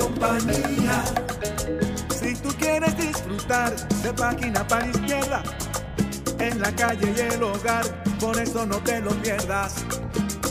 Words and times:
compañía. 0.00 1.04
Si 2.18 2.34
tú 2.36 2.48
quieres 2.58 2.96
disfrutar 2.96 3.76
de 4.02 4.12
página 4.14 4.66
para 4.66 4.88
izquierda, 4.88 5.42
en 6.38 6.60
la 6.60 6.74
calle 6.74 7.12
y 7.16 7.20
el 7.34 7.42
hogar, 7.42 7.84
por 8.18 8.38
eso 8.40 8.64
no 8.66 8.78
te 8.78 9.00
lo 9.00 9.10
pierdas, 9.22 9.84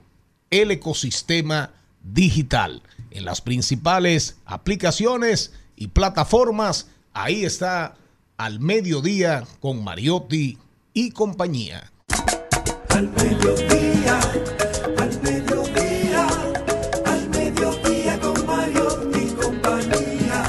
el 0.52 0.70
ecosistema 0.70 1.72
digital. 2.04 2.84
En 3.10 3.26
las 3.26 3.42
principales 3.42 4.38
aplicaciones 4.46 5.54
y 5.76 5.88
plataformas. 5.88 6.86
Ahí 7.14 7.44
está 7.44 7.96
al 8.38 8.60
mediodía 8.60 9.44
con 9.60 9.84
Mariotti 9.84 10.60
y 10.94 11.10
compañía. 11.10 11.92
Al 12.90 13.10
mediodía, 13.10 14.20
al 15.00 15.22
mediodía, 15.24 16.28
al 17.06 17.30
mediodía 17.30 18.20
con 18.20 18.46
Mario 18.46 19.12
y 19.16 19.28
compañía. 19.34 20.44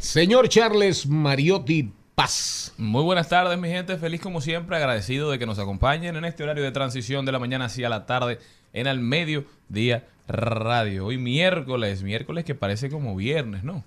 Señor 0.00 0.48
Charles 0.48 1.06
Mariotti 1.06 1.92
Paz. 2.16 2.74
Muy 2.78 3.04
buenas 3.04 3.28
tardes, 3.28 3.56
mi 3.56 3.68
gente. 3.68 3.96
Feliz 3.98 4.20
como 4.20 4.40
siempre, 4.40 4.76
agradecido 4.76 5.30
de 5.30 5.38
que 5.38 5.46
nos 5.46 5.60
acompañen 5.60 6.16
en 6.16 6.24
este 6.24 6.42
horario 6.42 6.64
de 6.64 6.72
transición 6.72 7.24
de 7.24 7.32
la 7.32 7.38
mañana 7.38 7.66
hacia 7.66 7.88
la 7.88 8.04
tarde 8.04 8.40
en 8.76 8.86
el 8.86 9.00
mediodía 9.00 10.06
radio. 10.28 11.06
Hoy 11.06 11.18
miércoles, 11.18 12.02
miércoles 12.02 12.44
que 12.44 12.54
parece 12.54 12.90
como 12.90 13.16
viernes, 13.16 13.64
¿no? 13.64 13.82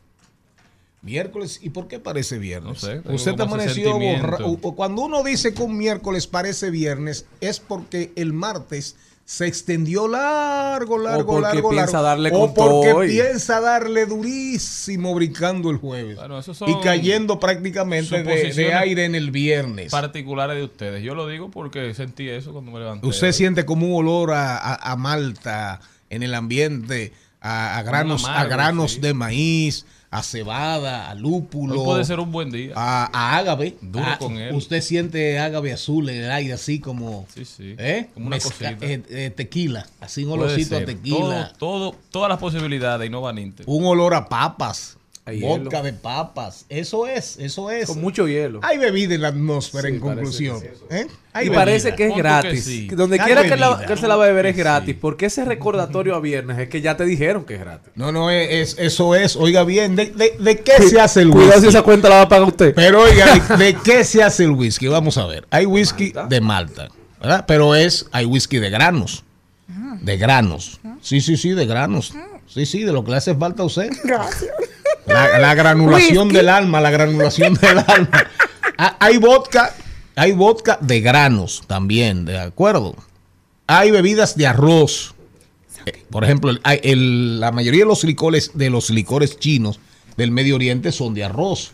Miércoles, 1.01 1.59
¿y 1.61 1.69
por 1.69 1.87
qué 1.87 1.99
parece 1.99 2.39
viernes? 2.39 2.83
No 2.83 2.89
sé, 2.89 3.01
Usted 3.05 3.39
amaneció 3.39 3.97
borra- 3.97 4.75
Cuando 4.75 5.03
uno 5.03 5.23
dice 5.23 5.53
que 5.53 5.61
un 5.61 5.77
miércoles 5.77 6.27
parece 6.27 6.71
viernes, 6.71 7.25
es 7.39 7.59
porque 7.61 8.11
el 8.17 8.33
martes 8.33 8.97
se 9.29 9.45
extendió 9.45 10.07
largo, 10.07 10.97
largo, 10.97 11.33
porque 11.33 11.53
largo, 11.57 11.69
piensa 11.69 12.01
largo. 12.01 12.07
darle 12.07 12.31
o 12.33 12.51
porque 12.51 12.93
hoy. 12.93 13.09
piensa 13.09 13.61
darle 13.61 14.07
durísimo 14.07 15.13
brincando 15.13 15.69
el 15.69 15.77
jueves. 15.77 16.15
Bueno, 16.15 16.39
esos 16.39 16.57
son 16.57 16.67
y 16.67 16.79
cayendo 16.81 17.39
prácticamente 17.39 18.23
de, 18.23 18.51
de 18.51 18.73
aire 18.73 19.05
en 19.05 19.13
el 19.13 19.29
viernes. 19.29 19.91
Particulares 19.91 20.57
de 20.57 20.63
ustedes. 20.63 21.03
Yo 21.03 21.13
lo 21.13 21.27
digo 21.27 21.51
porque 21.51 21.93
sentí 21.93 22.27
eso 22.27 22.51
cuando 22.53 22.71
me 22.71 22.79
levanté. 22.79 23.05
Usted 23.05 23.31
siente 23.31 23.65
como 23.67 23.85
un 23.85 24.03
olor 24.03 24.31
a, 24.31 24.57
a- 24.57 24.93
a 24.93 24.95
malta 24.95 25.79
en 26.09 26.23
el 26.23 26.33
ambiente, 26.33 27.13
a, 27.39 27.77
a 27.77 27.83
granos, 27.83 28.25
a 28.25 28.31
amargo, 28.31 28.49
granos 28.49 28.91
sí. 28.93 28.99
de 28.99 29.13
maíz, 29.13 29.85
a 30.11 30.23
cebada, 30.23 31.09
a 31.09 31.15
lúpulo. 31.15 31.75
Hoy 31.79 31.85
puede 31.85 32.03
ser 32.05 32.19
un 32.19 32.31
buen 32.31 32.51
día. 32.51 32.73
a, 32.75 33.05
a 33.13 33.37
ágave. 33.37 33.77
Duro 33.81 34.05
Ah, 34.07 34.17
con 34.17 34.37
él. 34.37 34.55
Usted 34.55 34.81
siente 34.81 35.37
ágave 35.39 35.71
azul 35.71 36.09
en 36.09 36.23
el 36.23 36.31
aire, 36.31 36.53
así 36.53 36.79
como. 36.79 37.27
Sí, 37.33 37.45
sí. 37.45 37.75
¿eh? 37.77 38.09
Como 38.13 38.27
una 38.27 38.37
Mezca- 38.37 38.77
eh, 38.81 39.03
eh, 39.09 39.29
tequila, 39.35 39.85
así 40.01 40.25
un 40.25 40.31
olorcito 40.31 40.77
a 40.77 40.85
tequila. 40.85 41.53
Todo, 41.59 41.91
todo- 41.91 41.95
todas 42.11 42.29
las 42.29 42.39
posibilidades 42.39 43.07
y 43.07 43.11
no 43.11 43.21
van. 43.21 43.53
Un 43.65 43.85
olor 43.85 44.13
a 44.15 44.27
papas. 44.27 44.97
Vodka 45.41 45.69
hielo. 45.77 45.83
de 45.83 45.93
papas. 45.93 46.65
Eso 46.69 47.07
es, 47.07 47.37
eso 47.39 47.69
es. 47.71 47.87
Con 47.87 48.01
mucho 48.01 48.27
hielo. 48.27 48.59
Hay 48.63 48.77
bebida 48.77 49.15
en 49.15 49.21
la 49.21 49.27
atmósfera, 49.29 49.87
Sí, 49.89 49.95
en 49.95 49.99
conclusión. 49.99 50.57
¿eh? 50.89 51.07
Hay 51.33 51.45
Y 51.45 51.49
bebida. 51.49 51.61
parece 51.61 51.95
que 51.95 52.07
es 52.07 52.13
que 52.13 52.17
gratis. 52.19 52.63
sí. 52.65 52.87
Donde 52.87 53.19
Hay 53.19 53.25
quiera 53.25 53.43
que, 53.43 53.55
la- 53.57 53.95
se 53.97 54.07
la 54.07 54.15
va 54.15 54.23
a 54.25 54.27
beber 54.27 54.47
es 54.47 54.55
Sí. 54.55 54.59
gratis. 54.61 54.95
Porque 54.99 55.27
ese 55.27 55.45
recordatorio 55.45 56.15
a 56.15 56.19
viernes 56.19 56.57
es 56.59 56.69
que 56.69 56.81
ya 56.81 56.97
te 56.97 57.05
dijeron 57.05 57.45
que 57.45 57.55
es 57.55 57.59
gratis. 57.59 57.91
No, 57.95 58.11
no, 58.11 58.29
es, 58.31 58.73
es- 58.73 58.79
eso 58.79 59.15
es. 59.15 59.35
Oiga 59.35 59.63
bien, 59.63 59.95
¿de, 59.95 60.07
de- 60.07 60.35
de 60.39 60.59
qué 60.59 60.81
se 60.81 60.99
hace 60.99 61.21
el 61.21 61.29
Cuidado 61.29 61.51
si 61.53 61.57
whisky? 61.59 61.69
esa 61.69 61.81
cuenta 61.83 62.09
la 62.09 62.15
va 62.15 62.21
a 62.23 62.29
pagar 62.29 62.47
usted. 62.47 62.73
Pero 62.73 63.01
oiga, 63.03 63.25
¿de, 63.57 63.57
de 63.65 63.73
qué 63.75 64.03
se 64.03 64.23
hace 64.23 64.43
el 64.45 64.51
whisky? 64.51 64.87
Vamos 64.87 65.17
a 65.17 65.25
ver. 65.27 65.45
Hay 65.51 65.65
whisky 65.65 66.13
de 66.29 66.41
Malta, 66.41 66.89
¿verdad? 67.21 67.45
Pero 67.47 67.75
es, 67.75 68.07
hay 68.11 68.25
whisky 68.25 68.57
de 68.59 68.69
granos. 68.69 69.23
De 70.01 70.17
granos. 70.17 70.79
Sí, 71.01 71.19
sí, 71.21 71.35
sí, 71.35 71.51
de 71.51 71.65
granos. 71.65 72.13
Sí, 72.47 72.65
sí, 72.65 72.83
de 72.83 72.91
lo 72.93 73.03
que 73.03 73.11
le 73.11 73.17
hace 73.17 73.35
falta 73.35 73.63
a 73.63 73.65
usted. 73.65 73.89
Gracias. 74.03 74.49
La, 75.09 75.39
la 75.39 75.55
granulación 75.55 76.29
del 76.29 76.49
alma, 76.49 76.79
la 76.81 76.91
granulación 76.91 77.55
del 77.55 77.77
alma. 77.87 78.27
Ah, 78.77 78.95
Hay 78.99 79.17
vodka, 79.17 79.73
hay 80.15 80.31
vodka 80.33 80.77
de 80.81 81.01
granos 81.01 81.63
también, 81.67 82.25
¿de 82.25 82.39
acuerdo? 82.39 82.95
hay 83.67 83.91
bebidas 83.91 84.35
de 84.35 84.47
arroz. 84.47 85.13
Eh, 85.85 86.03
Por 86.09 86.23
ejemplo, 86.23 86.49
el- 86.49 86.59
hay- 86.63 86.79
el- 86.83 87.39
la 87.39 87.51
mayoría 87.51 87.81
de 87.81 87.85
los 87.87 88.03
licores 88.03 88.51
de 88.55 88.69
los 88.71 88.89
licores 88.89 89.37
chinos 89.39 89.79
del 90.17 90.31
Medio 90.31 90.55
Oriente 90.55 90.91
son 90.91 91.13
de 91.13 91.23
arroz. 91.23 91.73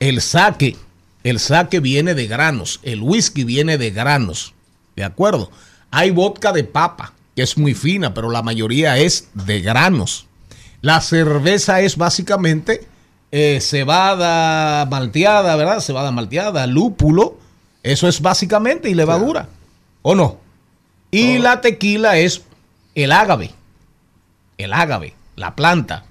El 0.00 0.20
sake, 0.22 0.76
el 1.24 1.38
sake 1.38 1.80
viene 1.80 2.14
de 2.14 2.26
granos, 2.26 2.80
el 2.84 3.02
whisky 3.02 3.44
viene 3.44 3.76
de 3.76 3.90
granos. 3.90 4.54
¿De 4.96 5.04
acuerdo? 5.04 5.50
Hay 5.90 6.10
vodka 6.10 6.52
de 6.52 6.64
papa, 6.64 7.12
que 7.34 7.42
es 7.42 7.58
muy 7.58 7.74
fina, 7.74 8.14
pero 8.14 8.30
la 8.30 8.40
mayoría 8.42 8.96
es 8.96 9.28
de 9.34 9.60
granos. 9.60 10.26
La 10.80 11.00
cerveza 11.00 11.80
es 11.80 11.96
básicamente 11.96 12.86
eh, 13.32 13.58
cebada 13.60 14.86
malteada, 14.86 15.56
¿verdad? 15.56 15.80
Cebada 15.80 16.10
malteada, 16.10 16.66
lúpulo. 16.66 17.38
Eso 17.82 18.08
es 18.08 18.20
básicamente 18.20 18.88
y 18.88 18.94
levadura. 18.94 19.48
¿O 20.02 20.14
no? 20.14 20.38
Y 21.10 21.38
la 21.38 21.60
tequila 21.60 22.18
es 22.18 22.42
el 22.94 23.12
ágave. 23.12 23.52
El 24.58 24.72
ágave, 24.72 25.14
la 25.34 25.54
planta. 25.54 26.04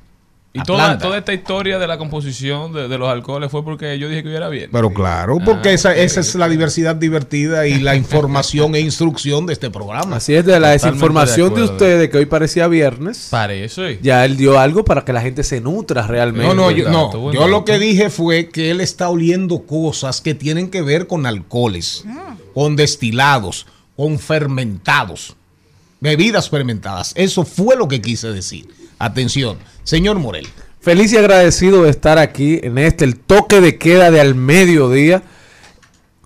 Y 0.58 0.64
toda, 0.64 0.98
toda 0.98 1.18
esta 1.18 1.34
historia 1.34 1.78
de 1.80 1.86
la 1.86 1.98
composición 1.98 2.72
de, 2.72 2.88
de 2.88 2.98
los 2.98 3.10
alcoholes 3.10 3.52
fue 3.52 3.64
porque 3.64 4.00
yo 4.00 4.08
dije 4.08 4.24
que 4.24 4.30
hubiera 4.30 4.48
bien. 4.48 4.70
Pero 4.72 4.90
claro, 4.94 5.38
porque 5.44 5.70
Ah, 5.70 5.74
esa, 5.74 5.90
ok, 5.92 5.96
esa 5.98 6.20
es 6.22 6.34
la 6.36 6.48
diversidad 6.48 6.96
divertida 6.96 7.68
y 7.68 7.80
la 7.80 7.96
información 7.96 8.74
e 8.76 8.80
instrucción 8.80 9.46
de 9.46 9.54
este 9.54 9.70
programa. 9.70 10.16
Así 10.16 10.34
es, 10.34 10.46
de 10.46 10.54
la 10.54 10.74
Totalmente 10.74 10.86
desinformación 10.88 11.54
de 11.54 11.60
de, 11.60 11.66
ustedes 11.66 12.10
que 12.10 12.18
hoy 12.20 12.26
parecía 12.26 12.68
viernes, 12.70 13.28
Para 13.30 13.54
eso. 13.54 13.90
y- 13.90 14.00
ya 14.02 14.24
él 14.24 14.38
dio 14.38 14.58
algo 14.58 14.86
para 14.86 15.04
que 15.04 15.12
la 15.12 15.22
gente 15.22 15.44
se 15.44 15.60
nutra 15.60 16.08
realmente. 16.08 16.48
No, 16.48 16.54
no, 16.56 16.72
yo, 16.72 16.90
no, 16.90 17.32
yo 17.34 17.48
lo 17.50 17.66
que 17.66 17.78
dije 17.78 18.10
fue 18.10 18.48
que 18.48 18.72
él 18.72 18.80
está 18.80 19.10
oliendo 19.10 19.64
cosas 19.66 20.22
que 20.22 20.34
tienen 20.36 20.70
que 20.70 20.82
ver 20.82 21.06
con 21.08 21.26
alcoholes, 21.26 22.06
con 22.54 22.78
destilados, 22.78 23.66
con 23.98 24.20
fermentados, 24.20 25.36
bebidas 26.00 26.50
fermentadas. 26.50 27.12
Eso 27.16 27.44
fue 27.44 27.76
lo 27.76 27.88
que 27.88 28.02
quise 28.02 28.30
decir. 28.32 28.68
Atención, 29.00 29.58
señor 29.84 30.20
Morel. 30.20 30.48
Feliz 30.80 31.12
y 31.14 31.18
agradecido 31.18 31.84
de 31.84 31.90
estar 31.90 32.18
aquí 32.20 32.60
en 32.62 32.78
este, 32.78 33.06
el 33.06 33.18
toque 33.18 33.60
de 33.60 33.78
queda 33.78 34.12
de 34.12 34.22
al 34.22 34.36
mediodía, 34.36 35.24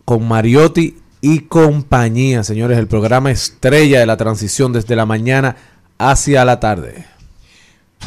con 0.05 0.27
Mariotti 0.27 0.97
y 1.21 1.41
compañía, 1.41 2.43
señores, 2.43 2.77
el 2.77 2.87
programa 2.87 3.31
estrella 3.31 3.99
de 3.99 4.05
la 4.05 4.17
transición 4.17 4.73
desde 4.73 4.95
la 4.95 5.05
mañana 5.05 5.55
hacia 5.97 6.45
la 6.45 6.59
tarde. 6.59 7.05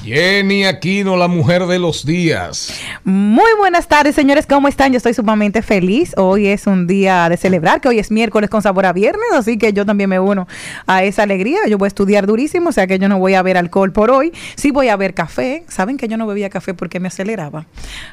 Jenny 0.05 0.65
Aquino, 0.65 1.17
la 1.17 1.29
mujer 1.29 1.67
de 1.67 1.79
los 1.79 2.05
días. 2.05 2.73
Muy 3.05 3.50
buenas 3.56 3.87
tardes, 3.87 4.17
señores. 4.17 4.47
¿Cómo 4.49 4.67
están? 4.67 4.93
Yo 4.93 4.97
estoy 4.97 5.15
sumamente 5.15 5.62
feliz. 5.62 6.12
Hoy 6.17 6.49
es 6.49 6.67
un 6.67 6.89
día 6.89 7.29
de 7.29 7.37
celebrar, 7.37 7.81
que 7.81 7.89
hoy 7.89 8.00
es 8.00 8.11
miércoles 8.11 8.50
con 8.50 8.62
sabor 8.62 8.85
a 8.87 8.93
viernes, 8.93 9.29
así 9.33 9.59
que 9.59 9.73
yo 9.73 9.87
también 9.87 10.11
me 10.11 10.19
uno 10.19 10.49
a 10.87 11.05
esa 11.05 11.23
alegría. 11.23 11.61
Yo 11.69 11.79
voy 11.79 11.87
a 11.87 11.89
estudiar 11.89 12.27
durísimo, 12.27 12.71
o 12.71 12.73
sea 12.73 12.89
que 12.89 12.99
yo 12.99 13.09
no 13.09 13.19
voy 13.21 13.35
a 13.35 13.43
ver 13.43 13.56
alcohol 13.56 13.93
por 13.93 14.11
hoy. 14.11 14.33
Sí 14.56 14.73
voy 14.73 14.89
a 14.89 14.97
ver 14.97 15.15
café. 15.15 15.65
Saben 15.69 15.97
que 15.97 16.09
yo 16.09 16.17
no 16.17 16.27
bebía 16.27 16.50
café 16.50 16.75
porque 16.75 16.99
me 16.99 17.06
aceleraba, 17.09 17.67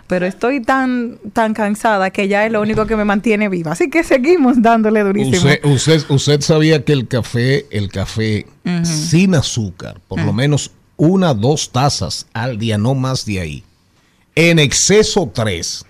pero 0.06 0.28
estoy 0.28 0.62
tan 0.62 1.18
tan 1.34 1.56
cansada 1.56 2.12
que 2.12 2.28
ya 2.28 2.46
es 2.46 2.52
lo 2.52 2.62
único 2.62 2.86
que 2.86 2.96
me 2.96 3.06
mantiene 3.06 3.50
viva. 3.50 3.72
Así 3.72 3.90
que 3.90 4.04
seguimos 4.04 4.62
dándole 4.62 5.02
durísimo. 5.02 5.38
Usted, 5.38 5.66
usted, 5.66 6.04
usted 6.10 6.42
sabía 6.42 6.86
que 6.86 6.94
el 6.94 7.08
café, 7.08 7.66
el 7.72 7.90
café 7.90 8.46
sin 8.84 9.34
azúcar, 9.34 10.00
por 10.08 10.22
lo 10.22 10.32
menos 10.32 10.72
una, 11.00 11.34
dos 11.34 11.72
tazas 11.72 12.28
al 12.34 12.60
día, 12.60 12.78
no 12.78 12.94
más 12.94 13.26
de 13.26 13.40
ahí. 13.40 13.64
En 14.36 14.60
exceso 14.60 15.32
tres, 15.34 15.86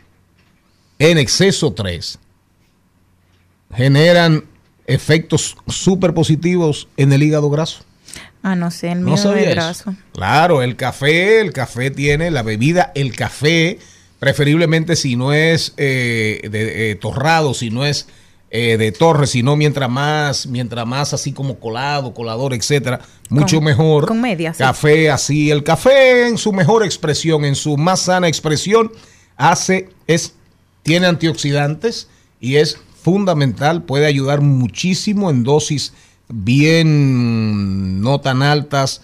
en 1.00 1.18
exceso 1.18 1.74
tres, 1.74 2.20
generan 3.76 4.46
efectos 4.86 5.58
súper 5.68 6.14
positivos 6.14 6.88
en 6.96 7.12
el 7.12 7.24
hígado 7.24 7.50
graso. 7.50 7.84
Ah, 8.42 8.56
no 8.56 8.72
sé, 8.72 8.92
el 8.92 9.02
¿No 9.02 9.08
mío 9.08 9.16
es 9.16 9.22
eso? 9.26 9.52
graso. 9.52 9.96
Claro, 10.14 10.62
el 10.62 10.76
café, 10.76 11.42
el 11.42 11.52
café 11.54 11.92
tiene 11.92 12.32
la 12.32 12.42
bebida, 12.42 12.92
el 12.96 13.16
café, 13.16 13.80
preferiblemente 14.20 14.96
si 14.96 15.16
no 15.16 15.34
es 15.34 15.74
eh, 15.78 16.48
de, 16.50 16.92
eh, 16.92 16.96
torrado, 16.96 17.54
si 17.54 17.70
no 17.70 17.86
es 17.86 18.08
eh, 18.52 18.78
de 18.78 18.92
torre, 18.92 19.28
sino 19.28 19.56
mientras 19.56 19.90
más, 19.90 20.48
mientras 20.48 20.86
más 20.88 21.14
así 21.14 21.32
como 21.34 21.60
colado, 21.60 22.14
colador, 22.14 22.54
etcétera, 22.54 23.00
mucho 23.30 23.58
Con- 23.58 23.66
mejor. 23.66 24.08
con 24.08 24.22
media, 24.22 24.54
sí. 24.54 24.60
Café 24.60 25.10
así, 25.12 25.52
el 25.52 25.64
café 25.64 26.28
en 26.28 26.38
su 26.38 26.52
mejor 26.52 26.84
expresión, 26.84 27.46
en 27.46 27.56
su 27.56 27.78
más 27.78 28.02
sana 28.02 28.28
expresión, 28.28 28.92
hace, 29.38 29.90
es, 30.08 30.34
tiene 30.84 31.06
antioxidantes 31.08 32.10
y 32.40 32.56
es 32.56 32.78
fundamental, 33.04 33.84
puede 33.84 34.06
ayudar 34.08 34.42
muchísimo 34.42 35.30
en 35.30 35.44
dosis 35.44 35.94
bien 36.28 38.02
no 38.02 38.20
tan 38.22 38.42
altas, 38.42 39.02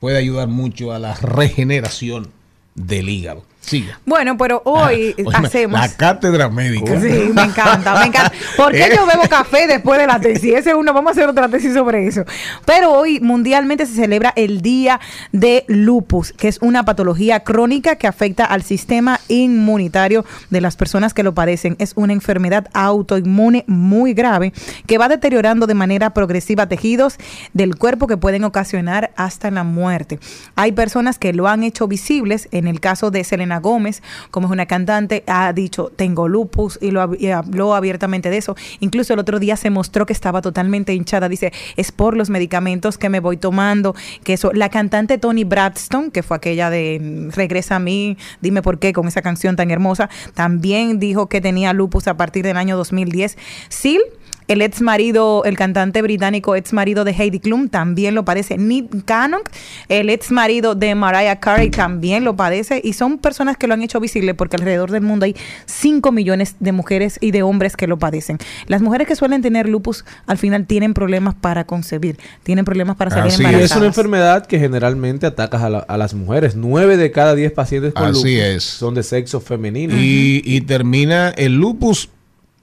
puede 0.00 0.18
ayudar 0.18 0.48
mucho 0.48 0.92
a 0.92 0.98
la 0.98 1.14
regeneración 1.14 2.30
del 2.74 3.08
hígado. 3.08 3.44
Siga. 3.68 4.00
Bueno, 4.06 4.36
pero 4.38 4.62
hoy 4.64 5.14
Oye, 5.18 5.26
hacemos. 5.34 5.78
La 5.78 5.88
cátedra 5.88 6.48
médica. 6.48 6.98
Sí, 7.00 7.30
me 7.34 7.42
encanta, 7.42 7.98
me 8.00 8.06
encanta. 8.06 8.32
¿Por 8.56 8.72
qué 8.72 8.90
yo 8.94 9.06
bebo 9.06 9.28
café 9.28 9.66
después 9.66 10.00
de 10.00 10.06
la 10.06 10.18
tesis? 10.18 10.54
Ese 10.54 10.70
es 10.70 10.76
uno, 10.76 10.94
vamos 10.94 11.10
a 11.10 11.12
hacer 11.12 11.28
otra 11.28 11.48
tesis 11.48 11.74
sobre 11.74 12.06
eso. 12.06 12.24
Pero 12.64 12.92
hoy 12.92 13.20
mundialmente 13.20 13.84
se 13.84 13.94
celebra 13.94 14.32
el 14.36 14.62
Día 14.62 15.00
de 15.32 15.64
Lupus, 15.68 16.32
que 16.32 16.48
es 16.48 16.58
una 16.62 16.84
patología 16.84 17.40
crónica 17.40 17.96
que 17.96 18.06
afecta 18.06 18.44
al 18.44 18.62
sistema 18.62 19.20
inmunitario 19.28 20.24
de 20.48 20.60
las 20.60 20.76
personas 20.76 21.12
que 21.12 21.22
lo 21.22 21.34
padecen. 21.34 21.76
Es 21.78 21.92
una 21.94 22.14
enfermedad 22.14 22.68
autoinmune 22.72 23.64
muy 23.66 24.14
grave 24.14 24.52
que 24.86 24.98
va 24.98 25.08
deteriorando 25.08 25.66
de 25.66 25.74
manera 25.74 26.14
progresiva 26.14 26.68
tejidos 26.68 27.18
del 27.52 27.76
cuerpo 27.76 28.06
que 28.06 28.16
pueden 28.16 28.44
ocasionar 28.44 29.10
hasta 29.16 29.50
la 29.50 29.64
muerte. 29.64 30.18
Hay 30.56 30.72
personas 30.72 31.18
que 31.18 31.32
lo 31.32 31.48
han 31.48 31.62
hecho 31.62 31.86
visibles. 31.86 32.48
En 32.50 32.66
el 32.66 32.80
caso 32.80 33.10
de 33.10 33.24
Selena 33.24 33.57
Gómez, 33.58 34.02
como 34.30 34.46
es 34.46 34.52
una 34.52 34.66
cantante, 34.66 35.24
ha 35.26 35.52
dicho, 35.52 35.90
tengo 35.94 36.28
lupus 36.28 36.78
y, 36.80 36.90
lo, 36.90 37.00
habló 37.00 37.74
abiertamente 37.74 38.30
de 38.30 38.38
eso. 38.38 38.56
Incluso 38.80 39.14
el 39.14 39.20
otro 39.20 39.38
día 39.38 39.56
se 39.56 39.70
mostró 39.70 40.06
que 40.06 40.12
estaba 40.12 40.42
totalmente 40.42 40.94
hinchada. 40.94 41.28
Dice, 41.28 41.52
es 41.76 41.92
por 41.92 42.16
los 42.16 42.30
medicamentos 42.30 42.98
que 42.98 43.08
me 43.08 43.20
voy 43.20 43.36
tomando. 43.36 43.94
Que 44.24 44.34
eso, 44.34 44.52
la 44.52 44.68
cantante 44.68 45.18
Tony 45.18 45.44
Braxton, 45.44 46.10
que 46.10 46.22
fue 46.22 46.36
aquella 46.36 46.70
de 46.70 47.00
mm, 47.00 47.30
Regresa 47.30 47.76
a 47.76 47.78
mí, 47.78 48.16
dime 48.40 48.62
por 48.62 48.78
qué, 48.78 48.92
con 48.92 49.08
esa 49.08 49.22
canción 49.22 49.56
tan 49.56 49.70
hermosa, 49.70 50.08
también 50.34 50.98
dijo 50.98 51.28
que 51.28 51.40
tenía 51.40 51.72
lupus 51.72 52.08
a 52.08 52.16
partir 52.16 52.44
del 52.44 52.56
año 52.56 52.76
2010. 52.76 53.36
Sil 53.68 54.02
el 54.48 54.62
ex 54.62 54.80
marido, 54.80 55.44
el 55.44 55.56
cantante 55.56 56.02
británico 56.02 56.56
ex 56.56 56.72
marido 56.72 57.04
de 57.04 57.12
Heidi 57.12 57.38
Klum 57.38 57.68
también 57.68 58.14
lo 58.14 58.24
padece. 58.24 58.58
Nick 58.58 59.04
Cannon, 59.04 59.42
el 59.88 60.10
ex 60.10 60.30
marido 60.30 60.74
de 60.74 60.94
Mariah 60.94 61.38
Carey 61.38 61.70
también 61.70 62.24
lo 62.24 62.34
padece. 62.34 62.80
Y 62.82 62.94
son 62.94 63.18
personas 63.18 63.56
que 63.56 63.66
lo 63.66 63.74
han 63.74 63.82
hecho 63.82 64.00
visible 64.00 64.34
porque 64.34 64.56
alrededor 64.56 64.90
del 64.90 65.02
mundo 65.02 65.24
hay 65.26 65.36
5 65.66 66.10
millones 66.12 66.56
de 66.60 66.72
mujeres 66.72 67.18
y 67.20 67.30
de 67.30 67.42
hombres 67.42 67.76
que 67.76 67.86
lo 67.86 67.98
padecen. 67.98 68.38
Las 68.66 68.82
mujeres 68.82 69.06
que 69.06 69.14
suelen 69.16 69.42
tener 69.42 69.68
lupus 69.68 70.04
al 70.26 70.38
final 70.38 70.66
tienen 70.66 70.94
problemas 70.94 71.34
para 71.34 71.64
concebir, 71.64 72.18
tienen 72.42 72.64
problemas 72.64 72.96
para 72.96 73.10
salir 73.10 73.26
Así 73.32 73.42
Y 73.42 73.44
embarazadas. 73.46 73.70
es 73.70 73.76
una 73.76 73.86
enfermedad 73.86 74.46
que 74.46 74.58
generalmente 74.58 75.26
ataca 75.26 75.64
a, 75.64 75.68
la- 75.70 75.78
a 75.80 75.96
las 75.98 76.14
mujeres. 76.14 76.56
Nueve 76.56 76.96
de 76.96 77.10
cada 77.10 77.34
diez 77.34 77.52
pacientes 77.52 77.92
con 77.92 78.04
Así 78.04 78.14
lupus 78.36 78.46
es. 78.46 78.64
son 78.64 78.94
de 78.94 79.02
sexo 79.02 79.40
femenino. 79.40 79.94
Y, 79.96 80.40
y 80.44 80.62
termina, 80.62 81.28
el 81.36 81.54
lupus 81.56 82.08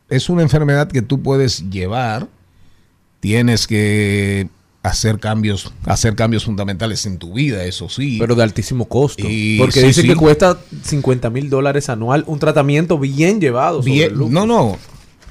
es 0.10 0.30
una 0.30 0.42
enfermedad 0.42 0.88
que 0.90 1.02
tú 1.02 1.22
puedes 1.22 1.70
llevar, 1.70 2.28
tienes 3.20 3.68
que 3.68 4.50
hacer 4.84 5.20
cambios, 5.20 5.74
hacer 5.86 6.16
cambios 6.16 6.46
fundamentales 6.46 7.06
en 7.08 7.18
tu 7.18 7.34
vida, 7.34 7.64
eso 7.66 7.90
sí. 7.90 8.18
pero 8.20 8.36
de 8.36 8.44
altísimo 8.44 8.86
costo. 8.88 9.24
Y- 9.28 9.58
porque 9.58 9.82
sí, 9.82 9.88
dice 9.88 10.02
sí. 10.04 10.08
que 10.08 10.16
cuesta 10.16 10.60
50 10.84 11.30
mil 11.32 11.50
dólares 11.50 11.90
anual 11.90 12.24
un 12.28 12.38
tratamiento 12.38 13.00
bien 13.00 13.42
llevado. 13.42 13.80
sobre 13.80 13.94
Bien- 13.94 14.12
el 14.12 14.18
lupus. 14.18 14.32
no, 14.34 14.46
no, 14.46 14.78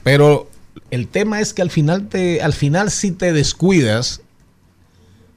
pero 0.03 0.49
el 0.91 1.07
tema 1.07 1.41
es 1.41 1.55
que 1.55 1.63
al 1.63 1.71
final 1.71 2.09
te, 2.09 2.43
al 2.43 2.53
final 2.53 2.91
si 2.91 3.13
te 3.13 3.33
descuidas, 3.33 4.23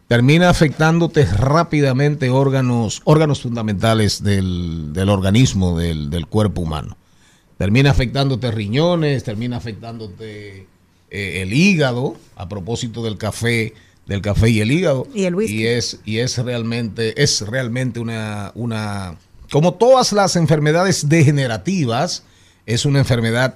termina 0.07 0.49
afectándote 0.49 1.25
rápidamente 1.25 2.29
órganos, 2.31 3.01
órganos 3.03 3.41
fundamentales 3.41 4.23
del, 4.23 4.93
del 4.93 5.09
organismo, 5.09 5.77
del, 5.77 6.09
del 6.09 6.25
cuerpo 6.25 6.61
humano. 6.61 6.97
Termina 7.57 7.91
afectándote 7.91 8.51
riñones, 8.51 9.23
termina 9.23 9.57
afectándote 9.57 10.67
eh, 11.09 11.41
el 11.41 11.53
hígado, 11.53 12.15
a 12.35 12.47
propósito 12.47 13.03
del 13.03 13.17
café, 13.17 13.73
del 14.05 14.21
café 14.21 14.49
y 14.49 14.61
el 14.61 14.71
hígado. 14.71 15.07
Y 15.13 15.23
el 15.23 15.35
whisky. 15.35 15.61
Y 15.61 15.65
es, 15.65 15.99
y 16.05 16.17
es 16.19 16.37
realmente, 16.37 17.21
es 17.21 17.41
realmente 17.41 17.99
una, 17.99 18.51
una, 18.55 19.17
como 19.51 19.73
todas 19.73 20.13
las 20.13 20.35
enfermedades 20.35 21.09
degenerativas, 21.09 22.23
es 22.65 22.85
una 22.85 22.99
enfermedad 22.99 23.55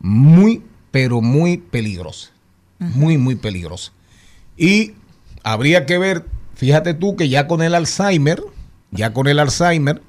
muy, 0.00 0.62
pero 0.90 1.20
muy 1.20 1.58
peligrosa. 1.58 2.30
Muy, 2.78 3.16
muy 3.16 3.36
peligrosa. 3.36 3.92
Y 4.56 4.92
habría 5.42 5.86
que 5.86 5.98
ver, 5.98 6.26
fíjate 6.54 6.94
tú 6.94 7.16
que 7.16 7.28
ya 7.28 7.46
con 7.46 7.62
el 7.62 7.74
Alzheimer, 7.74 8.42
ya 8.90 9.12
con 9.12 9.28
el 9.28 9.38
Alzheimer, 9.38 10.02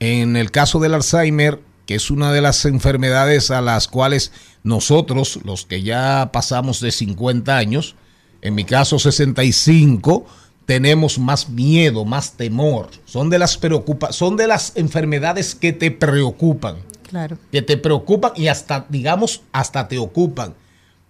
en 0.00 0.36
el 0.36 0.50
caso 0.50 0.80
del 0.80 0.94
Alzheimer, 0.94 1.60
que 1.86 1.94
es 1.94 2.10
una 2.10 2.32
de 2.32 2.40
las 2.40 2.64
enfermedades 2.64 3.50
a 3.50 3.60
las 3.60 3.88
cuales 3.88 4.32
nosotros, 4.62 5.40
los 5.44 5.66
que 5.66 5.82
ya 5.82 6.30
pasamos 6.32 6.80
de 6.80 6.90
50 6.92 7.56
años, 7.56 7.96
en 8.42 8.54
mi 8.54 8.64
caso 8.64 8.98
65, 8.98 10.26
tenemos 10.66 11.18
más 11.18 11.48
miedo, 11.48 12.04
más 12.04 12.32
temor. 12.32 12.88
Son 13.04 13.30
de 13.30 13.38
las 13.38 13.56
preocupa 13.58 14.12
son 14.12 14.36
de 14.36 14.46
las 14.46 14.72
enfermedades 14.76 15.54
que 15.54 15.72
te 15.72 15.90
preocupan, 15.90 16.76
Claro. 17.08 17.38
que 17.52 17.62
te 17.62 17.76
preocupan 17.76 18.32
y 18.36 18.48
hasta, 18.48 18.86
digamos, 18.88 19.42
hasta 19.52 19.88
te 19.88 19.98
ocupan. 19.98 20.54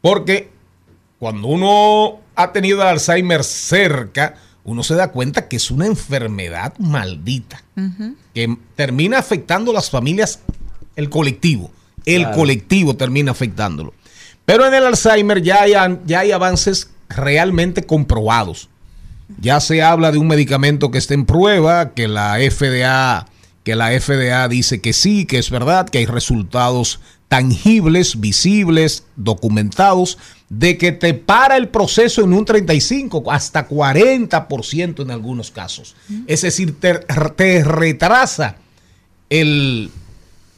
Porque 0.01 0.51
cuando 1.19 1.49
uno 1.49 2.19
ha 2.35 2.53
tenido 2.53 2.83
el 2.83 2.89
Alzheimer 2.89 3.45
cerca, 3.45 4.35
uno 4.65 4.83
se 4.83 4.95
da 4.95 5.13
cuenta 5.13 5.49
que 5.49 5.57
es 5.57 5.71
una 5.71 5.87
enfermedad 5.87 6.75
maldita 6.79 7.63
que 8.35 8.57
termina 8.77 9.19
afectando 9.19 9.71
a 9.71 9.75
las 9.75 9.91
familias, 9.91 10.41
el 10.97 11.11
colectivo. 11.11 11.71
El 12.07 12.23
Claro. 12.23 12.37
colectivo 12.37 12.97
termina 12.97 13.31
afectándolo. 13.33 13.95
Pero 14.45 14.67
en 14.67 14.75
el 14.75 14.85
Alzheimer 14.85 15.43
ya 15.43 15.63
hay, 15.63 15.75
an- 15.75 16.01
ya 16.07 16.21
hay 16.21 16.33
avances 16.33 16.91
realmente 17.09 17.85
comprobados. 17.85 18.69
Ya 19.41 19.59
se 19.61 19.83
habla 19.83 20.13
de 20.13 20.19
un 20.19 20.29
medicamento 20.29 20.91
que 20.91 20.99
está 20.99 21.15
en 21.15 21.25
prueba, 21.25 21.95
que 21.95 22.09
la 22.09 22.37
FDA, 22.39 23.27
que 23.63 23.75
la 23.75 23.89
FDA 23.99 24.47
dice 24.49 24.83
que 24.83 24.93
sí, 24.93 25.25
que 25.25 25.39
es 25.39 25.49
verdad, 25.51 25.89
que 25.89 25.99
hay 25.99 26.07
resultados 26.07 27.01
tangibles, 27.29 28.21
visibles, 28.21 29.05
documentados, 29.17 30.19
de 30.51 30.77
que 30.77 30.93
te 30.93 31.15
para 31.15 31.57
el 31.57 31.69
proceso 31.69 32.23
en 32.23 32.35
un 32.35 32.45
35, 32.45 33.33
hasta 33.33 33.67
40% 33.67 35.03
en 35.03 35.11
algunos 35.11 35.51
casos. 35.51 35.97
Es 36.27 36.43
decir, 36.43 36.79
te, 36.79 36.95
te 37.35 37.65
retrasa 37.65 38.57
el, 39.31 39.91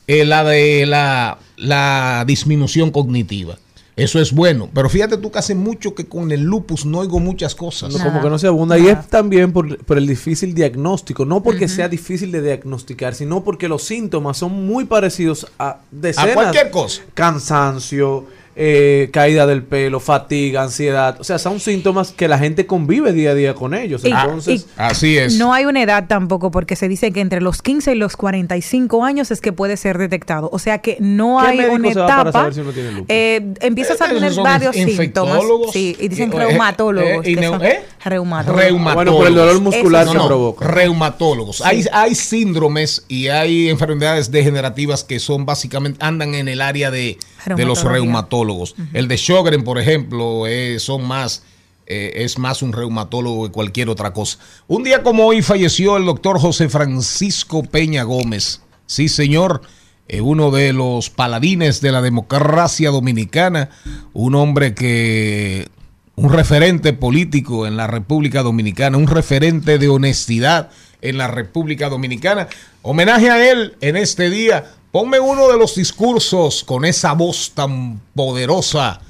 la, 0.07 0.45
de 0.45 0.87
la, 0.87 1.39
la 1.57 2.25
disminución 2.27 2.91
cognitiva. 2.91 3.59
Eso 3.97 4.21
es 4.21 4.33
bueno. 4.33 4.69
Pero 4.75 4.91
fíjate 4.91 5.17
tú 5.17 5.31
que 5.31 5.39
hace 5.39 5.55
mucho 5.55 5.95
que 5.95 6.07
con 6.07 6.31
el 6.31 6.43
lupus 6.43 6.85
no 6.85 6.99
oigo 6.99 7.19
muchas 7.19 7.55
cosas. 7.55 7.95
No, 7.95 8.05
como 8.05 8.21
que 8.21 8.29
no 8.29 8.39
se 8.39 8.47
abunda. 8.47 8.79
Y 8.79 8.89
es 8.89 9.09
también 9.09 9.53
por, 9.55 9.79
por 9.85 9.97
el 9.97 10.07
difícil 10.07 10.55
diagnóstico. 10.55 11.25
No 11.25 11.43
porque 11.43 11.67
sea 11.67 11.89
difícil 11.89 12.31
de 12.31 12.43
diagnosticar, 12.43 13.15
sino 13.15 13.43
porque 13.43 13.69
los 13.69 13.85
síntomas 13.85 14.37
son 14.37 14.67
muy 14.67 14.85
parecidos 14.85 15.47
a 15.59 15.79
decenas. 15.91 16.31
A 16.31 16.35
cualquier 16.35 16.71
cosa. 16.71 17.03
Cansancio, 17.15 18.27
eh, 18.59 19.11
caída 19.13 19.47
del 19.47 19.63
pelo, 19.63 20.01
fatiga, 20.01 20.63
ansiedad. 20.63 21.21
O 21.21 21.25
sea, 21.25 21.39
son 21.39 21.61
síntomas 21.61 22.11
que 22.13 22.27
la 22.27 22.39
gente 22.39 22.65
convive 22.67 23.13
día 23.13 23.33
a 23.33 23.35
día 23.35 23.55
con 23.55 23.75
ellos. 23.75 24.03
Y- 24.03 24.09
Entonces, 24.09 24.63
y- 24.63 24.71
Así 24.77 25.19
es. 25.19 25.35
No 25.37 25.53
hay 25.53 25.67
una 25.67 25.83
edad 25.83 26.07
tampoco, 26.09 26.51
porque 26.51 26.75
se 26.75 26.89
dice 26.89 27.13
que 27.13 27.21
entre 27.21 27.43
los 27.43 27.61
15 27.61 27.93
y 27.93 27.97
los 27.97 28.17
45 28.17 29.05
años 29.05 29.31
es 29.31 29.41
que 29.43 29.53
puede 29.53 29.77
ser 29.77 29.99
detectado. 29.99 30.49
O 30.53 30.59
sea 30.59 30.79
que 30.79 30.97
no 31.01 31.39
¿Qué 31.43 31.49
hay 31.49 31.59
una 31.71 31.93
se 31.93 31.99
va 32.01 32.07
para 32.07 32.21
etapa. 32.23 32.39
saber 32.41 32.55
si 32.55 32.61
uno 32.61 32.73
tiene 32.73 32.93
lupus? 32.93 33.07
Eh, 33.11 33.55
empiezas 33.61 34.01
a 34.01 34.07
Esos 34.07 34.17
tener 34.21 34.35
varios 34.43 34.75
síntomas. 34.75 35.43
Sí, 35.73 35.95
y 36.01 36.09
dicen 36.09 36.33
eh, 36.33 36.37
reumatólogos. 36.37 37.27
eh, 37.27 37.31
y 37.31 37.35
son- 37.45 37.63
¿eh? 37.65 37.81
Reumatólogos. 38.05 38.65
Reumatólogos. 38.65 38.95
bueno, 38.95 39.13
por 39.19 39.27
el 39.27 39.35
dolor 39.35 39.61
muscular 39.61 40.07
se 40.09 40.15
No, 40.15 40.21
no, 40.21 40.27
provoca. 40.29 40.67
reumatólogos. 40.67 41.61
Hay, 41.61 41.85
hay 41.93 42.15
síndromes 42.15 43.05
y 43.09 43.29
hay 43.29 43.69
enfermedades 43.69 44.31
degenerativas 44.31 45.05
que 45.05 45.19
son 45.21 45.45
básicamente, 45.45 45.99
andan 46.03 46.35
en 46.35 46.49
el 46.49 46.61
área 46.63 46.91
de, 46.91 47.19
de 47.55 47.65
los 47.65 47.85
reumatólogos. 47.85 48.75
El 48.93 49.09
de 49.09 49.17
Sjogren, 49.17 49.63
por 49.63 49.79
ejemplo, 49.79 50.47
eh, 50.47 50.79
son 50.81 51.07
más, 51.07 51.43
eh, 51.87 52.13
es 52.17 52.39
más 52.39 52.63
un 52.63 52.73
reumatólogo 52.73 53.47
que 53.47 53.53
cualquier 53.53 53.89
otra 53.89 54.13
cosa. 54.13 54.39
Un 54.67 54.83
día 54.83 55.03
como 55.03 55.27
hoy 55.27 55.43
falleció 55.43 55.97
el 55.97 56.07
doctor 56.07 56.41
José 56.41 56.69
Francisco 56.69 57.63
Peña 57.63 58.03
Gómez. 58.03 58.63
Sí, 58.87 59.09
señor. 59.09 59.63
eh, 60.09 60.21
uno 60.21 60.51
de 60.51 60.73
los 60.73 61.11
paladines 61.11 61.81
de 61.81 61.93
la 61.93 62.01
democracia 62.01 62.91
dominicana, 62.91 63.71
un 64.13 64.35
hombre 64.35 64.75
que 64.75 65.69
un 66.15 66.33
referente 66.33 66.93
político 66.93 67.67
en 67.67 67.77
la 67.77 67.87
República 67.87 68.43
Dominicana, 68.43 68.97
un 68.97 69.09
referente 69.09 69.79
de 69.79 69.89
honestidad 69.89 70.71
en 71.03 71.19
la 71.19 71.29
República 71.29 71.89
Dominicana. 71.89 72.49
Homenaje 72.83 73.31
a 73.31 73.51
él 73.51 73.77
en 73.81 73.97
este 73.97 74.31
día. 74.31 74.65
Ponme 74.93 75.21
uno 75.21 75.49
de 75.49 75.59
los 75.59 75.75
discursos 75.75 76.65
con 76.65 76.85
esa 76.85 77.13
voz 77.13 77.53
tan 77.55 78.01
poderosa 78.15 79.01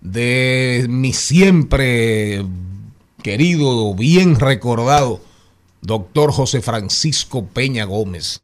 de 0.00 0.86
mi 0.88 1.12
siempre 1.12 2.44
querido, 3.22 3.94
bien 3.94 4.38
recordado, 4.38 5.20
doctor 5.82 6.32
José 6.32 6.62
Francisco 6.62 7.44
Peña 7.44 7.84
Gómez. 7.84 8.42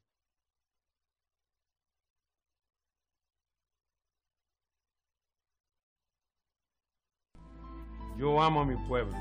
Yo 8.19 8.41
amo 8.41 8.61
a 8.61 8.65
mi 8.65 8.77
pueblo, 8.89 9.17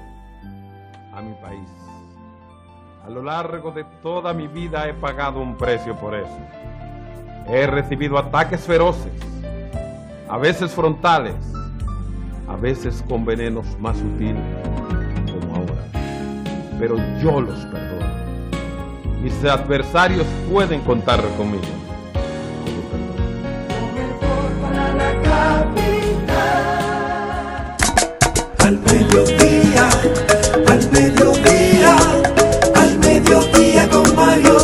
a 1.14 1.22
mi 1.22 1.34
país. 1.42 1.68
A 3.04 3.10
lo 3.10 3.24
largo 3.24 3.72
de 3.72 3.84
toda 4.04 4.32
mi 4.34 4.48
vida 4.48 4.88
he 4.88 4.94
pagado 4.94 5.40
un 5.40 5.58
precio 5.58 5.96
por 6.00 6.14
eso. 6.14 6.61
He 7.48 7.68
recibido 7.68 8.18
ataques 8.18 8.62
feroces, 8.62 9.12
a 10.30 10.38
veces 10.38 10.72
frontales, 10.72 11.36
a 12.48 12.56
veces 12.56 13.04
con 13.08 13.26
venenos 13.26 13.66
más 13.80 13.98
sutiles, 13.98 14.42
como 15.32 15.56
ahora. 15.56 15.84
Pero 16.80 16.96
yo 17.22 17.42
los 17.42 17.60
perdono. 17.66 18.12
Mis 19.22 19.44
adversarios 19.44 20.26
pueden 20.52 20.82
contar 20.82 21.22
conmigo. 21.38 21.64
Al 28.60 28.80
mediodía, 28.80 29.90
al 30.68 30.92
mediodía, 30.92 31.98
al 32.76 33.00
mediodía 33.00 33.90
con 33.90 34.16
Mario 34.16 34.58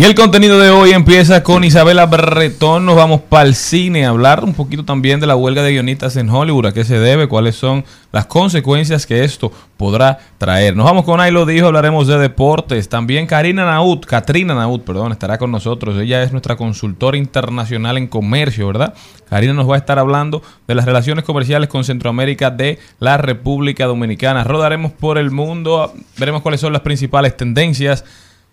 Y 0.00 0.04
el 0.04 0.14
contenido 0.14 0.58
de 0.58 0.70
hoy 0.70 0.92
empieza 0.92 1.42
con 1.42 1.62
Isabela 1.62 2.06
Bretón. 2.06 2.86
Nos 2.86 2.96
vamos 2.96 3.20
para 3.20 3.46
el 3.46 3.54
cine 3.54 4.06
a 4.06 4.08
hablar 4.08 4.42
un 4.42 4.54
poquito 4.54 4.82
también 4.82 5.20
de 5.20 5.26
la 5.26 5.36
huelga 5.36 5.62
de 5.62 5.72
guionistas 5.72 6.16
en 6.16 6.30
Hollywood, 6.30 6.64
a 6.64 6.72
qué 6.72 6.84
se 6.84 6.98
debe, 6.98 7.28
cuáles 7.28 7.56
son 7.56 7.84
las 8.10 8.24
consecuencias 8.24 9.04
que 9.04 9.24
esto 9.24 9.52
podrá 9.76 10.18
traer. 10.38 10.74
Nos 10.74 10.86
vamos 10.86 11.04
con 11.04 11.20
Ahí 11.20 11.30
lo 11.30 11.44
dijo, 11.44 11.66
hablaremos 11.66 12.06
de 12.06 12.16
deportes. 12.16 12.88
También 12.88 13.26
Karina 13.26 13.66
Naut, 13.66 14.06
Katrina 14.06 14.54
Naut, 14.54 14.84
perdón, 14.84 15.12
estará 15.12 15.36
con 15.36 15.52
nosotros. 15.52 15.98
Ella 15.98 16.22
es 16.22 16.32
nuestra 16.32 16.56
consultora 16.56 17.18
internacional 17.18 17.98
en 17.98 18.06
comercio, 18.06 18.68
¿verdad? 18.68 18.94
Karina 19.28 19.52
nos 19.52 19.68
va 19.68 19.74
a 19.74 19.78
estar 19.78 19.98
hablando 19.98 20.42
de 20.66 20.76
las 20.76 20.86
relaciones 20.86 21.26
comerciales 21.26 21.68
con 21.68 21.84
Centroamérica 21.84 22.50
de 22.50 22.78
la 23.00 23.18
República 23.18 23.84
Dominicana. 23.84 24.44
Rodaremos 24.44 24.92
por 24.92 25.18
el 25.18 25.30
mundo, 25.30 25.92
veremos 26.16 26.40
cuáles 26.40 26.62
son 26.62 26.72
las 26.72 26.80
principales 26.80 27.36
tendencias. 27.36 28.02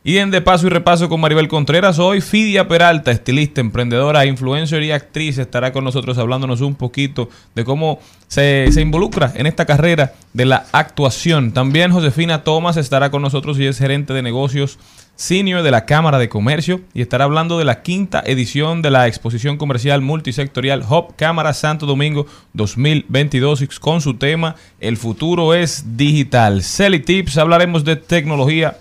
Y 0.07 0.19
en 0.19 0.31
De 0.31 0.39
Paso 0.39 0.67
y 0.67 0.69
Repaso 0.69 1.09
con 1.09 1.19
Maribel 1.19 1.49
Contreras, 1.49 1.99
hoy 1.99 2.21
Fidia 2.21 2.69
Peralta, 2.69 3.11
estilista, 3.11 3.59
emprendedora, 3.59 4.25
influencer 4.25 4.81
y 4.83 4.93
actriz, 4.93 5.37
estará 5.37 5.73
con 5.73 5.83
nosotros 5.83 6.17
hablándonos 6.17 6.61
un 6.61 6.75
poquito 6.75 7.27
de 7.55 7.65
cómo 7.65 7.99
se, 8.29 8.71
se 8.71 8.79
involucra 8.79 9.33
en 9.35 9.47
esta 9.47 9.65
carrera 9.65 10.13
de 10.31 10.45
la 10.45 10.65
actuación. 10.71 11.51
También 11.51 11.91
Josefina 11.91 12.45
Tomás 12.45 12.77
estará 12.77 13.11
con 13.11 13.21
nosotros 13.21 13.59
y 13.59 13.65
es 13.65 13.79
gerente 13.79 14.13
de 14.13 14.21
negocios 14.21 14.79
senior 15.17 15.61
de 15.61 15.71
la 15.71 15.83
Cámara 15.83 16.19
de 16.19 16.29
Comercio 16.29 16.79
y 16.93 17.01
estará 17.01 17.25
hablando 17.25 17.59
de 17.59 17.65
la 17.65 17.81
quinta 17.81 18.23
edición 18.25 18.81
de 18.81 18.91
la 18.91 19.07
exposición 19.07 19.57
comercial 19.57 20.01
multisectorial 20.01 20.85
Hub 20.89 21.17
Cámara 21.17 21.53
Santo 21.53 21.85
Domingo 21.85 22.27
2022 22.53 23.61
y 23.61 23.67
con 23.67 23.99
su 23.99 24.13
tema 24.13 24.55
El 24.79 24.95
futuro 24.95 25.53
es 25.53 25.97
digital. 25.97 26.63
Celi 26.63 27.01
Tips, 27.01 27.37
hablaremos 27.37 27.83
de 27.83 27.97
tecnología 27.97 28.77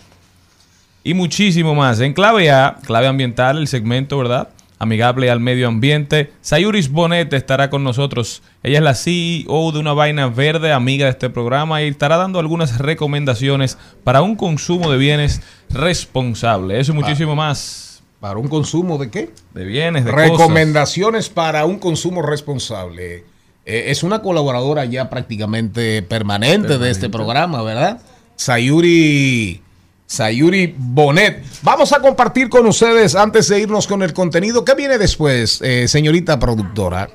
y 1.06 1.14
muchísimo 1.14 1.76
más. 1.76 2.00
En 2.00 2.14
clave 2.14 2.50
A, 2.50 2.78
clave 2.84 3.06
ambiental, 3.06 3.58
el 3.58 3.68
segmento, 3.68 4.18
¿verdad? 4.18 4.48
Amigable 4.80 5.30
al 5.30 5.38
medio 5.38 5.68
ambiente. 5.68 6.32
Sayuris 6.40 6.90
Bonet 6.90 7.32
estará 7.32 7.70
con 7.70 7.84
nosotros. 7.84 8.42
Ella 8.64 8.78
es 8.78 8.84
la 8.84 8.96
CEO 8.96 9.70
de 9.70 9.78
una 9.78 9.92
vaina 9.92 10.26
verde, 10.26 10.72
amiga 10.72 11.04
de 11.04 11.12
este 11.12 11.30
programa, 11.30 11.80
y 11.80 11.86
estará 11.86 12.16
dando 12.16 12.40
algunas 12.40 12.78
recomendaciones 12.78 13.78
para 14.02 14.20
un 14.22 14.34
consumo 14.34 14.90
de 14.90 14.98
bienes 14.98 15.42
responsable. 15.70 16.80
Eso 16.80 16.90
y 16.90 16.96
muchísimo 16.96 17.36
más. 17.36 18.02
¿Para 18.18 18.40
un 18.40 18.48
consumo 18.48 18.98
de 18.98 19.08
qué? 19.08 19.30
De 19.54 19.64
bienes, 19.64 20.06
de 20.06 20.10
cosas. 20.10 20.30
Recomendaciones 20.30 21.28
para 21.28 21.66
un 21.66 21.78
consumo 21.78 22.20
responsable. 22.22 23.22
Eh, 23.64 23.84
es 23.92 24.02
una 24.02 24.22
colaboradora 24.22 24.84
ya 24.86 25.08
prácticamente 25.08 26.02
permanente, 26.02 26.78
de 26.78 26.90
este 26.90 27.08
programa, 27.08 27.62
¿verdad? 27.62 28.00
Sayuri, 28.34 29.62
Sayuri 30.06 30.74
Bonet. 30.78 31.44
Vamos 31.62 31.92
a 31.92 32.00
compartir 32.00 32.48
con 32.48 32.66
ustedes 32.66 33.14
antes 33.14 33.48
de 33.48 33.60
irnos 33.60 33.86
con 33.86 34.02
el 34.02 34.12
contenido. 34.12 34.64
¿Qué 34.64 34.74
viene 34.74 34.98
después, 34.98 35.60
eh, 35.62 35.88
señorita 35.88 36.38
productora? 36.38 37.10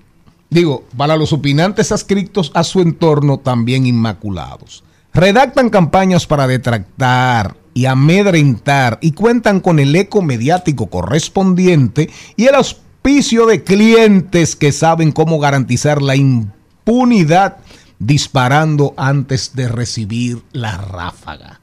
digo, 0.55 0.85
para 0.95 1.17
los 1.17 1.33
opinantes 1.33 1.91
adscritos 1.91 2.51
a 2.53 2.63
su 2.63 2.79
entorno 2.79 3.37
también 3.37 3.85
inmaculados. 3.85 4.83
Redactan 5.13 5.69
campañas 5.69 6.25
para 6.25 6.47
detractar 6.47 7.55
y 7.73 7.85
amedrentar 7.85 8.97
y 9.01 9.11
cuentan 9.11 9.59
con 9.59 9.79
el 9.79 9.95
eco 9.95 10.21
mediático 10.21 10.87
correspondiente 10.87 12.09
y 12.37 12.45
el 12.45 12.55
auspicio 12.55 13.45
de 13.45 13.63
clientes 13.63 14.55
que 14.55 14.71
saben 14.71 15.11
cómo 15.11 15.39
garantizar 15.39 16.01
la 16.01 16.15
impunidad 16.15 17.57
disparando 17.99 18.93
antes 18.97 19.55
de 19.55 19.67
recibir 19.67 20.41
la 20.53 20.77
ráfaga. 20.77 21.59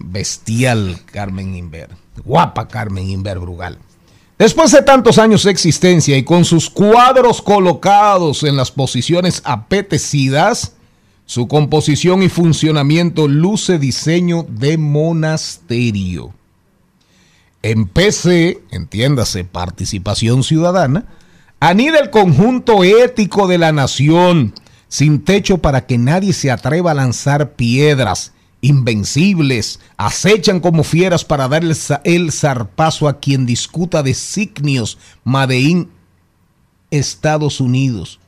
Bestial 0.00 1.00
Carmen 1.06 1.54
Inver. 1.54 1.90
Guapa 2.24 2.66
Carmen 2.66 3.08
Inver 3.08 3.38
Brugal. 3.38 3.78
Después 4.38 4.70
de 4.70 4.82
tantos 4.82 5.18
años 5.18 5.42
de 5.42 5.50
existencia 5.50 6.16
y 6.16 6.22
con 6.22 6.44
sus 6.44 6.70
cuadros 6.70 7.42
colocados 7.42 8.44
en 8.44 8.56
las 8.56 8.70
posiciones 8.70 9.42
apetecidas, 9.44 10.74
su 11.26 11.48
composición 11.48 12.22
y 12.22 12.28
funcionamiento 12.28 13.26
luce 13.26 13.80
diseño 13.80 14.46
de 14.48 14.78
monasterio. 14.78 16.32
En 17.62 17.88
PC, 17.88 18.62
entiéndase, 18.70 19.42
participación 19.42 20.44
ciudadana, 20.44 21.06
anida 21.58 21.98
el 21.98 22.10
conjunto 22.10 22.84
ético 22.84 23.48
de 23.48 23.58
la 23.58 23.72
nación, 23.72 24.54
sin 24.86 25.24
techo 25.24 25.58
para 25.58 25.84
que 25.84 25.98
nadie 25.98 26.32
se 26.32 26.52
atreva 26.52 26.92
a 26.92 26.94
lanzar 26.94 27.54
piedras, 27.54 28.32
invencibles, 28.60 29.80
acechan 29.96 30.60
como 30.60 30.82
fieras 30.84 31.24
para 31.24 31.48
dar 31.48 31.62
el, 31.64 31.74
za- 31.74 32.00
el 32.04 32.32
zarpazo 32.32 33.08
a 33.08 33.18
quien 33.18 33.46
discuta 33.46 34.02
designios 34.02 34.98
Madeín 35.24 35.90
Estados 36.90 37.60
Unidos, 37.60 38.18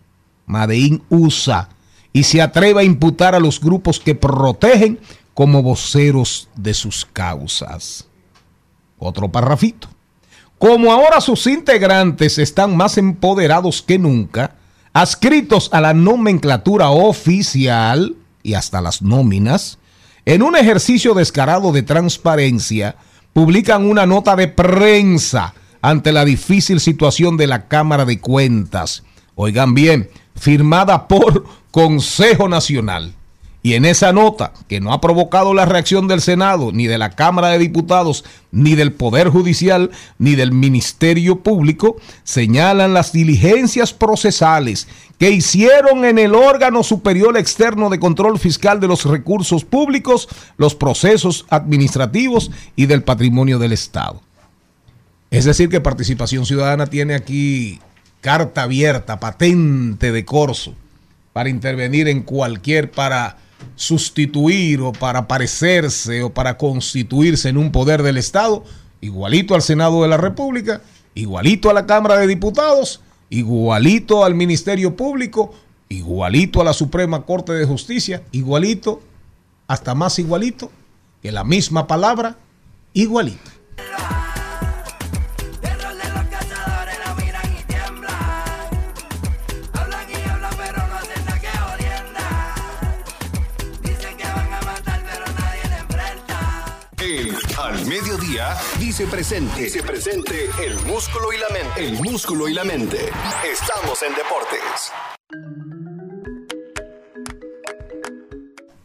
Madeín 0.46 1.02
USA, 1.08 1.68
y 2.12 2.24
se 2.24 2.42
atreva 2.42 2.80
a 2.82 2.84
imputar 2.84 3.34
a 3.34 3.40
los 3.40 3.60
grupos 3.60 3.98
que 4.00 4.14
protegen 4.14 4.98
como 5.34 5.62
voceros 5.62 6.48
de 6.56 6.74
sus 6.74 7.04
causas. 7.06 8.06
Otro 8.98 9.30
parrafito. 9.30 9.88
Como 10.58 10.92
ahora 10.92 11.20
sus 11.22 11.46
integrantes 11.46 12.36
están 12.38 12.76
más 12.76 12.98
empoderados 12.98 13.80
que 13.80 13.98
nunca, 13.98 14.56
adscritos 14.92 15.70
a 15.72 15.80
la 15.80 15.94
nomenclatura 15.94 16.90
oficial 16.90 18.16
y 18.42 18.54
hasta 18.54 18.82
las 18.82 19.00
nóminas, 19.00 19.78
en 20.24 20.42
un 20.42 20.56
ejercicio 20.56 21.14
descarado 21.14 21.72
de 21.72 21.82
transparencia, 21.82 22.96
publican 23.32 23.88
una 23.88 24.06
nota 24.06 24.36
de 24.36 24.48
prensa 24.48 25.54
ante 25.82 26.12
la 26.12 26.24
difícil 26.24 26.80
situación 26.80 27.36
de 27.36 27.46
la 27.46 27.68
Cámara 27.68 28.04
de 28.04 28.20
Cuentas. 28.20 29.02
Oigan 29.34 29.74
bien, 29.74 30.10
firmada 30.34 31.08
por 31.08 31.46
Consejo 31.70 32.48
Nacional. 32.48 33.14
Y 33.62 33.74
en 33.74 33.84
esa 33.84 34.12
nota, 34.12 34.54
que 34.68 34.80
no 34.80 34.92
ha 34.94 35.02
provocado 35.02 35.52
la 35.52 35.66
reacción 35.66 36.08
del 36.08 36.22
Senado, 36.22 36.70
ni 36.72 36.86
de 36.86 36.96
la 36.96 37.10
Cámara 37.10 37.48
de 37.48 37.58
Diputados, 37.58 38.24
ni 38.52 38.74
del 38.74 38.92
Poder 38.92 39.28
Judicial, 39.28 39.90
ni 40.18 40.34
del 40.34 40.52
Ministerio 40.52 41.40
Público, 41.40 41.96
señalan 42.24 42.94
las 42.94 43.12
diligencias 43.12 43.92
procesales 43.92 44.88
que 45.18 45.30
hicieron 45.30 46.06
en 46.06 46.18
el 46.18 46.34
órgano 46.34 46.82
superior 46.82 47.36
externo 47.36 47.90
de 47.90 48.00
control 48.00 48.38
fiscal 48.38 48.80
de 48.80 48.88
los 48.88 49.04
recursos 49.04 49.66
públicos, 49.66 50.28
los 50.56 50.74
procesos 50.74 51.44
administrativos 51.50 52.50
y 52.76 52.86
del 52.86 53.02
patrimonio 53.02 53.58
del 53.58 53.72
Estado. 53.72 54.22
Es 55.30 55.44
decir, 55.44 55.68
que 55.68 55.82
Participación 55.82 56.46
Ciudadana 56.46 56.86
tiene 56.86 57.14
aquí 57.14 57.78
carta 58.22 58.62
abierta, 58.62 59.20
patente 59.20 60.12
de 60.12 60.24
corso, 60.24 60.74
para 61.34 61.50
intervenir 61.50 62.08
en 62.08 62.22
cualquier, 62.22 62.90
para 62.90 63.36
sustituir 63.76 64.80
o 64.80 64.92
para 64.92 65.26
parecerse 65.26 66.22
o 66.22 66.32
para 66.32 66.56
constituirse 66.56 67.48
en 67.48 67.56
un 67.56 67.72
poder 67.72 68.02
del 68.02 68.16
Estado, 68.16 68.64
igualito 69.00 69.54
al 69.54 69.62
Senado 69.62 70.02
de 70.02 70.08
la 70.08 70.16
República, 70.16 70.82
igualito 71.14 71.70
a 71.70 71.74
la 71.74 71.86
Cámara 71.86 72.18
de 72.18 72.26
Diputados, 72.26 73.00
igualito 73.30 74.24
al 74.24 74.34
Ministerio 74.34 74.96
Público, 74.96 75.54
igualito 75.88 76.60
a 76.60 76.64
la 76.64 76.72
Suprema 76.72 77.24
Corte 77.24 77.52
de 77.52 77.66
Justicia, 77.66 78.22
igualito, 78.32 79.00
hasta 79.66 79.94
más 79.94 80.18
igualito, 80.18 80.70
que 81.22 81.32
la 81.32 81.44
misma 81.44 81.86
palabra, 81.86 82.36
igualito. 82.92 83.50
Mediodía 97.90 98.56
dice 98.78 99.04
presente. 99.08 99.64
Dice 99.64 99.82
presente 99.82 100.48
el 100.64 100.78
músculo 100.86 101.32
y 101.32 101.38
la 101.38 101.48
mente. 101.48 101.84
El 101.84 102.00
músculo 102.00 102.48
y 102.48 102.54
la 102.54 102.62
mente. 102.62 102.98
Estamos 103.52 104.00
en 104.04 104.14
deportes. 104.14 104.92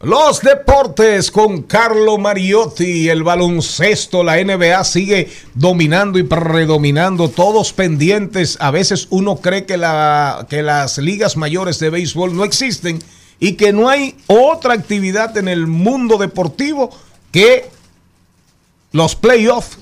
Los 0.00 0.40
deportes 0.40 1.30
con 1.30 1.62
Carlo 1.62 2.18
Mariotti, 2.18 3.08
el 3.08 3.22
baloncesto, 3.22 4.24
la 4.24 4.42
NBA 4.42 4.82
sigue 4.82 5.30
dominando 5.54 6.18
y 6.18 6.24
predominando, 6.24 7.28
todos 7.28 7.72
pendientes. 7.72 8.58
A 8.60 8.72
veces 8.72 9.06
uno 9.10 9.36
cree 9.36 9.66
que, 9.66 9.76
la, 9.76 10.48
que 10.50 10.64
las 10.64 10.98
ligas 10.98 11.36
mayores 11.36 11.78
de 11.78 11.90
béisbol 11.90 12.36
no 12.36 12.42
existen 12.42 12.98
y 13.38 13.52
que 13.52 13.72
no 13.72 13.88
hay 13.88 14.16
otra 14.26 14.74
actividad 14.74 15.36
en 15.36 15.46
el 15.46 15.68
mundo 15.68 16.18
deportivo 16.18 16.90
que 17.30 17.75
los 18.96 19.14
playoffs 19.14 19.78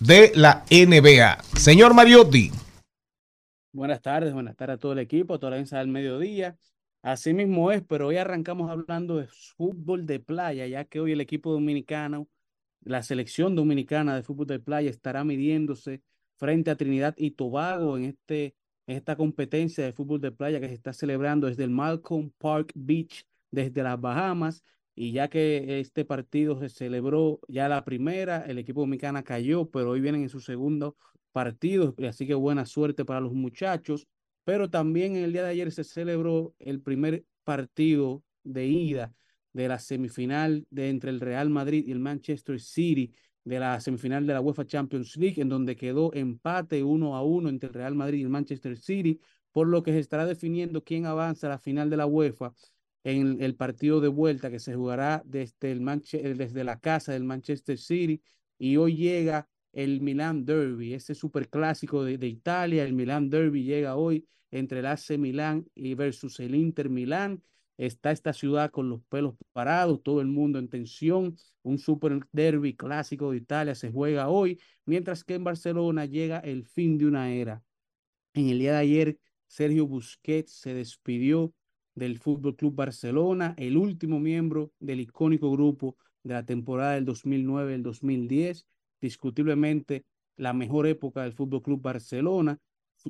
de 0.00 0.30
la 0.34 0.66
NBA. 0.70 1.38
Señor 1.56 1.94
Mariotti. 1.94 2.50
Buenas 3.72 4.02
tardes, 4.02 4.34
buenas 4.34 4.54
tardes 4.54 4.74
a 4.74 4.78
todo 4.78 4.92
el 4.92 4.98
equipo, 4.98 5.32
a 5.32 5.38
toda 5.38 5.52
la 5.52 5.56
audiencia 5.56 5.78
del 5.78 5.88
mediodía. 5.88 6.58
Así 7.00 7.32
mismo 7.32 7.72
es, 7.72 7.82
pero 7.82 8.08
hoy 8.08 8.18
arrancamos 8.18 8.70
hablando 8.70 9.16
de 9.16 9.28
fútbol 9.28 10.04
de 10.04 10.20
playa, 10.20 10.66
ya 10.66 10.84
que 10.84 11.00
hoy 11.00 11.12
el 11.12 11.22
equipo 11.22 11.52
dominicano, 11.52 12.28
la 12.82 13.02
selección 13.02 13.56
dominicana 13.56 14.14
de 14.14 14.22
fútbol 14.22 14.46
de 14.46 14.58
playa 14.58 14.90
estará 14.90 15.24
midiéndose 15.24 16.02
frente 16.36 16.70
a 16.70 16.76
Trinidad 16.76 17.14
y 17.16 17.30
Tobago 17.30 17.96
en, 17.96 18.04
este, 18.04 18.54
en 18.86 18.98
esta 18.98 19.16
competencia 19.16 19.86
de 19.86 19.94
fútbol 19.94 20.20
de 20.20 20.32
playa 20.32 20.60
que 20.60 20.68
se 20.68 20.74
está 20.74 20.92
celebrando 20.92 21.46
desde 21.46 21.64
el 21.64 21.70
Malcolm 21.70 22.30
Park 22.36 22.72
Beach, 22.74 23.24
desde 23.50 23.82
las 23.82 23.98
Bahamas. 23.98 24.62
Y 24.94 25.12
ya 25.12 25.28
que 25.28 25.80
este 25.80 26.04
partido 26.04 26.58
se 26.58 26.68
celebró 26.68 27.40
ya 27.48 27.68
la 27.68 27.84
primera, 27.84 28.44
el 28.46 28.58
equipo 28.58 28.80
dominicano 28.80 29.22
cayó, 29.24 29.68
pero 29.70 29.90
hoy 29.90 30.00
vienen 30.00 30.22
en 30.22 30.28
su 30.28 30.40
segundo 30.40 30.96
partido, 31.32 31.94
así 32.08 32.26
que 32.26 32.34
buena 32.34 32.64
suerte 32.64 33.04
para 33.04 33.20
los 33.20 33.32
muchachos. 33.32 34.06
Pero 34.44 34.70
también 34.70 35.16
el 35.16 35.32
día 35.32 35.42
de 35.42 35.50
ayer 35.50 35.72
se 35.72 35.84
celebró 35.84 36.54
el 36.58 36.80
primer 36.80 37.24
partido 37.44 38.22
de 38.44 38.66
ida 38.66 39.12
de 39.52 39.68
la 39.68 39.78
semifinal 39.78 40.66
de 40.70 40.90
entre 40.90 41.10
el 41.10 41.20
Real 41.20 41.48
Madrid 41.48 41.84
y 41.86 41.92
el 41.92 42.00
Manchester 42.00 42.60
City 42.60 43.12
de 43.44 43.60
la 43.60 43.80
semifinal 43.80 44.26
de 44.26 44.32
la 44.32 44.40
UEFA 44.40 44.66
Champions 44.66 45.16
League, 45.16 45.40
en 45.40 45.48
donde 45.48 45.76
quedó 45.76 46.12
empate 46.14 46.82
uno 46.82 47.16
a 47.16 47.22
uno 47.22 47.48
entre 47.48 47.68
el 47.68 47.74
Real 47.74 47.94
Madrid 47.94 48.20
y 48.20 48.22
el 48.22 48.30
Manchester 48.30 48.76
City, 48.76 49.20
por 49.52 49.68
lo 49.68 49.82
que 49.82 49.92
se 49.92 49.98
estará 49.98 50.26
definiendo 50.26 50.82
quién 50.82 51.06
avanza 51.06 51.46
a 51.46 51.50
la 51.50 51.58
final 51.58 51.90
de 51.90 51.96
la 51.96 52.06
UEFA 52.06 52.52
en 53.04 53.42
el 53.42 53.54
partido 53.54 54.00
de 54.00 54.08
vuelta 54.08 54.50
que 54.50 54.58
se 54.58 54.74
jugará 54.74 55.22
desde, 55.26 55.72
el 55.72 56.36
desde 56.36 56.64
la 56.64 56.80
casa 56.80 57.12
del 57.12 57.24
Manchester 57.24 57.78
City. 57.78 58.22
Y 58.58 58.76
hoy 58.78 58.96
llega 58.96 59.48
el 59.72 60.00
Milan 60.00 60.44
Derby, 60.44 60.94
ese 60.94 61.14
superclásico 61.14 62.02
de, 62.04 62.16
de 62.18 62.28
Italia. 62.28 62.84
El 62.84 62.94
Milan 62.94 63.28
Derby 63.28 63.64
llega 63.64 63.96
hoy 63.96 64.26
entre 64.50 64.78
el 64.80 64.86
AC 64.86 65.18
Milan 65.18 65.66
y 65.74 65.94
versus 65.94 66.40
el 66.40 66.54
Inter 66.54 66.88
Milán. 66.88 67.42
Está 67.76 68.12
esta 68.12 68.32
ciudad 68.32 68.70
con 68.70 68.88
los 68.88 69.02
pelos 69.08 69.34
parados, 69.52 70.02
todo 70.02 70.20
el 70.20 70.28
mundo 70.28 70.58
en 70.58 70.68
tensión. 70.68 71.36
Un 71.62 71.78
super 71.78 72.20
derby 72.32 72.74
clásico 72.74 73.32
de 73.32 73.38
Italia 73.38 73.74
se 73.74 73.90
juega 73.90 74.28
hoy, 74.28 74.60
mientras 74.86 75.24
que 75.24 75.34
en 75.34 75.44
Barcelona 75.44 76.06
llega 76.06 76.38
el 76.38 76.64
fin 76.64 76.98
de 76.98 77.06
una 77.06 77.32
era. 77.32 77.62
En 78.32 78.48
el 78.48 78.60
día 78.60 78.72
de 78.72 78.78
ayer, 78.78 79.18
Sergio 79.46 79.86
Busquets 79.86 80.52
se 80.52 80.72
despidió 80.72 81.52
del 81.94 82.18
Fútbol 82.18 82.56
Club 82.56 82.74
Barcelona, 82.74 83.54
el 83.56 83.76
último 83.76 84.20
miembro 84.20 84.72
del 84.78 85.00
icónico 85.00 85.50
grupo 85.50 85.96
de 86.22 86.34
la 86.34 86.44
temporada 86.44 86.94
del 86.94 87.04
2009 87.04 87.74
el 87.74 87.82
2010, 87.82 88.66
discutiblemente 89.00 90.04
la 90.36 90.52
mejor 90.52 90.86
época 90.86 91.22
del 91.22 91.32
Fútbol 91.32 91.62
Club 91.62 91.80
Barcelona. 91.82 92.58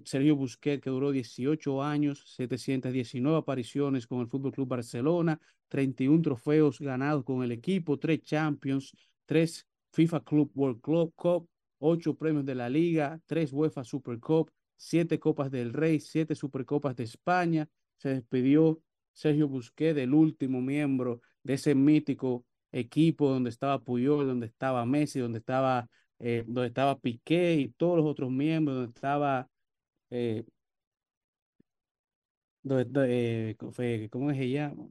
Sergio 0.05 0.35
Busquets, 0.35 0.83
que 0.83 0.91
duró 0.91 1.13
18 1.13 1.83
años, 1.83 2.25
719 2.35 3.39
apariciones 3.39 4.07
con 4.07 4.21
el 4.21 4.27
Fútbol 4.27 4.53
Club 4.53 4.69
Barcelona, 4.69 5.41
31 5.69 6.23
trofeos 6.23 6.81
ganados 6.81 7.25
con 7.25 7.43
el 7.43 7.53
equipo, 7.53 7.99
3 7.99 8.23
Champions, 8.23 8.93
3 9.27 9.67
FIFA 9.93 10.25
Club 10.25 10.51
World 10.55 10.81
Cup, 11.15 11.49
8 11.79 12.17
premios 12.17 12.45
de 12.45 12.55
la 12.55 12.69
Liga, 12.69 13.21
3 13.27 13.53
UEFA 13.53 13.85
Super 13.85 14.19
Cup, 14.19 14.51
7 14.77 15.19
Copas 15.19 15.51
del 15.51 15.73
Rey, 15.73 16.01
7 16.01 16.35
Supercopas 16.35 16.97
de 16.97 17.05
España. 17.05 17.69
Se 17.99 18.11
despidió 18.11 18.81
Sergio 19.13 19.49
Busquets, 19.49 19.97
del 19.97 20.15
último 20.15 20.61
miembro 20.61 21.21
de 21.43 21.55
ese 21.55 21.75
mítico 21.75 22.45
equipo 22.73 23.29
donde 23.31 23.51
estaba 23.51 23.79
Puyol, 23.79 24.27
donde 24.27 24.47
estaba 24.47 24.85
Messi, 24.85 25.21
donde 25.21 25.39
estaba, 25.39 25.89
eh, 26.19 26.45
donde 26.47 26.69
estaba 26.69 26.99
Piqué 26.99 27.55
y 27.55 27.69
todos 27.69 27.99
los 27.99 28.07
otros 28.07 28.31
miembros, 28.31 28.77
donde 28.77 28.93
estaba 28.93 29.49
eh, 30.11 30.45
eh, 32.99 33.57
¿cómo 34.11 34.33
se 34.33 34.51
llama? 34.51 34.89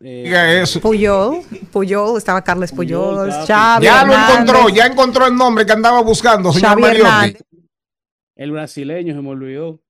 Eh, 0.00 0.64
Puyol, 0.80 1.42
Puyol, 1.70 2.16
estaba 2.18 2.42
Carles 2.42 2.72
Puyol, 2.72 3.30
Ya 3.46 4.04
lo 4.04 4.14
encontró, 4.14 4.68
ya 4.70 4.86
encontró 4.86 5.26
el 5.26 5.36
nombre 5.36 5.66
que 5.66 5.72
andaba 5.72 6.00
buscando, 6.02 6.52
señor 6.52 6.80
El 8.34 8.50
brasileño 8.50 9.14
se 9.14 9.20
me 9.20 9.28
olvidó. 9.28 9.80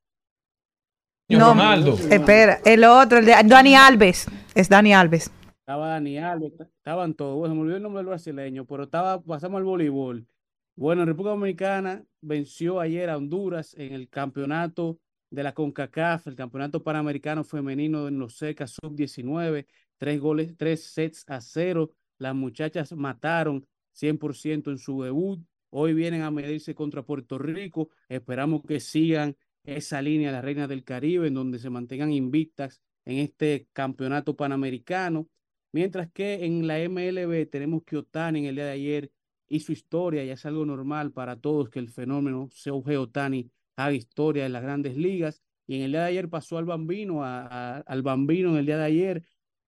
No, 1.38 1.51
Ronaldo. 1.51 1.99
Espera, 2.11 2.61
el 2.64 2.85
otro, 2.85 3.18
el 3.18 3.27
de 3.27 3.35
Dani 3.45 3.75
Alves, 3.75 4.27
es 4.55 4.68
Dani 4.68 4.95
Alves. 4.95 5.31
Estaba 5.61 5.88
Dani 5.88 6.18
Alves, 6.18 6.53
estaban 6.61 7.14
todos, 7.14 7.49
se 7.49 7.55
me 7.55 7.61
olvidó 7.61 7.77
el 7.77 7.83
nombre 7.83 8.01
del 8.01 8.07
brasileño, 8.09 8.64
pero 8.64 8.85
estaba, 8.85 9.21
pasamos 9.23 9.59
al 9.59 9.64
voleibol. 9.64 10.27
Bueno, 10.75 11.05
República 11.05 11.31
Dominicana 11.31 12.05
venció 12.21 12.81
ayer 12.81 13.11
a 13.11 13.16
Honduras 13.16 13.75
en 13.79 13.92
el 13.92 14.09
campeonato 14.09 14.99
de 15.31 15.42
la 15.42 15.53
CONCACAF, 15.53 16.27
el 16.27 16.35
campeonato 16.35 16.83
panamericano 16.83 17.45
femenino 17.45 18.09
en 18.09 18.18
los 18.18 18.37
SECA 18.37 18.66
sub-19, 18.66 19.66
tres 19.99 20.21
goles, 20.21 20.55
tres 20.57 20.85
sets 20.85 21.25
a 21.29 21.40
cero. 21.40 21.92
Las 22.18 22.35
muchachas 22.35 22.92
mataron 22.92 23.66
100% 23.95 24.71
en 24.71 24.79
su 24.79 25.03
debut. 25.03 25.40
Hoy 25.71 25.95
vienen 25.95 26.23
a 26.23 26.31
medirse 26.31 26.75
contra 26.75 27.03
Puerto 27.03 27.38
Rico. 27.38 27.88
Esperamos 28.09 28.62
que 28.66 28.79
sigan 28.81 29.37
esa 29.64 30.03
línea 30.03 30.29
de 30.29 30.33
la 30.37 30.42
Reina 30.42 30.66
del 30.68 30.85
Caribe, 30.85 31.29
en 31.29 31.35
donde 31.35 31.59
se 31.59 31.70
mantengan 31.70 32.12
invictas 32.12 32.81
en 33.05 33.18
este 33.18 33.68
campeonato 33.72 34.37
panamericano. 34.37 35.29
Mientras 35.72 36.11
que 36.12 36.44
en 36.44 36.66
la 36.66 36.79
MLB 36.79 37.48
tenemos 37.51 37.83
que 37.85 37.96
Otani 37.96 38.40
en 38.40 38.44
el 38.46 38.55
día 38.57 38.66
de 38.66 38.72
ayer 38.72 39.12
su 39.61 39.72
historia, 39.72 40.25
ya 40.25 40.35
es 40.35 40.46
algo 40.46 40.64
normal 40.64 41.12
para 41.12 41.37
todos 41.37 41.68
que 41.68 41.79
el 41.79 41.88
fenómeno 41.88 42.48
Shohei 42.53 42.96
Otani 42.96 43.51
haga 43.77 43.92
historia 43.92 44.46
en 44.46 44.53
las 44.53 44.62
grandes 44.62 44.96
ligas. 44.96 45.42
Y 45.66 45.77
en 45.77 45.83
el 45.83 45.92
día 45.92 46.03
de 46.03 46.09
ayer 46.09 46.29
pasó 46.29 46.59
al 46.59 46.64
Bambino, 46.64 47.25
a, 47.25 47.79
al 47.79 48.03
Bambino 48.03 48.51
en 48.51 48.57
el 48.57 48.66
día 48.66 48.79
de 48.79 48.85
ayer, 48.85 49.25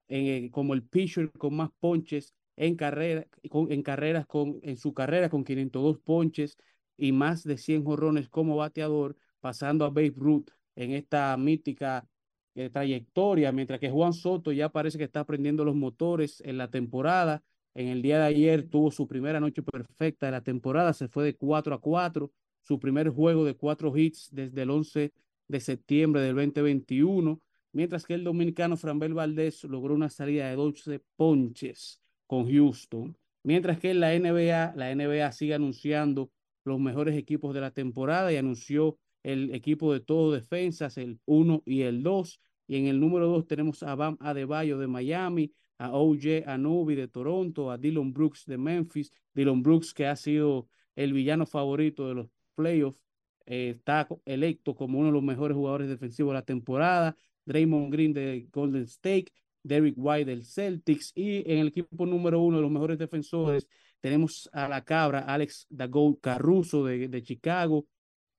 en, 0.08 0.48
como 0.50 0.74
el 0.74 0.82
pitcher 0.82 1.30
con 1.32 1.54
más 1.54 1.70
ponches 1.78 2.34
en, 2.56 2.76
carrera, 2.76 3.26
en 3.42 3.82
carreras, 3.82 4.26
con, 4.26 4.58
en 4.62 4.76
su 4.76 4.92
carrera 4.94 5.28
con 5.28 5.44
502 5.44 5.98
ponches 6.00 6.56
y 6.96 7.12
más 7.12 7.42
de 7.44 7.58
100 7.58 7.84
jorrones 7.84 8.28
como 8.28 8.56
bateador, 8.56 9.16
pasando 9.44 9.84
a 9.84 9.90
Babe 9.90 10.14
Ruth 10.16 10.48
en 10.74 10.92
esta 10.92 11.36
mítica 11.36 12.08
eh, 12.54 12.70
trayectoria, 12.70 13.52
mientras 13.52 13.78
que 13.78 13.90
Juan 13.90 14.14
Soto 14.14 14.52
ya 14.52 14.70
parece 14.70 14.96
que 14.96 15.04
está 15.04 15.20
aprendiendo 15.20 15.66
los 15.66 15.74
motores 15.74 16.40
en 16.46 16.56
la 16.56 16.70
temporada. 16.70 17.42
En 17.74 17.88
el 17.88 18.00
día 18.00 18.20
de 18.20 18.24
ayer 18.24 18.66
tuvo 18.70 18.90
su 18.90 19.06
primera 19.06 19.40
noche 19.40 19.62
perfecta 19.62 20.24
de 20.24 20.32
la 20.32 20.40
temporada, 20.40 20.94
se 20.94 21.08
fue 21.08 21.24
de 21.24 21.36
4 21.36 21.74
a 21.74 21.78
4, 21.78 22.32
su 22.62 22.78
primer 22.78 23.10
juego 23.10 23.44
de 23.44 23.54
cuatro 23.54 23.94
hits 23.94 24.30
desde 24.32 24.62
el 24.62 24.70
11 24.70 25.12
de 25.48 25.60
septiembre 25.60 26.22
del 26.22 26.36
2021, 26.36 27.38
mientras 27.72 28.06
que 28.06 28.14
el 28.14 28.24
dominicano 28.24 28.78
Franbel 28.78 29.12
Valdés 29.12 29.62
logró 29.64 29.92
una 29.92 30.08
salida 30.08 30.48
de 30.48 30.56
12 30.56 31.02
ponches 31.16 32.00
con 32.26 32.50
Houston, 32.50 33.14
mientras 33.42 33.78
que 33.78 33.90
en 33.90 34.00
la 34.00 34.18
NBA, 34.18 34.72
la 34.74 34.94
NBA 34.94 35.30
sigue 35.32 35.52
anunciando 35.52 36.30
los 36.64 36.80
mejores 36.80 37.14
equipos 37.14 37.52
de 37.52 37.60
la 37.60 37.72
temporada 37.72 38.32
y 38.32 38.38
anunció 38.38 38.98
el 39.24 39.52
equipo 39.54 39.92
de 39.92 40.00
todo 40.00 40.32
defensas, 40.32 40.96
el 40.98 41.18
1 41.24 41.62
y 41.66 41.82
el 41.82 42.04
2, 42.04 42.40
y 42.68 42.76
en 42.76 42.86
el 42.86 43.00
número 43.00 43.26
2 43.26 43.46
tenemos 43.46 43.82
a 43.82 43.94
Bam 43.96 44.16
Adebayo 44.20 44.78
de 44.78 44.86
Miami, 44.86 45.52
a 45.78 45.92
OJ 45.92 46.44
Anubi 46.46 46.94
de 46.94 47.08
Toronto, 47.08 47.70
a 47.70 47.78
Dylan 47.78 48.12
Brooks 48.12 48.44
de 48.46 48.58
Memphis. 48.58 49.10
Dylan 49.34 49.62
Brooks, 49.62 49.92
que 49.92 50.06
ha 50.06 50.16
sido 50.16 50.68
el 50.94 51.12
villano 51.12 51.46
favorito 51.46 52.08
de 52.08 52.14
los 52.14 52.28
playoffs, 52.54 53.02
eh, 53.46 53.70
está 53.70 54.08
electo 54.24 54.74
como 54.74 54.98
uno 54.98 55.08
de 55.08 55.14
los 55.14 55.22
mejores 55.22 55.56
jugadores 55.56 55.88
defensivos 55.88 56.30
de 56.30 56.34
la 56.34 56.44
temporada. 56.44 57.16
Draymond 57.44 57.92
Green 57.92 58.12
de 58.14 58.46
Golden 58.52 58.84
State, 58.84 59.26
Derrick 59.62 59.96
White 59.98 60.30
del 60.30 60.44
Celtics 60.44 61.12
y 61.14 61.50
en 61.50 61.58
el 61.58 61.68
equipo 61.68 62.06
número 62.06 62.40
uno 62.40 62.56
de 62.58 62.62
los 62.62 62.70
mejores 62.70 62.98
defensores 62.98 63.66
tenemos 64.00 64.48
a 64.52 64.68
la 64.68 64.84
cabra 64.84 65.20
Alex 65.20 65.66
Dagold 65.68 66.20
Caruso 66.20 66.84
de, 66.84 67.08
de 67.08 67.22
Chicago, 67.22 67.86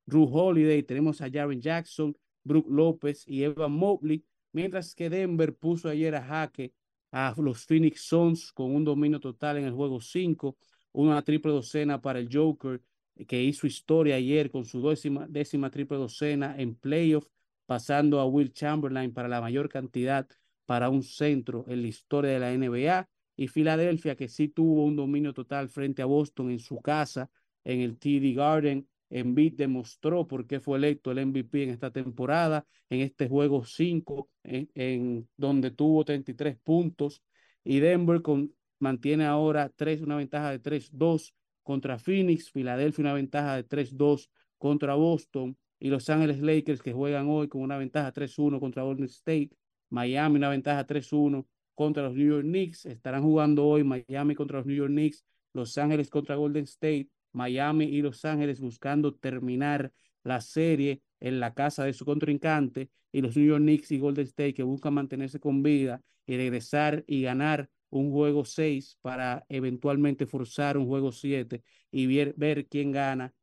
Drew 0.05 0.29
Holiday, 0.31 0.83
tenemos 0.83 1.21
a 1.21 1.29
Jaren 1.29 1.61
Jackson, 1.61 2.15
Brook 2.43 2.67
López 2.69 3.23
y 3.27 3.43
Evan 3.43 3.71
Mobley, 3.71 4.23
mientras 4.51 4.93
que 4.93 5.09
Denver 5.09 5.55
puso 5.55 5.89
ayer 5.89 6.15
a 6.15 6.23
jaque 6.23 6.73
a 7.11 7.33
los 7.37 7.65
Phoenix 7.65 8.01
Suns 8.01 8.51
con 8.51 8.75
un 8.75 8.83
dominio 8.83 9.19
total 9.19 9.57
en 9.57 9.65
el 9.65 9.73
juego 9.73 9.99
5, 9.99 10.57
una 10.91 11.21
triple 11.21 11.51
docena 11.51 12.01
para 12.01 12.19
el 12.19 12.29
Joker 12.31 12.81
que 13.27 13.41
hizo 13.41 13.65
historia 13.65 14.15
ayer 14.15 14.51
con 14.51 14.65
su 14.65 14.81
décima, 14.87 15.25
décima 15.27 15.69
triple 15.69 15.97
docena 15.97 16.55
en 16.57 16.75
playoff, 16.75 17.27
pasando 17.65 18.19
a 18.19 18.25
Will 18.25 18.51
Chamberlain 18.51 19.13
para 19.13 19.27
la 19.27 19.41
mayor 19.41 19.69
cantidad 19.69 20.27
para 20.65 20.89
un 20.89 21.03
centro 21.03 21.65
en 21.67 21.81
la 21.81 21.87
historia 21.87 22.31
de 22.31 22.39
la 22.39 22.51
NBA. 22.51 23.09
Y 23.37 23.47
Filadelfia, 23.47 24.15
que 24.15 24.27
sí 24.27 24.49
tuvo 24.49 24.85
un 24.85 24.95
dominio 24.95 25.33
total 25.33 25.69
frente 25.69 26.01
a 26.01 26.05
Boston 26.05 26.51
en 26.51 26.59
su 26.59 26.81
casa, 26.81 27.29
en 27.63 27.81
el 27.81 27.97
TD 27.97 28.33
Garden, 28.35 28.87
Embiid 29.09 29.53
demostró 29.53 30.27
por 30.27 30.47
qué 30.47 30.59
fue 30.59 30.77
electo 30.77 31.11
el 31.11 31.25
MVP 31.25 31.63
en 31.63 31.69
esta 31.69 31.91
temporada, 31.91 32.65
en 32.89 33.01
este 33.01 33.27
juego 33.27 33.65
5, 33.65 34.29
en, 34.43 35.27
donde 35.37 35.71
tuvo 35.71 36.03
33 36.03 36.57
puntos. 36.63 37.21
Y 37.63 37.79
Denver 37.79 38.21
con, 38.21 38.53
mantiene 38.79 39.25
ahora 39.25 39.69
tres, 39.75 40.01
una 40.01 40.15
ventaja 40.15 40.51
de 40.51 40.61
3-2 40.61 41.33
contra 41.63 41.97
Phoenix, 41.97 42.51
Filadelfia 42.51 43.01
una 43.01 43.13
ventaja 43.13 43.55
de 43.55 43.63
3-2 43.63 44.29
contra 44.57 44.95
Boston. 44.95 45.57
y 45.79 45.89
Los 45.89 46.09
Ángeles 46.09 46.39
Lakers 46.41 46.81
que 46.81 46.93
juegan 46.93 47.27
hoy 47.27 47.47
con 47.47 47.61
una 47.61 47.77
ventaja 47.77 48.11
3-1 48.11 48.59
contra 48.59 48.83
Golden 48.83 49.05
State. 49.05 49.51
Miami 49.89 50.37
una 50.37 50.49
ventaja 50.49 50.85
3-1 50.85 51.45
contra 51.75 52.03
los 52.03 52.15
New 52.15 52.27
York 52.27 52.43
Knicks. 52.43 52.85
Estarán 52.85 53.23
jugando 53.23 53.65
hoy 53.65 53.83
Miami 53.83 54.35
contra 54.35 54.57
los 54.57 54.65
New 54.65 54.75
York 54.75 54.91
Knicks, 54.91 55.23
Los 55.53 55.77
Ángeles 55.77 56.09
contra 56.09 56.35
Golden 56.35 56.63
State, 56.63 57.09
Miami 57.36 57.86
y 57.86 58.02
Los 58.02 58.26
Ángeles 58.26 58.60
buscando 58.60 59.13
terminar 59.13 59.91
la 60.24 60.41
serie 60.41 61.02
en 61.19 61.39
la 61.39 61.54
casa 61.54 61.84
de 61.84 61.93
su 61.93 62.06
contrincante 62.06 62.89
y 63.12 63.21
los 63.21 63.36
New 63.38 63.45
York 63.45 63.62
Knicks 63.62 63.91
y 63.91 64.00
Golden 64.00 64.26
State 64.26 64.54
que 64.54 64.63
buscan 64.63 64.93
mantenerse 64.93 65.39
con 65.39 65.62
vida 65.62 66.02
y 66.26 66.38
regresar 66.38 67.04
y 67.08 67.21
ganar 67.21 67.69
un 67.89 68.12
juego 68.12 68.43
6 68.45 68.98
para 69.02 69.45
eventualmente 69.50 70.26
forzar 70.26 70.78
un 70.78 70.88
juego 70.88 71.12
7 71.12 71.63
y 71.91 72.08
ver, 72.08 72.34
ver 72.38 72.67
quién 72.67 72.91
gana 72.91 73.34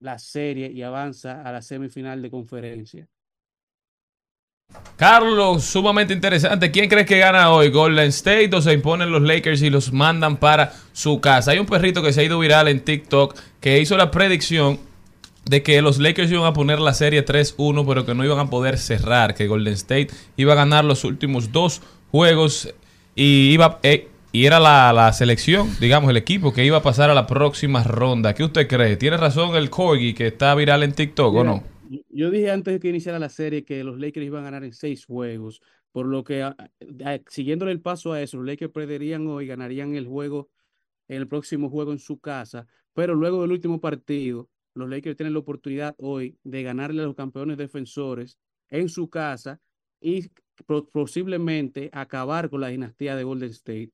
la 0.00 0.18
serie 0.18 0.70
y 0.72 0.82
avanza 0.82 1.42
a 1.42 1.52
la 1.52 1.62
semifinal 1.62 2.20
de 2.20 2.30
conferencia. 2.30 3.08
Carlos, 4.96 5.64
sumamente 5.64 6.14
interesante. 6.14 6.70
¿Quién 6.70 6.88
crees 6.88 7.06
que 7.06 7.18
gana 7.18 7.50
hoy? 7.50 7.70
¿Golden 7.70 8.08
State 8.08 8.50
o 8.54 8.62
se 8.62 8.72
imponen 8.72 9.10
los 9.10 9.22
Lakers 9.22 9.60
y 9.62 9.70
los 9.70 9.92
mandan 9.92 10.36
para 10.36 10.72
su 10.92 11.20
casa? 11.20 11.50
Hay 11.50 11.58
un 11.58 11.66
perrito 11.66 12.02
que 12.02 12.12
se 12.12 12.20
ha 12.20 12.24
ido 12.24 12.38
viral 12.38 12.68
en 12.68 12.80
TikTok 12.80 13.36
que 13.60 13.80
hizo 13.80 13.96
la 13.96 14.10
predicción 14.10 14.78
de 15.46 15.62
que 15.62 15.82
los 15.82 15.98
Lakers 15.98 16.30
iban 16.30 16.46
a 16.46 16.52
poner 16.52 16.78
la 16.78 16.94
serie 16.94 17.24
3-1, 17.24 17.84
pero 17.86 18.06
que 18.06 18.14
no 18.14 18.24
iban 18.24 18.38
a 18.38 18.50
poder 18.50 18.78
cerrar, 18.78 19.34
que 19.34 19.46
Golden 19.46 19.74
State 19.74 20.08
iba 20.36 20.52
a 20.52 20.56
ganar 20.56 20.84
los 20.84 21.04
últimos 21.04 21.52
dos 21.52 21.82
juegos 22.10 22.72
y 23.14 23.50
iba 23.50 23.80
eh, 23.82 24.08
era 24.32 24.58
la, 24.58 25.12
selección, 25.12 25.76
digamos, 25.78 26.10
el 26.10 26.16
equipo 26.16 26.52
que 26.52 26.64
iba 26.64 26.78
a 26.78 26.82
pasar 26.82 27.08
a 27.10 27.14
la 27.14 27.26
próxima 27.26 27.84
ronda. 27.84 28.34
¿Qué 28.34 28.42
usted 28.42 28.66
cree? 28.66 28.96
¿Tiene 28.96 29.16
razón 29.16 29.54
el 29.54 29.70
Corgi 29.70 30.14
que 30.14 30.26
está 30.26 30.54
viral 30.54 30.82
en 30.82 30.92
TikTok 30.92 31.34
o 31.34 31.44
no? 31.44 31.73
Yo 32.08 32.30
dije 32.30 32.50
antes 32.50 32.74
de 32.74 32.80
que 32.80 32.88
iniciara 32.88 33.18
la 33.18 33.28
serie 33.28 33.64
que 33.64 33.84
los 33.84 33.98
Lakers 33.98 34.26
iban 34.26 34.42
a 34.42 34.44
ganar 34.46 34.64
en 34.64 34.72
seis 34.72 35.04
juegos, 35.04 35.60
por 35.92 36.06
lo 36.06 36.24
que 36.24 36.42
a- 36.42 36.56
a- 37.04 37.20
siguiéndole 37.28 37.72
el 37.72 37.80
paso 37.80 38.12
a 38.12 38.22
eso, 38.22 38.38
los 38.38 38.46
Lakers 38.46 38.72
perderían 38.72 39.26
hoy, 39.26 39.46
ganarían 39.46 39.94
el 39.94 40.06
juego, 40.06 40.48
el 41.08 41.28
próximo 41.28 41.68
juego 41.68 41.92
en 41.92 41.98
su 41.98 42.18
casa, 42.18 42.66
pero 42.94 43.14
luego 43.14 43.42
del 43.42 43.52
último 43.52 43.80
partido, 43.80 44.48
los 44.74 44.88
Lakers 44.88 45.16
tienen 45.16 45.34
la 45.34 45.40
oportunidad 45.40 45.94
hoy 45.98 46.36
de 46.42 46.62
ganarle 46.62 47.02
a 47.02 47.06
los 47.06 47.14
campeones 47.14 47.58
defensores 47.58 48.38
en 48.70 48.88
su 48.88 49.08
casa 49.08 49.60
y 50.00 50.30
posiblemente 50.92 51.90
acabar 51.92 52.48
con 52.50 52.60
la 52.60 52.68
dinastía 52.68 53.14
de 53.14 53.24
Golden 53.24 53.50
State. 53.50 53.92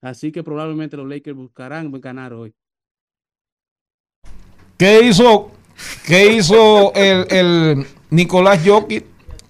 Así 0.00 0.32
que 0.32 0.42
probablemente 0.42 0.96
los 0.96 1.08
Lakers 1.08 1.36
buscarán 1.36 1.90
ganar 1.92 2.32
hoy. 2.32 2.54
¿Qué 4.78 5.00
hizo, 5.02 5.50
qué 6.06 6.32
hizo 6.32 6.92
el, 6.94 7.26
el 7.30 7.86
Nicolás 8.10 8.60
Jokic? 8.66 9.04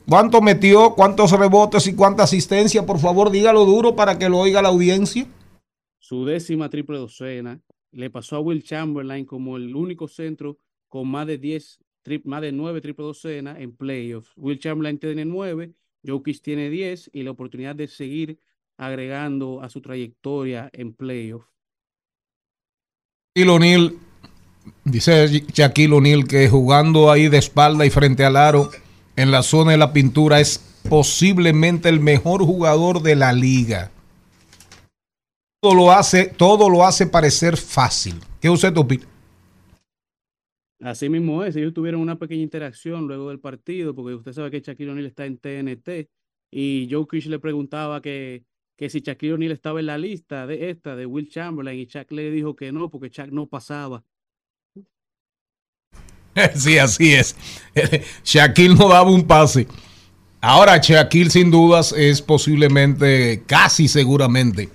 ¿Cuánto 0.09 0.41
metió? 0.41 0.95
¿Cuántos 0.95 1.33
rebotes 1.33 1.87
y 1.87 1.95
cuánta 1.95 2.23
asistencia? 2.23 2.87
Por 2.87 2.99
favor, 2.99 3.31
dígalo 3.31 3.65
duro 3.67 3.95
para 3.95 4.19
que 4.19 4.29
lo 4.29 4.39
oiga 4.39 4.63
la 4.63 4.69
audiencia. 4.69 5.27
su 5.99 6.25
décima 6.25 6.71
triple 6.71 6.97
docena. 6.99 7.61
Le 7.93 8.09
pasó 8.11 8.37
a 8.37 8.41
Will 8.41 8.63
Chamberlain 8.63 9.25
como 9.27 9.57
el 9.57 9.75
único 9.75 10.09
centro 10.09 10.59
con 10.89 11.09
más 11.09 11.27
de 11.27 11.37
10, 11.39 11.79
tri- 12.05 12.23
más 12.25 12.41
de 12.43 12.53
9 12.53 12.81
triple 12.81 13.05
docenas 13.05 13.59
en 13.61 13.77
playoffs. 13.77 14.33
Will 14.37 14.59
Chamberlain 14.59 14.99
tiene 14.99 15.25
9, 15.27 15.73
Jokic 16.07 16.41
tiene 16.43 16.71
10 16.71 17.11
y 17.13 17.23
la 17.23 17.31
oportunidad 17.33 17.75
de 17.77 17.89
seguir 17.89 18.39
agregando 18.79 19.61
a 19.63 19.69
su 19.69 19.81
trayectoria 19.83 20.71
en 20.73 20.95
playoffs. 20.95 21.49
Shaquille 23.37 23.51
O'Neal, 23.55 23.99
dice 24.85 25.45
Shaquille 25.53 25.95
O'Neal 25.95 26.27
que 26.27 26.49
jugando 26.49 27.11
ahí 27.11 27.29
de 27.29 27.39
espalda 27.39 27.87
y 27.87 27.91
frente 27.91 28.25
al 28.25 28.37
aro 28.37 28.71
en 29.17 29.31
la 29.31 29.43
zona 29.43 29.73
de 29.73 29.79
la 29.79 29.93
pintura 29.93 30.41
es 30.41 30.59
posiblemente 30.89 31.89
el 31.89 32.01
mejor 32.01 32.43
jugador 32.45 33.03
de 33.03 33.17
la 33.17 33.33
liga. 33.33 33.91
Todo 35.61 35.75
lo 35.75 35.91
hace, 35.91 36.27
todo 36.27 36.71
lo 36.71 36.85
hace 36.85 37.07
parecer 37.07 37.57
fácil. 37.57 38.15
¿Qué 38.41 38.49
usted 38.49 38.77
opina? 38.77 39.05
Así 40.81 41.09
mismo 41.09 41.43
es, 41.43 41.57
ellos 41.57 41.75
tuvieron 41.75 42.01
una 42.01 42.19
pequeña 42.19 42.43
interacción 42.43 43.09
luego 43.09 43.31
del 43.31 43.41
partido, 43.41 43.95
porque 43.95 44.15
usted 44.15 44.33
sabe 44.33 44.53
que 44.53 44.61
Shaquille 44.61 44.91
O'Neal 44.91 45.07
está 45.07 45.27
en 45.27 45.39
TNT 45.39 46.09
y 46.53 46.89
Jokic 46.91 47.27
le 47.27 47.41
preguntaba 47.41 48.01
que, 48.01 48.45
que 48.77 48.89
si 48.89 49.01
Shaquille 49.01 49.33
O'Neal 49.33 49.53
estaba 49.53 49.81
en 49.81 49.87
la 49.87 49.99
lista 49.99 50.47
de 50.47 50.71
esta, 50.71 50.95
de 50.95 51.07
Will 51.07 51.29
Chamberlain, 51.29 51.81
y 51.81 51.87
Shaq 51.87 52.13
le 52.13 52.31
dijo 52.31 52.55
que 52.55 52.71
no, 52.71 52.91
porque 52.91 53.09
Shaq 53.09 53.33
no 53.33 53.49
pasaba. 53.49 54.05
Sí, 56.55 56.79
así 56.79 57.15
es. 57.15 57.37
Shaquille 58.25 58.75
no 58.75 58.89
daba 58.89 59.11
un 59.11 59.27
pase. 59.27 59.67
Ahora 60.41 60.79
Shaquille 60.79 61.31
sin 61.31 61.51
dudas 61.51 61.93
es 61.93 62.23
posiblemente, 62.23 63.43
casi 63.47 63.89
seguramente, 63.89 64.69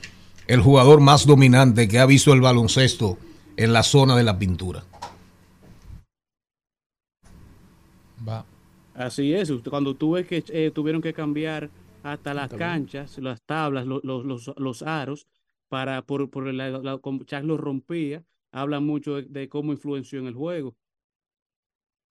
el 0.48 0.62
jugador 0.62 1.00
más 1.00 1.26
dominante 1.26 1.88
que 1.88 2.00
ha 2.00 2.06
visto 2.06 2.34
el 2.34 2.42
baloncesto 2.42 3.18
en 3.56 3.72
la 3.74 3.84
zona 3.84 4.16
de 4.16 4.24
la 4.24 4.38
pintura. 4.38 4.84
Va. 8.28 8.46
Así 8.94 9.34
es, 9.34 9.52
cuando 9.70 9.96
tú 9.96 10.12
ves 10.12 10.28
que 10.28 10.44
eh, 10.50 10.72
tuvieron 10.74 11.02
que 11.02 11.14
cambiar 11.14 11.72
hasta 12.04 12.34
las 12.34 12.54
canchas, 12.54 13.18
las 13.18 13.42
tablas, 13.44 13.86
lo- 13.88 14.02
lo- 14.04 14.24
los, 14.24 14.52
los 14.58 14.84
aros, 14.84 15.28
para 15.70 16.02
por, 16.04 16.30
por 16.30 16.54
la, 16.54 16.70
la- 16.70 16.98
como 17.00 17.24
Shaq 17.24 17.44
los 17.44 17.60
rompía, 17.60 18.24
habla 18.52 18.80
mucho 18.80 19.16
de, 19.16 19.24
de 19.24 19.50
cómo 19.50 19.72
influenció 19.72 20.20
en 20.20 20.28
el 20.28 20.36
juego. 20.36 20.76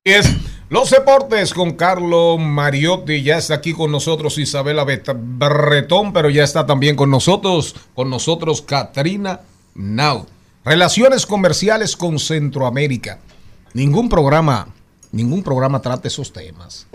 Es 0.05 0.29
los 0.69 0.91
deportes 0.91 1.55
con 1.55 1.75
Carlos 1.75 2.41
Mariotti. 2.41 3.23
Ya 3.23 3.39
está 3.39 3.55
aquí 3.55 3.73
con 3.73 3.93
nosotros 3.93 4.37
Isabela 4.37 4.85
Bretón, 4.85 6.13
pero 6.13 6.29
ya 6.29 6.43
está 6.43 6.67
también 6.67 6.97
con 6.97 7.09
nosotros, 7.09 7.77
con 7.95 8.11
nosotros 8.11 8.63
Katrina 8.63 9.43
Now. 9.77 10.27
Relaciones 10.65 11.25
comerciales 11.25 11.97
con 11.97 12.19
Centroamérica. 12.19 13.21
Ningún 13.75 14.09
programa, 14.09 14.67
ningún 15.13 15.45
programa 15.45 15.81
trata 15.81 16.09
esos 16.09 16.33
temas. 16.33 16.89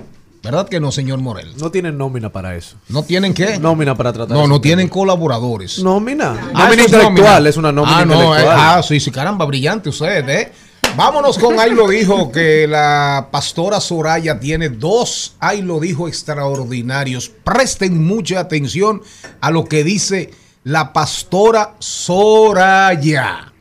¿Verdad 0.44 0.68
que 0.68 0.82
no, 0.82 0.92
señor 0.92 1.20
Morel? 1.20 1.54
No 1.58 1.72
tienen 1.72 1.98
nómina 1.98 2.34
para 2.34 2.58
eso. 2.58 2.76
¿No 2.90 3.04
tienen 3.04 3.34
qué? 3.34 3.58
Nómina 3.58 3.96
para 3.96 4.12
tratar 4.12 4.36
No, 4.36 4.48
no 4.48 4.60
tienen 4.60 4.90
colaboradores. 4.90 5.80
Nómina. 5.80 6.52
Ah, 6.54 6.64
nómina 6.66 6.84
es 6.84 6.92
intelectual, 6.92 7.34
nómina. 7.36 7.50
es 7.50 7.58
una 7.58 7.72
nómina 7.72 8.00
ah, 8.00 8.06
no, 8.06 8.14
intelectual. 8.16 8.58
eh, 8.58 8.62
ah, 8.62 8.84
sí, 8.84 9.00
sí, 9.00 9.12
caramba, 9.12 9.46
brillante 9.46 9.88
usted, 9.88 10.28
¿eh? 10.28 10.52
Vámonos 10.98 11.38
con 11.38 11.60
Ahí 11.60 11.70
lo 11.76 11.88
dijo, 11.88 12.32
que 12.32 12.66
la 12.66 13.28
pastora 13.30 13.80
Soraya 13.80 14.40
tiene 14.40 14.70
dos 14.70 15.36
Ahí 15.40 15.62
lo 15.62 15.80
dijo 15.80 16.08
extraordinarios. 16.08 17.30
Presten 17.30 18.04
mucha 18.04 18.40
atención 18.40 19.04
a 19.40 19.52
lo 19.52 19.66
que 19.66 19.84
dice 19.84 20.32
la 20.64 20.94
pastora 20.94 21.76
Soraya. 21.78 23.54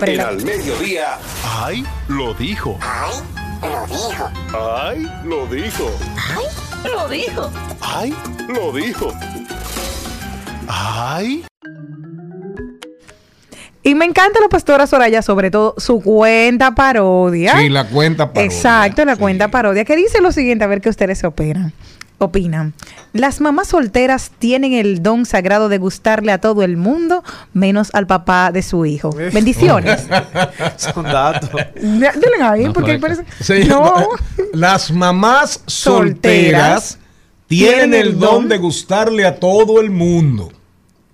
En 0.00 0.20
al 0.20 0.42
mediodía. 0.42 1.16
¡Ay! 1.44 1.84
Lo 2.08 2.34
dijo. 2.34 2.76
¡Ay! 2.82 3.22
Lo 3.62 3.86
dijo. 3.86 4.30
¡Ay! 4.52 5.10
Lo 5.24 5.46
dijo. 5.46 5.90
Lo 6.84 7.08
dijo. 7.08 7.50
¡Ay! 7.80 8.14
Lo 8.48 8.72
dijo. 8.72 9.12
¡Ay! 10.66 11.44
Y 13.88 13.94
me 13.94 14.04
encanta 14.04 14.38
la 14.42 14.50
pastora 14.50 14.86
Soraya, 14.86 15.22
sobre 15.22 15.50
todo 15.50 15.74
su 15.78 16.02
cuenta 16.02 16.74
parodia. 16.74 17.56
Sí, 17.58 17.70
la 17.70 17.86
cuenta 17.88 18.30
parodia. 18.34 18.44
Exacto, 18.44 19.02
la 19.06 19.14
Sí. 19.14 19.18
cuenta 19.20 19.48
parodia, 19.48 19.86
que 19.86 19.96
dice 19.96 20.20
lo 20.20 20.30
siguiente, 20.30 20.62
a 20.62 20.66
ver 20.66 20.82
qué 20.82 20.90
ustedes 20.90 21.24
opinan. 21.24 21.72
Opinan. 22.18 22.74
Las 23.14 23.40
mamás 23.40 23.68
solteras 23.68 24.30
tienen 24.38 24.74
el 24.74 25.02
don 25.02 25.24
sagrado 25.24 25.70
de 25.70 25.78
gustarle 25.78 26.32
a 26.32 26.38
todo 26.38 26.64
el 26.64 26.76
mundo, 26.76 27.24
menos 27.54 27.88
al 27.94 28.06
papá 28.06 28.52
de 28.52 28.60
su 28.60 28.84
hijo. 28.84 29.08
Bendiciones. 29.32 30.06
Son 30.76 31.04
datos. 31.04 31.48
Denle 31.74 32.42
ahí, 32.42 32.64
No, 32.64 32.74
porque 32.74 32.98
parece. 32.98 33.24
Sí, 33.40 33.64
No. 33.66 34.06
Las 34.52 34.90
mamás 34.90 35.62
Solteras 35.64 36.98
solteras 36.98 36.98
tienen 37.46 37.94
el 37.94 38.18
don 38.18 38.48
de 38.48 38.58
gustarle 38.58 39.24
a 39.24 39.40
todo 39.40 39.80
el 39.80 39.88
mundo, 39.90 40.52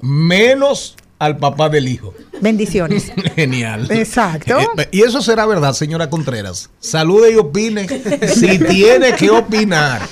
menos 0.00 0.96
al 1.18 1.36
papá 1.38 1.68
del 1.68 1.88
hijo. 1.88 2.12
Bendiciones. 2.40 3.12
Genial. 3.36 3.90
Exacto. 3.90 4.58
Eh, 4.78 4.88
Y 4.92 5.02
eso 5.02 5.22
será 5.22 5.46
verdad, 5.46 5.72
señora 5.72 6.10
Contreras. 6.10 6.70
Salude 6.80 7.32
y 7.32 7.36
opine 7.36 7.86
si 8.28 8.58
tiene 8.58 9.14
que 9.14 9.30
opinar. 9.30 10.02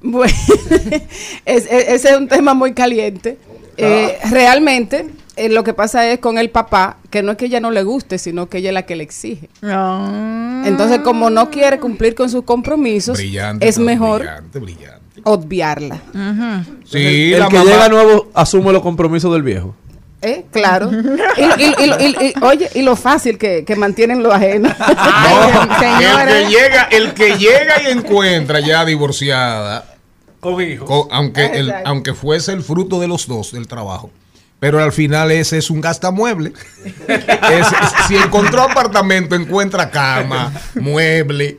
Bueno, 0.00 0.34
es- 1.46 1.66
es- 1.66 1.88
ese 1.88 2.10
es 2.10 2.16
un 2.16 2.28
tema 2.28 2.54
muy 2.54 2.74
caliente. 2.74 3.38
Eh, 3.76 4.18
realmente, 4.30 5.06
eh, 5.36 5.48
lo 5.48 5.64
que 5.64 5.72
pasa 5.74 6.08
es 6.10 6.18
con 6.20 6.38
el 6.38 6.50
papá, 6.50 6.98
que 7.10 7.22
no 7.22 7.32
es 7.32 7.38
que 7.38 7.46
ella 7.46 7.58
no 7.58 7.70
le 7.72 7.82
guste, 7.82 8.18
sino 8.18 8.48
que 8.48 8.58
ella 8.58 8.70
es 8.70 8.74
la 8.74 8.82
que 8.86 8.94
le 8.96 9.02
exige. 9.02 9.48
Ah. 9.62 10.62
Entonces, 10.66 11.00
como 11.00 11.30
no 11.30 11.50
quiere 11.50 11.80
cumplir 11.80 12.14
con 12.14 12.28
sus 12.30 12.44
compromisos, 12.44 13.16
Brillante. 13.16 13.66
es 13.66 13.78
mejor 13.78 14.20
Brillante, 14.20 14.58
brillante. 14.60 15.03
Obviarla. 15.24 16.00
Sí, 16.84 17.32
el 17.32 17.40
la 17.40 17.48
que 17.48 17.56
mamá- 17.58 17.70
llega 17.70 17.88
nuevo 17.88 18.28
asume 18.34 18.72
los 18.72 18.82
compromisos 18.82 19.32
del 19.32 19.42
viejo. 19.42 19.74
¿Eh? 20.22 20.46
Claro. 20.50 20.90
Y, 21.36 21.62
y- 21.62 21.74
y- 21.78 22.04
y- 22.06 22.26
y- 22.28 22.34
oye, 22.42 22.70
y 22.74 22.80
lo 22.82 22.96
fácil 22.96 23.36
que, 23.36 23.64
que 23.66 23.76
mantienen 23.76 24.22
lo 24.22 24.32
ajeno. 24.32 24.68
No, 24.78 25.62
el 25.62 25.68
que 25.68 26.46
llega, 26.48 26.82
el 26.84 27.12
que 27.14 27.36
llega 27.36 27.82
y 27.86 27.92
encuentra 27.92 28.60
ya 28.60 28.84
divorciada, 28.86 29.84
Con 30.40 30.62
hijos. 30.62 31.08
aunque, 31.10 31.44
el, 31.46 31.74
aunque 31.84 32.14
fuese 32.14 32.52
el 32.52 32.62
fruto 32.62 33.00
de 33.00 33.08
los 33.08 33.26
dos 33.28 33.52
del 33.52 33.66
trabajo. 33.68 34.10
Pero 34.60 34.82
al 34.82 34.92
final 34.92 35.30
ese 35.30 35.58
es 35.58 35.68
un 35.68 35.82
gastamueble. 35.82 36.54
Es- 37.06 37.66
es- 37.66 38.06
si 38.08 38.16
encontró 38.16 38.62
apartamento, 38.62 39.34
encuentra 39.34 39.90
cama, 39.90 40.52
mueble. 40.80 41.58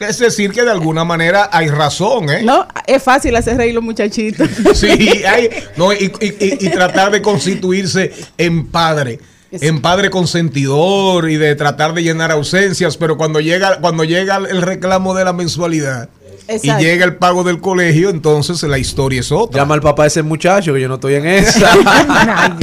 Es 0.00 0.18
decir, 0.18 0.50
que 0.52 0.62
de 0.62 0.70
alguna 0.70 1.04
manera 1.04 1.50
hay 1.52 1.68
razón, 1.68 2.30
¿eh? 2.30 2.42
No, 2.42 2.66
es 2.86 3.02
fácil 3.02 3.36
hacer 3.36 3.56
reír 3.58 3.74
los 3.74 3.84
muchachitos. 3.84 4.48
Sí, 4.74 4.88
hay, 5.28 5.50
no, 5.76 5.92
y, 5.92 6.10
y- 6.20 6.26
y- 6.44 6.58
y 6.66 6.70
tratar 6.70 7.10
de 7.10 7.20
constituirse 7.20 8.10
en 8.38 8.66
padre, 8.68 9.20
en 9.52 9.80
padre 9.82 10.08
consentidor 10.10 11.28
y 11.28 11.36
de 11.36 11.54
tratar 11.54 11.92
de 11.92 12.02
llenar 12.02 12.30
ausencias, 12.32 12.96
pero 12.96 13.16
cuando 13.18 13.40
llega, 13.40 13.78
cuando 13.80 14.04
llega 14.04 14.36
el 14.36 14.62
reclamo 14.62 15.12
de 15.14 15.24
la 15.24 15.32
mensualidad 15.34 16.08
Exacto. 16.48 16.82
y 16.82 16.84
llega 16.84 17.04
el 17.04 17.16
pago 17.16 17.44
del 17.44 17.60
colegio, 17.60 18.08
entonces 18.10 18.62
la 18.62 18.78
historia 18.78 19.20
es 19.20 19.30
otra. 19.30 19.60
Llama 19.60 19.74
al 19.74 19.82
papá 19.82 20.04
de 20.04 20.08
ese 20.08 20.22
muchacho 20.22 20.72
que 20.72 20.80
yo 20.80 20.88
no 20.88 20.94
estoy 20.94 21.14
en 21.16 21.26
esa. 21.26 21.70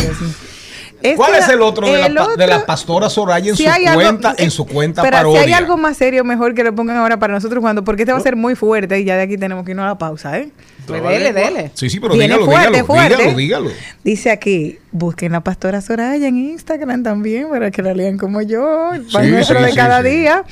¿Cuál 1.16 1.36
es 1.36 1.48
el 1.50 1.62
otro 1.62 1.88
de, 1.88 1.98
la, 1.98 2.10
de 2.10 2.20
otro- 2.20 2.48
la 2.48 2.66
pastora 2.66 3.10
Soraya 3.10 3.52
en 3.52 3.56
si 3.56 3.64
su 3.64 3.70
algo- 3.70 3.94
cuenta, 3.94 4.32
eh, 4.32 4.44
en 4.44 4.52
su 4.52 4.66
cuenta 4.66 5.02
pero 5.02 5.18
parodia? 5.18 5.42
si 5.44 5.48
hay 5.48 5.54
algo 5.54 5.78
más 5.78 5.96
serio, 5.98 6.24
mejor 6.24 6.54
que 6.54 6.64
lo 6.64 6.74
pongan 6.76 6.98
ahora 6.98 7.18
para 7.18 7.34
nosotros 7.34 7.62
cuando, 7.62 7.84
porque 7.84 8.04
este 8.04 8.12
va 8.14 8.18
a 8.18 8.22
ser 8.22 8.36
muy 8.36 8.56
fuerte 8.56 9.00
y 9.00 9.04
ya 9.06 9.16
de 9.16 9.24
aquí 9.24 9.38
tenemos 9.38 9.64
que 9.66 9.72
irnos 9.72 9.86
a 9.86 9.88
la 9.90 9.98
pausa, 9.98 10.38
¿eh? 10.38 10.50
Pues 10.88 11.04
dele, 11.04 11.34
dele. 11.34 11.72
Sí, 11.74 11.90
sí, 11.90 12.00
pero 12.00 12.14
Viene 12.14 12.36
dígalo, 12.36 12.46
fuerte, 12.46 12.68
dígalo, 12.70 12.86
fuerte. 12.86 13.18
dígalo, 13.18 13.38
dígalo. 13.38 13.70
Dice 14.04 14.32
aquí, 14.32 14.80
busquen 14.92 15.34
la 15.34 15.42
pastora 15.42 15.82
Soraya 15.82 16.28
en 16.28 16.38
Instagram 16.38 17.04
también 17.04 17.50
para 17.50 17.72
que 17.72 17.82
la 17.82 17.94
lean 17.94 18.18
como 18.18 18.42
yo, 18.42 18.94
el 18.94 19.04
pan 19.06 19.26
Sí, 19.26 19.32
nuestro 19.32 19.58
sí, 19.60 19.66
de 19.66 19.72
sí, 19.72 19.76
cada 19.76 20.02
día. 20.02 20.44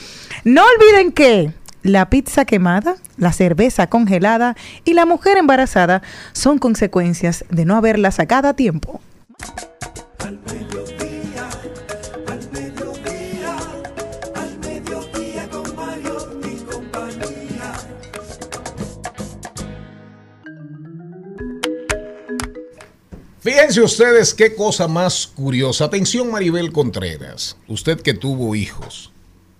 No 0.43 0.61
olviden 0.63 1.11
que 1.13 1.51
la 1.83 2.09
pizza 2.09 2.43
quemada, 2.43 2.95
la 3.17 3.31
cerveza 3.31 3.87
congelada 3.87 4.57
y 4.83 4.93
la 4.93 5.05
mujer 5.05 5.37
embarazada 5.37 6.01
son 6.33 6.57
consecuencias 6.57 7.45
de 7.49 7.63
no 7.63 7.77
haberla 7.77 8.11
sacado 8.11 8.49
a 8.49 8.53
tiempo. 8.55 8.99
Al 10.25 10.39
mediodía, 10.39 11.49
al 12.25 12.51
mediodía, 12.51 13.57
al 14.33 14.59
mediodía 14.59 15.49
con 15.51 15.75
Mario 15.75 16.39
y 16.43 16.55
compañía. 16.63 17.73
Fíjense 23.39 23.81
ustedes 23.83 24.33
qué 24.33 24.55
cosa 24.55 24.87
más 24.87 25.27
curiosa. 25.27 25.85
Atención 25.85 26.31
Maribel 26.31 26.71
Contreras, 26.71 27.55
usted 27.67 28.01
que 28.01 28.15
tuvo 28.15 28.55
hijos, 28.55 29.11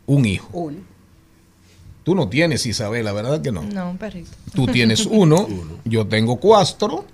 un 0.08 0.26
hijo. 0.26 0.72
Tú 2.04 2.16
no 2.16 2.28
tienes 2.28 2.66
Isabela, 2.66 3.14
¿verdad 3.14 3.40
que 3.40 3.52
no? 3.52 3.62
No, 3.62 3.92
un 3.92 4.00
perrito. 4.00 4.32
Tú 4.56 4.66
tienes 4.66 5.06
uno, 5.06 5.48
yo 5.86 6.08
tengo 6.08 6.38
cuatro, 6.38 7.06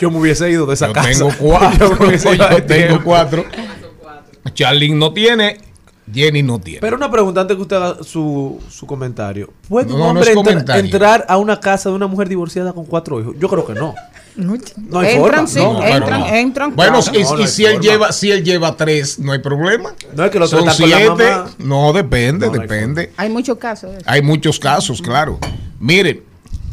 Yo 0.00 0.10
me 0.10 0.18
hubiese 0.18 0.50
ido 0.50 0.66
de 0.66 0.74
esa 0.74 0.88
yo 0.88 0.92
casa. 0.92 1.08
tengo 1.12 1.30
Yo 1.30 1.36
cuatro, 1.38 1.96
yo 1.98 2.18
tengo 2.18 2.62
tiempo. 2.66 3.00
cuatro. 3.04 3.44
Charlene 4.54 4.94
no 4.94 5.12
tiene, 5.12 5.58
Jenny 6.12 6.42
no 6.42 6.58
tiene. 6.58 6.80
Pero 6.80 6.96
una 6.96 7.10
pregunta 7.10 7.42
antes 7.42 7.56
que 7.56 7.62
usted 7.62 7.76
haga 7.76 8.02
su, 8.02 8.60
su 8.68 8.86
comentario. 8.86 9.52
¿Puede 9.68 9.88
No, 9.88 9.94
un 9.94 10.00
no 10.00 10.06
hombre 10.08 10.22
es 10.24 10.28
entra- 10.36 10.42
comentario. 10.52 10.84
entrar 10.84 11.26
a 11.28 11.36
una 11.36 11.60
casa 11.60 11.88
de 11.90 11.94
una 11.94 12.06
mujer 12.06 12.28
divorciada 12.28 12.72
con 12.72 12.84
cuatro 12.84 13.20
hijos? 13.20 13.34
Yo 13.38 13.48
creo 13.48 13.66
que 13.66 13.74
no. 13.74 13.94
No 14.36 14.52
hay 15.00 15.14
Entran, 15.16 15.20
forma. 15.20 15.46
sí, 15.48 15.58
No, 15.58 15.82
entran, 15.84 16.20
no. 16.20 16.26
entran. 16.28 16.76
Bueno, 16.76 17.00
claro. 17.02 17.18
y, 17.18 17.22
No, 17.24 17.36
no 17.36 17.42
y 17.42 17.46
si 17.48 17.64
él 17.66 17.80
lleva, 17.80 18.12
si 18.12 18.30
él 18.30 18.42
lleva 18.44 18.76
tres, 18.76 19.18
no 19.18 19.32
hay 19.32 19.40
problema. 19.40 19.92
No 20.14 20.24
es 20.24 20.30
que 20.30 20.38
los 20.38 20.48
Son 20.50 20.60
están 20.68 20.76
con 20.80 20.90
la 20.90 20.96
siete. 20.96 21.30
mamá. 21.30 21.50
No, 21.58 21.92
depende, 21.92 22.46
No, 22.46 22.52
no 22.54 22.60
hay 22.62 22.66
depende. 22.68 23.12
Hay 23.16 23.28
muchos 23.28 23.58
casos. 23.58 23.90
Hay 24.06 24.22
muchos 24.22 24.58
casos, 24.58 25.02
claro. 25.02 25.38
Miren, 25.78 26.22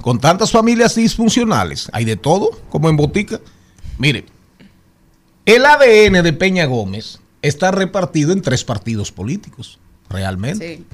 con 0.08 0.20
tantas 0.20 0.52
familias 0.52 0.96
disfuncionales, 0.96 1.90
hay 1.92 2.06
de 2.06 2.16
todo, 2.16 2.52
como 2.70 2.88
en 2.88 2.96
botica. 2.96 3.42
Miren, 3.98 4.24
el 5.46 5.66
ADN 5.66 6.24
de 6.24 6.32
Peña 6.32 6.64
Gómez 6.64 7.20
está 7.42 7.72
repartido 7.72 8.32
en 8.32 8.42
tres 8.42 8.64
partidos 8.64 9.12
políticos, 9.12 9.80
realmente. 10.10 10.78
Sí. 10.78 10.86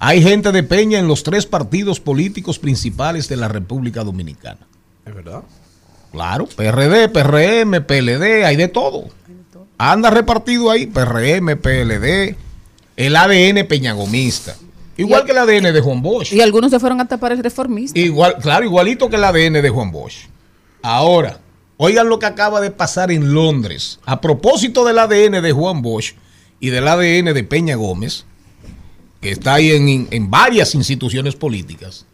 Hay 0.00 0.24
gente 0.24 0.50
de 0.50 0.64
Peña 0.64 0.98
en 0.98 1.06
los 1.06 1.22
tres 1.22 1.46
partidos 1.46 2.00
políticos 2.00 2.58
principales 2.58 3.28
de 3.28 3.36
la 3.36 3.46
República 3.46 4.02
Dominicana. 4.02 4.66
Es 5.06 5.14
verdad. 5.14 5.44
Claro, 6.10 6.48
PRD, 6.48 7.10
PRM, 7.10 7.86
PLD, 7.86 8.44
hay 8.44 8.56
de 8.56 8.66
todo. 8.66 9.04
Anda 9.78 10.10
repartido 10.10 10.72
ahí, 10.72 10.86
PRM, 10.86 11.56
PLD, 11.60 12.34
el 12.96 13.14
ADN 13.14 13.68
peñagomista. 13.68 14.56
Igual 14.98 15.22
Y- 15.22 15.26
que 15.26 15.32
el 15.32 15.38
ADN 15.38 15.72
de 15.72 15.80
Juan 15.80 16.02
Bosch. 16.02 16.32
Y 16.32 16.40
algunos 16.42 16.70
se 16.70 16.78
fueron 16.78 17.00
hasta 17.00 17.16
para 17.18 17.34
el 17.34 17.42
reformista. 17.42 17.98
Igual, 17.98 18.36
claro, 18.42 18.64
igualito 18.66 19.08
que 19.08 19.16
el 19.16 19.24
ADN 19.24 19.62
de 19.62 19.70
Juan 19.70 19.90
Bosch. 19.90 20.26
Ahora, 20.82 21.40
oigan 21.78 22.08
lo 22.08 22.18
que 22.18 22.26
acaba 22.26 22.60
de 22.60 22.70
pasar 22.70 23.10
en 23.10 23.32
Londres. 23.32 24.00
A 24.04 24.20
propósito 24.20 24.84
del 24.84 24.98
ADN 24.98 25.40
de 25.40 25.52
Juan 25.52 25.80
Bosch 25.80 26.14
y 26.60 26.68
del 26.70 26.86
ADN 26.86 27.32
de 27.32 27.44
Peña 27.44 27.76
Gómez, 27.76 28.24
que 29.20 29.30
está 29.30 29.54
ahí 29.54 29.70
en, 29.72 30.08
en 30.10 30.30
varias 30.30 30.74
instituciones 30.74 31.34
políticas, 31.36 32.04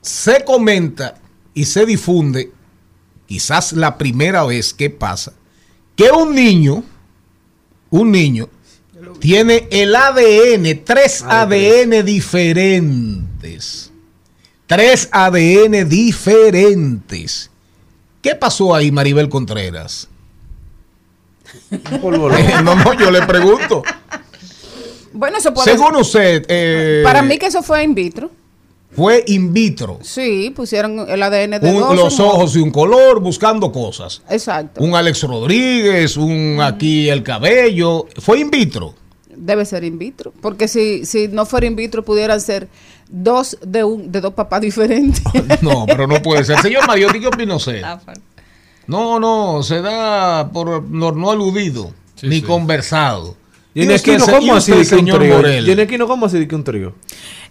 se 0.00 0.44
comenta 0.44 1.16
y 1.54 1.64
se 1.64 1.84
difunde, 1.84 2.52
quizás 3.26 3.72
la 3.72 3.98
primera 3.98 4.44
vez 4.44 4.72
que 4.72 4.90
pasa, 4.90 5.32
que 5.96 6.10
un 6.10 6.34
niño, 6.34 6.84
un 7.90 8.10
niño, 8.12 8.48
tiene 9.18 9.68
el 9.70 9.94
ADN, 9.94 10.84
tres 10.84 11.22
ADN 11.26 12.04
diferentes. 12.04 13.90
Tres 14.66 15.08
ADN 15.12 15.88
diferentes. 15.88 17.50
¿Qué 18.22 18.34
pasó 18.34 18.74
ahí, 18.74 18.90
Maribel 18.92 19.28
Contreras? 19.28 20.08
No, 21.70 22.74
no, 22.74 22.94
yo 22.94 23.10
le 23.10 23.22
pregunto. 23.26 23.82
Bueno, 25.12 25.38
eso 25.38 25.52
puede 25.54 25.70
Según 25.72 25.96
usted, 25.96 26.44
eh, 26.48 27.00
Para 27.04 27.22
mí 27.22 27.38
que 27.38 27.46
eso 27.46 27.62
fue 27.62 27.82
in 27.82 27.94
vitro. 27.94 28.30
fue 28.94 29.24
in 29.26 29.52
vitro. 29.52 29.98
Sí, 30.02 30.52
pusieron 30.54 31.06
el 31.08 31.22
ADN 31.22 31.58
de 31.60 31.70
Un- 31.70 31.80
dos 31.80 31.96
los 31.96 32.20
ojos 32.20 32.54
y 32.56 32.58
un 32.58 32.70
color, 32.70 33.20
buscando 33.20 33.72
cosas. 33.72 34.22
Exacto. 34.28 34.82
Un 34.82 34.94
Alex 34.94 35.22
Rodríguez, 35.22 36.16
un 36.16 36.58
aquí 36.62 37.08
el 37.08 37.22
cabello. 37.22 38.06
Fue 38.18 38.38
in 38.40 38.50
vitro. 38.50 38.94
Debe 39.38 39.64
ser 39.64 39.84
in 39.84 39.98
vitro. 39.98 40.32
Porque 40.40 40.68
si, 40.68 41.06
si 41.06 41.28
no 41.28 41.46
fuera 41.46 41.66
in 41.66 41.76
vitro, 41.76 42.04
pudieran 42.04 42.40
ser 42.40 42.68
dos 43.08 43.56
de 43.64 43.84
un 43.84 44.10
de 44.12 44.20
dos 44.20 44.34
papás 44.34 44.60
diferentes. 44.68 45.22
No, 45.62 45.86
pero 45.86 46.06
no 46.06 46.20
puede 46.22 46.44
ser. 46.44 46.58
Señor 46.60 46.86
Mariotti, 46.86 47.20
¿qué 47.20 47.26
opina 47.28 47.54
usted? 47.56 47.82
Fuerte. 48.04 48.20
No, 48.86 49.20
no, 49.20 49.62
se 49.62 49.80
da 49.82 50.50
por 50.50 50.82
no, 50.82 51.12
no 51.12 51.30
aludido, 51.30 51.92
ni 52.22 52.36
sí. 52.36 52.42
conversado. 52.42 53.36
Y 53.74 53.82
en 53.82 53.90
¿Y 53.90 53.94
usted, 53.94 54.12
Esquino, 54.14 54.24
se- 54.24 54.32
¿cómo 54.32 54.46
y 54.54 54.56
así 54.56 54.72
usted, 54.72 54.88
que 54.88 54.94
un 54.94 55.00
señor? 55.00 55.24
Morel? 55.26 55.68
Y 55.68 55.70
en 55.72 55.78
Esquino, 55.80 56.06
¿cómo 56.08 56.26
así 56.26 56.38
de 56.38 56.48
que 56.48 56.54
un 56.54 56.64
trío? 56.64 56.94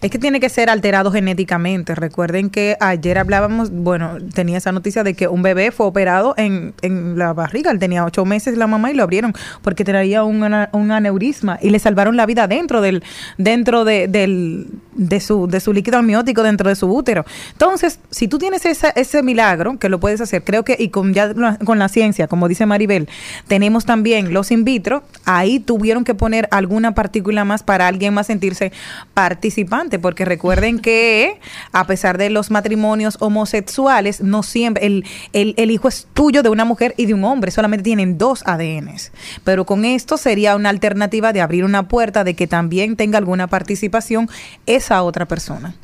Es 0.00 0.10
que 0.10 0.18
tiene 0.18 0.40
que 0.40 0.48
ser 0.48 0.70
alterado 0.70 1.10
genéticamente. 1.10 1.94
Recuerden 1.94 2.50
que 2.50 2.76
ayer 2.80 3.18
hablábamos, 3.18 3.70
bueno, 3.70 4.18
tenía 4.34 4.58
esa 4.58 4.72
noticia 4.72 5.02
de 5.04 5.14
que 5.14 5.28
un 5.28 5.42
bebé 5.42 5.70
fue 5.72 5.86
operado 5.86 6.34
en, 6.36 6.74
en 6.82 7.18
la 7.18 7.32
barriga. 7.32 7.70
Él 7.70 7.78
tenía 7.78 8.04
ocho 8.04 8.24
meses 8.24 8.56
la 8.56 8.66
mamá 8.66 8.90
y 8.90 8.94
lo 8.94 9.02
abrieron 9.02 9.32
porque 9.62 9.84
traía 9.84 10.24
un, 10.24 10.42
un 10.72 10.90
aneurisma 10.92 11.58
y 11.60 11.70
le 11.70 11.78
salvaron 11.78 12.16
la 12.16 12.26
vida 12.26 12.46
dentro 12.46 12.80
del, 12.80 13.02
dentro 13.38 13.84
de, 13.84 14.08
del, 14.08 14.66
de 14.94 15.20
su, 15.20 15.46
de 15.46 15.60
su 15.60 15.72
líquido 15.72 15.98
amniótico 15.98 16.42
dentro 16.42 16.68
de 16.68 16.76
su 16.76 16.86
útero. 16.92 17.24
Entonces, 17.52 18.00
si 18.10 18.28
tú 18.28 18.38
tienes 18.38 18.66
esa- 18.66 18.90
ese 18.90 19.22
milagro, 19.22 19.78
que 19.78 19.88
lo 19.88 20.00
puedes 20.00 20.20
hacer, 20.20 20.42
creo 20.44 20.64
que, 20.64 20.76
y 20.78 20.88
con 20.90 21.14
ya 21.14 21.32
con 21.64 21.78
la 21.78 21.88
ciencia, 21.88 22.26
como 22.28 22.48
dice 22.48 22.66
Maribel, 22.66 23.08
tenemos 23.46 23.84
también 23.86 24.32
los 24.32 24.50
in 24.50 24.64
vitro, 24.64 25.02
ahí 25.24 25.60
tuvieron 25.60 26.04
que 26.04 26.14
poner 26.14 26.48
alguna 26.50 26.94
partícula 26.94 27.44
más 27.44 27.62
para 27.62 27.86
alguien 27.86 28.12
más 28.12 28.26
sentirse 28.26 28.72
participante, 29.14 29.87
porque 29.98 30.24
recuerden 30.24 30.80
que 30.80 31.40
a 31.72 31.86
pesar 31.86 32.18
de 32.18 32.30
los 32.30 32.50
matrimonios 32.50 33.16
homosexuales, 33.20 34.20
no 34.20 34.42
siempre, 34.42 34.84
el, 34.84 35.04
el, 35.32 35.54
el 35.56 35.70
hijo 35.70 35.88
es 35.88 36.08
tuyo 36.12 36.42
de 36.42 36.48
una 36.48 36.64
mujer 36.64 36.94
y 36.96 37.06
de 37.06 37.14
un 37.14 37.24
hombre, 37.24 37.50
solamente 37.50 37.84
tienen 37.84 38.18
dos 38.18 38.42
ADNs. 38.44 39.12
Pero 39.44 39.64
con 39.64 39.84
esto 39.84 40.16
sería 40.16 40.56
una 40.56 40.68
alternativa 40.68 41.32
de 41.32 41.40
abrir 41.40 41.64
una 41.64 41.88
puerta 41.88 42.24
de 42.24 42.34
que 42.34 42.46
también 42.46 42.96
tenga 42.96 43.18
alguna 43.18 43.46
participación 43.46 44.28
esa 44.66 45.02
otra 45.02 45.26
persona. 45.26 45.74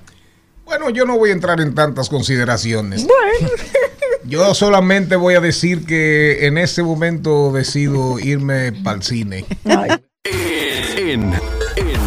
Bueno, 0.65 0.91
yo 0.91 1.05
no 1.05 1.19
voy 1.19 1.31
a 1.31 1.35
entrar 1.35 1.61
en 1.61 1.75
tantas 1.75 2.09
consideraciones. 2.09 3.07
Yo 4.27 4.55
solamente 4.55 5.17
voy 5.17 5.35
a 5.35 5.41
decir 5.41 5.85
que 5.85 6.47
en 6.47 6.57
este 6.57 6.83
momento 6.83 7.53
decido 7.53 8.19
irme 8.19 8.73
para 8.73 8.97
el 8.97 9.03
cine. 9.03 9.45
En 10.97 11.31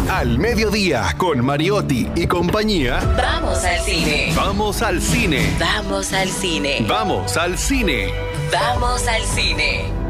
Al 0.08 0.38
Mediodía, 0.38 1.14
con 1.18 1.44
Mariotti 1.44 2.08
y 2.16 2.26
compañía, 2.26 2.98
Vamos 3.16 3.62
al 3.62 3.78
cine. 3.80 4.32
vamos 4.34 4.80
al 4.82 5.02
cine. 5.02 5.54
Vamos 5.58 6.12
al 6.14 6.28
cine. 6.30 6.86
Vamos 6.88 7.36
al 7.36 7.58
cine. 7.58 8.08
Vamos 8.50 9.06
al 9.06 9.22
cine. 9.22 10.07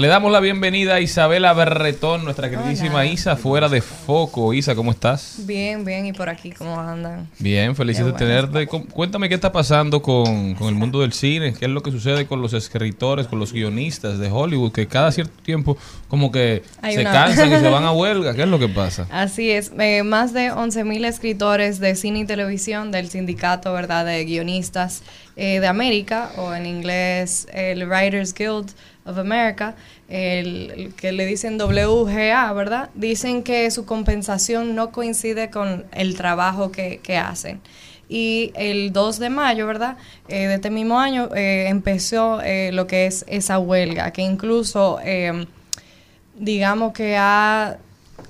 Le 0.00 0.08
damos 0.08 0.32
la 0.32 0.40
bienvenida 0.40 0.94
a 0.94 1.00
Isabela 1.00 1.52
Berretón, 1.52 2.24
nuestra 2.24 2.48
queridísima 2.48 3.04
Isa, 3.04 3.36
fuera 3.36 3.68
de 3.68 3.82
foco. 3.82 4.54
Isa, 4.54 4.74
¿cómo 4.74 4.92
estás? 4.92 5.40
Bien, 5.46 5.84
bien, 5.84 6.06
y 6.06 6.14
por 6.14 6.30
aquí, 6.30 6.52
¿cómo 6.52 6.80
andan? 6.80 7.28
Bien, 7.38 7.76
feliz 7.76 7.98
de 7.98 8.04
bueno. 8.04 8.16
tenerte. 8.16 8.66
Cu- 8.66 8.86
Cuéntame 8.86 9.28
qué 9.28 9.34
está 9.34 9.52
pasando 9.52 10.00
con, 10.00 10.54
con 10.54 10.68
el 10.68 10.74
mundo 10.74 11.02
del 11.02 11.12
cine, 11.12 11.52
qué 11.52 11.66
es 11.66 11.70
lo 11.70 11.82
que 11.82 11.90
sucede 11.90 12.26
con 12.26 12.40
los 12.40 12.54
escritores, 12.54 13.26
con 13.26 13.38
los 13.40 13.52
guionistas 13.52 14.18
de 14.18 14.30
Hollywood, 14.30 14.72
que 14.72 14.86
cada 14.86 15.12
cierto 15.12 15.34
tiempo 15.42 15.76
como 16.08 16.32
que 16.32 16.62
Hay 16.80 16.94
se 16.94 17.02
una- 17.02 17.12
cansan 17.12 17.52
y 17.52 17.58
se 17.58 17.68
van 17.68 17.84
a 17.84 17.92
huelga. 17.92 18.32
¿Qué 18.34 18.44
es 18.44 18.48
lo 18.48 18.58
que 18.58 18.68
pasa? 18.68 19.06
Así 19.10 19.50
es, 19.50 19.70
eh, 19.78 20.02
más 20.02 20.32
de 20.32 20.50
11.000 20.50 21.04
escritores 21.04 21.78
de 21.78 21.94
cine 21.94 22.20
y 22.20 22.24
televisión 22.24 22.90
del 22.90 23.10
sindicato, 23.10 23.74
¿verdad?, 23.74 24.06
de 24.06 24.24
guionistas 24.24 25.02
eh, 25.36 25.60
de 25.60 25.66
América, 25.66 26.30
o 26.38 26.54
en 26.54 26.64
inglés 26.64 27.46
el 27.52 27.86
Writers 27.86 28.32
Guild 28.32 28.70
of 29.10 29.18
America, 29.18 29.74
el, 30.08 30.92
que 30.96 31.12
le 31.12 31.26
dicen 31.26 31.60
WGA, 31.60 32.52
¿verdad? 32.52 32.90
Dicen 32.94 33.42
que 33.42 33.70
su 33.70 33.84
compensación 33.84 34.74
no 34.74 34.90
coincide 34.92 35.50
con 35.50 35.84
el 35.92 36.16
trabajo 36.16 36.72
que, 36.72 36.98
que 37.02 37.16
hacen. 37.16 37.60
Y 38.08 38.52
el 38.56 38.92
2 38.92 39.18
de 39.18 39.30
mayo, 39.30 39.66
¿verdad? 39.66 39.96
Eh, 40.28 40.48
de 40.48 40.54
este 40.54 40.70
mismo 40.70 40.98
año 40.98 41.28
eh, 41.34 41.66
empezó 41.68 42.40
eh, 42.42 42.70
lo 42.72 42.86
que 42.86 43.06
es 43.06 43.24
esa 43.28 43.58
huelga, 43.58 44.12
que 44.12 44.22
incluso... 44.22 44.98
eh, 45.04 45.46
digamos 46.40 46.92
que 46.94 47.16
ha, 47.16 47.78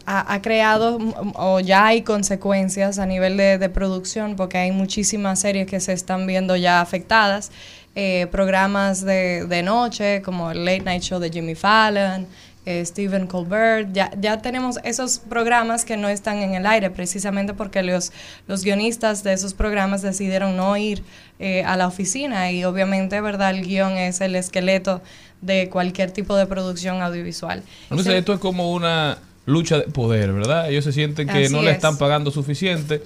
ha, 0.04 0.42
creado 0.42 0.98
o 1.36 1.60
ya 1.60 1.86
hay 1.86 2.02
consecuencias 2.02 2.98
a 2.98 3.06
nivel 3.06 3.36
de 3.36 3.68
producción 3.68 4.34
porque 4.36 4.58
hay 4.58 4.72
muchísimas 4.72 5.40
series 5.40 5.68
que 5.68 5.78
se 5.80 5.92
están 5.92 6.26
viendo 6.26 6.56
ya 6.56 6.80
afectadas. 6.80 7.52
Eh, 7.97 8.28
programas 8.30 9.05
de, 9.05 9.47
de 9.47 9.62
noche 9.64 10.22
como 10.22 10.53
el 10.53 10.64
Late 10.64 10.82
Night 10.82 11.03
Show 11.03 11.18
de 11.18 11.28
Jimmy 11.28 11.57
Fallon, 11.57 12.24
eh, 12.64 12.84
Stephen 12.84 13.26
Colbert, 13.26 13.88
ya, 13.93 14.12
ya 14.20 14.41
tenemos 14.43 14.78
esos 14.84 15.18
programas 15.18 15.84
que 15.84 15.97
no 15.97 16.09
están 16.09 16.38
en 16.38 16.55
el 16.55 16.66
aire 16.66 16.91
precisamente 16.91 17.53
porque 17.53 17.82
los, 17.82 18.12
los 18.47 18.62
guionistas 18.62 19.24
de 19.24 19.32
esos 19.32 19.55
programas 19.55 20.03
decidieron 20.03 20.57
no 20.57 20.76
ir 20.76 21.03
eh, 21.41 21.64
a 21.64 21.76
la 21.76 21.88
oficina 21.88 22.53
y 22.53 22.62
obviamente, 22.64 23.20
¿verdad? 23.20 23.51
El 23.51 23.66
guion 23.66 23.97
es 23.97 24.20
el 24.20 24.36
esqueleto 24.36 25.03
de 25.41 25.68
cualquier 25.68 26.12
tipo 26.12 26.36
de 26.36 26.47
producción 26.47 27.03
audiovisual. 27.03 27.62
Entonces 27.91 28.14
esto 28.14 28.34
es 28.34 28.38
como 28.38 28.72
una 28.72 29.18
lucha 29.47 29.78
de 29.78 29.84
poder, 29.84 30.32
¿verdad? 30.32 30.70
Ellos 30.70 30.84
se 30.84 30.93
sienten 30.93 31.26
que 31.26 31.49
no 31.49 31.61
le 31.62 31.70
es. 31.70 31.76
están 31.76 31.99
pagando 31.99 32.30
suficiente 32.30 33.03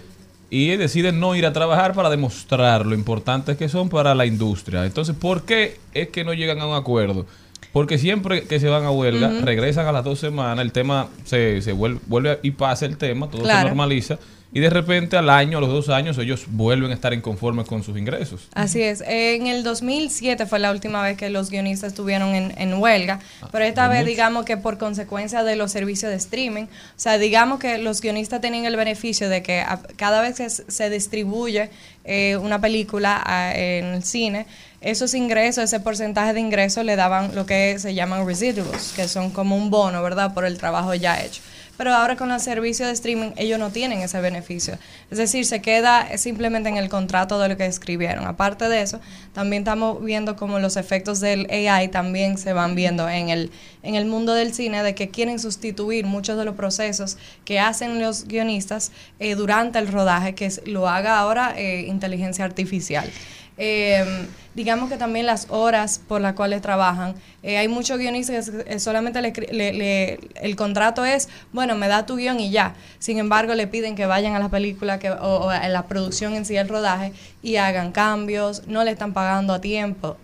y 0.51 0.76
deciden 0.76 1.20
no 1.20 1.34
ir 1.34 1.47
a 1.47 1.53
trabajar 1.53 1.95
para 1.95 2.11
demostrar 2.11 2.86
lo 2.86 2.95
importantes 2.95 3.57
que 3.57 3.68
son 3.68 3.88
para 3.88 4.14
la 4.14 4.26
industria. 4.26 4.84
Entonces, 4.84 5.16
¿por 5.16 5.45
qué 5.45 5.78
es 5.92 6.09
que 6.09 6.24
no 6.24 6.32
llegan 6.32 6.61
a 6.61 6.66
un 6.66 6.74
acuerdo? 6.74 7.26
Porque 7.72 7.99
siempre 7.99 8.45
que 8.45 8.61
se 8.61 8.68
van 8.68 8.84
a 8.84 8.90
huelga, 8.90 9.40
regresan 9.42 9.86
a 9.86 9.92
las 9.92 10.05
dos 10.05 10.20
semanas, 10.20 10.64
el 10.64 10.70
tema 10.70 11.09
se, 11.24 11.61
se 11.61 11.72
vuelve, 11.72 12.01
vuelve 12.07 12.38
y 12.42 12.53
pasa 12.53 12.86
el 12.86 12.97
tema, 12.97 13.28
todo 13.28 13.45
se 13.45 13.53
normaliza 13.53 14.18
y 14.55 14.61
de 14.61 14.70
repente 14.70 15.16
al 15.18 15.28
año, 15.28 15.59
a 15.59 15.61
los 15.61 15.68
dos 15.70 15.88
años, 15.90 16.16
ellos 16.16 16.44
vuelven 16.48 16.92
a 16.92 16.94
estar 16.94 17.12
inconformes 17.12 17.66
con 17.66 17.82
sus 17.82 17.98
ingresos. 17.98 18.48
Así 18.55 18.80
es. 18.80 19.02
En 19.07 19.48
el 19.48 19.64
2007 19.64 20.46
fue 20.46 20.61
la 20.61 20.70
última 20.70 21.02
vez 21.02 21.16
que 21.18 21.28
los 21.28 21.50
guionistas 21.50 21.88
estuvieron 21.88 22.34
en, 22.34 22.55
en 22.57 22.74
huelga, 22.80 23.18
pero 23.52 23.64
esta 23.64 23.88
vez 23.88 23.98
mucho. 24.00 24.11
digamos 24.11 24.44
que 24.44 24.57
por 24.57 24.78
consecuencia 24.78 25.42
de 25.44 25.57
los 25.57 25.72
servicios 25.72 26.11
de 26.11 26.16
streaming, 26.16 26.62
o 26.64 26.68
sea, 26.96 27.18
digamos 27.18 27.59
que 27.59 27.78
los 27.78 28.00
guionistas 28.00 28.40
tienen 28.40 28.64
el 28.64 28.76
beneficio 28.76 29.28
de 29.28 29.42
que 29.42 29.61
a- 29.61 29.80
cada 29.96 30.22
vez 30.22 30.36
que 30.36 30.48
se 30.48 30.64
se 30.70 30.88
distribuye 30.88 31.68
eh, 32.05 32.36
una 32.36 32.61
película 32.61 33.20
a- 33.24 33.55
en 33.55 33.86
el 33.86 34.05
cine, 34.05 34.46
esos 34.80 35.14
ingresos, 35.14 35.64
ese 35.64 35.80
porcentaje 35.80 36.34
de 36.34 36.40
ingresos 36.40 36.84
le 36.84 36.94
daban 36.96 37.34
lo 37.34 37.46
que 37.46 37.78
se 37.78 37.94
llaman 37.94 38.26
residuals, 38.26 38.92
que 38.94 39.09
son 39.09 39.30
como 39.30 39.57
un 39.57 39.70
bono, 39.70 40.02
¿verdad? 40.02 40.34
Por 40.34 40.44
el 40.44 40.59
trabajo 40.59 40.94
ya 40.94 41.22
hecho. 41.22 41.40
Pero 41.76 41.92
ahora 41.92 42.16
con 42.16 42.28
los 42.28 42.42
servicios 42.42 42.88
de 42.88 42.94
streaming 42.94 43.30
ellos 43.36 43.58
no 43.58 43.70
tienen 43.70 44.00
ese 44.00 44.20
beneficio. 44.20 44.78
Es 45.10 45.18
decir, 45.18 45.44
se 45.44 45.60
queda 45.60 46.16
simplemente 46.16 46.68
en 46.68 46.76
el 46.76 46.88
contrato 46.88 47.38
de 47.38 47.48
lo 47.48 47.56
que 47.56 47.66
escribieron. 47.66 48.26
Aparte 48.26 48.68
de 48.68 48.82
eso, 48.82 49.00
también 49.32 49.62
estamos 49.62 50.02
viendo 50.02 50.36
como 50.36 50.58
los 50.58 50.76
efectos 50.76 51.20
del 51.20 51.48
AI 51.50 51.88
también 51.88 52.38
se 52.38 52.52
van 52.52 52.74
viendo 52.74 53.08
en 53.08 53.28
el, 53.28 53.50
en 53.82 53.94
el 53.96 54.06
mundo 54.06 54.34
del 54.34 54.54
cine, 54.54 54.82
de 54.82 54.94
que 54.94 55.08
quieren 55.08 55.38
sustituir 55.38 56.06
muchos 56.06 56.38
de 56.38 56.44
los 56.44 56.54
procesos 56.54 57.16
que 57.44 57.58
hacen 57.58 58.00
los 58.00 58.26
guionistas 58.26 58.92
eh, 59.18 59.34
durante 59.34 59.78
el 59.78 59.88
rodaje, 59.88 60.34
que 60.34 60.52
lo 60.66 60.88
haga 60.88 61.18
ahora 61.18 61.54
eh, 61.56 61.86
inteligencia 61.88 62.44
artificial. 62.44 63.10
Eh, 63.57 64.26
digamos 64.55 64.88
que 64.90 64.96
también 64.96 65.26
las 65.26 65.46
horas 65.50 66.00
por 66.09 66.20
las 66.20 66.34
cuales 66.34 66.61
trabajan. 66.62 67.14
Eh, 67.42 67.57
hay 67.57 67.68
muchos 67.68 67.98
guionistas 67.98 68.50
que 68.50 68.78
solamente 68.80 69.20
le, 69.22 69.32
escri- 69.32 69.50
le- 69.50 69.72
le- 69.72 70.18
el 70.40 70.57
contrato 70.57 71.05
es, 71.05 71.28
bueno, 71.52 71.74
me 71.74 71.88
da 71.88 72.07
tu 72.07 72.16
guion 72.16 72.40
y 72.40 72.50
ya. 72.50 72.74
Sin 72.98 73.18
embargo, 73.18 73.55
le 73.55 73.66
piden 73.66 73.94
que 73.94 74.07
vayan 74.07 74.34
a 74.34 74.38
la 74.38 74.48
película 74.48 74.98
que, 74.98 75.11
o, 75.11 75.16
o 75.16 75.50
a 75.50 75.68
la 75.68 75.82
producción 75.86 76.34
en 76.34 76.44
sí, 76.44 76.57
el 76.57 76.68
rodaje, 76.68 77.12
y 77.42 77.57
hagan 77.57 77.92
cambios, 77.92 78.66
no 78.66 78.82
le 78.84 78.90
están 78.92 79.12
pagando 79.12 79.52
a 79.55 79.61
tiempo. 79.61 80.16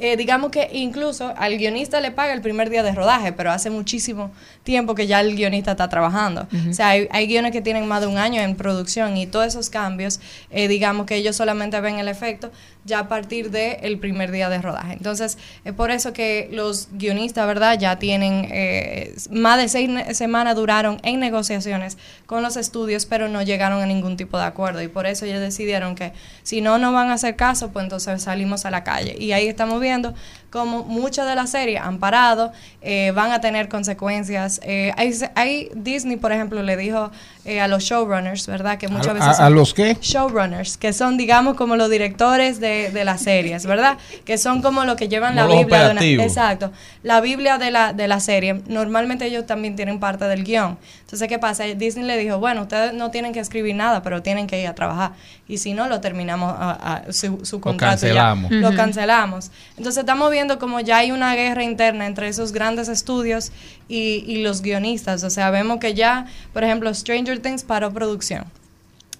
Eh, 0.00 0.16
digamos 0.16 0.52
que 0.52 0.68
incluso 0.74 1.34
al 1.38 1.58
guionista 1.58 2.00
le 2.00 2.12
paga 2.12 2.32
el 2.32 2.40
primer 2.40 2.70
día 2.70 2.84
de 2.84 2.92
rodaje, 2.92 3.32
pero 3.32 3.50
hace 3.50 3.68
muchísimo 3.68 4.30
tiempo 4.62 4.94
que 4.94 5.08
ya 5.08 5.20
el 5.20 5.34
guionista 5.34 5.72
está 5.72 5.88
trabajando. 5.88 6.46
O 6.70 6.72
sea, 6.72 6.90
hay, 6.90 7.08
hay 7.10 7.26
guiones 7.26 7.50
que 7.50 7.62
tienen 7.62 7.88
más 7.88 8.02
de 8.02 8.06
un 8.06 8.16
año 8.16 8.40
en 8.40 8.54
producción 8.54 9.16
y 9.16 9.26
todos 9.26 9.46
esos 9.46 9.70
cambios, 9.70 10.20
eh, 10.50 10.68
digamos 10.68 11.06
que 11.06 11.16
ellos 11.16 11.34
solamente 11.34 11.80
ven 11.80 11.98
el 11.98 12.06
efecto 12.06 12.52
ya 12.84 13.00
a 13.00 13.08
partir 13.08 13.50
del 13.50 13.98
primer 13.98 14.30
día 14.30 14.48
de 14.48 14.58
rodaje. 14.62 14.94
Entonces, 14.94 15.38
es 15.64 15.72
por 15.74 15.90
eso 15.90 16.12
que 16.12 16.48
los 16.52 16.88
guionistas, 16.92 17.46
¿verdad? 17.46 17.78
Ya 17.78 17.98
tienen 17.98 18.48
eh, 18.50 19.14
más 19.30 19.58
de 19.58 19.68
seis 19.68 19.90
semanas 20.16 20.56
duraron 20.56 20.98
en 21.02 21.20
negociaciones 21.20 21.98
con 22.26 22.42
los 22.42 22.56
estudios, 22.56 23.06
pero 23.06 23.28
no 23.28 23.42
llegaron 23.42 23.82
a 23.82 23.86
ningún 23.86 24.16
tipo 24.16 24.38
de 24.38 24.44
acuerdo. 24.44 24.82
Y 24.82 24.88
por 24.88 25.06
eso 25.06 25.26
ellos 25.26 25.40
decidieron 25.40 25.94
que 25.94 26.12
si 26.42 26.60
no 26.60 26.78
nos 26.78 26.92
van 26.92 27.10
a 27.10 27.14
hacer 27.14 27.36
caso, 27.36 27.70
pues 27.70 27.84
entonces 27.84 28.22
salimos 28.22 28.64
a 28.64 28.70
la 28.70 28.84
calle. 28.84 29.16
Y 29.18 29.32
ahí 29.32 29.48
estamos 29.48 29.80
viendo 29.80 30.14
como 30.50 30.82
muchas 30.84 31.26
de 31.28 31.34
las 31.34 31.50
series 31.50 31.80
han 31.80 31.98
parado, 31.98 32.52
eh, 32.80 33.12
van 33.14 33.32
a 33.32 33.40
tener 33.40 33.68
consecuencias. 33.68 34.60
Eh, 34.64 34.92
hay, 34.96 35.12
hay- 35.34 35.68
Disney, 35.74 36.16
por 36.16 36.32
ejemplo, 36.32 36.62
le 36.62 36.76
dijo 36.76 37.10
eh, 37.44 37.60
a 37.60 37.68
los 37.68 37.82
showrunners, 37.84 38.46
¿verdad? 38.46 38.78
Que 38.78 38.88
muchas 38.88 39.08
¿A- 39.08 39.12
veces... 39.14 39.28
a- 39.28 39.34
son 39.34 39.44
a 39.46 39.50
los 39.50 39.74
qué? 39.74 39.96
Showrunners, 40.00 40.76
que 40.78 40.92
son, 40.92 41.16
digamos, 41.16 41.54
como 41.56 41.76
los 41.76 41.90
directores 41.90 42.60
de, 42.60 42.90
de 42.90 43.04
las 43.04 43.20
series, 43.22 43.66
¿verdad? 43.66 43.98
Que 44.24 44.38
son 44.38 44.62
como 44.62 44.84
los 44.84 44.96
que 44.96 45.08
llevan 45.08 45.34
la 45.36 45.42
Como 45.46 45.58
Biblia. 45.58 45.78
de 45.78 45.84
una- 45.84 45.92
operativos. 45.92 46.26
exacto. 46.26 46.72
La 47.02 47.20
Biblia 47.20 47.58
de 47.58 47.70
la, 47.70 47.92
de 47.92 48.08
la 48.08 48.20
serie. 48.20 48.62
Normalmente 48.66 49.26
ellos 49.26 49.46
también 49.46 49.76
tienen 49.76 50.00
parte 50.00 50.24
del 50.26 50.44
guion. 50.44 50.78
Entonces, 51.08 51.26
¿qué 51.28 51.38
pasa? 51.38 51.64
Disney 51.64 52.04
le 52.04 52.18
dijo, 52.18 52.38
bueno, 52.38 52.60
ustedes 52.62 52.92
no 52.92 53.10
tienen 53.10 53.32
que 53.32 53.40
escribir 53.40 53.74
nada, 53.74 54.02
pero 54.02 54.20
tienen 54.20 54.46
que 54.46 54.60
ir 54.60 54.66
a 54.68 54.74
trabajar. 54.74 55.12
Y 55.48 55.56
si 55.56 55.72
no, 55.72 55.88
lo 55.88 56.02
terminamos, 56.02 56.54
a- 56.54 56.72
a- 57.08 57.12
su, 57.14 57.46
su 57.46 57.60
contrato 57.62 58.06
ya. 58.06 58.12
cancelamos. 58.12 58.50
Lo 58.52 58.74
cancelamos. 58.74 59.50
Entonces, 59.78 60.00
estamos 60.00 60.30
viendo 60.30 60.58
como 60.58 60.80
ya 60.80 60.98
hay 60.98 61.10
una 61.10 61.34
guerra 61.34 61.62
interna 61.64 62.06
entre 62.06 62.28
esos 62.28 62.52
grandes 62.52 62.88
estudios 62.90 63.52
y, 63.88 64.22
y 64.26 64.42
los 64.42 64.60
guionistas. 64.60 65.24
O 65.24 65.30
sea, 65.30 65.48
vemos 65.50 65.78
que 65.78 65.94
ya, 65.94 66.26
por 66.52 66.62
ejemplo, 66.62 66.92
Stranger 66.92 67.38
Things 67.38 67.64
paró 67.64 67.90
producción. 67.90 68.44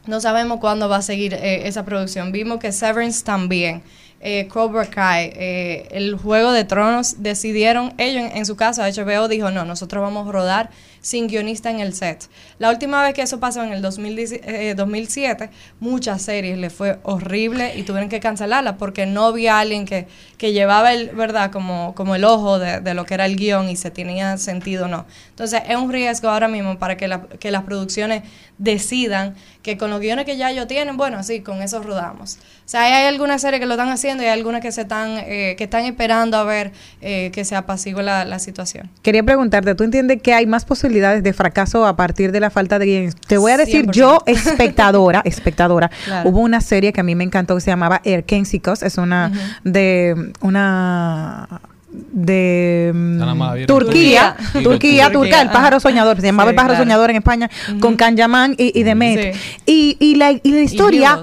No 0.06 0.20
sabemos 0.20 0.60
cuándo 0.60 0.90
va 0.90 0.96
a 0.96 1.02
seguir 1.02 1.32
eh, 1.32 1.68
esa 1.68 1.86
producción. 1.86 2.32
Vimos 2.32 2.58
que 2.58 2.70
Severance 2.70 3.24
también. 3.24 3.82
Eh, 4.20 4.48
Cobra 4.48 4.84
Kai, 4.86 5.30
eh, 5.34 5.88
el 5.92 6.16
Juego 6.16 6.50
de 6.50 6.64
Tronos, 6.64 7.22
decidieron, 7.22 7.94
ellos 7.98 8.24
en, 8.30 8.36
en 8.38 8.46
su 8.46 8.56
caso, 8.56 8.82
HBO 8.82 9.28
dijo, 9.28 9.52
no, 9.52 9.64
nosotros 9.64 10.02
vamos 10.02 10.28
a 10.28 10.32
rodar 10.32 10.70
sin 11.00 11.26
guionista 11.28 11.70
en 11.70 11.80
el 11.80 11.94
set. 11.94 12.28
La 12.58 12.70
última 12.70 13.02
vez 13.02 13.14
que 13.14 13.22
eso 13.22 13.40
pasó 13.40 13.62
en 13.62 13.72
el 13.72 13.82
2010 13.82 14.40
eh, 14.44 14.74
2007, 14.76 15.50
muchas 15.80 16.22
series 16.22 16.58
le 16.58 16.70
fue 16.70 16.98
horrible 17.02 17.72
y 17.76 17.82
tuvieron 17.82 18.08
que 18.08 18.20
cancelarla 18.20 18.76
porque 18.76 19.06
no 19.06 19.26
había 19.26 19.58
alguien 19.58 19.84
que, 19.86 20.06
que 20.36 20.52
llevaba 20.52 20.92
el, 20.92 21.10
¿verdad? 21.10 21.50
Como, 21.50 21.94
como 21.94 22.14
el 22.14 22.24
ojo 22.24 22.58
de, 22.58 22.80
de 22.80 22.94
lo 22.94 23.04
que 23.04 23.14
era 23.14 23.26
el 23.26 23.36
guion 23.36 23.68
y 23.68 23.76
se 23.76 23.90
tenía 23.90 24.36
sentido 24.38 24.86
o 24.86 24.88
no. 24.88 25.06
Entonces 25.30 25.62
es 25.68 25.76
un 25.76 25.90
riesgo 25.92 26.28
ahora 26.28 26.48
mismo 26.48 26.78
para 26.78 26.96
que, 26.96 27.08
la- 27.08 27.22
que 27.22 27.50
las 27.50 27.62
producciones 27.64 28.22
decidan 28.58 29.34
que 29.62 29.76
con 29.78 29.90
los 29.90 30.00
guiones 30.00 30.24
que 30.24 30.36
ya 30.36 30.50
ellos 30.50 30.66
tienen, 30.66 30.96
bueno, 30.96 31.22
sí, 31.22 31.40
con 31.40 31.62
eso 31.62 31.82
rodamos. 31.82 32.38
O 32.64 32.68
sea, 32.68 32.82
hay 32.82 33.06
algunas 33.06 33.40
series 33.40 33.60
que 33.60 33.66
lo 33.66 33.74
están 33.74 33.88
haciendo 33.90 34.22
y 34.22 34.26
hay 34.26 34.32
algunas 34.32 34.60
que 34.60 34.72
se 34.72 34.82
están, 34.82 35.18
eh, 35.18 35.54
que 35.56 35.64
están 35.64 35.84
esperando 35.84 36.36
a 36.36 36.44
ver 36.44 36.72
eh, 37.00 37.30
que 37.32 37.44
se 37.44 37.54
apacigue 37.56 38.02
la, 38.02 38.24
la 38.24 38.38
situación. 38.38 38.90
Quería 39.02 39.22
preguntarte, 39.22 39.74
¿tú 39.74 39.84
entiendes 39.84 40.20
que 40.22 40.32
hay 40.34 40.46
más 40.46 40.64
posibilidades 40.64 40.87
de 40.88 41.32
fracaso 41.32 41.86
a 41.86 41.96
partir 41.96 42.32
de 42.32 42.40
la 42.40 42.50
falta 42.50 42.78
de 42.78 42.86
guiones? 42.86 43.16
Te 43.16 43.38
voy 43.38 43.52
a 43.52 43.56
decir, 43.56 43.86
100%. 43.86 43.92
yo, 43.92 44.22
espectadora, 44.26 45.22
espectadora, 45.24 45.90
Claro. 46.04 46.28
hubo 46.30 46.40
una 46.40 46.60
serie 46.60 46.92
que 46.92 47.00
a 47.00 47.04
mí 47.04 47.14
me 47.14 47.24
encantó 47.24 47.54
que 47.54 47.60
se 47.60 47.70
llamaba 47.70 48.00
Erkensicos, 48.04 48.82
es 48.82 48.98
una 48.98 49.32
de 49.64 50.32
una 50.40 51.60
de 51.90 52.92
mm. 52.94 53.18
Turquía, 53.18 53.66
Turquía. 53.66 54.36
Turquía, 54.52 54.62
Turquía, 54.62 55.12
Turquía, 55.12 55.42
el 55.42 55.48
ah. 55.48 55.52
pájaro 55.52 55.80
soñador, 55.80 56.20
se 56.20 56.26
llamaba 56.26 56.50
Sí, 56.50 56.52
el 56.52 56.56
pájaro 56.56 56.74
claro. 56.74 56.84
soñador 56.84 57.10
en 57.10 57.16
España, 57.16 57.50
con 57.80 57.96
Kanyaman 57.96 58.54
y, 58.58 58.78
y 58.78 58.82
Demet. 58.82 59.34
Sí. 59.34 59.40
Y, 59.66 59.96
y 60.00 60.14
la, 60.16 60.32
y 60.32 60.40
la 60.44 60.60
historia. 60.60 61.18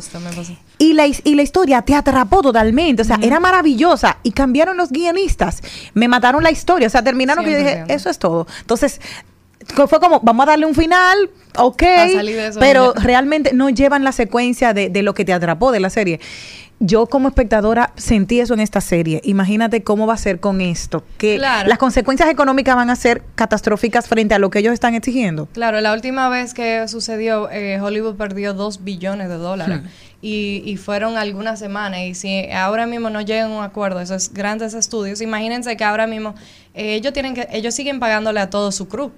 Y 0.77 0.91
la, 0.91 1.07
y 1.07 1.35
la 1.35 1.41
historia 1.41 1.83
te 1.83 1.95
atrapó 1.95 2.41
totalmente, 2.41 3.01
o 3.01 3.05
sea, 3.05 3.17
era 3.21 3.39
maravillosa. 3.39 4.17
Y 4.23 4.31
cambiaron 4.31 4.75
los 4.75 4.89
guionistas, 4.91 5.61
me 5.93 6.09
mataron 6.09 6.43
la 6.43 6.51
historia, 6.51 6.87
o 6.87 6.89
sea, 6.89 7.01
terminaron 7.01 7.45
que 7.45 7.51
yo 7.51 7.57
dije, 7.57 7.85
100%. 7.85 7.85
eso 7.87 8.09
es 8.09 8.19
todo. 8.19 8.45
Entonces, 8.59 8.99
fue 9.87 9.99
como, 9.99 10.19
vamos 10.21 10.43
a 10.47 10.51
darle 10.51 10.65
un 10.65 10.75
final, 10.75 11.29
ok, 11.57 11.83
A 11.83 12.09
salir 12.09 12.35
de 12.35 12.47
eso 12.47 12.59
pero 12.59 12.93
realmente 12.93 13.53
no 13.53 13.69
llevan 13.69 14.03
la 14.03 14.11
secuencia 14.11 14.73
de, 14.73 14.89
de 14.89 15.03
lo 15.03 15.13
que 15.13 15.25
te 15.25 15.33
atrapó 15.33 15.71
de 15.71 15.79
la 15.79 15.89
serie. 15.89 16.19
Yo 16.79 17.05
como 17.07 17.29
espectadora 17.29 17.93
sentí 17.95 18.41
eso 18.41 18.53
en 18.53 18.59
esta 18.59 18.81
serie. 18.81 19.21
Imagínate 19.23 19.81
cómo 19.81 20.07
va 20.07 20.15
a 20.15 20.17
ser 20.17 20.41
con 20.41 20.59
esto, 20.59 21.05
que 21.17 21.37
Claro. 21.37 21.69
las 21.69 21.77
consecuencias 21.77 22.29
económicas 22.29 22.75
van 22.75 22.89
a 22.89 22.97
ser 22.97 23.23
catastróficas 23.35 24.09
frente 24.09 24.35
a 24.35 24.39
lo 24.39 24.49
que 24.49 24.59
ellos 24.59 24.73
están 24.73 24.93
exigiendo. 24.93 25.47
Claro, 25.53 25.79
la 25.79 25.93
última 25.93 26.27
vez 26.27 26.53
que 26.53 26.85
sucedió, 26.89 27.49
eh, 27.49 27.79
Hollywood 27.79 28.15
perdió 28.15 28.53
2 28.53 28.83
billones 28.83 29.29
de 29.29 29.35
dólares. 29.35 29.83
Hmm. 29.83 29.87
Y, 30.21 30.63
y 30.65 30.75
fueron 30.75 31.15
algunas 31.15 31.59
semanas. 31.59 32.01
Y 32.01 32.13
si 32.13 32.49
ahora 32.51 32.87
mismo 32.87 33.09
no 33.09 33.21
llegan 33.21 33.51
a 33.51 33.57
un 33.59 33.63
acuerdo, 33.63 34.01
esos 34.01 34.33
grandes 34.33 34.73
estudios, 34.73 35.21
imagínense 35.21 35.77
que 35.77 35.83
ahora 35.85 36.07
mismo 36.07 36.35
eh, 36.73 36.95
ellos 36.95 37.13
tienen 37.13 37.35
que, 37.35 37.47
ellos 37.53 37.73
siguen 37.73 38.01
pagándole 38.01 38.41
a 38.41 38.49
todo 38.49 38.73
su 38.73 38.89
crew. 38.89 39.11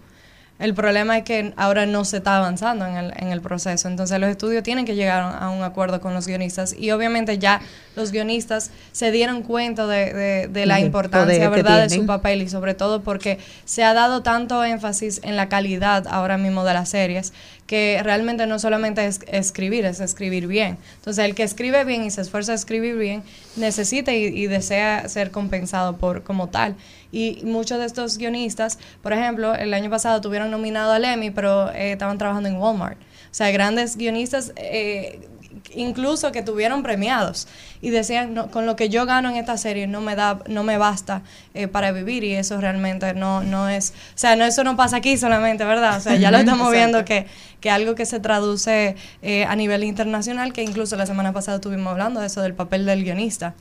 El 0.60 0.74
problema 0.74 1.20
es 1.20 1.24
que 1.24 1.54
ahora 1.56 1.86
no 1.86 2.04
se 2.04 2.18
está 2.18 2.38
avanzando 2.38 2.88
en 2.88 2.96
el, 2.98 3.14
en 3.18 3.28
el 3.28 3.42
proceso. 3.42 3.88
Entonces 3.88 4.20
los 4.20 4.30
estudios 4.30 4.64
tienen 4.64 4.86
que 4.86 4.96
llegar 4.96 5.38
a 5.40 5.50
un 5.50 5.62
acuerdo 5.62 6.02
con 6.02 6.16
los 6.16 6.26
guionistas. 6.26 6.74
Y 6.78 6.90
obviamente 6.90 7.38
ya 7.38 7.62
los 7.96 8.12
guionistas 8.12 8.72
se 8.92 9.12
dieron 9.12 9.44
cuenta 9.44 9.86
de, 9.86 10.14
de- 10.14 10.48
de 10.48 10.66
la 10.66 10.76
importancia, 10.88 11.50
¿verdad?, 11.58 11.76
de 11.84 11.90
su 12.02 12.06
papel 12.08 12.42
y 12.42 12.50
sobre 12.50 12.74
todo 12.74 13.04
porque 13.04 13.38
se 13.66 13.84
ha 13.84 13.94
dado 13.94 14.24
tanto 14.24 14.64
énfasis 14.64 15.20
en 15.24 15.36
la 15.36 15.48
calidad 15.48 16.06
ahora 16.10 16.38
mismo 16.40 16.64
de 16.64 16.74
las 16.74 16.90
series 16.90 17.34
que 17.68 18.00
realmente 18.02 18.48
no 18.48 18.60
solamente 18.60 19.06
es 19.06 19.20
escribir, 19.28 19.86
es 19.86 20.00
escribir 20.00 20.48
bien. 20.48 20.78
Entonces, 20.96 21.24
el 21.26 21.36
que 21.36 21.44
escribe 21.44 21.84
bien 21.84 22.04
y 22.06 22.12
se 22.12 22.22
esfuerza 22.22 22.54
a 22.54 22.56
escribir 22.56 22.96
bien 22.96 23.24
necesita 23.58 24.14
y, 24.14 24.24
y 24.26 24.48
desea 24.48 25.08
ser 25.10 25.32
compensado 25.32 25.98
por 25.98 26.24
como 26.24 26.48
tal. 26.48 26.76
Y 27.12 27.42
muchos 27.44 27.80
de 27.80 27.86
estos 27.86 28.18
guionistas, 28.18 28.80
por 29.02 29.14
ejemplo, 29.14 29.56
el 29.56 29.74
año 29.74 29.90
pasado 29.90 30.22
tuvieron 30.22 30.52
nominado 30.52 30.92
al 30.92 31.06
Emmy, 31.06 31.32
pero 31.32 31.72
eh, 31.72 31.94
estaban 31.94 32.18
trabajando 32.18 32.50
en 32.50 32.58
Walmart. 32.58 33.00
O 33.00 33.34
sea, 33.38 33.52
grandes 33.52 33.98
guionistas 33.98 34.54
eh, 34.56 35.28
incluso 35.76 36.32
que 36.32 36.42
tuvieron 36.42 36.84
premiados. 36.84 37.48
Y 37.82 37.90
decían 37.90 38.34
no, 38.34 38.50
con 38.50 38.66
lo 38.66 38.76
que 38.76 38.90
yo 38.90 39.06
gano 39.06 39.30
en 39.30 39.36
esta 39.36 39.58
serie 39.58 39.88
no 39.88 40.02
me 40.02 40.16
da 40.16 40.40
no 40.48 40.64
me 40.64 40.78
basta 40.78 41.22
eh, 41.54 41.68
para 41.68 41.92
vivir 41.92 42.24
y 42.24 42.34
eso 42.34 42.60
realmente 42.60 43.14
no 43.14 43.44
no 43.44 43.70
es 43.70 43.94
o 44.16 44.18
sea 44.18 44.36
no 44.36 44.46
eso 44.46 44.64
no 44.64 44.76
pasa 44.76 44.98
aquí 44.98 45.16
solamente 45.16 45.64
verdad 45.64 45.98
o 45.98 46.00
sea 46.02 46.16
ya 46.16 46.32
lo 46.32 46.38
estamos 46.40 46.72
viendo 46.72 47.06
que 47.06 47.28
que 47.60 47.70
algo 47.70 47.96
que 47.96 48.06
se 48.06 48.20
traduce 48.20 48.96
eh, 49.22 49.46
a 49.46 49.56
nivel 49.56 49.84
internacional 49.84 50.54
que 50.54 50.64
incluso 50.64 50.96
la 50.96 51.06
semana 51.06 51.34
pasada 51.34 51.58
estuvimos 51.58 51.92
hablando 51.92 52.20
de 52.20 52.28
eso 52.28 52.42
del 52.42 52.54
papel 52.54 52.86
del 52.86 53.04
guionista. 53.04 53.56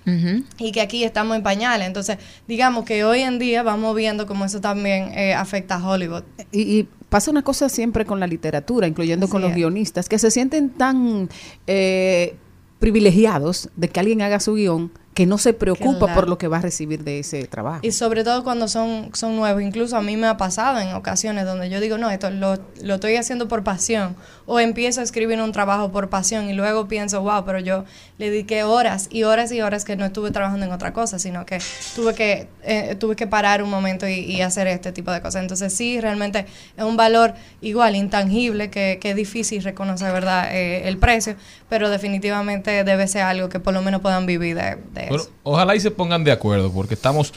Y 0.59 0.73
que 0.73 0.81
aquí 0.81 1.05
estamos 1.05 1.37
en 1.37 1.43
pañales. 1.43 1.87
Entonces 1.87 2.19
digamos 2.47 2.85
que 2.85 3.05
hoy 3.05 3.21
en 3.21 3.39
día 3.39 3.63
vamos 3.63 3.95
viendo 3.97 4.27
cómo 4.27 4.45
eso 4.45 4.61
también 4.61 5.13
eh, 5.15 5.35
afecta 5.35 5.77
a 5.77 5.87
Hollywood. 5.87 6.25
Y, 6.53 6.61
y 6.61 6.89
pasa 7.09 7.31
una 7.31 7.43
cosa 7.43 7.69
siempre 7.69 8.05
con 8.05 8.21
la 8.21 8.27
literatura, 8.27 8.87
incluyendo 8.87 9.29
con 9.29 9.43
los 9.43 9.55
guionistas, 9.55 10.09
que 10.09 10.19
se 10.19 10.31
sienten 10.31 10.71
tan 10.71 11.29
eh, 11.67 12.37
privilegiados 12.79 13.71
de 13.77 13.89
que 13.89 14.01
alguien 14.01 14.23
haga 14.23 14.41
su 14.41 14.55
guion 14.55 14.91
que 15.17 15.25
no 15.25 15.39
se 15.39 15.55
preocupa 15.55 15.99
Claro. 16.07 16.15
por 16.15 16.29
lo 16.29 16.37
que 16.37 16.47
va 16.47 16.59
a 16.59 16.61
recibir 16.61 17.03
de 17.03 17.21
ese 17.21 17.45
trabajo. 17.47 17.81
Y 17.83 17.91
sobre 17.93 18.23
todo 18.23 18.45
cuando 18.45 18.69
son, 18.69 19.09
son 19.15 19.35
nuevos. 19.35 19.63
Incluso 19.63 19.97
a 19.97 20.03
mí 20.03 20.15
me 20.15 20.27
ha 20.27 20.37
pasado 20.37 20.79
en 20.79 20.93
ocasiones 20.95 21.47
donde 21.47 21.71
yo 21.71 21.81
digo, 21.81 21.97
no, 21.97 22.11
esto 22.11 22.29
lo, 22.29 22.59
lo 22.83 22.97
estoy 22.97 23.17
haciendo 23.17 23.49
por 23.49 23.65
pasión. 23.65 24.15
O 24.45 24.61
empiezo 24.61 25.01
a 25.01 25.05
escribir 25.05 25.41
un 25.41 25.53
trabajo 25.53 25.91
por 25.91 26.11
pasión 26.11 26.51
y 26.51 26.53
luego 26.53 26.87
pienso, 26.87 27.23
wow, 27.23 27.47
pero 27.47 27.59
yo 27.61 27.85
le 28.19 28.29
dediqué 28.31 28.63
horas 28.63 29.09
y 29.11 29.23
horas 29.23 29.51
y 29.53 29.63
horas 29.63 29.87
que 29.87 29.97
no 29.97 30.05
estuve 30.05 30.33
trabajando 30.33 30.67
en 30.67 30.73
otra 30.73 30.93
cosa, 30.93 31.19
sino 31.19 31.47
que 31.47 31.61
tuve 31.95 32.15
que, 32.15 32.49
eh, 32.63 32.95
tuve 33.01 33.17
que 33.17 33.27
parar 33.27 33.63
un 33.63 33.71
momento 33.71 34.07
y, 34.07 34.17
y 34.21 34.43
hacer 34.43 34.67
este 34.67 34.93
tipo 34.93 35.11
de 35.13 35.23
cosas. 35.23 35.41
Entonces 35.41 35.73
sí, 35.73 35.99
realmente 35.99 36.45
es 36.77 36.85
un 36.85 36.99
valor 36.99 37.33
igual, 37.63 37.97
intangible, 37.97 38.69
que, 38.69 38.99
que 39.01 39.11
es 39.11 39.17
difícil 39.17 39.65
reconocer, 39.65 40.13
¿verdad?, 40.13 40.55
eh, 40.55 40.87
el 40.87 40.99
precio, 40.99 41.37
pero 41.69 41.91
definitivamente 41.91 42.85
debe 42.85 43.07
ser 43.09 43.23
algo 43.23 43.49
que 43.49 43.61
por 43.61 43.75
lo 43.75 43.83
menos 43.83 44.01
puedan 44.01 44.27
vivir 44.27 44.57
de, 44.57 44.63
de 44.93 45.07
Bueno, 45.09 45.17
eso. 45.17 45.31
ojalá 45.43 45.75
y 45.75 45.81
se 45.81 45.91
pongan 45.91 46.25
de 46.25 46.33
acuerdo, 46.33 46.73
porque 46.73 46.95
estamos 46.95 47.33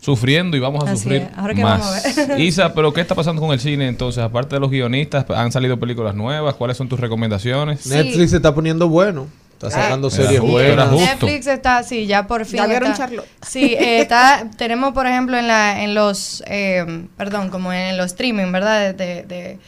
sufriendo 0.00 0.56
y 0.56 0.60
vamos 0.60 0.84
a 0.86 0.90
Así 0.92 1.02
sufrir 1.04 1.22
es. 1.22 1.28
Ahora 1.38 1.54
que 1.54 1.62
más. 1.62 1.80
vamos 1.80 2.18
a 2.18 2.26
ver. 2.26 2.40
Isa, 2.40 2.72
pero 2.74 2.92
¿qué 2.92 3.00
está 3.00 3.14
pasando 3.14 3.40
con 3.40 3.52
el 3.52 3.60
cine 3.60 3.88
entonces? 3.88 4.22
Aparte 4.22 4.56
de 4.56 4.60
los 4.60 4.70
guionistas, 4.70 5.24
¿han 5.30 5.50
salido 5.52 5.78
películas 5.80 6.14
nuevas? 6.14 6.54
¿Cuáles 6.54 6.76
son 6.76 6.88
tus 6.88 7.00
recomendaciones? 7.00 7.86
Netflix 7.86 8.30
se 8.30 8.36
está 8.36 8.54
poniendo 8.54 8.88
bueno. 8.88 9.26
Está 9.54 9.70
sacando 9.70 10.08
Era 10.08 10.16
series 10.16 10.40
buenas. 10.40 10.90
Netflix 10.92 11.46
está, 11.46 11.82
sí, 11.84 12.06
ya 12.06 12.26
por 12.26 12.44
fin. 12.44 12.56
¿Ya 12.58 12.66
vieron 12.66 12.90
está- 12.90 13.04
Charlotte? 13.06 13.26
Sí, 13.46 13.74
eh, 13.78 14.00
está, 14.02 14.50
tenemos 14.58 14.92
por 14.92 15.06
ejemplo 15.06 15.38
en 15.38 15.46
la, 15.46 15.82
en 15.84 15.94
los, 15.94 16.42
eh, 16.48 17.06
perdón, 17.16 17.48
como 17.50 17.72
en 17.72 17.96
los 17.96 18.06
streaming, 18.06 18.50
¿verdad? 18.52 18.92
De, 18.94 19.22
de, 19.22 19.58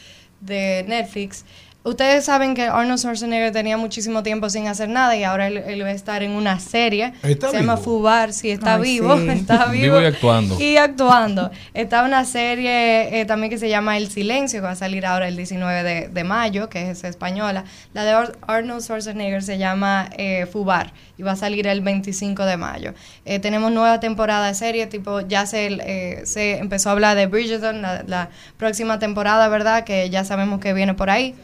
de 0.40 0.84
Netflix. 0.86 1.44
Ustedes 1.86 2.24
saben 2.24 2.54
que 2.54 2.64
Arnold 2.64 2.98
Schwarzenegger 2.98 3.52
tenía 3.52 3.76
muchísimo 3.76 4.22
tiempo 4.22 4.50
sin 4.50 4.66
hacer 4.66 4.88
nada 4.88 5.16
y 5.16 5.22
ahora 5.22 5.46
él, 5.46 5.58
él 5.58 5.82
va 5.84 5.88
a 5.88 5.92
estar 5.92 6.22
en 6.24 6.32
una 6.32 6.58
serie. 6.58 7.12
¿Está 7.22 7.50
se 7.50 7.58
llama 7.58 7.74
vivo? 7.76 7.84
Fubar, 7.84 8.32
sí, 8.32 8.50
está 8.50 8.74
Ay, 8.74 8.82
vivo, 8.82 9.16
sí. 9.16 9.28
está 9.30 9.66
vivo. 9.66 9.82
Vivo 9.84 10.00
y 10.02 10.04
actuando. 10.04 10.60
Y 10.60 10.76
actuando. 10.78 11.50
Está 11.74 12.02
una 12.02 12.24
serie 12.24 13.20
eh, 13.20 13.24
también 13.24 13.50
que 13.50 13.58
se 13.58 13.68
llama 13.68 13.96
El 13.96 14.10
Silencio, 14.10 14.58
que 14.60 14.64
va 14.66 14.72
a 14.72 14.76
salir 14.76 15.06
ahora 15.06 15.28
el 15.28 15.36
19 15.36 15.82
de, 15.84 16.08
de 16.08 16.24
mayo, 16.24 16.68
que 16.68 16.90
es 16.90 17.04
española. 17.04 17.64
La 17.94 18.02
de 18.04 18.10
Ar- 18.10 18.32
Arnold 18.48 18.82
Schwarzenegger 18.82 19.42
se 19.44 19.56
llama 19.58 20.10
eh, 20.18 20.46
Fubar 20.46 20.92
y 21.16 21.22
va 21.22 21.32
a 21.32 21.36
salir 21.36 21.68
el 21.68 21.82
25 21.82 22.44
de 22.46 22.56
mayo. 22.56 22.94
Eh, 23.24 23.38
tenemos 23.38 23.70
nueva 23.70 24.00
temporada 24.00 24.48
de 24.48 24.54
serie, 24.54 24.88
tipo, 24.88 25.20
ya 25.20 25.46
se, 25.46 25.66
eh, 25.68 26.26
se 26.26 26.58
empezó 26.58 26.88
a 26.88 26.92
hablar 26.92 27.16
de 27.16 27.26
Bridgerton, 27.26 27.80
la, 27.80 28.02
la 28.06 28.28
próxima 28.56 28.98
temporada, 28.98 29.46
¿verdad? 29.48 29.84
Que 29.84 30.10
ya 30.10 30.24
sabemos 30.24 30.58
que 30.60 30.72
viene 30.72 30.92
por 30.94 31.10
ahí. 31.10 31.36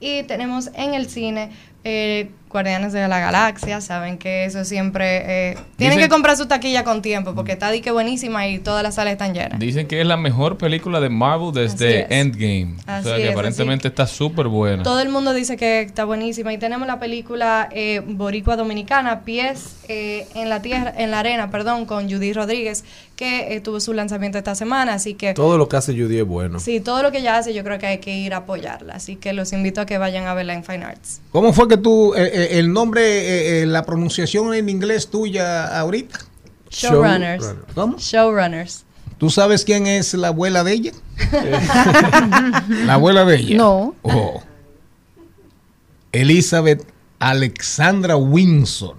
Y 0.00 0.22
tenemos 0.24 0.70
en 0.74 0.94
el 0.94 1.08
cine 1.08 1.50
eh, 1.84 2.30
Guardianes 2.50 2.92
de 2.92 3.06
la 3.08 3.20
Galaxia, 3.20 3.80
saben 3.80 4.18
que 4.18 4.44
eso 4.44 4.64
siempre... 4.64 5.50
eh, 5.52 5.58
tienen 5.76 5.96
Dicen- 5.98 6.02
que 6.04 6.08
comprar 6.08 6.36
su 6.36 6.46
taquilla 6.46 6.84
con 6.84 7.00
tiempo 7.00 7.34
porque 7.34 7.52
está 7.52 7.70
di 7.70 7.80
que 7.80 7.92
buenísima 7.92 8.48
y 8.48 8.58
todas 8.58 8.82
las 8.82 8.96
salas 8.96 9.12
están 9.12 9.32
llenas. 9.34 9.58
Dicen 9.58 9.86
que 9.86 10.00
es 10.00 10.06
la 10.06 10.16
mejor 10.16 10.58
película 10.58 11.00
de 11.00 11.08
Marvel 11.08 11.52
desde 11.52 12.02
Así 12.02 12.06
es. 12.12 12.18
Endgame. 12.20 12.74
o 12.86 12.90
Así 12.90 13.04
sea 13.08 13.16
que 13.16 13.24
es, 13.26 13.32
aparentemente 13.32 13.88
está 13.88 14.06
súper 14.06 14.48
buena. 14.48 14.82
Todo 14.82 15.00
el 15.00 15.08
mundo 15.08 15.32
dice 15.32 15.56
que 15.56 15.80
está 15.82 16.04
buenísima 16.04 16.52
y 16.52 16.58
tenemos 16.58 16.86
la 16.88 16.98
película 16.98 17.68
eh, 17.72 18.02
Boricua 18.04 18.56
Dominicana, 18.56 19.20
Pies 19.20 19.76
eh, 19.88 20.26
en 20.34 20.48
la 20.48 20.60
tierra, 20.62 20.92
en 20.96 21.10
la 21.12 21.20
arena, 21.20 21.50
perdón, 21.50 21.86
con 21.86 22.10
Judy 22.10 22.32
Rodríguez, 22.32 22.84
que 23.16 23.54
eh, 23.54 23.60
tuvo 23.60 23.80
su 23.80 23.92
lanzamiento 23.92 24.38
esta 24.38 24.54
semana, 24.54 24.94
así 24.94 25.14
que 25.14 25.34
Todo 25.34 25.58
lo 25.58 25.68
que 25.68 25.76
hace 25.76 25.92
Judy 25.92 26.18
es 26.20 26.26
bueno. 26.26 26.58
sí, 26.58 26.80
todo 26.80 27.02
lo 27.02 27.12
que 27.12 27.18
ella 27.18 27.36
hace 27.36 27.52
yo 27.54 27.62
creo 27.64 27.78
que 27.78 27.86
hay 27.86 27.98
que 27.98 28.16
ir 28.16 28.32
a 28.34 28.38
apoyarla, 28.38 28.94
así 28.94 29.16
que 29.16 29.32
los 29.34 29.52
invito 29.52 29.80
a 29.82 29.86
que 29.86 29.98
vayan 29.98 30.26
a 30.26 30.32
verla 30.34 30.54
en 30.54 30.64
Fine 30.64 30.84
Arts. 30.84 31.20
¿Cómo 31.30 31.52
fue 31.52 31.68
que 31.68 31.76
tú, 31.76 32.14
el 32.58 32.72
nombre, 32.72 33.02
eh, 33.02 33.62
eh, 33.62 33.66
la 33.66 33.84
pronunciación 33.84 34.54
en 34.54 34.68
inglés 34.68 35.08
tuya 35.10 35.78
ahorita? 35.78 36.18
Showrunners. 36.70 37.42
Showrunner. 37.44 37.64
¿Cómo? 37.74 37.96
Showrunners. 37.98 38.84
¿Tú 39.18 39.28
sabes 39.28 39.64
quién 39.64 39.86
es 39.86 40.14
la 40.14 40.28
abuela 40.28 40.64
de 40.64 40.72
ella? 40.72 40.92
la 42.86 42.94
abuela 42.94 43.24
de 43.24 43.36
ella. 43.36 43.56
No. 43.58 43.94
Oh. 44.02 44.42
Elizabeth 46.12 46.86
Alexandra 47.18 48.16
Windsor, 48.16 48.96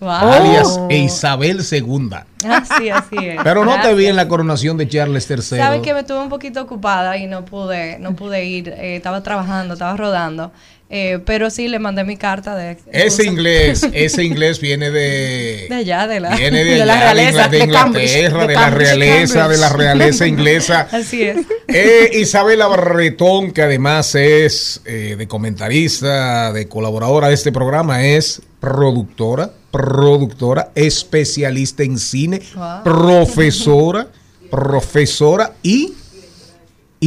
Wow. 0.00 0.10
alias 0.10 0.80
Isabel 0.90 1.60
II. 1.70 2.10
Así, 2.48 2.90
así 2.90 3.16
es. 3.16 3.40
Pero 3.42 3.64
no 3.64 3.80
te 3.80 3.94
vi 3.94 4.06
en 4.06 4.16
la 4.16 4.28
coronación 4.28 4.76
de 4.76 4.88
Charles 4.88 5.30
III. 5.30 5.40
Sabes 5.42 5.80
que 5.82 5.94
me 5.94 6.00
estuve 6.00 6.18
un 6.20 6.28
poquito 6.28 6.60
ocupada 6.60 7.16
y 7.16 7.26
no 7.26 7.44
pude, 7.44 7.98
no 8.00 8.14
pude 8.14 8.44
ir. 8.44 8.68
eh, 8.68 8.96
estaba 8.96 9.22
trabajando, 9.22 9.74
estaba 9.74 9.96
rodando. 9.96 10.52
Eh, 10.96 11.18
pero 11.26 11.50
sí 11.50 11.66
le 11.66 11.80
mandé 11.80 12.04
mi 12.04 12.16
carta 12.16 12.54
de. 12.54 12.76
Ese 12.92 13.24
inglés, 13.26 13.84
ese 13.92 14.22
inglés 14.22 14.60
viene 14.60 14.92
de... 14.92 15.66
De 15.68 15.74
allá, 15.74 16.06
de 16.06 16.20
la. 16.20 16.36
Viene 16.36 16.62
de, 16.64 16.74
de 16.76 16.86
la 16.86 17.00
realeza, 17.00 17.48
de, 17.48 17.58
de 17.58 17.64
Inglaterra, 17.64 17.82
Cambridge, 17.82 18.12
de, 18.12 18.46
de 18.46 18.54
la 18.54 18.70
realeza, 18.70 19.48
de 19.48 19.56
la 19.58 19.68
realeza 19.70 20.26
inglesa. 20.34 20.88
Así 20.92 21.22
es. 21.22 21.38
Eh, 21.66 22.10
Isabela 22.14 22.68
Barretón, 22.68 23.50
que 23.50 23.62
además 23.62 24.14
es 24.14 24.82
eh, 24.84 25.16
de 25.18 25.26
comentarista, 25.26 26.52
de 26.52 26.68
colaboradora 26.68 27.26
de 27.28 27.34
este 27.34 27.50
programa, 27.50 28.04
es 28.06 28.40
productora, 28.60 29.50
productora, 29.72 30.70
especialista 30.76 31.82
en 31.82 31.98
cine, 31.98 32.40
Wow. 32.54 32.84
profesora, 32.84 34.06
profesora 34.50 35.54
y, 35.62 35.92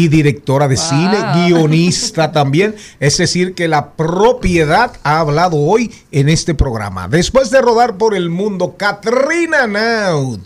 y 0.04 0.08
directora 0.10 0.68
de 0.68 0.76
Wow. 0.76 0.84
cine, 0.86 1.18
guionista 1.34 2.32
también. 2.40 2.76
Es 3.00 3.18
decir, 3.18 3.56
que 3.56 3.68
la 3.68 3.94
propiedad 3.94 4.92
ha 5.04 5.20
hablado 5.20 5.58
hoy 5.58 5.92
en 6.12 6.30
este 6.30 6.54
programa. 6.54 7.08
Después 7.08 7.50
de 7.50 7.60
rodar 7.62 7.98
por 7.98 8.14
el 8.16 8.30
mundo, 8.30 8.76
Katrina 8.78 9.66
Naud. 9.66 10.40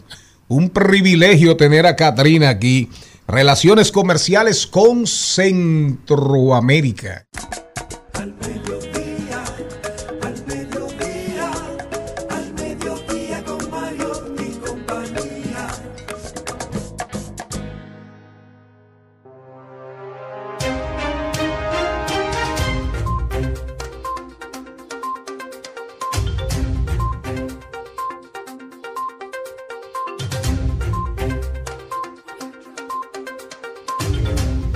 Un 0.48 0.70
privilegio 0.70 1.58
tener 1.58 1.86
a 1.86 1.98
Katrina 1.98 2.48
aquí. 2.50 2.90
Relaciones 3.28 3.92
comerciales 3.92 4.66
con 4.68 5.06
Centroamérica. 5.06 7.26
Al 8.14 8.32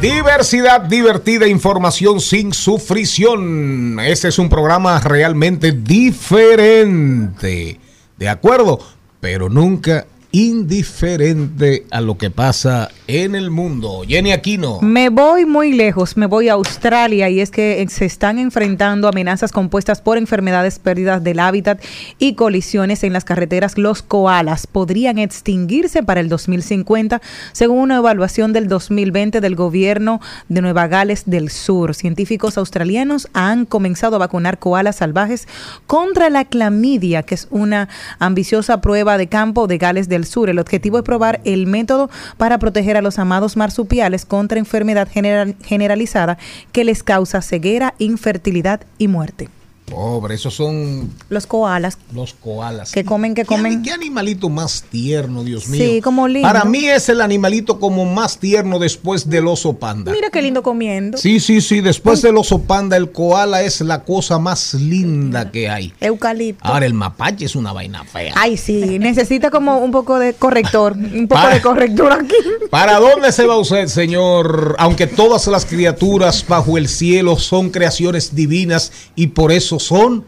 Diversidad 0.06 0.82
divertida, 0.82 1.48
información 1.48 2.22
sin 2.22 2.54
sufrición. 2.54 4.00
Este 4.00 4.28
es 4.28 4.38
un 4.38 4.50
programa 4.50 5.00
realmente 5.00 5.72
diferente. 5.72 7.80
¿De 8.16 8.30
acuerdo? 8.30 8.80
Pero 9.20 9.50
nunca 9.50 10.06
indiferente 10.32 11.88
a 11.90 12.02
lo 12.02 12.20
que 12.20 12.30
pasa 12.30 12.92
en 13.08 13.36
el 13.36 13.52
mundo. 13.52 14.02
Jenny 14.08 14.32
Aquino. 14.32 14.80
Me 14.82 15.10
voy 15.10 15.46
muy 15.46 15.74
lejos, 15.74 16.18
me 16.18 16.26
voy 16.26 16.50
a 16.50 16.54
Australia 16.54 17.30
y 17.30 17.40
es 17.40 17.52
que 17.52 17.82
eh, 17.82 17.88
se 17.90 18.06
están 18.06 18.40
enfrentando 18.40 19.08
amenazas 19.08 19.52
compuestas 19.52 20.02
por 20.02 20.18
enfermedades, 20.18 20.80
pérdidas 20.80 21.24
del 21.24 21.40
hábitat 21.40 21.84
y 22.18 22.34
colisiones 22.34 23.04
en 23.04 23.14
las 23.14 23.24
carreteras. 23.24 23.78
Los 23.78 24.02
koalas 24.02 24.66
podrían 24.66 25.20
extinguirse 25.20 26.02
para 26.02 26.20
el 26.20 26.30
2050, 26.30 27.22
según 27.52 27.80
una 27.80 27.98
evaluación 27.98 28.54
del 28.54 28.68
2020 28.68 29.40
del 29.40 29.56
gobierno 29.56 30.20
de 30.50 30.62
Nueva 30.62 30.88
Gales 30.88 31.24
del 31.26 31.50
Sur. 31.50 31.94
Científicos 31.94 32.58
australianos 32.58 33.28
han 33.34 33.66
comenzado 33.66 34.16
a 34.16 34.20
vacunar 34.20 34.58
koalas 34.58 34.98
salvajes 34.98 35.48
contra 35.86 36.30
la 36.30 36.46
clamidia, 36.46 37.24
que 37.24 37.36
es 37.36 37.48
una 37.52 37.88
ambiciosa 38.18 38.82
prueba 38.82 39.18
de 39.18 39.28
campo 39.28 39.68
de 39.68 39.78
Gales 39.78 40.10
del 40.10 40.26
Sur. 40.26 40.50
El 40.50 40.60
objetivo 40.60 40.98
es 40.98 41.04
probar 41.04 41.42
el 41.44 41.68
método 41.68 42.10
para 42.38 42.58
proteger 42.58 42.95
a 42.98 43.02
los 43.02 43.20
amados 43.20 43.58
marsupiales 43.58 44.26
contra 44.26 44.60
enfermedad 44.60 45.08
general- 45.10 45.56
generalizada 45.64 46.38
que 46.72 46.84
les 46.84 47.04
causa 47.04 47.42
ceguera, 47.42 47.94
infertilidad 47.98 48.82
y 48.98 49.08
muerte. 49.08 49.50
Pobre, 49.86 50.34
esos 50.34 50.54
son 50.56 51.12
Los 51.30 51.46
koalas 51.46 52.00
los 52.12 52.34
koalas. 52.34 52.92
que 52.92 53.06
comen, 53.06 53.36
que 53.36 53.44
¿Qué, 53.44 53.48
comen. 53.48 53.74
ani- 53.74 53.84
qué 53.84 53.92
animalito 53.92 54.50
más 54.50 54.84
tierno, 54.90 55.44
Dios 55.44 55.68
mío. 55.68 55.80
Sí, 55.80 56.02
como 56.02 56.28
lindo. 56.28 56.48
Para 56.48 56.66
mí 56.66 56.86
es 56.88 57.08
el 57.10 57.22
animalito 57.22 57.80
como 57.80 58.04
más 58.04 58.40
tierno 58.40 58.80
después 58.80 59.30
del 59.30 59.46
oso 59.48 59.74
panda. 59.74 60.12
Mira 60.12 60.32
qué 60.32 60.42
lindo 60.42 60.64
comiendo. 60.64 61.20
Sí, 61.20 61.40
sí, 61.40 61.62
sí. 61.62 61.82
Después 61.82 62.24
del 62.24 62.36
oso 62.38 62.64
panda, 62.64 62.98
el 62.98 63.12
koala 63.12 63.62
es 63.62 63.80
la 63.82 64.04
cosa 64.04 64.40
más 64.40 64.74
linda 64.74 65.52
que 65.52 65.70
hay. 65.70 65.94
Eucalipto. 66.02 66.66
Ahora, 66.68 66.88
el 66.88 66.96
mapache 66.96 67.46
es 67.46 67.56
una 67.56 67.72
vaina 67.72 68.04
fea. 68.06 68.34
Ay, 68.36 68.58
sí, 68.58 68.98
necesita 68.98 69.52
como 69.52 69.78
un 69.78 69.92
poco 69.92 70.18
de 70.18 70.34
corrector, 70.34 70.94
un 70.94 71.28
poco 71.28 71.42
Para- 71.44 71.54
de 71.56 71.62
corrector 71.62 72.12
aquí. 72.12 72.36
¿Para 72.72 73.00
dónde 73.00 73.32
se 73.32 73.46
va 73.46 73.58
usted, 73.58 73.86
señor? 73.88 74.76
Aunque 74.80 75.06
todas 75.06 75.46
las 75.48 75.66
criaturas 75.66 76.44
bajo 76.48 76.78
el 76.80 76.88
cielo 76.88 77.38
son 77.38 77.70
creaciones 77.70 78.34
divinas 78.34 78.92
y 79.16 79.28
por 79.28 79.52
eso 79.52 79.75
son 79.80 80.26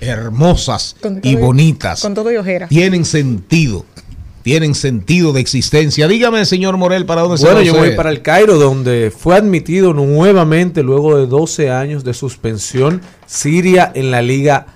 hermosas 0.00 0.96
y 1.22 1.36
bonitas. 1.36 2.02
Con 2.02 2.14
todo 2.14 2.30
y 2.32 2.36
ojera. 2.36 2.68
Tienen 2.68 3.04
sentido. 3.04 3.84
Tienen 4.42 4.74
sentido 4.74 5.32
de 5.32 5.40
existencia. 5.40 6.08
Dígame, 6.08 6.44
señor 6.46 6.76
Morel, 6.76 7.04
¿para 7.04 7.22
dónde 7.22 7.36
se 7.38 7.44
Bueno, 7.44 7.58
va 7.58 7.64
yo 7.64 7.72
usted? 7.72 7.86
voy 7.88 7.96
para 7.96 8.10
el 8.10 8.22
Cairo, 8.22 8.56
donde 8.56 9.12
fue 9.16 9.36
admitido 9.36 9.92
nuevamente, 9.92 10.82
luego 10.82 11.18
de 11.18 11.26
12 11.26 11.70
años 11.70 12.04
de 12.04 12.14
suspensión, 12.14 13.02
Siria 13.26 13.92
en 13.94 14.10
la 14.10 14.22
Liga 14.22 14.66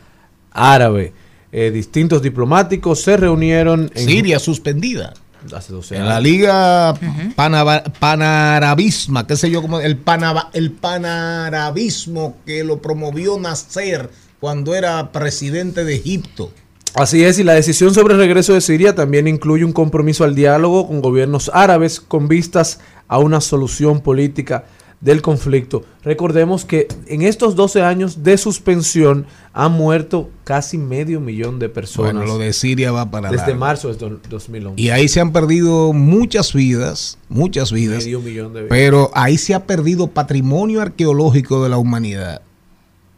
Árabe. 0.51 1.13
Eh, 1.53 1.71
distintos 1.71 2.23
diplomáticos 2.23 3.01
se 3.03 3.17
reunieron 3.17 3.91
en 3.95 4.07
Siria 4.07 4.39
suspendida. 4.39 5.15
Hace 5.55 5.73
12 5.73 5.95
En 5.97 6.03
años. 6.03 6.15
la 6.15 6.21
liga 6.21 6.95
panaba- 7.37 7.83
panarabisma, 7.99 9.27
qué 9.27 9.37
sé 9.37 9.51
yo, 9.51 9.63
como 9.63 9.81
el, 9.81 9.97
panaba- 9.97 10.51
el 10.53 10.71
panarabismo 10.73 12.37
que 12.47 12.65
lo 12.65 12.81
promovió 12.81 13.39
Nasser 13.39 14.11
cuando 14.41 14.75
era 14.75 15.13
presidente 15.13 15.85
de 15.85 15.95
Egipto. 15.97 16.53
Así 16.95 17.25
es, 17.25 17.39
y 17.39 17.45
la 17.45 17.55
decisión 17.55 17.95
sobre 17.95 18.15
el 18.15 18.21
regreso 18.21 18.53
de 18.53 18.61
Siria 18.61 18.95
también 18.95 19.27
incluye 19.27 19.65
un 19.65 19.73
compromiso 19.73 20.25
al 20.25 20.35
diálogo 20.35 20.87
con 20.87 21.01
gobiernos 21.01 21.51
árabes 21.55 22.01
con 22.01 22.29
vistas 22.29 22.81
a 23.09 23.19
una 23.19 23.41
solución 23.41 24.01
política 24.01 24.65
del 25.03 25.21
conflicto. 25.21 25.85
Recordemos 26.05 26.65
que 26.65 26.89
en 27.09 27.23
estos 27.23 27.55
12 27.57 27.83
años 27.83 28.23
de 28.23 28.39
suspensión 28.39 29.27
han 29.53 29.73
muerto 29.73 30.31
casi 30.45 30.79
medio 30.79 31.21
millón 31.21 31.59
de 31.59 31.69
personas 31.69 32.15
Bueno, 32.15 32.27
lo 32.27 32.39
de 32.39 32.53
Siria 32.53 32.93
va 32.93 33.11
para 33.11 33.29
desde 33.31 33.49
largo. 33.49 33.59
marzo 33.61 33.89
de 33.93 33.97
do- 33.99 34.21
2011. 34.31 34.81
Y 34.81 34.91
ahí 34.91 35.09
se 35.09 35.21
han 35.21 35.33
perdido 35.33 35.93
muchas 35.93 36.55
vidas, 36.55 37.19
muchas 37.29 37.73
vidas. 37.73 38.05
Medio 38.05 38.21
millón 38.21 38.53
de 38.55 38.61
vidas. 38.63 38.71
Pero 38.71 39.11
ahí 39.15 39.37
se 39.39 39.55
ha 39.55 39.67
perdido 39.67 40.07
patrimonio 40.07 40.81
arqueológico 40.81 41.63
de 41.65 41.69
la 41.69 41.77
humanidad 41.79 42.41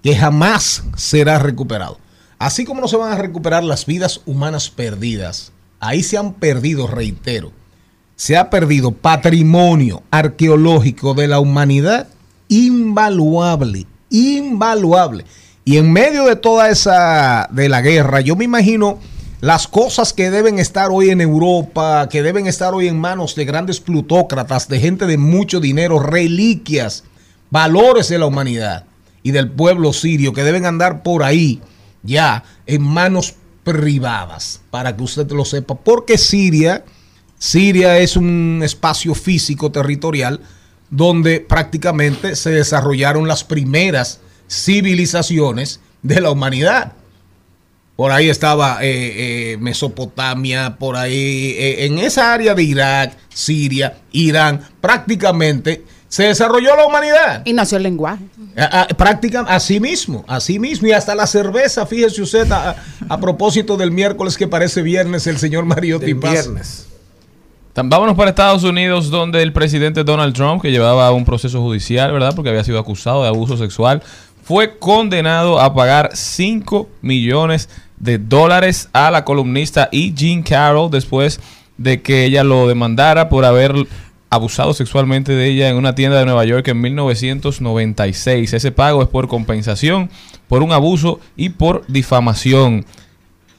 que 0.02 0.16
jamás 0.16 0.84
será 0.96 1.38
recuperado. 1.38 1.98
Así 2.38 2.64
como 2.64 2.80
no 2.80 2.88
se 2.88 2.96
van 2.96 3.12
a 3.12 3.16
recuperar 3.18 3.62
las 3.62 3.86
vidas 3.86 4.20
humanas 4.26 4.68
perdidas, 4.70 5.52
ahí 5.80 6.02
se 6.02 6.16
han 6.18 6.32
perdido, 6.34 6.86
reitero, 6.86 7.52
se 8.16 8.36
ha 8.36 8.50
perdido 8.50 8.92
patrimonio 8.92 10.02
arqueológico 10.10 11.14
de 11.14 11.28
la 11.28 11.40
humanidad 11.40 12.08
invaluable, 12.48 13.86
invaluable. 14.10 15.24
Y 15.64 15.78
en 15.78 15.92
medio 15.92 16.24
de 16.26 16.36
toda 16.36 16.68
esa, 16.68 17.48
de 17.50 17.68
la 17.68 17.80
guerra, 17.80 18.20
yo 18.20 18.36
me 18.36 18.44
imagino 18.44 18.98
las 19.40 19.66
cosas 19.66 20.12
que 20.12 20.30
deben 20.30 20.58
estar 20.58 20.90
hoy 20.90 21.10
en 21.10 21.20
Europa, 21.20 22.08
que 22.10 22.22
deben 22.22 22.46
estar 22.46 22.74
hoy 22.74 22.88
en 22.88 22.98
manos 22.98 23.34
de 23.34 23.44
grandes 23.44 23.80
plutócratas, 23.80 24.68
de 24.68 24.80
gente 24.80 25.06
de 25.06 25.18
mucho 25.18 25.60
dinero, 25.60 25.98
reliquias, 25.98 27.04
valores 27.50 28.08
de 28.08 28.18
la 28.18 28.26
humanidad 28.26 28.84
y 29.22 29.30
del 29.30 29.50
pueblo 29.50 29.92
sirio 29.92 30.32
que 30.32 30.44
deben 30.44 30.66
andar 30.66 31.02
por 31.02 31.22
ahí 31.22 31.60
ya 32.02 32.44
en 32.66 32.82
manos 32.82 33.34
privadas, 33.64 34.60
para 34.70 34.94
que 34.96 35.02
usted 35.02 35.30
lo 35.32 35.44
sepa, 35.44 35.74
porque 35.74 36.18
Siria, 36.18 36.84
Siria 37.48 37.98
es 37.98 38.16
un 38.16 38.62
espacio 38.64 39.14
físico 39.14 39.70
territorial 39.70 40.40
donde 40.88 41.40
prácticamente 41.40 42.36
se 42.36 42.48
desarrollaron 42.50 43.28
las 43.28 43.44
primeras 43.44 44.20
civilizaciones 44.48 45.80
de 46.02 46.22
la 46.22 46.30
humanidad. 46.30 46.92
Por 47.96 48.12
ahí 48.12 48.30
estaba 48.30 48.78
eh, 48.82 49.52
eh, 49.52 49.56
Mesopotamia, 49.58 50.76
por 50.78 50.96
ahí, 50.96 51.54
eh, 51.58 51.84
en 51.84 51.98
esa 51.98 52.32
área 52.32 52.54
de 52.54 52.62
Irak, 52.62 53.12
Siria, 53.28 53.98
Irán, 54.12 54.62
prácticamente 54.80 55.84
se 56.08 56.22
desarrolló 56.24 56.74
la 56.76 56.86
humanidad. 56.86 57.42
Y 57.44 57.52
nació 57.52 57.76
el 57.76 57.82
lenguaje. 57.82 58.24
A- 58.56 58.82
a- 58.82 58.88
práctica 58.88 59.40
así 59.46 59.80
mismo, 59.80 60.24
así 60.28 60.58
mismo. 60.58 60.88
Y 60.88 60.92
hasta 60.92 61.14
la 61.14 61.26
cerveza, 61.26 61.84
fíjese 61.84 62.22
usted, 62.22 62.50
a, 62.50 62.74
a 63.06 63.20
propósito 63.20 63.76
del 63.76 63.90
miércoles 63.90 64.38
que 64.38 64.48
parece 64.48 64.80
viernes, 64.80 65.26
el 65.26 65.36
señor 65.38 65.66
Mariotti 65.66 66.06
Del 66.06 66.16
Paz. 66.18 66.32
viernes. 66.32 66.86
Vámonos 67.76 68.14
para 68.16 68.30
Estados 68.30 68.62
Unidos, 68.62 69.10
donde 69.10 69.42
el 69.42 69.52
presidente 69.52 70.04
Donald 70.04 70.32
Trump, 70.32 70.62
que 70.62 70.70
llevaba 70.70 71.10
un 71.10 71.24
proceso 71.24 71.60
judicial, 71.60 72.12
¿verdad? 72.12 72.32
Porque 72.36 72.50
había 72.50 72.62
sido 72.62 72.78
acusado 72.78 73.22
de 73.22 73.28
abuso 73.28 73.56
sexual, 73.56 74.00
fue 74.44 74.78
condenado 74.78 75.58
a 75.60 75.74
pagar 75.74 76.10
5 76.14 76.88
millones 77.02 77.68
de 77.98 78.18
dólares 78.18 78.88
a 78.92 79.10
la 79.10 79.24
columnista 79.24 79.88
E. 79.90 80.12
Jean 80.14 80.44
Carroll 80.44 80.88
después 80.88 81.40
de 81.76 82.00
que 82.00 82.24
ella 82.24 82.44
lo 82.44 82.68
demandara 82.68 83.28
por 83.28 83.44
haber 83.44 83.74
abusado 84.30 84.72
sexualmente 84.72 85.32
de 85.32 85.48
ella 85.48 85.68
en 85.68 85.76
una 85.76 85.96
tienda 85.96 86.20
de 86.20 86.26
Nueva 86.26 86.44
York 86.44 86.68
en 86.68 86.80
1996. 86.80 88.52
Ese 88.52 88.70
pago 88.70 89.02
es 89.02 89.08
por 89.08 89.26
compensación, 89.26 90.10
por 90.46 90.62
un 90.62 90.70
abuso 90.70 91.18
y 91.36 91.48
por 91.48 91.84
difamación. 91.88 92.86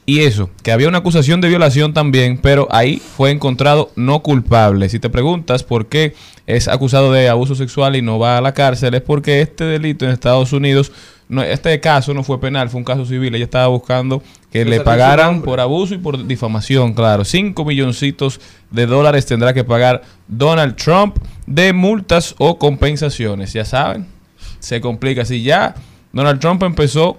Y 0.08 0.20
eso, 0.20 0.50
que 0.62 0.70
había 0.70 0.86
una 0.86 0.98
acusación 0.98 1.40
de 1.40 1.48
violación 1.48 1.92
también, 1.92 2.38
pero 2.38 2.68
ahí 2.70 3.02
fue 3.16 3.32
encontrado 3.32 3.90
no 3.96 4.22
culpable. 4.22 4.88
Si 4.88 5.00
te 5.00 5.10
preguntas 5.10 5.64
por 5.64 5.86
qué 5.86 6.14
es 6.46 6.68
acusado 6.68 7.10
de 7.10 7.28
abuso 7.28 7.56
sexual 7.56 7.96
y 7.96 8.02
no 8.02 8.20
va 8.20 8.38
a 8.38 8.40
la 8.40 8.54
cárcel, 8.54 8.94
es 8.94 9.02
porque 9.02 9.40
este 9.40 9.64
delito 9.64 10.04
en 10.04 10.12
Estados 10.12 10.52
Unidos, 10.52 10.92
no, 11.28 11.42
este 11.42 11.80
caso 11.80 12.14
no 12.14 12.22
fue 12.22 12.40
penal, 12.40 12.70
fue 12.70 12.78
un 12.78 12.84
caso 12.84 13.04
civil. 13.04 13.34
Ella 13.34 13.46
estaba 13.46 13.66
buscando 13.66 14.22
que 14.52 14.64
le 14.64 14.80
pagaran 14.80 15.42
por 15.42 15.58
abuso 15.58 15.94
y 15.94 15.98
por 15.98 16.24
difamación, 16.24 16.94
claro. 16.94 17.24
Cinco 17.24 17.64
milloncitos 17.64 18.40
de 18.70 18.86
dólares 18.86 19.26
tendrá 19.26 19.52
que 19.54 19.64
pagar 19.64 20.02
Donald 20.28 20.76
Trump 20.76 21.16
de 21.48 21.72
multas 21.72 22.36
o 22.38 22.58
compensaciones. 22.60 23.52
Ya 23.52 23.64
saben, 23.64 24.06
se 24.60 24.80
complica. 24.80 25.24
Si 25.24 25.42
ya 25.42 25.74
Donald 26.12 26.38
Trump 26.38 26.62
empezó 26.62 27.18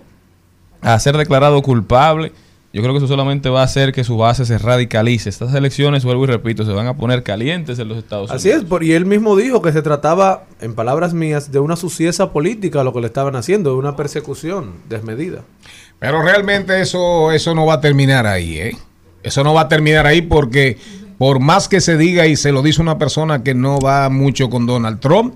a 0.82 0.98
ser 1.00 1.18
declarado 1.18 1.62
culpable, 1.62 2.32
yo 2.74 2.82
creo 2.82 2.94
que 2.94 2.98
eso 2.98 3.08
solamente 3.08 3.50
va 3.50 3.62
a 3.62 3.64
hacer 3.64 3.92
que 3.94 4.04
su 4.04 4.18
base 4.18 4.46
se 4.46 4.58
radicalice. 4.58 5.30
Estas 5.30 5.54
elecciones, 5.56 6.04
vuelvo 6.04 6.26
y 6.26 6.28
repito, 6.28 6.66
se 6.66 6.72
van 6.72 6.86
a 6.88 6.96
poner 6.98 7.24
calientes 7.24 7.80
en 7.80 7.88
los 7.88 7.98
Estados 7.98 8.30
Así 8.30 8.50
Unidos. 8.50 8.64
es, 8.64 8.70
por- 8.70 8.84
y 8.84 8.92
él 8.94 9.06
mismo 9.06 9.36
dijo 9.36 9.62
que 9.62 9.72
se 9.72 9.82
trataba, 9.82 10.44
en 10.62 10.76
palabras 10.76 11.14
mías, 11.14 11.52
de 11.52 11.60
una 11.60 11.76
suciesa 11.76 12.32
política 12.32 12.84
lo 12.84 12.94
que 12.94 13.00
le 13.02 13.08
estaban 13.08 13.36
haciendo, 13.36 13.72
de 13.72 13.78
una 13.78 13.96
persecución 13.96 14.74
desmedida. 14.90 15.44
Pero 16.00 16.22
realmente 16.22 16.80
eso, 16.82 17.32
eso 17.32 17.56
no 17.56 17.66
va 17.66 17.76
a 17.76 17.82
terminar 17.82 18.28
ahí, 18.28 18.58
¿eh? 18.60 18.76
Eso 19.24 19.44
no 19.44 19.54
va 19.54 19.62
a 19.62 19.68
terminar 19.70 20.06
ahí 20.06 20.22
porque 20.22 20.78
por 21.18 21.40
más 21.40 21.68
que 21.68 21.82
se 21.82 21.98
diga 21.98 22.28
y 22.28 22.36
se 22.36 22.52
lo 22.52 22.62
dice 22.62 22.82
una 22.82 23.00
persona 23.00 23.44
que 23.44 23.56
no 23.56 23.80
va 23.80 24.08
mucho 24.10 24.50
con 24.50 24.68
Donald 24.68 25.00
Trump, 25.00 25.34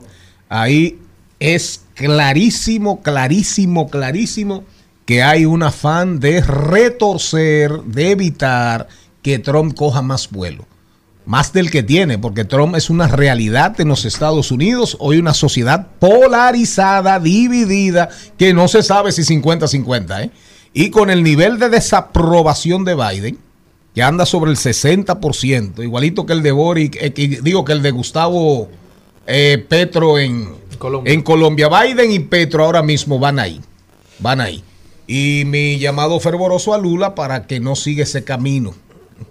ahí 0.49 0.99
es 1.39 1.83
clarísimo, 1.95 3.01
clarísimo, 3.01 3.89
clarísimo 3.89 4.63
que 5.11 5.21
hay 5.23 5.43
un 5.45 5.61
afán 5.61 6.21
de 6.21 6.39
retorcer, 6.39 7.81
de 7.83 8.11
evitar 8.11 8.87
que 9.21 9.39
Trump 9.39 9.75
coja 9.75 10.01
más 10.01 10.29
vuelo. 10.29 10.65
más 11.25 11.51
del 11.51 11.69
que 11.69 11.83
tiene, 11.83 12.17
porque 12.17 12.45
Trump 12.45 12.77
es 12.77 12.89
una 12.89 13.09
realidad 13.09 13.79
en 13.81 13.89
los 13.89 14.05
Estados 14.05 14.51
Unidos, 14.51 14.95
hoy 15.01 15.17
una 15.17 15.33
sociedad 15.33 15.87
polarizada, 15.99 17.19
dividida, 17.19 18.07
que 18.37 18.53
no 18.53 18.69
se 18.69 18.83
sabe 18.83 19.11
si 19.11 19.23
50-50, 19.23 20.23
¿eh? 20.23 20.31
Y 20.73 20.89
con 20.91 21.09
el 21.09 21.23
nivel 21.23 21.59
de 21.59 21.67
desaprobación 21.67 22.85
de 22.85 22.95
Biden, 22.95 23.37
que 23.93 24.01
anda 24.03 24.25
sobre 24.25 24.49
el 24.51 24.57
60%, 24.57 25.83
igualito 25.83 26.25
que 26.25 26.31
el 26.33 26.41
de 26.41 26.53
Boric, 26.53 26.95
eh, 27.01 27.11
que- 27.11 27.41
digo 27.43 27.65
que 27.65 27.73
el 27.73 27.81
de 27.81 27.91
Gustavo 27.91 28.69
eh, 29.27 29.63
Petro 29.67 30.17
en 30.19 30.47
Colombia. 30.79 31.13
en 31.13 31.21
Colombia. 31.21 31.67
Biden 31.67 32.11
y 32.13 32.19
Petro 32.19 32.63
ahora 32.63 32.81
mismo 32.81 33.19
van 33.19 33.39
ahí, 33.39 33.59
van 34.19 34.39
ahí. 34.39 34.63
Y 35.07 35.43
mi 35.45 35.79
llamado 35.79 36.19
fervoroso 36.19 36.73
a 36.73 36.77
Lula 36.77 37.15
para 37.15 37.47
que 37.47 37.59
no 37.59 37.75
siga 37.75 38.03
ese 38.03 38.23
camino, 38.23 38.73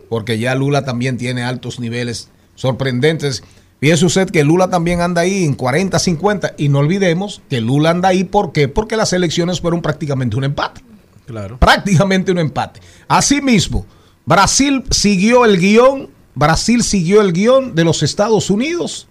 porque 0.09 0.39
ya 0.39 0.55
Lula 0.55 0.85
también 0.85 1.17
tiene 1.17 1.43
altos 1.43 1.81
niveles 1.81 2.29
sorprendentes. 2.55 3.43
Fíjese 3.81 4.05
usted 4.05 4.31
que 4.31 4.45
Lula 4.45 4.69
también 4.69 5.01
anda 5.01 5.23
ahí 5.23 5.45
en 5.45 5.55
40, 5.55 5.99
50 5.99 6.55
y 6.59 6.69
no 6.69 6.81
olvidemos 6.81 7.41
que 7.49 7.61
Lula 7.61 7.91
anda 7.91 8.11
ahí, 8.11 8.25
¿por 8.25 8.53
qué? 8.53 8.69
Porque 8.69 8.97
las 8.97 9.13
elecciones 9.15 9.61
fueron 9.61 9.81
prácticamente 9.81 10.37
un 10.37 10.45
empate 10.45 10.83
Claro. 11.27 11.59
prácticamente 11.59 12.33
un 12.33 12.39
empate. 12.41 12.81
Asimismo, 13.09 13.87
Brasil 14.27 14.85
siguió 14.91 15.45
el 15.45 15.59
guion, 15.59 16.11
Brasil 16.35 16.83
siguió 16.83 17.21
el 17.23 17.33
guion 17.33 17.75
de 17.75 17.85
los 17.85 18.03
Estados 18.03 18.51
Unidos 18.51 19.07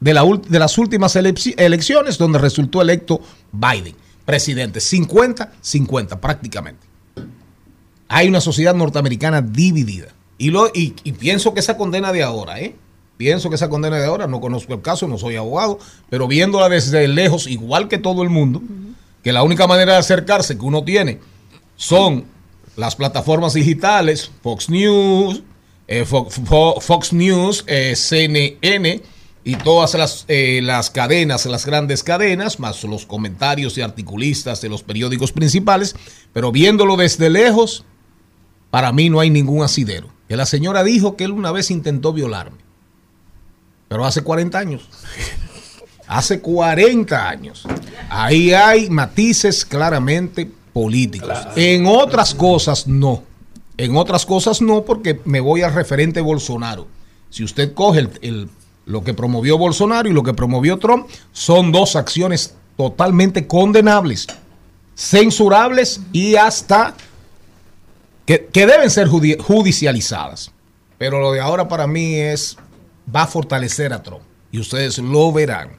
de, 0.00 0.14
la 0.14 0.24
de 0.48 0.58
las 0.58 0.78
últimas 0.78 1.16
elecciones 1.16 2.18
donde 2.18 2.38
resultó 2.38 2.82
electo 2.82 3.20
Biden, 3.52 3.94
presidente, 4.38 4.78
50-50 4.80 6.20
prácticamente. 6.20 6.86
Hay 8.08 8.28
una 8.28 8.42
sociedad 8.42 8.74
norteamericana 8.74 9.40
dividida. 9.40 10.08
Y, 10.36 10.50
lo, 10.50 10.68
y, 10.68 10.94
y 11.02 11.12
pienso 11.12 11.54
que 11.54 11.60
esa 11.60 11.78
condena 11.78 12.12
de 12.12 12.22
ahora, 12.22 12.60
¿eh? 12.60 12.76
Pienso 13.16 13.48
que 13.48 13.54
esa 13.56 13.70
condena 13.70 13.96
de 13.98 14.04
ahora, 14.04 14.26
no 14.26 14.38
conozco 14.42 14.74
el 14.74 14.82
caso, 14.82 15.08
no 15.08 15.16
soy 15.16 15.36
abogado, 15.36 15.78
pero 16.10 16.28
viéndola 16.28 16.68
desde 16.68 17.08
lejos, 17.08 17.46
igual 17.46 17.88
que 17.88 17.96
todo 17.96 18.22
el 18.22 18.28
mundo, 18.28 18.60
que 19.24 19.32
la 19.32 19.42
única 19.42 19.66
manera 19.66 19.94
de 19.94 19.98
acercarse 19.98 20.58
que 20.58 20.64
uno 20.64 20.84
tiene 20.84 21.20
son 21.76 22.26
las 22.76 22.96
plataformas 22.96 23.54
digitales, 23.54 24.30
Fox 24.42 24.68
News, 24.68 25.42
eh, 25.88 26.04
Fo- 26.06 26.28
Fo- 26.28 26.80
Fox 26.82 27.14
News, 27.14 27.64
eh, 27.66 27.94
CNN 27.96 29.00
y 29.44 29.56
todas 29.56 29.94
las, 29.94 30.24
eh, 30.28 30.60
las 30.62 30.90
cadenas, 30.90 31.46
las 31.46 31.64
grandes 31.64 32.02
cadenas, 32.02 32.58
más 32.60 32.82
los 32.84 33.06
comentarios 33.06 33.78
y 33.78 33.80
articulistas 33.82 34.60
de 34.60 34.68
los 34.68 34.82
periódicos 34.82 35.32
principales, 35.32 35.94
pero 36.32 36.52
viéndolo 36.52 36.96
desde 36.96 37.30
lejos, 37.30 37.84
para 38.70 38.92
mí 38.92 39.08
no 39.08 39.20
hay 39.20 39.30
ningún 39.30 39.62
asidero. 39.62 40.08
Que 40.28 40.36
la 40.36 40.44
señora 40.44 40.84
dijo 40.84 41.16
que 41.16 41.24
él 41.24 41.32
una 41.32 41.52
vez 41.52 41.70
intentó 41.70 42.12
violarme, 42.12 42.58
pero 43.88 44.04
hace 44.04 44.22
40 44.22 44.58
años. 44.58 44.88
Hace 46.06 46.40
40 46.40 47.28
años. 47.28 47.64
Ahí 48.08 48.52
hay 48.52 48.88
matices 48.90 49.64
claramente 49.64 50.50
políticos. 50.72 51.36
En 51.56 51.86
otras 51.86 52.34
cosas 52.34 52.86
no. 52.86 53.22
En 53.76 53.94
otras 53.96 54.24
cosas 54.26 54.60
no, 54.62 54.84
porque 54.84 55.20
me 55.24 55.40
voy 55.40 55.62
al 55.62 55.74
referente 55.74 56.20
Bolsonaro. 56.20 56.86
Si 57.30 57.44
usted 57.44 57.74
coge 57.74 58.00
el- 58.00 58.10
el- 58.22 58.48
lo 58.88 59.04
que 59.04 59.14
promovió 59.14 59.58
Bolsonaro 59.58 60.08
y 60.08 60.12
lo 60.12 60.22
que 60.22 60.32
promovió 60.34 60.78
Trump, 60.78 61.06
son 61.32 61.70
dos 61.72 61.94
acciones 61.94 62.54
totalmente 62.76 63.46
condenables, 63.46 64.26
censurables 64.94 66.00
y 66.12 66.36
hasta 66.36 66.94
que, 68.24 68.48
deben 68.54 68.90
ser 68.90 69.08
judi- 69.08 69.38
judicializadas. 69.38 70.50
Pero 70.96 71.20
lo 71.20 71.32
de 71.32 71.40
ahora 71.40 71.68
para 71.68 71.86
mí 71.86 72.14
es, 72.16 72.56
va 73.14 73.22
a 73.22 73.26
fortalecer 73.26 73.92
a 73.92 74.02
Trump. 74.02 74.22
Y 74.50 74.58
ustedes 74.58 74.98
lo 74.98 75.32
verán. 75.32 75.70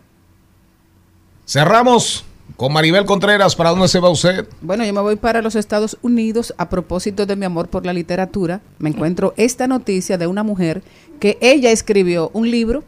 Cerramos 1.45 2.25
con 2.55 2.71
Maribel 2.73 3.05
Contreras. 3.05 3.55
¿Para 3.55 3.71
dónde 3.71 3.87
se 3.87 3.99
va 3.99 4.09
usted? 4.09 4.47
Bueno, 4.61 4.85
yo 4.85 4.93
me 4.93 5.01
voy 5.01 5.15
para 5.15 5.41
los 5.41 5.55
Estados 5.55 5.97
Unidos 6.01 6.53
a 6.57 6.69
propósito 6.69 7.25
de 7.25 7.35
mi 7.35 7.45
amor 7.45 7.67
por 7.69 7.85
la 7.85 7.93
literatura. 7.93 8.61
Me 8.77 8.89
encuentro 8.89 9.33
esta 9.37 9.67
noticia 9.67 10.17
de 10.17 10.27
una 10.27 10.43
mujer 10.43 10.83
que 11.19 11.37
ella 11.41 11.71
escribió 11.71 12.29
un 12.33 12.49
libro 12.49 12.83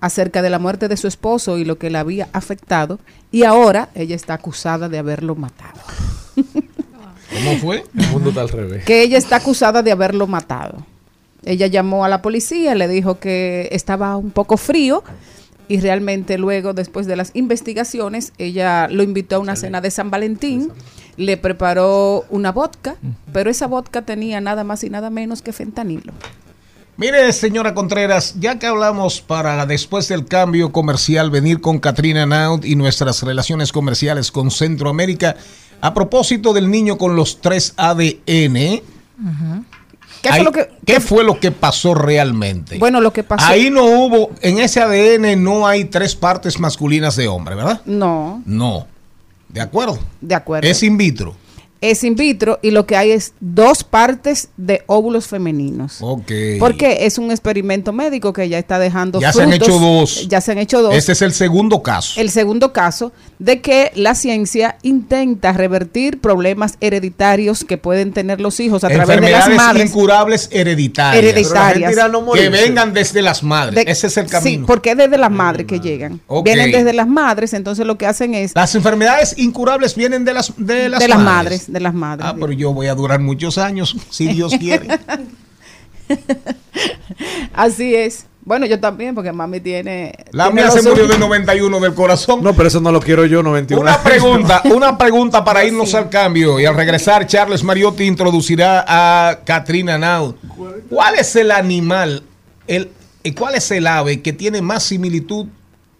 acerca 0.00 0.42
de 0.42 0.50
la 0.50 0.58
muerte 0.58 0.88
de 0.88 0.96
su 0.96 1.08
esposo 1.08 1.58
y 1.58 1.64
lo 1.64 1.78
que 1.78 1.90
le 1.90 1.98
había 1.98 2.28
afectado 2.32 2.98
y 3.32 3.44
ahora 3.44 3.88
ella 3.94 4.16
está 4.16 4.34
acusada 4.34 4.88
de 4.88 4.98
haberlo 4.98 5.34
matado. 5.34 5.80
¿Cómo 6.36 7.58
fue? 7.58 7.84
El 7.96 8.08
mundo 8.08 8.30
está 8.30 8.42
al 8.42 8.48
revés. 8.48 8.84
Que 8.84 9.02
ella 9.02 9.18
está 9.18 9.36
acusada 9.36 9.82
de 9.82 9.92
haberlo 9.92 10.26
matado. 10.26 10.86
Ella 11.44 11.66
llamó 11.66 12.04
a 12.04 12.08
la 12.08 12.22
policía, 12.22 12.74
le 12.74 12.88
dijo 12.88 13.18
que 13.18 13.68
estaba 13.72 14.16
un 14.16 14.30
poco 14.30 14.56
frío 14.56 15.04
y 15.68 15.80
realmente 15.80 16.38
luego, 16.38 16.72
después 16.72 17.06
de 17.06 17.16
las 17.16 17.30
investigaciones, 17.34 18.32
ella 18.38 18.88
lo 18.88 19.02
invitó 19.02 19.36
a 19.36 19.38
una 19.40 19.56
cena 19.56 19.80
de 19.80 19.90
San 19.90 20.10
Valentín, 20.10 20.70
le 21.16 21.36
preparó 21.36 22.24
una 22.30 22.52
vodka, 22.52 22.96
pero 23.32 23.50
esa 23.50 23.66
vodka 23.66 24.02
tenía 24.02 24.40
nada 24.40 24.64
más 24.64 24.84
y 24.84 24.90
nada 24.90 25.10
menos 25.10 25.42
que 25.42 25.52
fentanilo. 25.52 26.12
Mire, 26.98 27.30
señora 27.34 27.74
Contreras, 27.74 28.36
ya 28.40 28.58
que 28.58 28.66
hablamos 28.66 29.20
para 29.20 29.66
después 29.66 30.08
del 30.08 30.24
cambio 30.24 30.72
comercial 30.72 31.30
venir 31.30 31.60
con 31.60 31.78
Katrina 31.78 32.24
Naud 32.24 32.64
y 32.64 32.74
nuestras 32.74 33.22
relaciones 33.22 33.70
comerciales 33.70 34.32
con 34.32 34.50
Centroamérica, 34.50 35.36
a 35.82 35.92
propósito 35.92 36.54
del 36.54 36.70
niño 36.70 36.96
con 36.96 37.14
los 37.14 37.42
tres 37.42 37.74
ADN, 37.76 38.80
¿Qué 40.22 40.28
ahí- 40.30 40.36
fue 40.36 40.44
lo 40.44 40.52
que, 40.52 40.70
¿qué 40.86 41.00
fue 41.00 41.22
lo 41.22 41.38
que 41.38 41.50
pasó 41.50 41.94
realmente? 41.94 42.78
bueno, 42.78 43.02
lo 43.02 43.12
que 43.12 43.22
pasó? 43.22 43.44
Ahí 43.46 43.68
no 43.68 43.84
hubo, 43.84 44.30
en 44.40 44.58
ese 44.58 44.80
ADN 44.80 45.36
no 45.36 45.66
hay 45.66 45.84
tres 45.84 46.14
partes 46.16 46.58
masculinas 46.58 47.14
de 47.16 47.28
hombre, 47.28 47.54
¿verdad? 47.56 47.82
No, 47.84 48.42
No. 48.46 48.86
¿De 49.50 49.60
acuerdo? 49.60 49.98
de 50.20 50.34
acuerdo. 50.34 50.68
Es 50.68 50.82
in 50.82 50.96
vitro. 50.96 51.34
Es 51.80 52.02
in 52.04 52.14
vitro 52.16 52.58
y 52.62 52.70
lo 52.70 52.86
que 52.86 52.96
hay 52.96 53.10
es 53.12 53.32
dos 53.40 53.84
partes 53.84 54.48
de 54.56 54.82
óvulos 54.86 55.26
femeninos. 55.26 55.98
Ok. 56.00 56.30
Porque 56.58 57.06
es 57.06 57.18
un 57.18 57.30
experimento 57.30 57.92
médico 57.92 58.32
que 58.32 58.48
ya 58.48 58.58
está 58.58 58.78
dejando 58.78 59.20
Ya 59.20 59.32
se 59.32 59.42
han 59.42 59.52
hecho 59.52 59.78
dos. 59.78 60.26
Ya 60.28 60.40
se 60.40 60.52
han 60.52 60.58
hecho 60.58 60.82
dos. 60.82 60.94
Este 60.94 61.12
es 61.12 61.22
el 61.22 61.32
segundo 61.32 61.82
caso. 61.82 62.20
El 62.20 62.30
segundo 62.30 62.72
caso 62.72 63.12
de 63.38 63.60
que 63.60 63.92
la 63.94 64.14
ciencia 64.14 64.78
intenta 64.82 65.52
revertir 65.52 66.20
problemas 66.20 66.76
hereditarios 66.80 67.64
que 67.64 67.76
pueden 67.78 68.12
tener 68.12 68.40
los 68.40 68.58
hijos 68.60 68.82
a 68.84 68.88
través 68.88 69.06
de 69.08 69.14
las 69.30 69.46
Enfermedades 69.46 69.56
madres. 69.56 69.90
incurables 69.90 70.48
hereditarias. 70.52 71.22
Hereditarias. 71.24 71.52
Pero 71.52 71.60
la 71.60 71.68
gente 71.74 71.92
irá 71.92 72.04
a 72.04 72.08
no 72.08 72.32
Que 72.32 72.48
vengan 72.48 72.92
desde 72.94 73.22
las 73.22 73.42
madres. 73.42 73.84
De- 73.84 73.90
Ese 73.90 74.06
es 74.06 74.16
el 74.16 74.26
Sí, 74.26 74.32
camino. 74.32 74.66
porque 74.66 74.90
es 74.92 74.96
desde 74.96 75.18
las 75.18 75.30
madres 75.30 75.66
que 75.66 75.80
llegan. 75.80 76.20
Vienen 76.44 76.72
desde 76.72 76.92
las 76.92 77.06
madres, 77.06 77.52
entonces 77.52 77.86
lo 77.86 77.98
que 77.98 78.06
hacen 78.06 78.34
es 78.34 78.52
Las 78.54 78.74
enfermedades 78.74 79.34
incurables 79.38 79.94
vienen 79.94 80.24
de 80.24 80.34
las 80.34 80.52
de 80.56 80.88
las, 80.88 81.00
de 81.00 81.08
las 81.08 81.18
madres. 81.18 81.65
Madres, 81.68 81.72
de 81.72 81.80
las 81.80 81.94
madres. 81.94 82.26
Ah, 82.28 82.36
pero 82.38 82.52
yo 82.52 82.72
voy 82.72 82.86
a 82.86 82.94
durar 82.94 83.20
muchos 83.20 83.58
años, 83.58 83.96
si 84.10 84.26
Dios 84.28 84.54
quiere. 84.60 84.88
Así 87.54 87.94
es. 87.94 88.26
Bueno, 88.46 88.64
yo 88.64 88.78
también, 88.78 89.12
porque 89.12 89.32
mami 89.32 89.58
tiene. 89.58 90.14
La 90.30 90.44
tiene 90.44 90.62
mía 90.62 90.70
se 90.70 90.88
murió 90.88 91.08
de 91.08 91.18
91 91.18 91.80
del 91.80 91.94
corazón. 91.94 92.44
No, 92.44 92.54
pero 92.54 92.68
eso 92.68 92.80
no 92.80 92.92
lo 92.92 93.00
quiero 93.00 93.26
yo, 93.26 93.42
91. 93.42 93.82
Una 93.82 94.00
pregunta, 94.00 94.62
una 94.72 94.96
pregunta 94.96 95.44
para 95.44 95.64
irnos 95.64 95.92
al 95.94 96.08
cambio. 96.08 96.60
Y 96.60 96.64
al 96.64 96.76
regresar, 96.76 97.26
Charles 97.26 97.64
Mariotti 97.64 98.04
introducirá 98.04 98.84
a 98.86 99.40
Katrina 99.44 99.98
Naud. 99.98 100.36
¿Cuál 100.88 101.16
es 101.16 101.34
el 101.34 101.50
animal, 101.50 102.22
el, 102.68 102.92
eh, 103.24 103.34
cuál 103.34 103.56
es 103.56 103.68
el 103.72 103.84
ave 103.84 104.22
que 104.22 104.32
tiene 104.32 104.62
más 104.62 104.84
similitud 104.84 105.46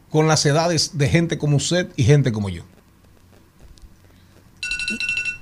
con 0.09 0.29
las 0.29 0.47
edades 0.47 0.97
de 0.97 1.09
gente 1.09 1.39
como 1.39 1.57
usted 1.57 1.89
y 1.97 2.05
gente 2.05 2.31
como 2.31 2.49
yo? 2.49 2.63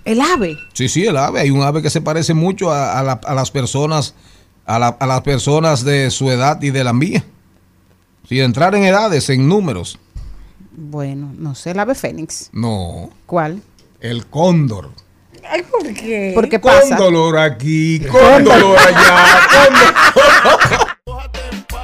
El 0.05 0.20
ave. 0.20 0.59
Sí, 0.72 0.88
sí, 0.88 1.07
el 1.07 1.16
ave. 1.16 1.40
Hay 1.40 1.50
un 1.50 1.62
ave 1.62 1.80
que 1.82 1.90
se 1.90 2.00
parece 2.00 2.34
mucho 2.34 2.70
a, 2.72 2.98
a 2.98 3.02
la- 3.02 3.20
a 3.24 3.34
las 3.34 3.50
personas, 3.50 4.14
a, 4.66 4.78
la- 4.78 4.88
a 5.00 5.07
las 5.07 5.20
personas 5.22 5.84
de 5.84 6.11
su 6.11 6.30
edad 6.30 6.61
y 6.62 6.70
de 6.70 6.84
la 6.84 6.92
mía. 6.92 7.24
Sin 8.28 8.38
entrar 8.40 8.74
en 8.74 8.84
edades, 8.84 9.28
en 9.30 9.48
números. 9.48 9.98
Bueno, 10.76 11.32
no 11.38 11.55
sé, 11.55 11.70
el 11.70 11.78
ave 11.80 11.94
fénix. 11.94 12.50
No, 12.52 13.11
¿Cuál? 13.26 13.62
el 14.00 14.26
cóndor. 14.26 14.90
Ay, 15.48 15.62
¿por 15.62 15.92
qué? 15.94 16.32
¿Por 16.34 16.48
qué 16.48 16.61
Con 16.61 16.72
pasa? 16.72 16.96
dolor 16.96 17.38
aquí, 17.38 18.00
con 18.11 18.44
dolor 18.44 18.78
allá, 18.78 19.26
con 19.52 21.14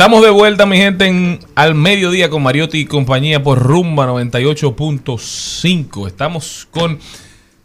Estamos 0.00 0.22
de 0.22 0.30
vuelta, 0.30 0.64
mi 0.64 0.78
gente, 0.78 1.04
en 1.04 1.40
al 1.54 1.74
mediodía 1.74 2.30
con 2.30 2.42
Mariotti 2.42 2.78
y 2.78 2.86
compañía 2.86 3.42
por 3.42 3.58
Rumba 3.58 4.06
98.5. 4.06 6.06
Estamos 6.06 6.66
con 6.70 6.98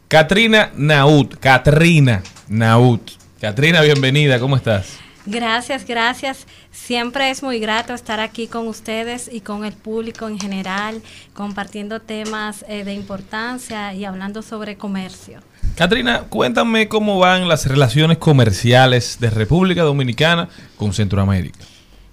Katrina 0.10 0.70
Naut. 0.76 1.36
Katrina 1.40 2.22
Naut. 2.50 3.12
Katrina, 3.40 3.80
bienvenida, 3.84 4.38
¿cómo 4.38 4.58
estás? 4.58 4.98
Gracias, 5.26 5.88
gracias. 5.88 6.46
Siempre 6.74 7.30
es 7.30 7.42
muy 7.42 7.60
grato 7.60 7.94
estar 7.94 8.20
aquí 8.20 8.48
con 8.48 8.68
ustedes 8.68 9.30
y 9.32 9.40
con 9.40 9.64
el 9.64 9.72
público 9.72 10.28
en 10.28 10.38
general, 10.38 11.02
compartiendo 11.34 12.02
temas 12.02 12.66
eh, 12.68 12.84
de 12.84 12.96
importancia 12.96 13.94
y 13.94 14.04
hablando 14.04 14.42
sobre 14.42 14.76
comercio. 14.76 15.40
Katrina, 15.78 16.24
cuéntame 16.28 16.90
cómo 16.90 17.18
van 17.18 17.48
las 17.48 17.66
relaciones 17.66 18.18
comerciales 18.18 19.22
de 19.22 19.30
República 19.30 19.84
Dominicana 19.84 20.50
con 20.76 20.92
Centroamérica. 20.92 21.60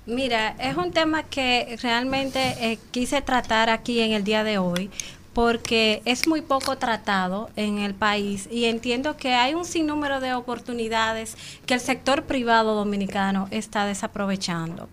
Mira, 0.04 0.56
es 0.58 0.76
un 0.76 0.90
tema 0.90 1.22
que 1.22 1.78
realmente 1.80 2.40
eh, 2.60 2.78
quise 2.90 3.22
tratar 3.22 3.70
aquí 3.70 4.00
en 4.00 4.12
el 4.12 4.24
día 4.24 4.42
de 4.42 4.58
hoy 4.58 4.90
porque 5.32 6.02
es 6.04 6.26
muy 6.26 6.42
poco 6.42 6.76
tratado 6.76 7.50
en 7.54 7.78
el 7.78 7.94
país 7.94 8.48
y 8.50 8.64
entiendo 8.64 9.16
que 9.16 9.34
hay 9.34 9.54
un 9.54 9.64
sinnúmero 9.64 10.18
de 10.18 10.34
oportunidades 10.34 11.36
que 11.66 11.74
el 11.74 11.80
sector 11.80 12.24
privado 12.24 12.74
dominicano 12.74 13.46
está 13.52 13.86
desaprovechando. 13.86 14.88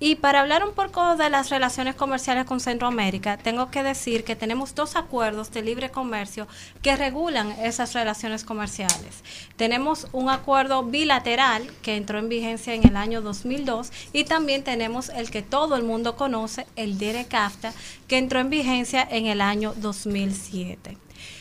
Y 0.00 0.14
para 0.14 0.40
hablar 0.40 0.64
un 0.64 0.74
poco 0.74 1.16
de 1.16 1.28
las 1.28 1.50
relaciones 1.50 1.96
comerciales 1.96 2.44
con 2.44 2.60
Centroamérica, 2.60 3.36
tengo 3.36 3.68
que 3.72 3.82
decir 3.82 4.22
que 4.22 4.36
tenemos 4.36 4.76
dos 4.76 4.94
acuerdos 4.94 5.50
de 5.50 5.62
libre 5.62 5.90
comercio 5.90 6.46
que 6.82 6.94
regulan 6.94 7.50
esas 7.60 7.94
relaciones 7.94 8.44
comerciales. 8.44 9.24
Tenemos 9.56 10.06
un 10.12 10.30
acuerdo 10.30 10.84
bilateral 10.84 11.68
que 11.82 11.96
entró 11.96 12.20
en 12.20 12.28
vigencia 12.28 12.74
en 12.74 12.86
el 12.86 12.96
año 12.96 13.22
2002 13.22 13.90
y 14.12 14.22
también 14.22 14.62
tenemos 14.62 15.08
el 15.08 15.32
que 15.32 15.42
todo 15.42 15.74
el 15.74 15.82
mundo 15.82 16.14
conoce, 16.14 16.66
el 16.76 16.96
DERECAFTA, 16.98 17.72
que 18.06 18.18
entró 18.18 18.38
en 18.38 18.50
vigencia 18.50 19.06
en 19.10 19.26
el 19.26 19.40
año 19.40 19.74
2007. 19.78 20.96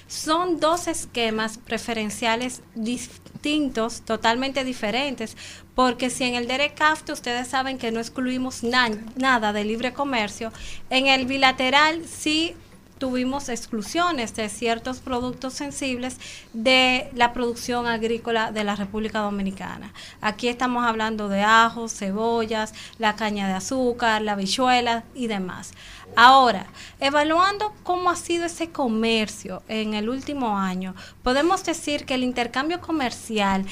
Son 0.07 0.59
dos 0.59 0.87
esquemas 0.87 1.57
preferenciales 1.57 2.61
distintos, 2.75 4.01
totalmente 4.01 4.63
diferentes, 4.63 5.35
porque 5.75 6.09
si 6.09 6.23
en 6.23 6.35
el 6.35 6.47
DERECAFTA 6.47 7.13
ustedes 7.13 7.49
saben 7.49 7.77
que 7.77 7.91
no 7.91 7.99
excluimos 7.99 8.63
nada 8.63 9.53
de 9.53 9.63
libre 9.65 9.93
comercio, 9.93 10.51
en 10.89 11.07
el 11.07 11.25
bilateral 11.25 12.03
sí 12.05 12.55
tuvimos 12.97 13.49
exclusiones 13.49 14.35
de 14.35 14.49
ciertos 14.49 14.99
productos 14.99 15.53
sensibles 15.53 16.17
de 16.53 17.09
la 17.13 17.33
producción 17.33 17.85
agrícola 17.85 18.51
de 18.51 18.63
la 18.63 18.75
República 18.75 19.19
Dominicana. 19.19 19.93
Aquí 20.21 20.47
estamos 20.47 20.85
hablando 20.85 21.29
de 21.29 21.41
ajos, 21.43 21.93
cebollas, 21.93 22.73
la 22.97 23.15
caña 23.15 23.47
de 23.47 23.53
azúcar, 23.53 24.21
la 24.21 24.35
bichuela 24.35 25.03
y 25.13 25.27
demás. 25.27 25.73
Ahora, 26.19 26.65
evaluando 26.99 27.71
cómo 27.83 28.09
ha 28.09 28.15
sido 28.15 28.45
ese 28.45 28.71
comercio 28.71 29.61
en 29.67 29.93
el 29.93 30.09
último 30.09 30.57
año, 30.57 30.95
podemos 31.21 31.63
decir 31.63 32.05
que 32.07 32.15
el 32.15 32.23
intercambio 32.23 32.81
comercial 32.81 33.63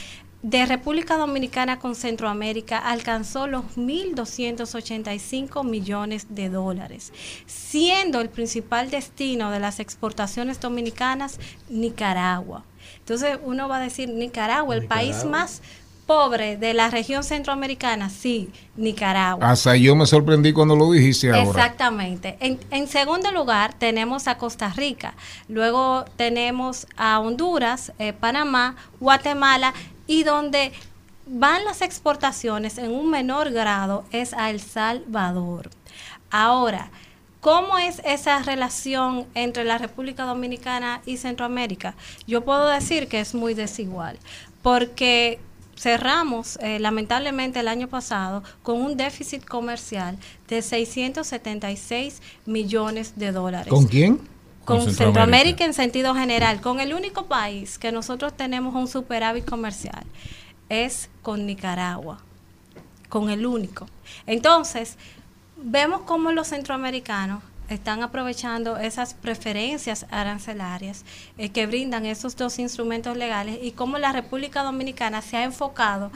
de 0.43 0.68
República 0.68 1.18
Dominicana 1.18 1.80
con 1.80 1.96
Centroamérica 1.96 2.78
alcanzó 2.78 3.48
los 3.48 3.66
1.285 3.78 5.66
millones 5.68 6.28
de 6.36 6.50
dólares, 6.50 7.14
siendo 7.48 8.22
el 8.22 8.30
principal 8.30 8.91
destino 8.91 9.50
de 9.50 9.60
las 9.60 9.80
exportaciones 9.80 10.60
dominicanas 10.60 11.39
Nicaragua. 11.68 12.64
Entonces 13.00 13.39
uno 13.43 13.68
va 13.68 13.78
a 13.78 13.80
decir 13.80 14.10
Nicaragua, 14.10 14.76
el 14.76 14.86
país 14.86 15.26
más 15.26 15.64
pobre 16.06 16.58
de 16.58 16.74
la 16.74 16.89
región 16.89 17.24
centroamericana, 17.24 18.10
sí, 18.10 18.49
Nicaragua. 18.76 19.49
Hasta 19.49 19.76
yo 19.76 19.95
me 19.95 20.06
sorprendí 20.06 20.53
cuando 20.53 20.76
lo 20.76 20.91
dijiste 20.91 21.30
ahora. 21.30 21.43
Exactamente. 21.43 22.38
En, 22.39 22.60
en, 22.72 22.88
segundo 22.88 23.32
lugar, 23.32 23.74
tenemos 23.74 24.28
a 24.28 24.38
Costa 24.38 24.70
Rica, 24.70 25.16
luego 25.47 26.06
tenemos 26.16 26.88
a 26.95 27.20
Honduras, 27.20 27.91
eh, 27.99 28.14
Panamá, 28.14 28.76
Guatemala 28.99 29.74
y 30.08 30.24
donde 30.24 30.72
van 31.26 31.66
las 31.66 31.82
exportaciones 31.82 32.78
en 32.78 32.91
un 32.91 33.10
menor 33.10 33.51
grado 33.51 34.06
es 34.12 34.34
a 34.34 34.49
El 34.49 34.60
Salvador. 34.60 35.70
Ahora, 36.30 36.91
¿Cómo 37.45 37.78
es 37.78 38.01
esa 38.03 38.41
relación 38.41 39.28
entre 39.36 39.66
la 39.66 39.78
República 39.78 40.24
Dominicana 40.26 41.03
y 41.06 41.18
Centroamérica? 41.18 41.93
Yo 42.26 42.43
puedo 42.43 42.68
decir 42.68 43.08
que 43.08 43.20
es 43.20 43.36
muy 43.36 43.53
desigual, 43.53 44.18
porque 44.64 45.39
cerramos 45.78 46.57
eh, 46.61 46.80
lamentablemente 46.80 47.59
el 47.59 47.67
año 47.67 47.88
pasado 47.88 48.43
con 48.63 48.82
un 48.82 48.97
déficit 48.97 49.43
comercial 49.45 50.17
de 50.47 50.61
676 50.61 52.21
millones 52.45 53.13
de 53.17 53.32
dólares. 53.32 53.67
¿Con 53.67 53.86
quién? 53.86 54.21
Con, 54.63 54.91
Centroamérica. 54.91 55.63
en 55.63 55.73
sentido 55.73 56.15
general, 56.15 56.59
con 56.59 56.80
el 56.80 56.93
único 56.93 57.28
país 57.28 57.78
que 57.78 57.91
nosotros 57.91 58.36
tenemos 58.36 58.73
un 58.73 58.88
superávit 58.88 59.45
comercial 59.45 60.03
es 60.69 61.09
con 61.21 61.45
Nicaragua, 61.45 62.19
con 63.07 63.30
el 63.30 63.45
único. 63.45 63.86
Entonces, 64.26 64.97
vemos 65.55 66.01
cómo 66.01 66.32
los 66.32 66.47
centroamericanos 66.47 67.43
están 67.70 68.03
aprovechando 68.03 68.78
esas 68.78 69.13
preferencias 69.13 70.05
arancelarias 70.09 71.05
eh, 71.38 71.49
que 71.49 71.68
brindan 71.68 72.05
esos 72.05 72.36
dos 72.36 72.59
instrumentos 72.59 73.18
legales 73.18 73.59
y 73.61 73.72
cómo 73.72 73.97
la 73.97 74.11
República 74.11 74.63
Dominicana 74.63 75.22
se 75.22 75.38
ha 75.38 75.43
enfocado 75.43 76.11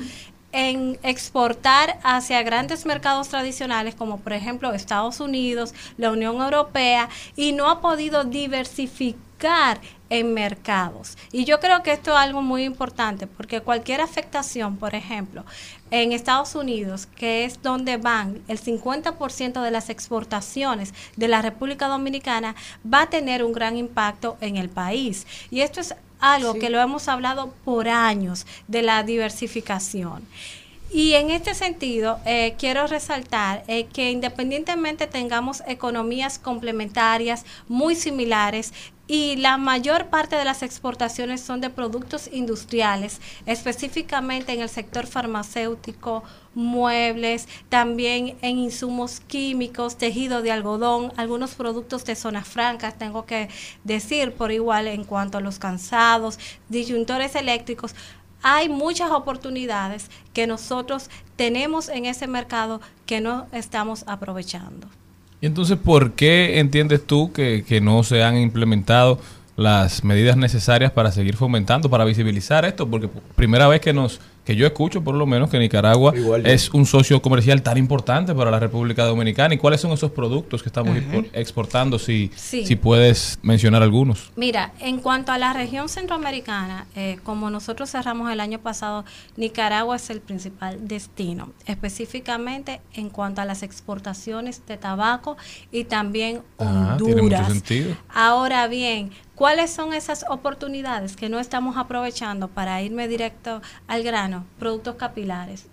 en 0.51 0.97
exportar 1.03 1.99
hacia 2.03 2.41
grandes 2.41 2.85
mercados 2.85 3.29
tradicionales 3.29 3.95
como 3.95 4.19
por 4.19 4.33
ejemplo 4.33 4.73
Estados 4.73 5.19
Unidos, 5.19 5.73
la 5.97 6.11
Unión 6.11 6.41
Europea 6.41 7.09
y 7.35 7.51
no 7.51 7.69
ha 7.69 7.81
podido 7.81 8.23
diversificar 8.23 9.79
en 10.09 10.33
mercados. 10.33 11.17
Y 11.31 11.45
yo 11.45 11.59
creo 11.59 11.83
que 11.83 11.91
esto 11.91 12.11
es 12.11 12.17
algo 12.17 12.41
muy 12.41 12.63
importante 12.63 13.27
porque 13.27 13.61
cualquier 13.61 14.01
afectación, 14.01 14.77
por 14.77 14.95
ejemplo, 14.95 15.45
en 15.91 16.11
Estados 16.11 16.55
Unidos, 16.55 17.07
que 17.15 17.45
es 17.45 17.61
donde 17.61 17.97
van 17.97 18.41
el 18.47 18.59
50% 18.59 19.61
de 19.61 19.71
las 19.71 19.89
exportaciones 19.89 20.93
de 21.15 21.27
la 21.27 21.41
República 21.41 21.87
Dominicana, 21.87 22.55
va 22.91 23.03
a 23.03 23.09
tener 23.09 23.43
un 23.43 23.53
gran 23.53 23.77
impacto 23.77 24.37
en 24.41 24.57
el 24.57 24.69
país. 24.69 25.25
Y 25.51 25.61
esto 25.61 25.81
es 25.81 25.95
algo 26.19 26.55
que 26.55 26.69
lo 26.69 26.79
hemos 26.79 27.07
hablado 27.07 27.53
por 27.63 27.87
años 27.87 28.45
de 28.67 28.81
la 28.81 29.03
diversificación. 29.03 30.25
Y 30.91 31.13
en 31.13 31.29
este 31.29 31.53
sentido, 31.53 32.19
eh, 32.25 32.55
quiero 32.57 32.87
resaltar 32.87 33.63
eh, 33.67 33.85
que 33.85 34.09
independientemente 34.09 35.05
tengamos 35.05 35.61
economías 35.67 36.39
complementarias 36.39 37.45
muy 37.67 37.95
similares, 37.95 38.73
y 39.09 39.37
la 39.37 39.57
mayor 39.57 40.09
parte 40.09 40.35
de 40.35 40.45
las 40.45 40.61
exportaciones 40.61 41.41
son 41.41 41.61
de 41.61 41.71
productos 41.71 42.29
industriales, 42.31 43.19
específicamente 43.47 44.53
en 44.53 44.61
el 44.61 44.69
sector 44.69 45.07
farmacéutico, 45.07 46.23
muebles, 46.53 47.47
también 47.69 48.37
en 48.43 48.59
insumos 48.59 49.19
químicos, 49.19 49.97
tejido 49.97 50.43
de 50.43 50.51
algodón, 50.51 51.11
algunos 51.17 51.55
productos 51.55 52.05
de 52.05 52.15
zonas 52.15 52.47
francas, 52.47 52.99
tengo 52.99 53.25
que 53.25 53.49
decir 53.83 54.33
por 54.33 54.51
igual 54.51 54.87
en 54.87 55.03
cuanto 55.03 55.39
a 55.39 55.41
los 55.41 55.57
cansados, 55.57 56.37
disyuntores 56.69 57.33
eléctricos. 57.33 57.95
Hay 58.43 58.69
muchas 58.69 59.09
oportunidades 59.09 60.11
que 60.33 60.45
nosotros 60.45 61.09
tenemos 61.35 61.89
en 61.89 62.05
ese 62.05 62.27
mercado 62.27 62.79
que 63.07 63.21
no 63.21 63.47
estamos 63.53 64.03
aprovechando. 64.05 64.87
Y 65.41 65.45
entonces, 65.45 65.77
¿por 65.77 66.13
qué 66.13 66.59
entiendes 66.59 67.05
tú 67.05 67.31
que, 67.31 67.63
que 67.67 67.81
no 67.81 68.03
se 68.03 68.23
han 68.23 68.37
implementado 68.37 69.19
las 69.55 70.03
medidas 70.03 70.37
necesarias 70.37 70.91
para 70.91 71.11
seguir 71.11 71.35
fomentando, 71.35 71.89
para 71.89 72.05
visibilizar 72.05 72.65
esto? 72.65 72.89
Porque 72.89 73.09
primera 73.35 73.67
vez 73.67 73.81
que 73.81 73.93
nos 73.93 74.19
que 74.49 74.55
yo 74.55 74.65
escucho 74.65 75.03
por 75.03 75.13
lo 75.13 75.27
menos 75.27 75.47
que 75.51 75.59
Nicaragua 75.59 76.11
es 76.43 76.71
un 76.71 76.87
socio 76.87 77.21
comercial 77.21 77.61
tan 77.61 77.77
importante 77.77 78.33
para 78.33 78.49
la 78.49 78.57
República 78.57 79.05
Dominicana. 79.05 79.53
¿Y 79.53 79.59
cuáles 79.59 79.79
son 79.79 79.91
esos 79.91 80.09
productos 80.09 80.63
que 80.63 80.69
estamos 80.69 80.97
exportando? 81.33 81.99
Si, 81.99 82.31
si 82.35 82.75
puedes 82.75 83.37
mencionar 83.43 83.83
algunos. 83.83 84.31
Mira, 84.35 84.73
en 84.79 85.01
cuanto 85.01 85.31
a 85.31 85.37
la 85.37 85.53
región 85.53 85.87
centroamericana, 85.87 86.87
eh, 86.95 87.19
como 87.23 87.51
nosotros 87.51 87.91
cerramos 87.91 88.31
el 88.31 88.39
año 88.39 88.57
pasado, 88.57 89.05
Nicaragua 89.37 89.97
es 89.97 90.09
el 90.09 90.19
principal 90.19 90.87
destino, 90.87 91.51
específicamente 91.67 92.81
en 92.95 93.11
cuanto 93.11 93.41
a 93.41 93.45
las 93.45 93.61
exportaciones 93.61 94.65
de 94.65 94.77
tabaco 94.77 95.37
y 95.71 95.83
también 95.83 96.41
ah, 96.57 96.97
Honduras. 96.97 96.97
Tiene 97.05 97.21
mucho 97.21 97.45
sentido. 97.45 97.95
Ahora 98.11 98.67
bien, 98.67 99.11
¿Cuáles 99.39 99.71
son 99.71 99.93
esas 99.93 100.25
oportunidades 100.27 101.15
que 101.15 101.29
no 101.29 101.39
estamos 101.39 101.77
aprovechando 101.77 102.49
para 102.49 102.81
irme 102.81 103.07
directo 103.07 103.61
al 103.87 104.03
grano? 104.03 104.45
Productos 104.59 104.95
capilares. 104.95 105.67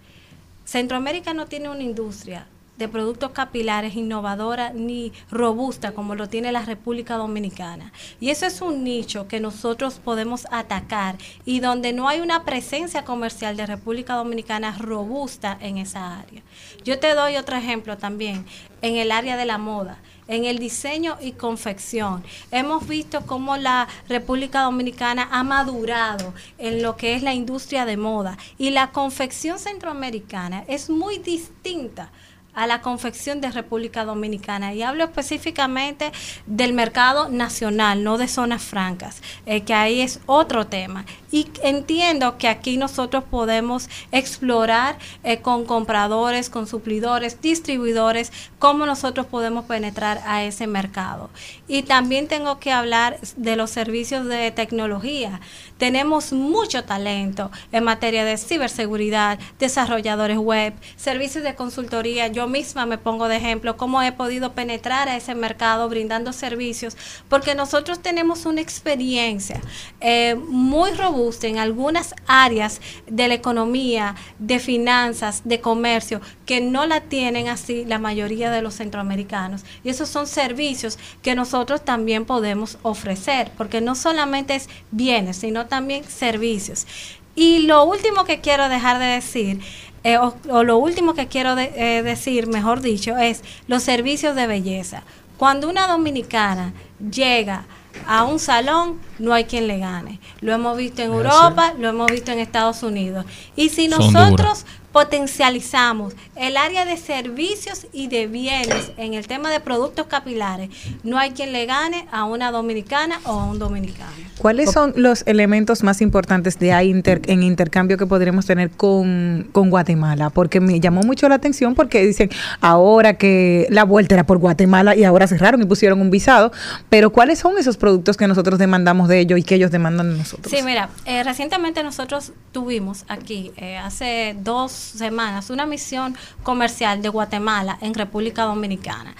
Centroamérica 0.64 1.35
no 1.35 1.47
tiene 1.47 1.69
una 1.69 1.83
industria 1.83 2.47
de 2.79 2.87
productos 2.87 3.33
capilares 3.33 3.97
innovadora 3.97 4.73
ni 4.73 5.12
robusta 5.33 5.91
como 5.93 6.14
lo 6.14 6.29
tiene 6.29 6.53
la 6.53 6.64
República 6.64 7.17
Dominicana. 7.17 7.93
Y 8.21 8.31
eso 8.31 8.47
es 8.47 8.61
un 8.61 8.85
nicho 8.85 9.27
que 9.27 9.41
nosotros 9.41 9.99
podemos 9.99 10.47
atacar 10.53 11.17
y 11.45 11.59
donde 11.59 11.93
no 11.93 12.09
hay 12.09 12.21
una 12.21 12.45
presencia 12.45 13.05
comercial 13.05 13.57
de 13.57 13.67
República 13.67 14.14
Dominicana 14.14 14.77
robusta 14.79 15.59
en 15.61 15.79
esa 15.79 16.21
área. 16.21 16.43
Yo 16.85 17.01
te 17.01 17.17
doy 17.17 17.37
otro 17.37 17.57
ejemplo 17.57 17.99
también 17.99 18.47
en 18.81 18.95
el 18.95 19.11
área 19.11 19.37
de 19.37 19.47
la 19.47 19.59
moda 19.59 19.99
en 20.29 20.45
el 20.45 20.59
diseño 20.59 21.16
y 21.20 21.33
confección. 21.33 22.24
Hemos 22.51 22.87
visto 22.87 23.27
cómo 23.27 23.57
la 23.57 23.89
República 24.09 24.62
Dominicana 24.62 25.29
ha 25.31 25.43
madurado 25.43 26.35
en 26.59 26.83
lo 26.83 26.97
que 26.97 27.14
es 27.14 27.22
la 27.22 27.35
industria 27.35 27.85
de 27.85 27.97
moda 27.97 28.39
y 28.59 28.70
la 28.70 28.91
confección 28.91 29.59
centroamericana 29.59 30.64
es 30.68 30.91
muy 30.91 31.18
distinta 31.18 32.11
a 32.57 32.66
la 32.66 32.81
confección 32.81 33.41
de 33.41 33.53
República 33.53 34.05
Dominicana. 34.05 34.74
Y 34.74 34.83
hablo 34.83 35.05
específicamente 35.05 36.11
del 36.47 36.72
mercado 36.72 37.29
nacional, 37.29 38.03
no 38.03 38.16
de 38.16 38.27
zonas 38.27 38.62
francas, 38.62 39.22
eh, 39.45 39.61
que 39.61 39.74
ahí 39.74 40.01
es 40.01 40.20
otro 40.24 40.66
tema. 40.66 41.05
Y 41.37 41.47
entiendo 41.62 42.39
que 42.39 42.49
aquí 42.49 42.78
nosotros 42.78 43.22
podemos 43.22 43.91
explorar 44.11 44.97
eh, 45.22 45.43
con 45.43 45.66
compradores, 45.66 46.49
con 46.49 46.66
suplidores, 46.66 47.43
distribuidores, 47.43 48.32
cómo 48.59 48.87
nosotros 48.87 49.26
podemos 49.26 49.66
penetrar 49.66 50.22
a 50.24 50.45
ese 50.45 50.66
mercado. 50.66 51.28
Y 51.68 51.82
también 51.82 52.26
tengo 52.26 52.59
que 52.59 52.72
hablar 52.72 53.20
de 53.37 53.55
los 53.55 53.68
servicios 53.68 54.24
de 54.24 54.51
tecnología. 54.51 55.43
Tenemos 55.76 56.32
mucho 56.32 56.84
talento 56.84 57.51
en 57.70 57.84
materia 57.84 58.24
de 58.24 58.39
ciberseguridad, 58.39 59.39
desarrolladores 59.59 60.39
web, 60.39 60.72
servicios 60.97 61.45
de 61.45 61.55
consultoría. 61.55 62.28
Yo 62.28 62.49
misma 62.49 62.87
me 62.87 62.97
pongo 62.97 63.28
de 63.28 63.37
ejemplo 63.37 63.76
cómo 63.76 64.01
he 64.01 64.11
podido 64.11 64.55
penetrar 64.55 65.11
a 65.11 65.18
ese 65.18 65.34
mercado 65.34 65.87
brindando 65.91 66.32
servicios, 66.32 66.97
porque 67.28 67.55
nosotros 67.55 68.01
tenemos 68.01 68.47
una 68.47 68.62
experiencia 68.62 69.61
eh, 70.01 70.34
muy 70.34 70.93
robusta 70.93 71.26
en 71.43 71.59
algunas 71.59 72.14
áreas 72.27 72.81
de 73.07 73.29
la 73.29 73.35
economía, 73.35 74.14
de 74.39 74.59
finanzas, 74.59 75.43
de 75.45 75.61
comercio, 75.61 76.20
que 76.45 76.61
no 76.61 76.87
la 76.87 77.01
tienen 77.01 77.49
así 77.49 77.85
la 77.85 77.99
mayoría 77.99 78.51
de 78.51 78.62
los 78.62 78.74
centroamericanos. 78.74 79.64
Y 79.85 79.91
esos 79.91 80.09
son 80.09 80.27
servicios 80.27 80.99
que 81.22 81.35
nosotros 81.35 81.85
también 81.85 82.24
podemos 82.24 82.79
ofrecer, 82.83 83.51
porque 83.57 83.81
no 83.81 83.95
solamente 83.95 84.55
es 84.55 84.68
bienes, 84.91 85.37
sino 85.39 85.66
también 85.66 86.05
servicios. 86.05 86.87
Y 87.35 87.61
lo 87.61 87.85
último 87.85 88.24
que 88.24 88.41
quiero 88.41 88.68
dejar 88.68 88.99
de 88.99 89.07
decir 89.07 89.61
eh, 90.07 90.18
o, 90.18 90.62
lo 90.62 90.79
último 90.79 91.14
que 91.14 91.27
quiero 91.27 91.59
eh, 91.59 92.01
decir, 92.05 92.47
mejor 92.47 92.81
dicho, 92.81 93.18
es 93.18 93.43
los 93.66 93.83
servicios 93.83 94.37
de 94.37 94.47
belleza. 94.47 95.03
Cuando 95.37 95.68
una 95.68 95.89
dominicana 95.89 96.74
llega 97.11 97.64
a 98.07 98.25
un 98.25 98.39
salón, 98.39 99.01
no 99.19 99.33
hay 99.33 99.45
quien 99.45 99.67
le 99.67 99.79
gane. 99.79 100.21
Lo 100.41 100.53
hemos 100.53 100.77
visto 100.77 101.03
en 101.03 101.13
Europa, 101.13 101.75
lo 101.79 101.89
hemos 101.89 102.11
visto 102.11 102.33
en 102.33 102.39
Estados 102.39 102.83
Unidos. 102.83 103.25
Y 103.55 103.71
si 103.71 103.89
nosotros 103.89 104.67
potencializamos 104.97 106.15
el 106.37 106.57
área 106.57 106.87
de 106.87 106.97
servicios 106.97 107.87
y 107.93 108.09
de 108.09 108.29
bienes 108.29 108.93
en 108.97 109.13
el 109.13 109.27
tema 109.27 109.51
de 109.51 109.61
productos 109.61 110.07
capilares, 110.07 110.71
no 111.05 111.19
hay 111.19 111.33
quien 111.33 111.53
le 111.53 111.67
gane 111.67 112.07
a 112.11 112.25
una 112.25 112.51
dominicana 112.51 113.21
o 113.25 113.33
a 113.33 113.45
un 113.45 113.59
dominicano. 113.59 114.11
¿Cuáles 114.39 114.71
son 114.71 114.95
los 114.97 115.23
elementos 115.27 115.83
más 115.83 116.01
importantes 116.01 116.59
de 116.59 116.73
ahí 116.73 116.95
en 117.05 117.43
intercambio 117.43 117.99
que 117.99 118.07
podríamos 118.07 118.47
tener 118.47 118.71
con, 118.71 119.49
con, 119.53 119.69
Guatemala? 119.69 120.31
Porque 120.31 120.61
me 120.61 120.81
llamó 120.81 121.03
mucho 121.03 121.29
la 121.29 121.35
atención 121.35 121.75
porque 121.75 122.07
dicen 122.07 122.31
ahora 122.63 123.15
que 123.15 123.67
la 123.71 123.85
vuelta 123.85 124.15
era 124.15 124.25
por 124.25 124.39
Guatemala 124.39 124.97
y 124.97 125.05
ahora 125.05 125.27
cerraron 125.27 125.61
y 125.61 125.67
pusieron 125.67 126.01
un 126.01 126.11
visado, 126.11 126.53
pero 126.89 127.11
¿cuáles 127.11 127.39
son 127.39 127.59
esos 127.59 127.77
productos 127.77 128.17
que 128.17 128.27
nosotros 128.27 128.59
demandamos 128.59 129.09
de 129.09 129.21
ellos 129.21 129.39
y 129.39 129.43
que 129.43 129.57
ellos 129.57 129.71
demandan 129.71 130.13
de 130.13 130.19
nosotros? 130.19 130.51
Sí, 130.51 130.63
mira, 130.65 130.89
eh, 131.05 131.23
recientemente 131.23 131.83
nosotros 131.83 132.33
tuvimos 132.53 133.05
aquí, 133.09 133.53
eh, 133.57 133.77
hace 133.77 134.37
dos 134.41 134.86
semanas 134.87 135.51
una 135.51 135.66
misión 135.66 136.16
comercial 136.43 137.03
de 137.03 137.09
Guatemala 137.09 137.78
en 137.80 137.95
República 137.95 138.45
Dominicana 138.45 139.14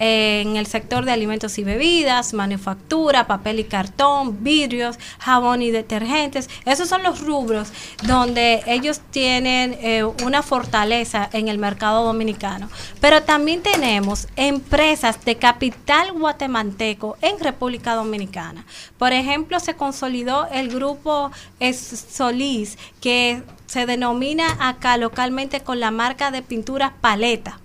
en 0.00 0.56
el 0.56 0.66
sector 0.66 1.04
de 1.04 1.12
alimentos 1.12 1.58
y 1.58 1.62
bebidas, 1.62 2.32
manufactura, 2.32 3.26
papel 3.26 3.60
y 3.60 3.64
cartón, 3.64 4.42
vidrios, 4.42 4.98
jabón 5.18 5.60
y 5.60 5.70
detergentes. 5.70 6.48
Esos 6.64 6.88
son 6.88 7.02
los 7.02 7.20
rubros 7.20 7.70
donde 8.02 8.62
ellos 8.66 9.00
tienen 9.10 9.76
eh, 9.80 10.02
una 10.24 10.42
fortaleza 10.42 11.28
en 11.32 11.48
el 11.48 11.58
mercado 11.58 12.02
dominicano. 12.04 12.70
Pero 13.00 13.22
también 13.22 13.62
tenemos 13.62 14.26
empresas 14.36 15.22
de 15.24 15.36
capital 15.36 16.12
guatemalteco 16.12 17.18
en 17.20 17.38
República 17.38 17.94
Dominicana. 17.94 18.64
Por 18.98 19.12
ejemplo, 19.12 19.60
se 19.60 19.74
consolidó 19.74 20.48
el 20.50 20.70
grupo 20.70 21.30
Solís, 21.60 22.78
que 23.02 23.42
se 23.66 23.84
denomina 23.84 24.56
acá 24.60 24.96
localmente 24.96 25.60
con 25.60 25.78
la 25.78 25.90
marca 25.90 26.30
de 26.30 26.40
pinturas 26.40 26.92
paleta 27.02 27.60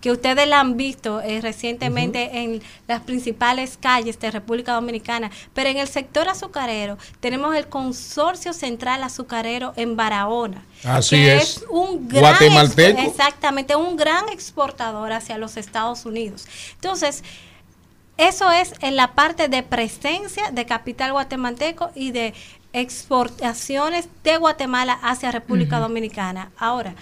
que 0.00 0.10
ustedes 0.10 0.48
la 0.48 0.60
han 0.60 0.76
visto 0.76 1.20
eh, 1.20 1.40
recientemente 1.40 2.42
en 2.42 2.62
las 2.88 3.02
principales 3.02 3.78
calles 3.80 4.18
de 4.18 4.30
República 4.30 4.72
Dominicana, 4.72 5.30
pero 5.54 5.68
en 5.68 5.78
el 5.78 5.88
sector 5.88 6.28
azucarero 6.28 6.98
tenemos 7.20 7.54
el 7.54 7.68
Consorcio 7.68 8.52
Central 8.52 9.02
Azucarero 9.02 9.72
en 9.76 9.96
Barahona. 9.96 10.64
Así 10.84 11.16
que 11.16 11.36
es. 11.36 11.64
un 11.68 12.08
gran 12.08 12.22
Guatemalteco. 12.22 13.00
exactamente 13.00 13.76
un 13.76 13.96
gran 13.96 14.28
exportador 14.30 15.12
hacia 15.12 15.38
los 15.38 15.56
Estados 15.56 16.06
Unidos. 16.06 16.46
Entonces, 16.74 17.22
eso 18.16 18.50
es 18.50 18.74
en 18.80 18.96
la 18.96 19.14
parte 19.14 19.48
de 19.48 19.62
presencia 19.62 20.50
de 20.50 20.66
capital 20.66 21.12
guatemalteco 21.12 21.90
y 21.94 22.10
de 22.10 22.34
exportaciones 22.72 24.08
de 24.22 24.36
Guatemala 24.36 24.98
hacia 25.02 25.32
República 25.32 25.78
Dominicana. 25.78 26.50
Ahora, 26.58 26.94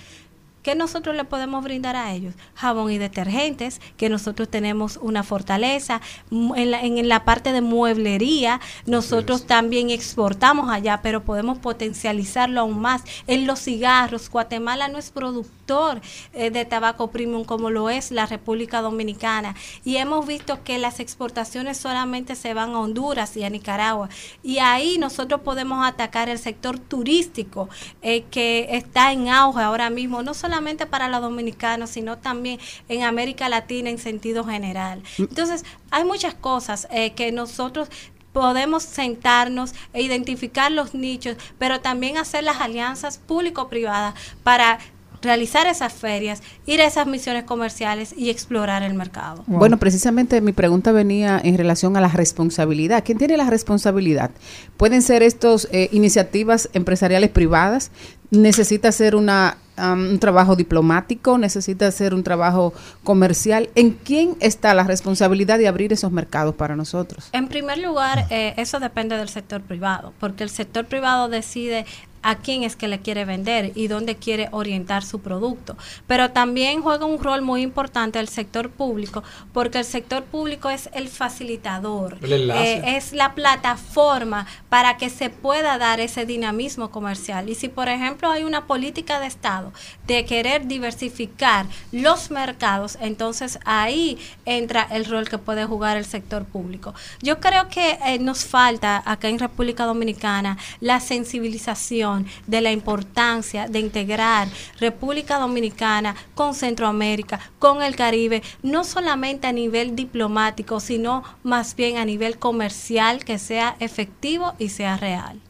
¿Qué 0.68 0.74
nosotros 0.74 1.16
le 1.16 1.24
podemos 1.24 1.64
brindar 1.64 1.96
a 1.96 2.12
ellos? 2.12 2.34
Jabón 2.54 2.92
y 2.92 2.98
detergentes, 2.98 3.80
que 3.96 4.10
nosotros 4.10 4.50
tenemos 4.50 4.98
una 5.00 5.22
fortaleza. 5.22 6.02
En 6.30 6.70
la, 6.70 6.82
en 6.82 7.08
la 7.08 7.24
parte 7.24 7.52
de 7.52 7.62
mueblería, 7.62 8.60
nosotros 8.84 9.46
también 9.46 9.88
exportamos 9.88 10.68
allá, 10.68 11.00
pero 11.02 11.24
podemos 11.24 11.56
potencializarlo 11.56 12.60
aún 12.60 12.82
más. 12.82 13.02
En 13.26 13.46
los 13.46 13.60
cigarros, 13.60 14.28
Guatemala 14.28 14.88
no 14.88 14.98
es 14.98 15.10
productor 15.10 16.02
eh, 16.34 16.50
de 16.50 16.66
tabaco 16.66 17.10
premium 17.10 17.44
como 17.44 17.70
lo 17.70 17.88
es 17.88 18.10
la 18.10 18.26
República 18.26 18.82
Dominicana. 18.82 19.54
Y 19.86 19.96
hemos 19.96 20.26
visto 20.26 20.64
que 20.64 20.76
las 20.76 21.00
exportaciones 21.00 21.78
solamente 21.78 22.36
se 22.36 22.52
van 22.52 22.74
a 22.74 22.80
Honduras 22.80 23.38
y 23.38 23.42
a 23.42 23.48
Nicaragua. 23.48 24.10
Y 24.42 24.58
ahí 24.58 24.98
nosotros 24.98 25.40
podemos 25.40 25.86
atacar 25.86 26.28
el 26.28 26.38
sector 26.38 26.78
turístico 26.78 27.70
eh, 28.02 28.24
que 28.30 28.68
está 28.72 29.12
en 29.12 29.30
auge 29.30 29.62
ahora 29.62 29.88
mismo, 29.88 30.22
no 30.22 30.34
solamente 30.34 30.57
para 30.90 31.08
los 31.08 31.20
dominicanos, 31.20 31.90
sino 31.90 32.18
también 32.18 32.58
en 32.88 33.02
América 33.02 33.48
Latina 33.48 33.90
en 33.90 33.98
sentido 33.98 34.44
general. 34.44 35.02
Mm. 35.18 35.22
Entonces, 35.22 35.64
hay 35.90 36.04
muchas 36.04 36.34
cosas 36.34 36.88
eh, 36.90 37.12
que 37.12 37.32
nosotros 37.32 37.88
podemos 38.32 38.82
sentarnos 38.82 39.74
e 39.92 40.02
identificar 40.02 40.70
los 40.70 40.94
nichos, 40.94 41.36
pero 41.58 41.80
también 41.80 42.18
hacer 42.18 42.44
las 42.44 42.60
alianzas 42.60 43.18
público-privadas 43.18 44.14
para 44.42 44.78
realizar 45.22 45.66
esas 45.66 45.92
ferias, 45.92 46.42
ir 46.66 46.80
a 46.80 46.86
esas 46.86 47.06
misiones 47.06 47.44
comerciales 47.44 48.14
y 48.16 48.30
explorar 48.30 48.82
el 48.82 48.94
mercado. 48.94 49.42
Bueno, 49.46 49.78
precisamente 49.78 50.40
mi 50.40 50.52
pregunta 50.52 50.92
venía 50.92 51.40
en 51.42 51.58
relación 51.58 51.96
a 51.96 52.00
la 52.00 52.08
responsabilidad. 52.08 53.02
¿Quién 53.04 53.18
tiene 53.18 53.36
la 53.36 53.50
responsabilidad? 53.50 54.30
¿Pueden 54.76 55.02
ser 55.02 55.22
estas 55.22 55.68
eh, 55.72 55.88
iniciativas 55.92 56.70
empresariales 56.72 57.30
privadas? 57.30 57.90
¿Necesita 58.30 58.92
ser 58.92 59.16
una, 59.16 59.56
un 59.78 60.18
trabajo 60.18 60.54
diplomático? 60.54 61.38
¿Necesita 61.38 61.90
ser 61.90 62.12
un 62.12 62.22
trabajo 62.22 62.74
comercial? 63.02 63.70
¿En 63.74 63.92
quién 63.92 64.36
está 64.40 64.74
la 64.74 64.84
responsabilidad 64.84 65.58
de 65.58 65.66
abrir 65.66 65.92
esos 65.92 66.12
mercados 66.12 66.54
para 66.54 66.76
nosotros? 66.76 67.30
En 67.32 67.48
primer 67.48 67.78
lugar, 67.78 68.26
eh, 68.30 68.54
eso 68.58 68.80
depende 68.80 69.16
del 69.16 69.30
sector 69.30 69.62
privado, 69.62 70.12
porque 70.20 70.44
el 70.44 70.50
sector 70.50 70.84
privado 70.84 71.28
decide 71.28 71.86
a 72.22 72.36
quién 72.36 72.62
es 72.62 72.76
que 72.76 72.88
le 72.88 73.00
quiere 73.00 73.24
vender 73.24 73.72
y 73.74 73.88
dónde 73.88 74.16
quiere 74.16 74.48
orientar 74.52 75.04
su 75.04 75.20
producto. 75.20 75.76
Pero 76.06 76.30
también 76.30 76.82
juega 76.82 77.04
un 77.04 77.22
rol 77.22 77.42
muy 77.42 77.62
importante 77.62 78.18
el 78.18 78.28
sector 78.28 78.70
público, 78.70 79.22
porque 79.52 79.78
el 79.78 79.84
sector 79.84 80.24
público 80.24 80.70
es 80.70 80.88
el 80.92 81.08
facilitador, 81.08 82.18
eh, 82.22 82.96
es 82.96 83.12
la 83.12 83.34
plataforma 83.34 84.46
para 84.68 84.96
que 84.96 85.10
se 85.10 85.30
pueda 85.30 85.78
dar 85.78 86.00
ese 86.00 86.26
dinamismo 86.26 86.90
comercial. 86.90 87.48
Y 87.48 87.54
si, 87.54 87.68
por 87.68 87.88
ejemplo, 87.88 88.30
hay 88.30 88.44
una 88.44 88.66
política 88.66 89.20
de 89.20 89.26
Estado 89.26 89.72
de 90.06 90.24
querer 90.24 90.66
diversificar 90.66 91.66
los 91.92 92.30
mercados, 92.30 92.98
entonces 93.00 93.58
ahí 93.64 94.18
entra 94.44 94.86
el 94.90 95.04
rol 95.04 95.28
que 95.28 95.38
puede 95.38 95.64
jugar 95.64 95.96
el 95.96 96.04
sector 96.04 96.44
público. 96.44 96.94
Yo 97.22 97.40
creo 97.40 97.68
que 97.68 97.98
eh, 98.04 98.18
nos 98.18 98.44
falta 98.44 99.02
acá 99.04 99.28
en 99.28 99.38
República 99.38 99.84
Dominicana 99.84 100.56
la 100.80 101.00
sensibilización 101.00 102.07
visión 102.08 102.26
de 102.46 102.60
la 102.60 102.72
importancia 102.72 103.68
de 103.68 103.80
integrar 103.80 104.48
República 104.80 105.38
Dominicana 105.38 106.14
con 106.34 106.54
Centroamérica, 106.54 107.40
con 107.58 107.82
el 107.82 107.96
Caribe, 107.96 108.42
no 108.62 108.84
solamente 108.84 109.46
a 109.46 109.52
nivel 109.52 109.94
diplomático, 109.96 110.80
sino 110.80 111.22
más 111.42 111.74
bien 111.74 111.96
a 111.96 112.04
nivel 112.04 112.38
comercial, 112.38 113.24
que 113.24 113.38
sea 113.38 113.76
efectivo 113.80 114.54
y 114.58 114.70
sea 114.70 114.96
real. 114.96 115.40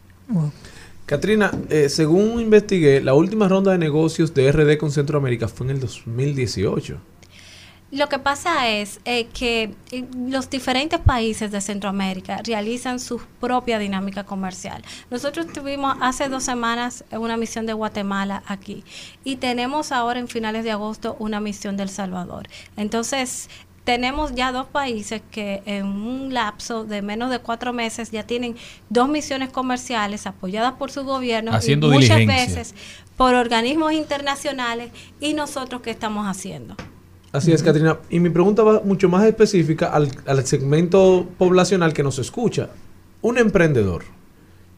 Katrina, 1.06 1.50
eh, 1.70 1.88
según 1.88 2.40
investigué, 2.40 3.00
la 3.00 3.14
última 3.14 3.48
ronda 3.48 3.72
de 3.72 3.78
negocios 3.78 4.34
de 4.34 4.52
RD 4.52 4.76
con 4.78 4.90
Centroamérica 4.90 5.48
fue 5.48 5.66
en 5.66 5.70
el 5.72 5.80
2018. 5.80 6.98
Lo 7.90 8.08
que 8.10 8.18
pasa 8.18 8.68
es 8.68 9.00
eh, 9.06 9.28
que 9.32 9.74
eh, 9.92 10.04
los 10.14 10.50
diferentes 10.50 11.00
países 11.00 11.50
de 11.50 11.62
Centroamérica 11.62 12.40
realizan 12.44 13.00
su 13.00 13.18
propia 13.40 13.78
dinámica 13.78 14.24
comercial. 14.24 14.82
Nosotros 15.10 15.46
tuvimos 15.46 15.96
hace 16.02 16.28
dos 16.28 16.44
semanas 16.44 17.04
una 17.12 17.38
misión 17.38 17.64
de 17.64 17.72
Guatemala 17.72 18.42
aquí 18.46 18.84
y 19.24 19.36
tenemos 19.36 19.90
ahora 19.90 20.20
en 20.20 20.28
finales 20.28 20.64
de 20.64 20.70
agosto 20.70 21.16
una 21.18 21.40
misión 21.40 21.78
de 21.78 21.84
El 21.84 21.88
Salvador. 21.88 22.46
Entonces, 22.76 23.48
tenemos 23.84 24.34
ya 24.34 24.52
dos 24.52 24.66
países 24.66 25.22
que 25.30 25.62
en 25.64 25.86
un 25.86 26.34
lapso 26.34 26.84
de 26.84 27.00
menos 27.00 27.30
de 27.30 27.38
cuatro 27.38 27.72
meses 27.72 28.10
ya 28.10 28.22
tienen 28.22 28.54
dos 28.90 29.08
misiones 29.08 29.48
comerciales 29.48 30.26
apoyadas 30.26 30.74
por 30.74 30.90
su 30.90 31.04
gobierno 31.04 31.54
Haciendo 31.54 31.86
y 31.86 31.94
muchas 31.94 32.18
diligencia. 32.18 32.58
veces 32.58 32.74
por 33.16 33.34
organismos 33.34 33.94
internacionales 33.94 34.90
y 35.20 35.32
nosotros 35.32 35.80
qué 35.80 35.90
estamos 35.90 36.26
haciendo. 36.26 36.76
Así 37.38 37.52
es, 37.52 37.62
Katrina. 37.62 37.98
Y 38.10 38.20
mi 38.20 38.30
pregunta 38.30 38.62
va 38.62 38.80
mucho 38.84 39.08
más 39.08 39.24
específica 39.24 39.86
al, 39.86 40.10
al 40.26 40.46
segmento 40.46 41.26
poblacional 41.38 41.92
que 41.92 42.02
nos 42.02 42.18
escucha. 42.18 42.70
Un 43.22 43.38
emprendedor 43.38 44.02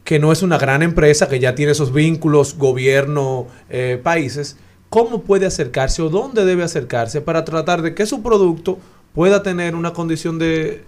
que 0.03 0.19
no 0.19 0.31
es 0.31 0.41
una 0.41 0.57
gran 0.57 0.81
empresa, 0.81 1.27
que 1.27 1.39
ya 1.39 1.55
tiene 1.55 1.71
esos 1.71 1.93
vínculos, 1.93 2.57
gobierno, 2.57 3.47
eh, 3.69 3.99
países, 4.01 4.57
¿cómo 4.89 5.21
puede 5.21 5.45
acercarse 5.45 6.01
o 6.01 6.09
dónde 6.09 6.45
debe 6.45 6.63
acercarse 6.63 7.21
para 7.21 7.45
tratar 7.45 7.81
de 7.81 7.93
que 7.93 8.05
su 8.05 8.21
producto 8.21 8.79
pueda 9.13 9.43
tener 9.43 9.75
una 9.75 9.93
condición 9.93 10.39
de 10.39 10.83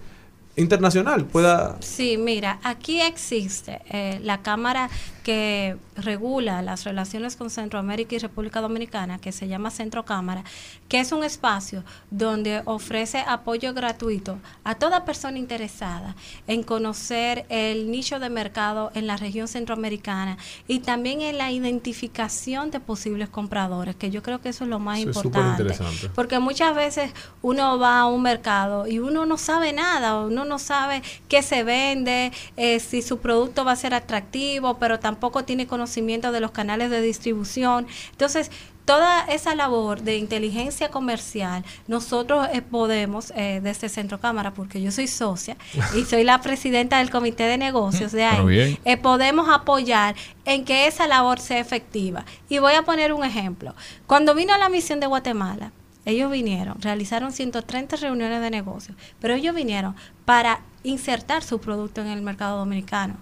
internacional? 0.56 1.26
Pueda... 1.26 1.76
Sí, 1.80 2.16
mira, 2.18 2.58
aquí 2.62 3.00
existe 3.00 3.80
eh, 3.90 4.20
la 4.22 4.42
Cámara 4.42 4.90
que 5.24 5.76
regula 5.96 6.62
las 6.62 6.84
relaciones 6.84 7.34
con 7.34 7.50
Centroamérica 7.50 8.14
y 8.14 8.18
República 8.18 8.60
Dominicana, 8.60 9.18
que 9.18 9.32
se 9.32 9.48
llama 9.48 9.70
Centro 9.70 10.04
Cámara, 10.04 10.44
que 10.88 11.00
es 11.00 11.10
un 11.12 11.24
espacio 11.24 11.82
donde 12.10 12.62
ofrece 12.66 13.24
apoyo 13.26 13.72
gratuito 13.72 14.38
a 14.64 14.74
toda 14.74 15.04
persona 15.04 15.38
interesada 15.38 16.14
en 16.46 16.62
conocer 16.62 17.46
el 17.48 17.90
nicho 17.90 18.20
de 18.20 18.28
mercado 18.28 18.92
en 18.94 19.06
la 19.06 19.16
región 19.16 19.48
centroamericana 19.48 20.36
y 20.68 20.80
también 20.80 21.22
en 21.22 21.38
la 21.38 21.50
identificación 21.50 22.70
de 22.70 22.80
posibles 22.80 23.30
compradores, 23.30 23.96
que 23.96 24.10
yo 24.10 24.22
creo 24.22 24.42
que 24.42 24.50
eso 24.50 24.64
es 24.64 24.70
lo 24.70 24.78
más 24.78 24.98
Eso 24.98 25.08
importante. 25.08 25.74
Porque 26.14 26.38
muchas 26.38 26.76
veces 26.76 27.12
uno 27.40 27.78
va 27.78 28.00
a 28.00 28.06
un 28.06 28.20
mercado 28.20 28.86
y 28.86 28.98
uno 28.98 29.24
no 29.24 29.38
sabe 29.38 29.72
nada, 29.72 30.20
uno 30.20 30.44
no 30.44 30.58
sabe 30.58 31.02
qué 31.28 31.42
se 31.42 31.64
vende, 31.64 32.30
eh, 32.58 32.78
si 32.78 33.00
su 33.00 33.18
producto 33.18 33.64
va 33.64 33.72
a 33.72 33.76
ser 33.76 33.94
atractivo, 33.94 34.78
pero 34.78 35.00
tampoco 35.14 35.44
tiene 35.44 35.68
conocimiento 35.68 36.32
de 36.32 36.40
los 36.40 36.50
canales 36.50 36.90
de 36.90 37.00
distribución. 37.00 37.86
Entonces, 38.10 38.50
toda 38.84 39.24
esa 39.26 39.54
labor 39.54 40.02
de 40.02 40.16
inteligencia 40.16 40.90
comercial, 40.90 41.64
nosotros 41.86 42.48
eh, 42.52 42.62
podemos, 42.62 43.32
eh, 43.36 43.60
desde 43.62 43.88
Centro 43.88 44.18
Cámara, 44.18 44.52
porque 44.52 44.82
yo 44.82 44.90
soy 44.90 45.06
socia 45.06 45.56
y 45.94 46.02
soy 46.10 46.24
la 46.24 46.40
presidenta 46.40 46.98
del 46.98 47.10
comité 47.10 47.44
de 47.44 47.58
negocios 47.58 48.10
de 48.10 48.24
ahí, 48.24 48.76
eh, 48.84 48.96
podemos 48.96 49.48
apoyar 49.48 50.16
en 50.44 50.64
que 50.64 50.88
esa 50.88 51.06
labor 51.06 51.38
sea 51.38 51.60
efectiva. 51.60 52.24
Y 52.48 52.58
voy 52.58 52.74
a 52.74 52.82
poner 52.82 53.12
un 53.12 53.22
ejemplo. 53.22 53.72
Cuando 54.08 54.34
vino 54.34 54.58
la 54.58 54.68
misión 54.68 54.98
de 54.98 55.06
Guatemala, 55.06 55.70
ellos 56.06 56.28
vinieron, 56.30 56.82
realizaron 56.82 57.30
130 57.30 57.96
reuniones 57.96 58.40
de 58.40 58.50
negocios, 58.50 58.96
pero 59.20 59.34
ellos 59.34 59.54
vinieron 59.54 59.94
para 60.24 60.60
insertar 60.82 61.44
su 61.44 61.60
producto 61.60 62.00
en 62.00 62.08
el 62.08 62.20
mercado 62.20 62.58
dominicano. 62.58 63.14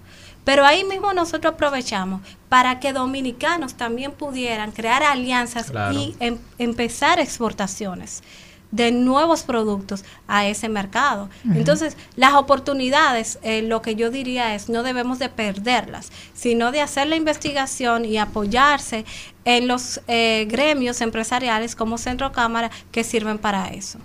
Pero 0.44 0.64
ahí 0.66 0.82
mismo 0.84 1.12
nosotros 1.12 1.54
aprovechamos 1.54 2.20
para 2.48 2.80
que 2.80 2.92
dominicanos 2.92 3.74
también 3.74 4.12
pudieran 4.12 4.72
crear 4.72 5.02
alianzas 5.02 5.70
Claro. 5.70 5.96
y 5.98 6.16
em- 6.20 6.38
empezar 6.58 7.20
exportaciones 7.20 8.22
de 8.72 8.90
nuevos 8.90 9.42
productos 9.42 10.02
a 10.26 10.46
ese 10.46 10.70
mercado. 10.70 11.28
Entonces, 11.54 11.94
las 12.16 12.32
oportunidades, 12.32 13.38
eh, 13.42 13.60
lo 13.60 13.82
que 13.82 13.96
yo 13.96 14.10
diría 14.10 14.54
es, 14.54 14.70
no 14.70 14.82
debemos 14.82 15.18
de 15.18 15.28
perderlas, 15.28 16.10
sino 16.32 16.72
de 16.72 16.80
hacer 16.80 17.06
la 17.08 17.16
investigación 17.16 18.06
y 18.06 18.16
apoyarse 18.16 19.04
en 19.44 19.68
los 19.68 20.00
eh, 20.08 20.46
gremios 20.50 21.02
empresariales 21.02 21.76
como 21.76 21.98
Centro 21.98 22.32
Cámara 22.32 22.70
que 22.92 23.04
sirven 23.04 23.36
para 23.38 23.68
eso. 23.68 23.98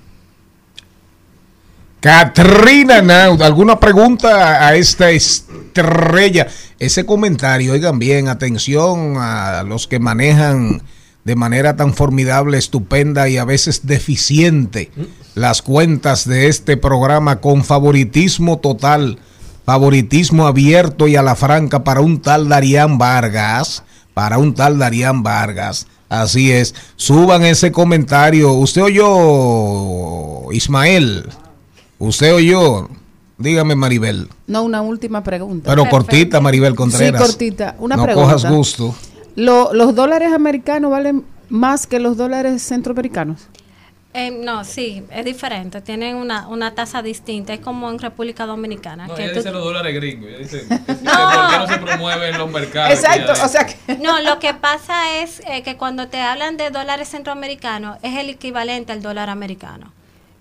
Katrina 1.99 3.01
Naud, 3.01 3.41
¿alguna 3.41 3.79
pregunta 3.79 4.67
a 4.67 4.75
esta 4.75 5.09
estrella? 5.09 6.47
Ese 6.77 7.07
comentario, 7.07 7.73
oigan 7.73 7.97
bien, 7.97 8.27
atención 8.27 9.15
a 9.17 9.63
los 9.63 9.87
que 9.87 9.97
manejan 9.97 10.83
de 11.23 11.35
manera 11.35 11.75
tan 11.75 11.95
formidable, 11.95 12.59
estupenda 12.59 13.27
y 13.29 13.37
a 13.37 13.45
veces 13.45 13.87
deficiente 13.87 14.91
las 15.33 15.63
cuentas 15.63 16.27
de 16.27 16.47
este 16.47 16.77
programa 16.77 17.41
con 17.41 17.65
favoritismo 17.65 18.59
total, 18.59 19.17
favoritismo 19.65 20.45
abierto 20.45 21.07
y 21.07 21.15
a 21.15 21.23
la 21.23 21.35
franca 21.35 21.83
para 21.83 22.01
un 22.01 22.21
tal 22.21 22.47
Darían 22.47 22.99
Vargas, 22.99 23.83
para 24.13 24.37
un 24.37 24.53
tal 24.53 24.77
Darían 24.77 25.23
Vargas. 25.23 25.87
Así 26.09 26.51
es, 26.51 26.75
suban 26.95 27.43
ese 27.43 27.71
comentario. 27.71 28.53
¿Usted 28.53 28.83
oyó, 28.83 30.51
Ismael? 30.53 31.25
¿Usted 31.99 32.33
oyó? 32.33 32.89
Dígame, 33.37 33.75
Maribel. 33.75 34.29
No, 34.47 34.63
una 34.63 34.81
última 34.81 35.23
pregunta. 35.23 35.69
Pero 35.69 35.87
cortita, 35.89 36.39
Maribel 36.41 36.75
Contreras. 36.75 37.21
Sí, 37.21 37.27
cortita. 37.27 37.75
Una 37.79 37.95
no 37.95 38.03
pregunta. 38.03 38.33
cojas 38.33 38.51
gusto. 38.51 38.95
Lo- 39.35 39.73
¿Los 39.73 39.93
dólares 39.95 40.33
americanos 40.33 40.89
valen 40.91 41.23
más 41.49 41.85
que 41.87 41.99
los 41.99 42.17
dólares 42.17 42.63
centroamericanos? 42.63 43.47
Eh, 44.13 44.31
no, 44.31 44.63
sí, 44.63 45.03
es 45.11 45.23
diferente, 45.25 45.79
tienen 45.81 46.15
una, 46.15 46.47
una 46.47 46.73
tasa 46.73 47.03
distinta, 47.03 47.53
es 47.53 47.59
como 47.59 47.87
en 47.91 47.99
República 47.99 48.47
Dominicana. 48.47 49.05
No, 49.05 49.13
que 49.13 49.25
ella 49.25 49.33
tú- 49.33 49.39
dice 49.39 49.51
los 49.51 49.63
dólares 49.63 49.93
gringos. 49.93 50.29
Ella 50.29 50.37
dice, 50.39 50.65
que 50.67 50.75
sí, 50.77 50.83
que 50.85 50.93
¿por 50.95 51.49
qué 51.51 51.57
no 51.59 51.67
se 51.67 51.77
promueve 51.77 52.29
en 52.29 52.37
los 52.39 52.51
mercados? 52.51 52.93
Exacto, 52.93 53.33
o 53.33 53.47
sea 53.47 53.67
que... 53.67 53.97
No, 53.97 54.19
lo 54.21 54.39
que 54.39 54.55
pasa 54.55 55.19
es 55.21 55.41
eh, 55.47 55.61
que 55.61 55.77
cuando 55.77 56.07
te 56.07 56.19
hablan 56.19 56.57
de 56.57 56.71
dólares 56.71 57.09
centroamericanos 57.09 57.99
es 58.01 58.17
el 58.17 58.29
equivalente 58.31 58.91
al 58.91 59.03
dólar 59.03 59.29
americano. 59.29 59.93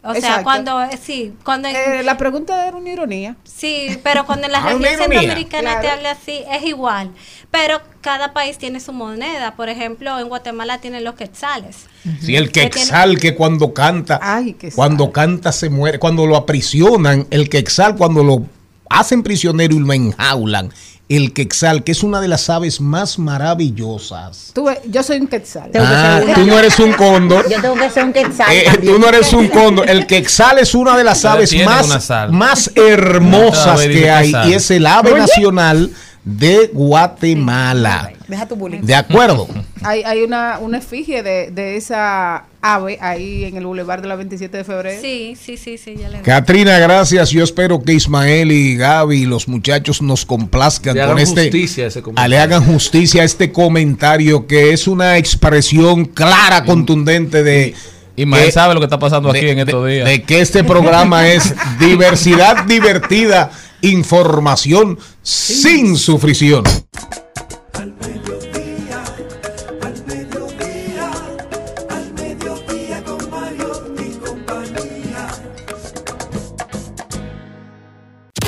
O 0.06 0.14
sea, 0.14 0.42
cuando, 0.42 0.82
eh, 0.82 0.98
sí, 1.02 1.34
cuando... 1.44 1.68
Eh, 1.68 2.02
la 2.02 2.16
pregunta 2.16 2.66
era 2.66 2.76
una 2.76 2.90
ironía. 2.90 3.36
Sí, 3.44 3.98
pero 4.02 4.24
cuando 4.26 4.46
en 4.46 4.52
la 4.52 4.58
Ah, 4.64 4.72
región 4.72 4.82
ironía. 4.82 4.98
centroamericana 4.98 5.80
te 5.80 5.88
habla 5.88 6.10
así, 6.12 6.42
es 6.50 6.64
igual. 6.64 7.10
Pero 7.50 7.80
cada 8.00 8.32
país 8.32 8.58
tiene 8.58 8.80
su 8.80 8.92
moneda. 8.92 9.54
Por 9.56 9.68
ejemplo, 9.68 10.18
en 10.18 10.28
Guatemala 10.28 10.78
tienen 10.78 11.04
los 11.04 11.14
quetzales. 11.14 11.86
Si 12.20 12.36
el 12.36 12.52
Que 12.52 12.68
quexal 12.70 13.18
que 13.18 13.34
cuando 13.34 13.72
canta, 13.74 14.20
quexal. 14.58 14.72
cuando 14.76 15.12
canta 15.12 15.52
se 15.52 15.70
muere, 15.70 15.98
cuando 15.98 16.26
lo 16.26 16.36
aprisionan, 16.36 17.26
el 17.30 17.48
quexal 17.48 17.96
cuando 17.96 18.22
lo 18.22 18.46
hacen 18.88 19.22
prisionero 19.22 19.74
y 19.74 19.78
lo 19.80 19.92
enjaulan, 19.92 20.72
el 21.08 21.32
quexal 21.32 21.84
que 21.84 21.92
es 21.92 22.02
una 22.02 22.20
de 22.20 22.28
las 22.28 22.50
aves 22.50 22.80
más 22.80 23.18
maravillosas. 23.18 24.50
Tú 24.52 24.64
ves, 24.64 24.78
yo 24.86 25.02
soy 25.02 25.18
un 25.18 25.28
quetzal. 25.28 25.70
Ah, 25.78 26.20
tú 26.34 26.44
no 26.44 26.58
eres 26.58 26.78
un 26.80 26.92
cóndor. 26.94 27.48
Yo 27.48 27.60
tengo 27.60 27.76
que 27.76 27.90
ser 27.90 28.04
un 28.04 28.12
quetzal. 28.12 28.52
Eh, 28.52 28.66
tú 28.84 28.98
no 28.98 29.08
eres 29.08 29.32
un 29.32 29.48
cóndor. 29.48 29.88
El 29.88 30.06
quexal 30.06 30.58
es 30.58 30.74
una 30.74 30.96
de 30.96 31.04
las 31.04 31.24
aves 31.24 31.54
más, 31.64 32.10
más 32.30 32.70
hermosas 32.74 33.80
que 33.82 34.10
hay 34.10 34.32
y 34.48 34.54
es 34.54 34.70
el 34.70 34.86
ave 34.86 35.12
Oye. 35.12 35.20
nacional 35.20 35.90
de 36.26 36.70
Guatemala. 36.74 38.12
Deja 38.28 38.46
tu 38.46 38.56
bullying. 38.56 38.80
De 38.82 38.94
acuerdo. 38.94 39.48
Hay, 39.82 40.02
hay 40.02 40.22
una, 40.22 40.58
una 40.58 40.78
efigie 40.78 41.22
de, 41.22 41.52
de 41.52 41.76
esa 41.76 42.46
ave 42.60 42.98
ahí 43.00 43.44
en 43.44 43.56
el 43.56 43.66
Boulevard 43.66 44.00
de 44.02 44.08
la 44.08 44.16
27 44.16 44.56
de 44.56 44.64
febrero. 44.64 45.00
Sí, 45.00 45.36
sí, 45.40 45.56
sí, 45.56 45.78
sí, 45.78 45.94
ya 46.00 46.08
le 46.08 46.22
Katrina, 46.22 46.76
gracias. 46.80 47.30
Yo 47.30 47.44
espero 47.44 47.80
que 47.80 47.92
Ismael 47.92 48.50
y 48.50 48.74
Gaby 48.76 49.22
y 49.22 49.26
los 49.26 49.46
muchachos 49.46 50.02
nos 50.02 50.26
complazcan 50.26 50.94
Le 50.96 51.02
con 51.02 51.10
hagan 51.10 51.18
este. 51.22 51.42
justicia 51.42 51.84
a 51.84 51.88
ese 51.88 52.02
comentario. 52.02 52.24
a- 52.24 52.28
le 52.28 52.38
hagan 52.38 52.64
justicia 52.64 53.22
a 53.22 53.24
este 53.24 53.52
comentario 53.52 54.48
que 54.48 54.72
es 54.72 54.88
una 54.88 55.18
expresión 55.18 56.06
clara, 56.06 56.64
contundente 56.64 57.44
de. 57.44 57.74
Ismael 58.16 58.46
que- 58.46 58.52
sabe 58.52 58.74
lo 58.74 58.80
que 58.80 58.86
está 58.86 58.98
pasando 58.98 59.30
aquí 59.30 59.46
en 59.50 59.60
estos 59.60 59.84
de- 59.84 59.92
días. 59.92 60.08
De 60.08 60.22
que 60.24 60.40
este 60.40 60.64
programa 60.64 61.28
es 61.28 61.54
diversidad 61.78 62.64
divertida, 62.64 63.52
información 63.82 64.98
sin 65.22 65.96
sufrición. 65.96 66.64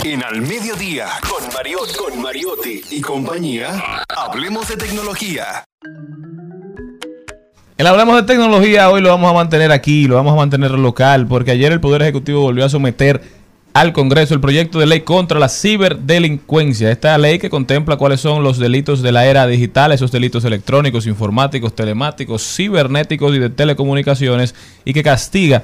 En 0.05 0.24
Al 0.24 0.40
Mediodía, 0.40 1.06
con, 1.28 1.46
Mariot, 1.55 1.96
con 1.96 2.22
Mariotti 2.22 2.80
y 2.90 3.00
compañía, 3.02 4.05
Hablemos 4.09 4.66
de 4.68 4.76
tecnología. 4.76 5.64
El 7.78 7.86
Hablamos 7.86 8.16
de 8.16 8.22
Tecnología 8.24 8.90
hoy 8.90 9.00
lo 9.00 9.10
vamos 9.10 9.30
a 9.30 9.34
mantener 9.34 9.70
aquí, 9.70 10.09
lo 10.09 10.16
vamos 10.16 10.32
a 10.32 10.36
mantener 10.36 10.72
local, 10.72 11.28
porque 11.28 11.52
ayer 11.52 11.70
el 11.70 11.80
Poder 11.80 12.02
Ejecutivo 12.02 12.40
volvió 12.40 12.64
a 12.64 12.68
someter 12.68 13.22
al 13.80 13.92
Congreso 13.92 14.34
el 14.34 14.40
proyecto 14.40 14.80
de 14.80 14.86
ley 14.86 15.02
contra 15.02 15.38
la 15.38 15.48
ciberdelincuencia. 15.48 16.90
Esta 16.90 17.16
ley 17.16 17.38
que 17.38 17.48
contempla 17.48 17.96
cuáles 17.96 18.20
son 18.20 18.42
los 18.42 18.59
delitos 18.59 19.02
de 19.02 19.12
la 19.12 19.24
era 19.24 19.46
digital, 19.46 19.92
esos 19.92 20.10
delitos 20.10 20.44
electrónicos, 20.44 21.06
informáticos, 21.06 21.76
telemáticos, 21.76 22.42
cibernéticos 22.42 23.36
y 23.36 23.38
de 23.38 23.50
telecomunicaciones, 23.50 24.56
y 24.84 24.92
que 24.92 25.05
castiga 25.05 25.62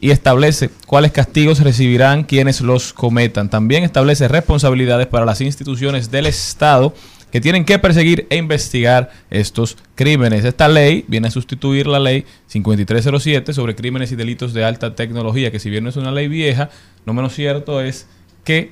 y 0.00 0.10
establece 0.10 0.70
cuáles 0.88 1.12
castigos 1.12 1.60
recibirán 1.60 2.24
quienes 2.24 2.60
los 2.62 2.92
cometan. 2.92 3.48
También 3.48 3.84
establece 3.84 4.26
responsabilidades 4.26 5.06
para 5.06 5.24
las 5.24 5.40
instituciones 5.40 6.10
del 6.10 6.26
Estado 6.26 6.94
que 7.36 7.40
tienen 7.42 7.66
que 7.66 7.78
perseguir 7.78 8.26
e 8.30 8.38
investigar 8.38 9.10
estos 9.28 9.76
crímenes. 9.94 10.42
Esta 10.46 10.68
ley 10.68 11.04
viene 11.06 11.28
a 11.28 11.30
sustituir 11.30 11.86
la 11.86 12.00
ley 12.00 12.24
5307 12.46 13.52
sobre 13.52 13.74
crímenes 13.74 14.10
y 14.10 14.16
delitos 14.16 14.54
de 14.54 14.64
alta 14.64 14.94
tecnología, 14.94 15.50
que 15.50 15.58
si 15.58 15.68
bien 15.68 15.84
no 15.84 15.90
es 15.90 15.96
una 15.96 16.12
ley 16.12 16.28
vieja, 16.28 16.70
no 17.04 17.12
menos 17.12 17.34
cierto 17.34 17.82
es 17.82 18.06
que 18.42 18.70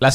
la, 0.00 0.12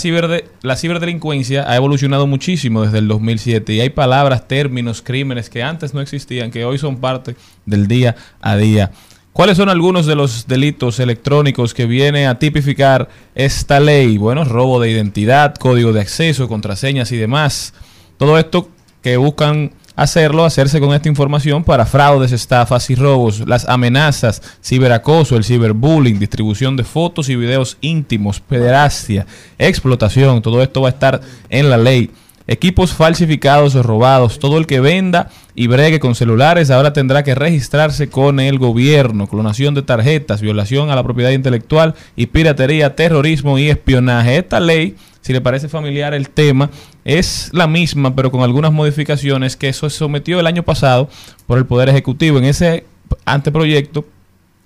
la 0.61 0.75
ciberdelincuencia 0.75 1.67
ha 1.67 1.75
evolucionado 1.75 2.27
muchísimo 2.27 2.83
desde 2.83 2.99
el 2.99 3.07
2007 3.07 3.73
y 3.73 3.81
hay 3.81 3.89
palabras, 3.89 4.47
términos, 4.47 5.01
crímenes 5.01 5.49
que 5.49 5.63
antes 5.63 5.95
no 5.95 6.01
existían, 6.01 6.51
que 6.51 6.65
hoy 6.65 6.77
son 6.77 6.97
parte 6.97 7.35
del 7.65 7.87
día 7.87 8.15
a 8.39 8.55
día. 8.55 8.91
¿Cuáles 9.33 9.57
son 9.57 9.69
algunos 9.69 10.05
de 10.05 10.13
los 10.13 10.45
delitos 10.47 10.99
electrónicos 10.99 11.73
que 11.73 11.87
viene 11.87 12.27
a 12.27 12.37
tipificar 12.37 13.09
esta 13.33 13.79
ley? 13.79 14.19
Bueno, 14.19 14.43
robo 14.43 14.79
de 14.79 14.91
identidad, 14.91 15.55
código 15.55 15.91
de 15.91 16.01
acceso, 16.01 16.47
contraseñas 16.47 17.11
y 17.11 17.17
demás. 17.17 17.73
Todo 18.17 18.37
esto 18.37 18.69
que 19.01 19.17
buscan 19.17 19.71
hacerlo, 19.95 20.45
hacerse 20.45 20.79
con 20.79 20.93
esta 20.93 21.09
información 21.09 21.63
para 21.63 21.87
fraudes, 21.87 22.31
estafas 22.31 22.91
y 22.91 22.95
robos, 22.95 23.47
las 23.47 23.67
amenazas, 23.67 24.39
ciberacoso, 24.63 25.35
el 25.35 25.43
ciberbullying, 25.43 26.19
distribución 26.19 26.77
de 26.77 26.83
fotos 26.83 27.27
y 27.29 27.35
videos 27.35 27.79
íntimos, 27.81 28.39
pederastia, 28.39 29.25
explotación, 29.57 30.43
todo 30.43 30.61
esto 30.61 30.81
va 30.81 30.89
a 30.89 30.91
estar 30.91 31.21
en 31.49 31.71
la 31.71 31.77
ley. 31.77 32.11
Equipos 32.45 32.91
falsificados 32.91 33.73
o 33.75 33.83
robados, 33.83 34.37
todo 34.37 34.57
el 34.57 34.67
que 34.67 34.81
venda 34.81 35.29
y 35.55 35.67
bregue 35.67 36.01
con 36.01 36.13
celulares 36.13 36.71
ahora 36.71 36.91
tendrá 36.91 37.23
que 37.23 37.35
registrarse 37.35 38.09
con 38.09 38.41
el 38.41 38.59
gobierno, 38.59 39.27
clonación 39.27 39.73
de 39.75 39.81
tarjetas, 39.81 40.41
violación 40.41 40.89
a 40.89 40.95
la 40.95 41.03
propiedad 41.03 41.31
intelectual 41.31 41.95
y 42.17 42.25
piratería, 42.25 42.95
terrorismo 42.95 43.57
y 43.57 43.69
espionaje. 43.69 44.37
Esta 44.37 44.59
ley, 44.59 44.97
si 45.21 45.31
le 45.31 45.39
parece 45.39 45.69
familiar 45.69 46.13
el 46.13 46.29
tema, 46.29 46.69
es 47.05 47.49
la 47.53 47.67
misma 47.67 48.13
pero 48.13 48.29
con 48.29 48.41
algunas 48.41 48.73
modificaciones 48.73 49.55
que 49.55 49.71
se 49.71 49.89
sometió 49.89 50.41
el 50.41 50.47
año 50.47 50.63
pasado 50.63 51.07
por 51.47 51.57
el 51.57 51.65
Poder 51.65 51.87
Ejecutivo. 51.87 52.39
En 52.39 52.45
ese 52.45 52.85
anteproyecto 53.23 54.05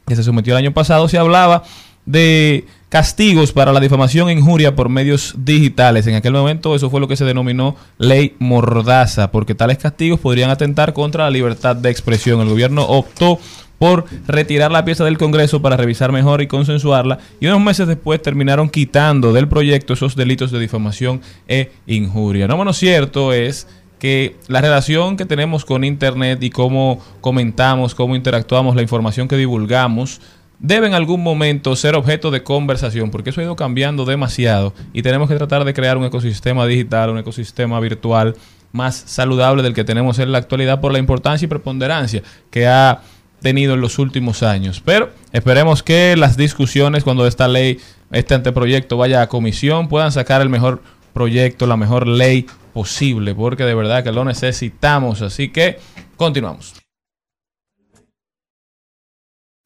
que 0.07 0.15
se 0.15 0.23
sometió 0.23 0.53
el 0.53 0.63
año 0.63 0.73
pasado 0.73 1.07
se 1.09 1.19
hablaba 1.19 1.63
de 2.07 2.65
castigos 2.89 3.51
para 3.51 3.73
la 3.73 3.79
difamación 3.79 4.29
e 4.29 4.33
injuria 4.33 4.75
por 4.75 4.89
medios 4.89 5.35
digitales. 5.37 6.07
En 6.07 6.15
aquel 6.15 6.33
momento 6.33 6.75
eso 6.75 6.89
fue 6.89 6.99
lo 6.99 7.07
que 7.07 7.17
se 7.17 7.25
denominó 7.25 7.75
ley 7.97 8.35
mordaza, 8.39 9.31
porque 9.31 9.55
tales 9.55 9.77
castigos 9.77 10.19
podrían 10.19 10.49
atentar 10.49 10.93
contra 10.93 11.25
la 11.25 11.29
libertad 11.29 11.75
de 11.75 11.89
expresión. 11.89 12.39
El 12.41 12.49
gobierno 12.49 12.83
optó 12.83 13.39
por 13.77 14.05
retirar 14.27 14.71
la 14.71 14.85
pieza 14.85 15.03
del 15.03 15.17
Congreso 15.17 15.61
para 15.61 15.77
revisar 15.77 16.11
mejor 16.11 16.41
y 16.41 16.47
consensuarla 16.47 17.19
y 17.39 17.45
unos 17.47 17.61
meses 17.61 17.87
después 17.87 18.21
terminaron 18.21 18.69
quitando 18.69 19.33
del 19.33 19.47
proyecto 19.47 19.93
esos 19.93 20.15
delitos 20.15 20.51
de 20.51 20.59
difamación 20.59 21.21
e 21.47 21.71
injuria. 21.85 22.47
No 22.47 22.57
menos 22.57 22.77
cierto 22.77 23.33
es 23.33 23.67
que 23.99 24.35
la 24.47 24.61
relación 24.61 25.17
que 25.17 25.25
tenemos 25.25 25.65
con 25.65 25.83
Internet 25.83 26.41
y 26.43 26.49
cómo 26.49 27.01
comentamos, 27.21 27.95
cómo 27.95 28.15
interactuamos, 28.15 28.75
la 28.75 28.81
información 28.81 29.27
que 29.27 29.37
divulgamos, 29.37 30.21
debe 30.59 30.87
en 30.87 30.93
algún 30.93 31.21
momento 31.21 31.75
ser 31.75 31.95
objeto 31.95 32.31
de 32.31 32.43
conversación, 32.43 33.11
porque 33.11 33.29
eso 33.29 33.41
ha 33.41 33.43
ido 33.43 33.55
cambiando 33.55 34.05
demasiado 34.05 34.73
y 34.93 35.01
tenemos 35.01 35.29
que 35.29 35.35
tratar 35.35 35.65
de 35.65 35.73
crear 35.73 35.97
un 35.97 36.05
ecosistema 36.05 36.65
digital, 36.65 37.09
un 37.09 37.19
ecosistema 37.19 37.79
virtual 37.79 38.35
más 38.71 38.95
saludable 38.95 39.63
del 39.63 39.73
que 39.73 39.83
tenemos 39.83 40.19
en 40.19 40.31
la 40.31 40.39
actualidad 40.39 40.81
por 40.81 40.91
la 40.91 40.99
importancia 40.99 41.45
y 41.45 41.49
preponderancia 41.49 42.21
que 42.49 42.67
ha 42.67 43.01
tenido 43.41 43.75
en 43.75 43.81
los 43.81 43.99
últimos 43.99 44.43
años. 44.43 44.81
Pero 44.83 45.11
esperemos 45.31 45.83
que 45.83 46.15
las 46.17 46.37
discusiones 46.37 47.03
cuando 47.03 47.27
esta 47.27 47.47
ley, 47.47 47.79
este 48.11 48.33
anteproyecto 48.33 48.97
vaya 48.97 49.21
a 49.21 49.29
comisión, 49.29 49.87
puedan 49.87 50.11
sacar 50.11 50.41
el 50.41 50.49
mejor 50.49 50.81
proyecto, 51.13 51.67
la 51.67 51.77
mejor 51.77 52.07
ley 52.07 52.45
posible, 52.73 53.33
porque 53.33 53.63
de 53.63 53.75
verdad 53.75 54.03
que 54.03 54.11
lo 54.11 54.25
necesitamos. 54.25 55.21
Así 55.21 55.49
que 55.49 55.79
continuamos. 56.15 56.86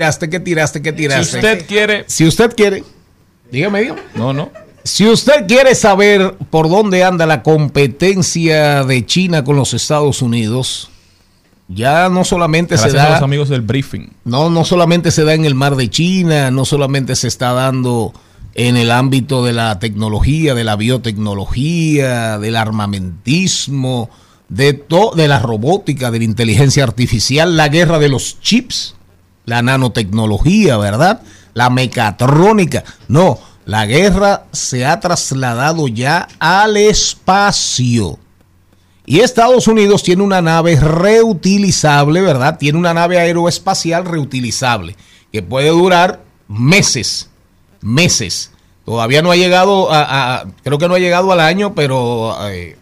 Tiraste, 0.01 0.29
que 0.31 0.39
tiraste, 0.39 0.81
que 0.81 0.93
tiraste. 0.93 1.25
Si 1.25 1.37
usted 1.37 1.65
quiere... 1.67 2.05
Si 2.07 2.25
usted 2.25 2.55
quiere, 2.55 2.83
dígame, 3.51 3.81
dígame. 3.81 4.01
No, 4.15 4.33
no. 4.33 4.49
Si 4.83 5.07
usted 5.07 5.45
quiere 5.47 5.75
saber 5.75 6.33
por 6.49 6.67
dónde 6.69 7.03
anda 7.03 7.27
la 7.27 7.43
competencia 7.43 8.83
de 8.83 9.05
China 9.05 9.43
con 9.43 9.55
los 9.57 9.75
Estados 9.75 10.23
Unidos, 10.23 10.89
ya 11.67 12.09
no 12.09 12.23
solamente 12.23 12.73
Gracias 12.75 12.93
se 12.93 12.99
a 12.99 13.03
da 13.03 13.09
los 13.11 13.21
amigos 13.21 13.47
del 13.49 13.61
briefing. 13.61 14.09
no, 14.25 14.49
no 14.49 14.65
solamente 14.65 15.11
se 15.11 15.23
da 15.23 15.35
en 15.35 15.45
el 15.45 15.53
mar 15.53 15.75
de 15.75 15.87
China, 15.87 16.49
no 16.49 16.65
solamente 16.65 17.15
se 17.15 17.27
está 17.27 17.53
dando 17.53 18.11
en 18.55 18.75
el 18.75 18.89
ámbito 18.89 19.45
de 19.45 19.53
la 19.53 19.77
tecnología, 19.77 20.55
de 20.55 20.63
la 20.63 20.75
biotecnología, 20.77 22.39
del 22.39 22.55
armamentismo, 22.55 24.09
de, 24.49 24.73
to- 24.73 25.13
de 25.15 25.27
la 25.27 25.39
robótica, 25.39 26.09
de 26.11 26.17
la 26.17 26.25
inteligencia 26.25 26.83
artificial, 26.83 27.55
la 27.55 27.69
guerra 27.69 27.99
de 27.99 28.09
los 28.09 28.41
chips, 28.41 28.95
la 29.51 29.61
nanotecnología, 29.61 30.77
¿verdad? 30.77 31.23
La 31.53 31.69
mecatrónica. 31.69 32.85
No, 33.09 33.37
la 33.65 33.85
guerra 33.85 34.45
se 34.53 34.85
ha 34.85 35.01
trasladado 35.01 35.89
ya 35.89 36.29
al 36.39 36.77
espacio. 36.77 38.17
Y 39.05 39.19
Estados 39.19 39.67
Unidos 39.67 40.03
tiene 40.03 40.23
una 40.23 40.41
nave 40.41 40.77
reutilizable, 40.77 42.21
¿verdad? 42.21 42.57
Tiene 42.59 42.79
una 42.79 42.93
nave 42.93 43.19
aeroespacial 43.19 44.05
reutilizable 44.05 44.95
que 45.33 45.43
puede 45.43 45.67
durar 45.67 46.23
meses, 46.47 47.29
meses. 47.81 48.51
Todavía 48.85 49.21
no 49.21 49.31
ha 49.31 49.35
llegado 49.35 49.89
a, 49.91 50.45
creo 50.63 50.77
que 50.77 50.87
no 50.87 50.93
ha 50.95 50.99
llegado 50.99 51.33
al 51.33 51.41
año, 51.41 51.75
pero 51.75 52.37
eh, 52.47 52.77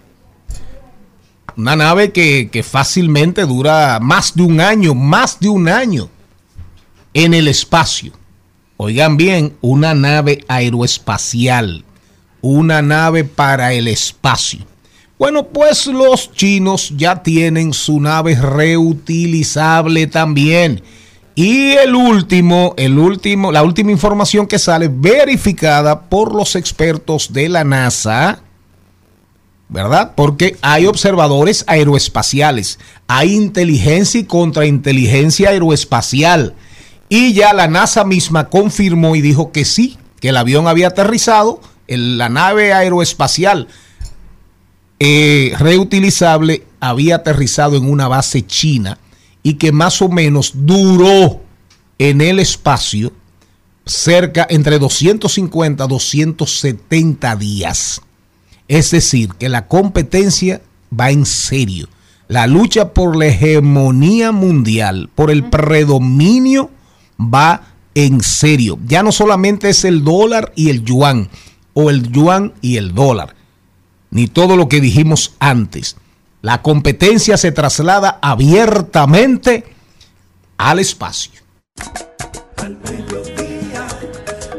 una 1.57 1.75
nave 1.75 2.11
que, 2.11 2.49
que 2.51 2.61
fácilmente 2.61 3.47
dura 3.47 3.97
más 3.99 4.35
de 4.35 4.43
un 4.43 4.61
año, 4.61 4.93
más 4.93 5.39
de 5.39 5.49
un 5.49 5.67
año 5.67 6.09
en 7.19 7.33
el 7.33 7.49
espacio. 7.49 8.13
Oigan 8.77 9.17
bien, 9.17 9.57
una 9.59 9.93
nave 9.93 10.45
aeroespacial, 10.47 11.83
una 12.39 12.81
nave 12.81 13.25
para 13.25 13.73
el 13.73 13.89
espacio. 13.89 14.65
Bueno, 15.17 15.47
pues 15.47 15.85
los 15.87 16.31
chinos 16.31 16.93
ya 16.95 17.21
tienen 17.21 17.73
su 17.73 17.99
nave 17.99 18.35
reutilizable 18.35 20.07
también. 20.07 20.81
Y 21.35 21.71
el 21.71 21.93
último, 21.93 22.73
el 22.77 22.97
último, 22.97 23.51
la 23.51 23.63
última 23.63 23.91
información 23.91 24.47
que 24.47 24.57
sale 24.57 24.89
verificada 24.89 26.03
por 26.07 26.33
los 26.33 26.55
expertos 26.55 27.33
de 27.33 27.49
la 27.49 27.65
NASA, 27.65 28.43
¿verdad? 29.67 30.13
Porque 30.15 30.55
hay 30.61 30.85
observadores 30.85 31.65
aeroespaciales, 31.67 32.79
hay 33.07 33.35
inteligencia 33.35 34.21
y 34.21 34.23
contrainteligencia 34.23 35.49
aeroespacial. 35.49 36.55
Y 37.10 37.34
ya 37.34 37.53
la 37.53 37.68
NASA 37.68 38.06
misma 38.06 38.49
confirmó 38.49 39.15
y 39.15 39.22
dijo 39.22 39.52
que 39.52 39.65
sí, 39.65 39.98
que 40.22 40.30
el 40.30 40.38
avión 40.38 40.68
había 40.68 40.90
aterrizado, 40.90 41.60
en 41.88 42.19
la 42.19 42.30
nave 42.30 42.72
aeroespacial 42.72 43.68
eh, 44.99 45.53
reutilizable 45.57 46.65
había 46.80 47.15
aterrizado 47.15 47.77
en 47.77 47.90
una 47.90 48.07
base 48.07 48.45
china 48.45 48.99
y 49.41 49.53
que 49.53 49.72
más 49.72 50.02
o 50.02 50.10
menos 50.10 50.52
duró 50.53 51.41
en 51.98 52.22
el 52.22 52.40
espacio 52.40 53.14
cerca 53.86 54.45
entre 54.49 54.77
250 54.77 55.84
a 55.84 55.88
270 55.88 57.36
días. 57.38 58.02
Es 58.68 58.91
decir, 58.91 59.30
que 59.40 59.49
la 59.49 59.68
competencia 59.68 60.61
va 60.98 61.11
en 61.11 61.26
serio. 61.26 61.88
La 62.27 62.45
lucha 62.45 62.94
por 62.94 63.15
la 63.15 63.27
hegemonía 63.27 64.31
mundial, 64.31 65.10
por 65.15 65.31
el 65.31 65.45
predominio, 65.49 66.69
va 67.19 67.63
en 67.93 68.21
serio. 68.21 68.79
Ya 68.85 69.03
no 69.03 69.11
solamente 69.11 69.69
es 69.69 69.83
el 69.85 70.03
dólar 70.03 70.51
y 70.55 70.69
el 70.69 70.83
yuan, 70.83 71.29
o 71.73 71.89
el 71.89 72.11
yuan 72.11 72.53
y 72.61 72.77
el 72.77 72.93
dólar, 72.93 73.35
ni 74.09 74.27
todo 74.27 74.55
lo 74.55 74.69
que 74.69 74.81
dijimos 74.81 75.35
antes. 75.39 75.97
La 76.41 76.61
competencia 76.61 77.37
se 77.37 77.51
traslada 77.51 78.19
abiertamente 78.21 79.65
al 80.57 80.79
espacio. 80.79 81.41
Al 82.57 82.77
mediodía, 82.77 83.87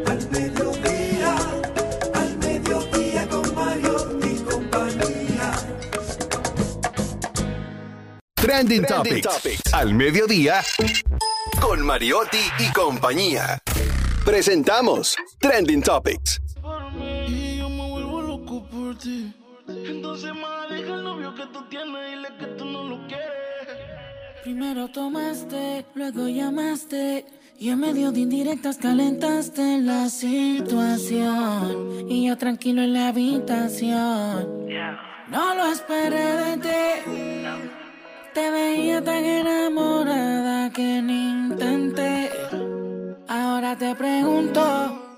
al 0.07 0.31
mediodía, 0.31 1.37
al 2.15 2.39
mediodía 2.39 3.29
con 3.29 3.55
Mario 3.55 4.21
y 4.23 4.39
compañía. 4.43 5.53
Trending, 8.35 8.85
Topics. 8.85 9.73
Al 9.73 9.95
mediodía, 9.95 10.63
con 11.61 11.85
Mariotti 11.85 12.51
y 12.59 12.73
compañía. 12.73 13.59
Presentamos 14.25 15.17
Trending 15.39 15.83
Topics. 15.83 16.41
Y 17.29 17.59
yo 17.59 17.69
me 17.69 17.91
vuelvo 17.91 18.23
loco 18.23 18.67
por 18.69 18.97
ti. 18.99 19.35
Entonces, 19.69 20.33
más 20.35 20.71
deja 20.71 20.95
el 20.95 21.05
novio 21.05 21.35
que 21.35 21.47
tú 21.47 21.69
tienes 21.69 22.09
y 22.09 22.11
dile 22.17 22.29
que 22.39 22.47
tú 22.47 22.65
no 22.65 22.85
lo 22.85 23.07
quieres. 23.07 23.29
Primero 24.43 24.89
tomaste, 24.89 25.87
luego 25.95 26.29
llamaste. 26.29 27.27
Y 27.59 27.69
en 27.69 27.81
medio 27.81 28.11
de 28.11 28.21
indirectas 28.21 28.79
calentaste 28.79 29.81
la 29.81 30.09
situación. 30.09 31.77
Y 32.09 32.29
yo 32.29 32.39
tranquilo 32.39 32.83
en 32.83 32.95
la 32.95 33.09
habitación. 33.09 34.67
No 35.29 35.55
lo 35.55 35.67
esperé 35.71 36.37
de 36.37 36.57
ti. 36.57 36.71
Te 38.35 38.49
veía 38.49 39.03
tan 39.03 39.25
enamorada 39.25 40.71
que 40.73 41.03
ni 41.03 41.31
intenté. 41.31 42.31
Ahora 43.27 43.77
te 43.77 43.95
pregunto. 43.97 45.10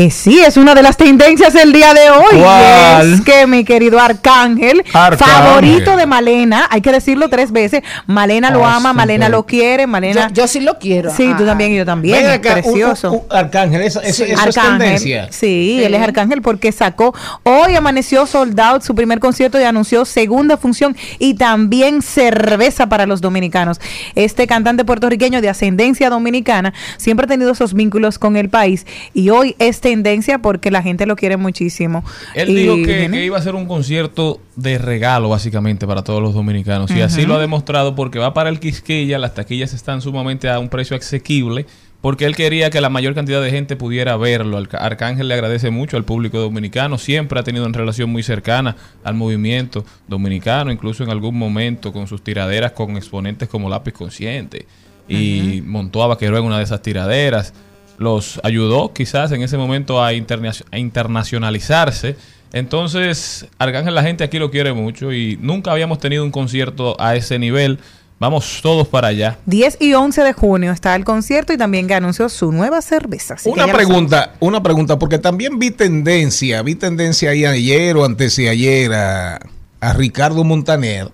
Que 0.00 0.10
sí, 0.10 0.40
es 0.40 0.56
una 0.56 0.74
de 0.74 0.82
las 0.82 0.96
tendencias 0.96 1.52
del 1.52 1.74
día 1.74 1.92
de 1.92 2.08
hoy. 2.08 2.40
¿Cuál? 2.40 3.06
Y 3.10 3.12
es 3.12 3.20
que 3.20 3.46
mi 3.46 3.64
querido 3.64 4.00
Arcángel, 4.00 4.82
Arcángel. 4.94 5.18
favorito 5.36 5.94
de 5.94 6.06
Malena, 6.06 6.66
hay 6.70 6.80
que 6.80 6.90
decirlo 6.90 7.28
tres 7.28 7.52
veces. 7.52 7.82
Malena 8.06 8.50
lo 8.50 8.64
Ah, 8.64 8.76
ama, 8.76 8.92
sí, 8.92 8.96
Malena 8.96 9.26
sí. 9.26 9.32
lo 9.32 9.44
quiere, 9.44 9.86
Malena. 9.86 10.28
Yo, 10.28 10.34
yo 10.44 10.48
sí 10.48 10.60
lo 10.60 10.78
quiero. 10.78 11.14
Sí, 11.14 11.30
tú 11.36 11.44
también 11.44 11.72
y 11.72 11.76
yo 11.76 11.84
también. 11.84 12.26
Acá, 12.30 12.54
un- 12.56 12.62
precioso. 12.62 13.10
un- 13.12 13.18
un 13.18 13.36
Arcángel, 13.36 13.82
eso, 13.82 14.00
eso- 14.00 14.24
Sí. 14.24 14.30
eso 14.32 14.40
es 14.48 14.56
Arcángel, 14.56 14.78
tendencia. 14.78 15.28
Sí, 15.32 15.82
él 15.84 15.92
es 15.92 16.00
Arcángel 16.00 16.40
porque 16.40 16.72
sacó, 16.72 17.14
hoy 17.42 17.74
amaneció 17.76 18.24
sold 18.24 18.58
out 18.58 18.80
su 18.80 18.94
primer 18.94 19.20
concierto 19.20 19.60
y 19.60 19.64
anunció 19.64 20.06
segunda 20.06 20.56
función 20.56 20.96
y 21.18 21.34
también 21.34 22.00
cerveza 22.00 22.86
para 22.88 23.04
los 23.04 23.20
dominicanos. 23.20 23.78
Este 24.14 24.46
cantante 24.46 24.82
puertorriqueño 24.86 25.42
de 25.42 25.50
ascendencia 25.50 26.08
dominicana 26.08 26.72
siempre 26.96 27.24
ha 27.24 27.28
tenido 27.28 27.52
esos 27.52 27.74
vínculos 27.74 28.18
con 28.18 28.38
el 28.38 28.48
país 28.48 28.86
y 29.12 29.28
hoy 29.28 29.56
es 29.58 29.82
tendencia 29.90 30.38
porque 30.38 30.70
la 30.70 30.82
gente 30.82 31.04
lo 31.04 31.16
quiere 31.16 31.36
muchísimo. 31.36 32.04
Él 32.36 32.50
Y 32.50 32.54
dijo 32.54 32.76
que, 32.76 33.24
iba 33.24 33.36
a 33.36 33.42
ser 33.42 33.56
un 33.56 33.66
concierto 33.66 34.40
de 34.54 34.78
regalo, 34.78 35.28
básicamente, 35.28 35.84
para 35.84 36.04
todos 36.04 36.22
los 36.22 36.32
dominicanos. 36.32 36.92
Y 36.92 37.00
así 37.00 37.26
lo 37.26 37.34
ha 37.34 37.40
demostrado 37.40 37.96
porque 37.96 38.20
va 38.20 38.32
para 38.32 38.50
el 38.50 38.60
Quisqueya, 38.60 39.18
las 39.18 39.34
taquillas 39.34 39.74
están 39.74 40.00
sumamente 40.00 40.48
a 40.48 40.60
un 40.60 40.68
precio 40.68 40.96
asequible, 40.96 41.66
porque 42.00 42.24
él 42.24 42.36
quería 42.36 42.70
que 42.70 42.80
la 42.80 42.88
mayor 42.88 43.16
cantidad 43.16 43.42
de 43.42 43.50
gente 43.50 43.74
pudiera 43.74 44.16
verlo. 44.16 44.62
Arcángel 44.78 45.26
le 45.26 45.34
agradece 45.34 45.70
mucho 45.70 45.96
al 45.96 46.04
público 46.04 46.38
dominicano, 46.38 46.98
siempre 46.98 47.40
ha 47.40 47.42
tenido 47.42 47.66
una 47.66 47.76
relación 47.76 48.10
muy 48.10 48.22
cercana 48.22 48.76
al 49.02 49.14
movimiento 49.14 49.84
dominicano, 50.06 50.70
incluso 50.70 51.02
en 51.02 51.10
algún 51.10 51.36
momento 51.36 51.92
con 51.92 52.06
sus 52.06 52.22
tiraderas 52.22 52.72
con 52.72 52.96
exponentes 52.96 53.48
como 53.48 53.68
Lápiz 53.68 53.92
Consciente. 53.92 54.66
Y 55.08 55.64
montó 55.66 56.04
a 56.04 56.06
Vaquero 56.06 56.38
en 56.38 56.44
una 56.44 56.58
de 56.58 56.62
esas 56.62 56.82
tiraderas 56.82 57.52
los 58.00 58.40
ayudó 58.42 58.92
quizás 58.94 59.30
en 59.30 59.42
ese 59.42 59.56
momento 59.58 60.02
a, 60.02 60.12
interna- 60.14 60.52
a 60.72 60.78
internacionalizarse. 60.78 62.16
Entonces, 62.52 63.46
Arcángel 63.58 63.94
la 63.94 64.02
gente 64.02 64.24
aquí 64.24 64.38
lo 64.38 64.50
quiere 64.50 64.72
mucho 64.72 65.12
y 65.12 65.38
nunca 65.40 65.70
habíamos 65.70 65.98
tenido 66.00 66.24
un 66.24 66.30
concierto 66.32 66.96
a 67.00 67.14
ese 67.14 67.38
nivel. 67.38 67.78
Vamos 68.18 68.60
todos 68.62 68.88
para 68.88 69.08
allá. 69.08 69.38
10 69.46 69.78
y 69.80 69.94
11 69.94 70.22
de 70.22 70.32
junio 70.32 70.72
está 70.72 70.94
el 70.96 71.04
concierto 71.04 71.52
y 71.52 71.58
también 71.58 71.86
que 71.86 71.94
anunció 71.94 72.28
su 72.28 72.52
nueva 72.52 72.82
cerveza. 72.82 73.36
Una 73.44 73.70
pregunta, 73.72 74.34
una 74.40 74.62
pregunta, 74.62 74.98
porque 74.98 75.18
también 75.18 75.58
vi 75.58 75.70
tendencia, 75.70 76.60
vi 76.62 76.74
tendencia 76.74 77.30
ahí 77.30 77.44
ayer 77.44 77.96
o 77.96 78.04
antes 78.04 78.34
de 78.36 78.48
ayer 78.48 78.92
a, 78.92 79.40
a 79.80 79.92
Ricardo 79.92 80.42
Montaner 80.42 81.08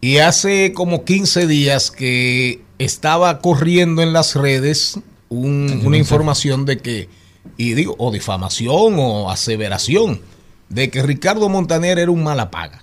y 0.00 0.18
hace 0.18 0.72
como 0.74 1.04
15 1.04 1.46
días 1.46 1.90
que 1.90 2.60
estaba 2.78 3.38
corriendo 3.40 4.02
en 4.02 4.12
las 4.14 4.34
redes 4.34 4.98
un- 5.32 5.82
una 5.84 5.96
información 5.96 6.64
de 6.64 6.78
que, 6.78 7.08
y 7.56 7.74
digo, 7.74 7.94
o 7.98 8.10
difamación 8.10 8.94
o 8.98 9.30
aseveración, 9.30 10.20
de 10.68 10.90
que 10.90 11.02
Ricardo 11.02 11.48
Montaner 11.48 11.98
era 11.98 12.10
un 12.10 12.22
mala 12.22 12.50
paga. 12.50 12.82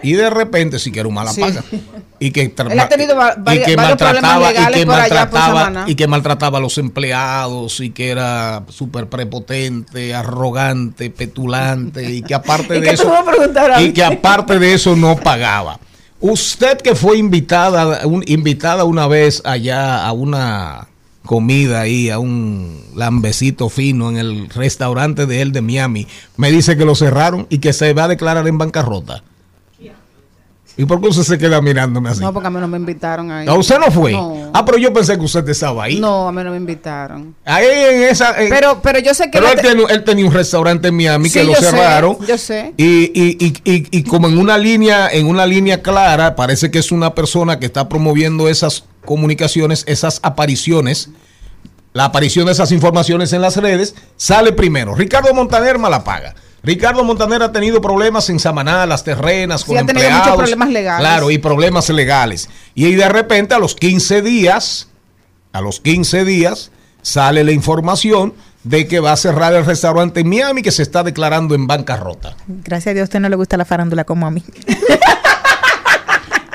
Y 0.00 0.12
de 0.12 0.30
repente 0.30 0.78
sí 0.78 0.92
que 0.92 1.00
era 1.00 1.08
un 1.08 1.14
mala 1.16 1.32
Sí. 1.32 1.40
paga. 1.40 1.64
Y 2.20 2.30
que, 2.30 2.42
Él 2.70 2.78
ha 2.80 2.88
tenido 2.88 3.16
y 3.52 3.58
que 3.64 3.76
maltrataba, 3.76 4.52
y 4.52 4.72
que 4.72 4.86
maltrataba, 4.86 5.84
y 5.88 5.94
que 5.96 6.06
maltrataba 6.06 6.58
a 6.58 6.60
los 6.60 6.78
empleados 6.78 7.80
y 7.80 7.90
que 7.90 8.10
era 8.10 8.64
súper 8.68 9.08
prepotente, 9.08 10.14
arrogante, 10.14 11.10
petulante 11.10 12.10
y 12.12 12.22
que 12.22 12.34
aparte 12.34 12.76
¿Y 12.78 12.80
de 12.80 12.90
eso 12.90 13.12
y 13.80 13.92
que 13.92 14.04
aparte 14.04 14.58
de 14.60 14.74
eso 14.74 14.94
no 14.96 15.16
pagaba. 15.16 15.80
Usted 16.20 16.78
que 16.78 16.94
fue 16.96 17.18
invitada 17.18 18.04
un- 18.06 18.24
invitada 18.26 18.84
una 18.84 19.06
vez 19.06 19.42
allá 19.44 20.04
a 20.06 20.12
una 20.12 20.88
comida 21.24 21.80
ahí, 21.80 22.08
a 22.10 22.18
un 22.18 22.80
lambecito 22.94 23.68
fino 23.68 24.08
en 24.10 24.16
el 24.16 24.48
restaurante 24.48 25.26
de 25.26 25.42
él 25.42 25.52
de 25.52 25.60
Miami, 25.62 26.06
me 26.36 26.50
dice 26.50 26.76
que 26.76 26.84
lo 26.84 26.94
cerraron 26.94 27.46
y 27.50 27.58
que 27.58 27.72
se 27.72 27.92
va 27.92 28.04
a 28.04 28.08
declarar 28.08 28.46
en 28.48 28.56
bancarrota. 28.58 29.22
¿Y 30.80 30.84
por 30.84 31.00
qué 31.00 31.08
usted 31.08 31.24
se 31.24 31.38
queda 31.38 31.60
mirándome 31.60 32.08
así? 32.08 32.20
No, 32.20 32.32
porque 32.32 32.46
a 32.46 32.50
mí 32.50 32.60
no 32.60 32.68
me 32.68 32.76
invitaron 32.76 33.32
ahí. 33.32 33.48
¿A 33.48 33.54
usted 33.54 33.80
no 33.80 33.90
fue? 33.90 34.12
No. 34.12 34.52
Ah, 34.54 34.64
pero 34.64 34.78
yo 34.78 34.92
pensé 34.92 35.18
que 35.18 35.24
usted 35.24 35.48
estaba 35.48 35.82
ahí. 35.82 35.98
No, 35.98 36.28
a 36.28 36.30
mí 36.30 36.40
no 36.44 36.52
me 36.52 36.56
invitaron. 36.56 37.34
Ahí 37.44 37.66
en 37.66 38.02
esa. 38.04 38.40
en- 38.40 38.48
Pero, 38.48 38.80
pero 38.80 39.00
yo 39.00 39.12
sé 39.12 39.24
que... 39.24 39.30
pero 39.40 39.48
él, 39.48 39.56
te- 39.56 39.62
tenía, 39.62 39.86
él 39.88 40.04
tenía 40.04 40.24
un 40.24 40.32
restaurante 40.32 40.86
en 40.86 40.96
Miami 40.96 41.30
Sí, 41.30 41.40
que 41.40 41.44
lo 41.46 41.54
yo 41.54 41.56
sé, 41.58 41.70
cerraron. 41.70 42.16
yo 42.24 42.38
sé. 42.38 42.74
Y, 42.76 42.84
y, 43.12 43.44
y, 43.44 43.54
y, 43.64 43.88
y 43.90 44.02
como 44.04 44.28
en 44.28 44.38
una 44.38 44.56
línea, 44.56 45.08
en 45.08 45.26
una 45.26 45.46
línea 45.46 45.82
clara, 45.82 46.36
parece 46.36 46.70
que 46.70 46.78
es 46.78 46.92
una 46.92 47.12
persona 47.12 47.58
que 47.58 47.66
está 47.66 47.88
promoviendo 47.88 48.48
esas 48.48 48.84
comunicaciones, 49.08 49.84
esas 49.86 50.20
apariciones, 50.22 51.08
la 51.94 52.04
aparición 52.04 52.44
de 52.44 52.52
esas 52.52 52.72
informaciones 52.72 53.32
en 53.32 53.40
las 53.40 53.56
redes, 53.56 53.94
sale 54.16 54.52
primero. 54.52 54.94
Ricardo 54.94 55.32
Montaner 55.32 55.78
Malapaga. 55.78 56.34
Ricardo 56.62 57.02
Montaner 57.04 57.42
ha 57.42 57.50
tenido 57.50 57.80
problemas 57.80 58.28
en 58.28 58.38
Samaná, 58.38 58.84
las 58.84 59.04
terrenas, 59.04 59.62
Sí, 59.62 59.68
con 59.68 59.78
ha 59.78 59.86
tenido 59.86 60.04
empleados. 60.04 60.26
muchos 60.26 60.36
problemas 60.36 60.68
legales. 60.68 61.00
Claro, 61.00 61.30
y 61.30 61.38
problemas 61.38 61.88
legales. 61.88 62.50
Y 62.74 62.94
de 62.96 63.08
repente 63.08 63.54
a 63.54 63.58
los 63.58 63.74
15 63.74 64.20
días, 64.20 64.88
a 65.52 65.62
los 65.62 65.80
15 65.80 66.26
días, 66.26 66.70
sale 67.00 67.44
la 67.44 67.52
información 67.52 68.34
de 68.62 68.86
que 68.86 69.00
va 69.00 69.12
a 69.12 69.16
cerrar 69.16 69.54
el 69.54 69.64
restaurante 69.64 70.20
en 70.20 70.28
Miami 70.28 70.60
que 70.60 70.70
se 70.72 70.82
está 70.82 71.02
declarando 71.02 71.54
en 71.54 71.66
bancarrota. 71.66 72.36
Gracias 72.46 72.90
a 72.90 72.94
Dios 72.94 73.04
a 73.04 73.04
usted 73.04 73.20
no 73.20 73.30
le 73.30 73.36
gusta 73.36 73.56
la 73.56 73.64
farándula 73.64 74.04
como 74.04 74.26
a 74.26 74.30
mí. 74.30 74.44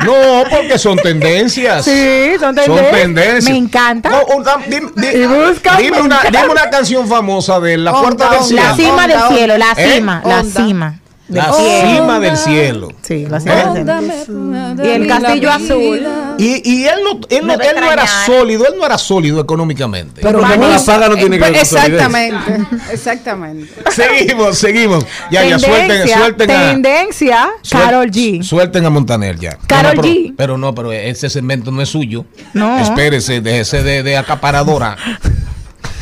No, 0.05 0.43
porque 0.49 0.77
son 0.77 0.97
tendencias. 0.97 1.85
Sí, 1.85 2.31
son 2.39 2.55
Son 2.55 2.75
tendencias. 2.91 3.43
Me 3.49 3.57
encanta. 3.57 4.09
No, 4.09 4.23
un- 4.35 4.43
dam- 4.43 4.63
dim- 4.65 4.91
di- 4.95 5.07
Y 5.07 5.25
busca, 5.25 5.77
dime, 5.77 5.97
me 5.97 6.01
una, 6.03 6.21
dime 6.23 6.47
una 6.49 6.69
canción 6.69 7.07
famosa 7.07 7.59
de 7.59 7.77
La 7.77 7.91
Puerta 7.93 8.29
del 8.31 8.43
Cielo. 8.43 8.63
La 8.63 8.75
cima 8.75 9.07
del 9.07 9.19
cielo, 9.29 9.57
la 9.57 9.71
¿Eh? 9.77 9.93
cima, 9.95 10.21
la 10.25 10.43
cima. 10.43 10.99
La 11.29 11.53
cielo. 11.53 11.95
cima 11.95 12.19
del 12.19 12.37
cielo. 12.37 12.89
Sí, 13.01 13.25
la 13.25 13.39
cima 13.39 13.73
del 13.73 14.25
cielo. 14.25 14.83
Y 14.83 14.89
el 14.89 15.07
castillo 15.07 15.51
azul. 15.51 16.01
Y, 16.37 16.69
y 16.69 16.85
él, 16.85 16.99
no, 17.03 17.19
él, 17.29 17.47
no, 17.47 17.53
él 17.53 17.75
no 17.79 17.91
era 17.91 18.05
sólido, 18.25 18.65
él 18.67 18.73
no 18.77 18.85
era 18.85 18.97
sólido 18.97 19.39
económicamente. 19.39 20.21
Pero 20.21 20.41
no 20.41 20.47
la 20.69 20.79
paga 20.85 21.09
no 21.09 21.15
tiene 21.15 21.37
que 21.39 21.45
ver. 21.45 21.55
Exactamente, 21.55 22.65
exactamente. 22.91 23.73
Seguimos, 23.91 24.57
seguimos. 24.57 25.05
Ya, 25.31 25.45
ya, 25.45 25.59
suelten, 25.59 25.87
Tendencia, 25.87 26.17
suelten 26.17 26.51
a. 26.51 26.71
tendencia, 26.71 27.49
Karol 27.69 28.11
G. 28.11 28.43
Suelten 28.43 28.85
a 28.85 28.89
Montaner 28.89 29.39
ya. 29.39 29.57
Karol 29.67 29.95
No, 29.95 29.95
no, 29.95 30.01
pero, 30.01 30.13
G. 30.13 30.33
Pero 30.35 30.57
no, 30.57 30.75
pero 30.75 30.91
ese 30.91 31.29
segmento 31.29 31.71
no 31.71 31.81
es 31.81 31.89
suyo. 31.89 32.25
No. 32.53 32.79
Espérese, 32.79 33.39
déjese 33.39 33.81
de, 33.81 34.03
de 34.03 34.17
acaparadora. 34.17 34.97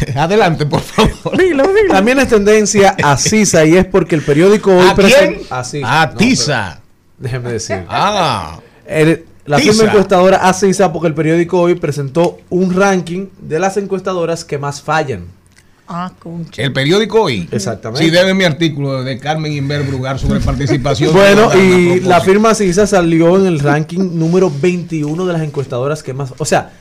Adelante, 0.16 0.66
por 0.66 0.82
favor. 0.82 1.38
Dilo, 1.38 1.64
dilo. 1.68 1.94
También 1.94 2.20
es 2.20 2.28
tendencia 2.28 2.96
a 3.04 3.18
Sisa 3.18 3.66
y 3.66 3.76
es 3.76 3.86
porque 3.86 4.16
el 4.16 4.22
periódico 4.22 4.76
hoy 4.76 4.88
¿A 4.88 4.96
quién? 4.96 5.42
a 5.50 5.64
Sisa. 5.64 6.02
A 6.02 6.06
No, 6.08 6.18
pero 6.18 6.82
Déjeme 7.20 7.52
decir. 7.52 7.86
Ah. 7.88 8.60
El- 8.86 9.26
la 9.46 9.58
firma 9.58 9.86
encuestadora 9.86 10.38
Asisa 10.38 10.94
porque 10.94 11.08
el 11.08 11.14
periódico 11.14 11.60
hoy 11.60 11.76
presentó 11.76 12.40
un 12.50 12.74
ranking 12.74 13.28
de 13.40 13.60
las 13.60 13.76
encuestadoras 13.78 14.46
que 14.46 14.58
más 14.58 14.82
fallan. 14.82 15.26
Ah, 15.88 16.12
concha. 16.20 16.62
El 16.62 16.72
periódico 16.72 17.24
hoy. 17.24 17.50
Exactamente. 17.52 18.06
Sí, 18.06 18.12
debe 18.12 18.34
mi 18.34 18.46
artículo 18.46 19.04
de 19.04 19.18
Carmen 19.20 19.52
Inver 19.52 19.84
Brugar 19.84 20.20
sobre 20.20 20.40
participación. 20.40 21.12
Bueno, 21.12 21.50
a 21.50 21.58
y 21.58 22.00
la 22.02 22.22
firma 22.22 22.56
CISA 22.56 22.88
salió 22.88 23.38
en 23.38 23.46
el 23.46 23.60
ranking 23.60 24.18
número 24.18 24.50
21 24.50 25.26
de 25.26 25.34
las 25.34 25.42
encuestadoras 25.42 26.02
que 26.02 26.14
más, 26.14 26.34
o 26.38 26.46
sea, 26.46 26.72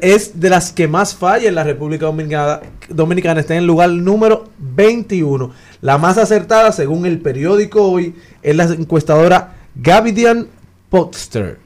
es 0.00 0.38
de 0.40 0.50
las 0.50 0.72
que 0.72 0.86
más 0.88 1.14
falla 1.14 1.48
en 1.48 1.54
la 1.54 1.64
República 1.64 2.06
Dominicana, 2.06 2.60
Dominicana 2.88 3.40
está 3.40 3.54
en 3.54 3.60
el 3.60 3.66
lugar 3.66 3.90
número 3.90 4.50
21. 4.58 5.52
La 5.80 5.98
más 5.98 6.16
acertada, 6.18 6.70
según 6.72 7.06
el 7.06 7.18
periódico 7.20 7.82
hoy, 7.90 8.14
es 8.42 8.54
la 8.56 8.64
encuestadora 8.64 9.56
Gavidian 9.74 10.46
Podster. 10.90 11.58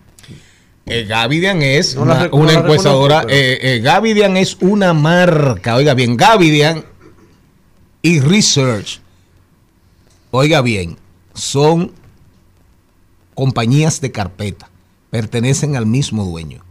Eh, 0.86 1.04
Gavidian 1.06 1.60
es 1.60 1.94
No 1.96 2.06
la 2.06 2.28
una, 2.32 2.52
no 2.54 2.60
encuestadora. 2.60 3.22
pero- 3.26 3.34
eh, 3.34 3.58
eh, 3.76 3.80
Gavidian 3.80 4.36
es 4.38 4.56
una 4.60 4.94
marca. 4.94 5.74
Oiga 5.76 5.92
bien, 5.94 6.16
Gavidian 6.16 6.82
y 8.00 8.20
Research. 8.20 9.00
Oiga 10.30 10.62
bien, 10.62 10.96
son 11.34 11.92
compañías 13.34 14.00
de 14.00 14.10
carpeta. 14.12 14.70
pertenecen 15.10 15.74
al 15.74 15.86
mismo 15.86 16.24
dueño. 16.24 16.62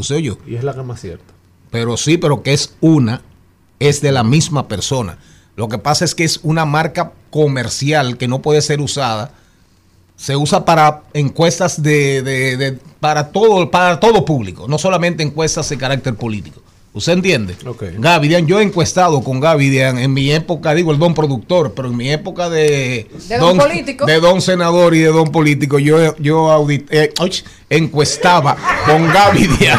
¿Usted 0.00 0.16
oyó? 0.16 0.38
Y 0.46 0.54
es 0.56 0.64
la 0.64 0.74
que 0.74 0.82
más 0.82 1.00
cierta. 1.00 1.32
Pero 1.70 1.96
sí, 1.96 2.16
pero 2.18 2.42
que 2.42 2.52
es 2.54 2.74
una, 2.80 3.22
es 3.78 4.00
de 4.00 4.12
la 4.12 4.24
misma 4.24 4.68
persona. 4.68 5.18
Lo 5.56 5.68
que 5.68 5.78
pasa 5.78 6.04
es 6.04 6.14
que 6.14 6.24
es 6.24 6.40
una 6.42 6.64
marca 6.64 7.12
comercial 7.30 8.16
que 8.16 8.28
no 8.28 8.40
puede 8.40 8.62
ser 8.62 8.80
usada. 8.80 9.32
Se 10.16 10.34
usa 10.36 10.64
para 10.64 11.02
encuestas 11.14 11.82
de, 11.82 12.22
de- 12.22 12.56
de- 12.56 12.72
para 13.00 13.30
todo, 13.30 13.70
para 13.70 14.00
todo 14.00 14.24
público, 14.24 14.66
no 14.68 14.78
solamente 14.78 15.22
encuestas 15.22 15.68
de 15.68 15.78
carácter 15.78 16.14
político. 16.14 16.60
¿Usted 16.94 17.12
entiende? 17.12 17.54
Gavidian, 18.00 18.46
yo 18.46 18.58
he 18.58 18.62
encuestado 18.62 19.22
con 19.22 19.38
Gavidian 19.40 19.98
en 19.98 20.12
mi 20.12 20.30
época, 20.32 20.74
digo 20.74 20.90
el 20.90 20.98
don 20.98 21.14
productor, 21.14 21.72
pero 21.74 21.88
en 21.88 21.96
mi 21.96 22.10
época 22.10 22.48
de, 22.50 23.06
De 23.28 23.38
don 23.38 23.56
político. 23.58 24.04
de 24.06 24.18
don 24.20 24.40
senador 24.40 24.94
y 24.94 25.00
de 25.00 25.08
don 25.12 25.30
político, 25.30 25.78
yo, 25.78 26.16
yo 26.16 26.48
audit- 26.50 26.86
eh, 26.90 27.12
encuestaba 27.70 28.56
con 28.86 29.06
Gavidian. 29.12 29.78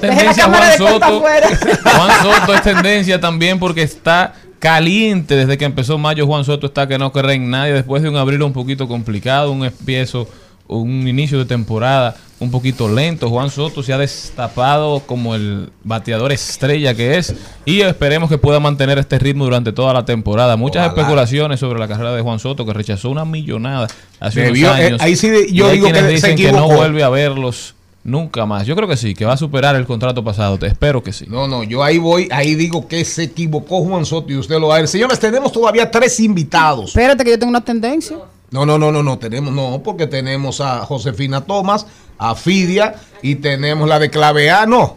Tendencia 0.00 0.44
Juan 0.44 0.78
Soto. 0.78 1.20
Juan 1.82 2.22
Soto 2.22 2.54
es 2.54 2.62
tendencia 2.62 3.20
también 3.20 3.58
porque 3.58 3.82
está 3.82 4.34
caliente 4.60 5.34
desde 5.34 5.58
que 5.58 5.64
empezó 5.64 5.98
mayo. 5.98 6.26
Juan 6.26 6.44
Soto 6.44 6.66
está 6.68 6.86
que 6.86 6.98
no 6.98 7.10
cree 7.12 7.34
en 7.34 7.50
nadie 7.50 7.72
después 7.72 8.02
de 8.02 8.08
un 8.08 8.16
abril 8.16 8.42
un 8.42 8.52
poquito 8.52 8.86
complicado, 8.86 9.50
un 9.50 9.64
empiezo, 9.64 10.28
un 10.68 11.08
inicio 11.08 11.38
de 11.38 11.46
temporada 11.46 12.14
un 12.40 12.50
poquito 12.50 12.88
lento. 12.88 13.28
Juan 13.30 13.50
Soto 13.50 13.82
se 13.82 13.92
ha 13.92 13.98
destapado 13.98 15.00
como 15.00 15.34
el 15.34 15.70
bateador 15.82 16.30
estrella 16.32 16.94
que 16.94 17.18
es 17.18 17.34
y 17.64 17.80
esperemos 17.80 18.28
que 18.30 18.38
pueda 18.38 18.60
mantener 18.60 18.98
este 18.98 19.18
ritmo 19.18 19.44
durante 19.44 19.72
toda 19.72 19.92
la 19.92 20.04
temporada. 20.04 20.56
Muchas 20.56 20.86
Ojalá. 20.86 21.00
especulaciones 21.02 21.60
sobre 21.60 21.78
la 21.80 21.88
carrera 21.88 22.12
de 22.14 22.22
Juan 22.22 22.38
Soto 22.38 22.64
que 22.64 22.72
rechazó 22.72 23.10
una 23.10 23.24
millonada 23.24 23.88
hace 24.20 24.42
Debió- 24.52 24.68
unos 24.68 24.78
eh, 24.80 24.84
años. 24.86 25.00
ahí 25.00 25.16
sí 25.16 25.28
de- 25.30 25.52
yo 25.52 25.68
Y 25.68 25.74
digo 25.76 25.88
que 25.88 25.94
se 26.00 26.08
dicen 26.08 26.36
que 26.36 26.52
no 26.52 26.68
vuelve 26.68 27.02
a 27.02 27.08
verlos 27.08 27.74
nunca 28.04 28.46
más. 28.46 28.66
Yo 28.66 28.74
creo 28.76 28.88
que 28.88 28.96
sí, 28.96 29.14
que 29.14 29.24
va 29.26 29.32
a 29.34 29.36
superar 29.36 29.74
el 29.76 29.84
contrato 29.84 30.22
pasado. 30.24 30.58
Te 30.58 30.66
espero 30.68 31.02
que 31.02 31.12
sí. 31.12 31.26
No, 31.28 31.46
no, 31.48 31.62
yo 31.64 31.82
ahí 31.82 31.98
voy, 31.98 32.28
ahí 32.30 32.54
digo 32.54 32.86
que 32.88 33.04
se 33.04 33.24
equivocó 33.24 33.82
Juan 33.84 34.06
Soto 34.06 34.32
y 34.32 34.36
usted 34.36 34.58
lo 34.60 34.68
va 34.68 34.76
a 34.76 34.78
ver. 34.78 34.88
Señores, 34.88 35.18
tenemos 35.18 35.50
todavía 35.52 35.90
tres 35.90 36.18
invitados. 36.20 36.86
Espérate 36.90 37.24
que 37.24 37.30
yo 37.30 37.38
tengo 37.38 37.50
una 37.50 37.60
tendencia. 37.64 38.16
No, 38.50 38.64
no, 38.64 38.78
no, 38.78 38.90
no, 38.90 39.02
no, 39.02 39.18
tenemos, 39.18 39.52
no, 39.52 39.82
porque 39.84 40.06
tenemos 40.06 40.60
a 40.60 40.84
Josefina 40.86 41.42
Tomás, 41.42 41.86
a 42.16 42.34
Fidia 42.34 42.94
y 43.22 43.36
tenemos 43.36 43.88
la 43.88 43.98
de 43.98 44.10
Claveano. 44.10 44.96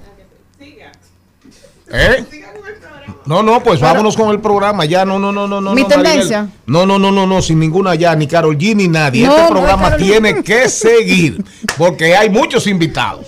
¿Eh? 1.94 2.26
No, 3.26 3.44
no, 3.44 3.62
pues 3.62 3.80
vámonos 3.80 4.16
con 4.16 4.30
el 4.30 4.40
programa. 4.40 4.86
Ya, 4.86 5.06
no, 5.06 5.20
no, 5.20 5.32
no, 5.32 5.48
no, 5.48 5.62
no. 5.62 5.74
Mi 5.74 5.84
no, 5.84 5.90
Maribel. 5.90 6.12
tendencia. 6.12 6.50
No, 6.66 6.86
no, 6.86 6.98
no, 6.98 7.12
no, 7.12 7.28
no, 7.28 7.42
sin 7.42 7.60
ninguna 7.60 7.96
ya, 7.96 8.16
ni 8.16 8.28
Carol 8.28 8.58
G 8.58 8.76
ni 8.76 8.88
nadie. 8.88 9.26
No, 9.26 9.32
este 9.32 9.42
no 9.42 9.48
es 9.48 9.52
programa 9.52 9.98
tiene 9.98 10.44
que 10.44 10.70
seguir 10.70 11.44
porque 11.78 12.16
hay 12.16 12.30
muchos 12.30 12.66
invitados. 12.68 13.28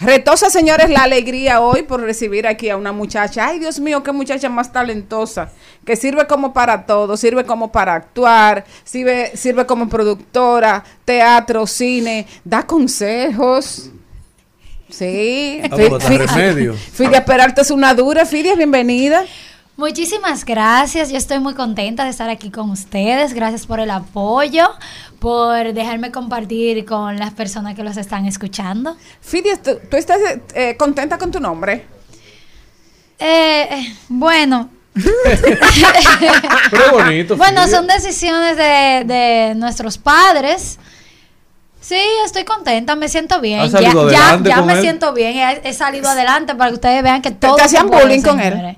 Retosa, 0.00 0.48
señores, 0.48 0.88
la 0.88 1.02
alegría 1.02 1.60
hoy 1.60 1.82
por 1.82 2.00
recibir 2.00 2.46
aquí 2.46 2.70
a 2.70 2.76
una 2.78 2.90
muchacha. 2.90 3.46
Ay, 3.48 3.58
Dios 3.58 3.80
mío, 3.80 4.02
qué 4.02 4.12
muchacha 4.12 4.48
más 4.48 4.72
talentosa. 4.72 5.50
Que 5.84 5.94
sirve 5.94 6.26
como 6.26 6.54
para 6.54 6.86
todo. 6.86 7.18
Sirve 7.18 7.44
como 7.44 7.70
para 7.70 7.94
actuar. 7.94 8.64
Sirve, 8.82 9.36
sirve 9.36 9.66
como 9.66 9.90
productora, 9.90 10.82
teatro, 11.04 11.66
cine. 11.66 12.26
Da 12.44 12.66
consejos. 12.66 13.90
Sí. 14.88 15.60
Ah. 15.70 15.76
Fidia 16.92 17.24
Peralta 17.24 17.60
es 17.60 17.70
una 17.70 17.92
dura. 17.92 18.24
Fidia, 18.24 18.54
bienvenida. 18.54 19.24
Muchísimas 19.80 20.44
gracias, 20.44 21.08
yo 21.10 21.16
estoy 21.16 21.38
muy 21.38 21.54
contenta 21.54 22.04
de 22.04 22.10
estar 22.10 22.28
aquí 22.28 22.50
con 22.50 22.68
ustedes, 22.68 23.32
gracias 23.32 23.64
por 23.64 23.80
el 23.80 23.90
apoyo, 23.90 24.68
por 25.18 25.72
dejarme 25.72 26.10
compartir 26.10 26.84
con 26.84 27.18
las 27.18 27.32
personas 27.32 27.74
que 27.74 27.82
los 27.82 27.96
están 27.96 28.26
escuchando. 28.26 28.94
Fidia, 29.22 29.56
¿tú, 29.56 29.78
tú 29.90 29.96
estás 29.96 30.18
eh, 30.52 30.76
contenta 30.76 31.16
con 31.16 31.30
tu 31.30 31.40
nombre? 31.40 31.86
Eh, 33.18 33.68
eh, 33.70 33.96
bueno, 34.10 34.68
Pero 36.70 36.92
bonito. 36.92 37.38
bueno, 37.38 37.66
son 37.66 37.86
decisiones 37.86 38.58
de, 38.58 39.04
de 39.06 39.54
nuestros 39.56 39.96
padres. 39.96 40.78
Sí, 41.80 42.02
estoy 42.26 42.44
contenta, 42.44 42.96
me 42.96 43.08
siento 43.08 43.40
bien. 43.40 43.60
¿Has 43.60 43.72
Ya, 43.72 44.38
ya, 44.44 44.60
me 44.60 44.74
él? 44.74 44.80
siento 44.82 45.14
bien, 45.14 45.38
he, 45.38 45.70
he 45.70 45.72
salido 45.72 46.10
adelante 46.10 46.54
para 46.54 46.68
que 46.68 46.74
ustedes 46.74 47.02
vean 47.02 47.22
que 47.22 47.30
todo. 47.30 47.56
te 47.56 47.62
hacían 47.62 47.88
bullying 47.88 48.20
con 48.20 48.38
él? 48.40 48.76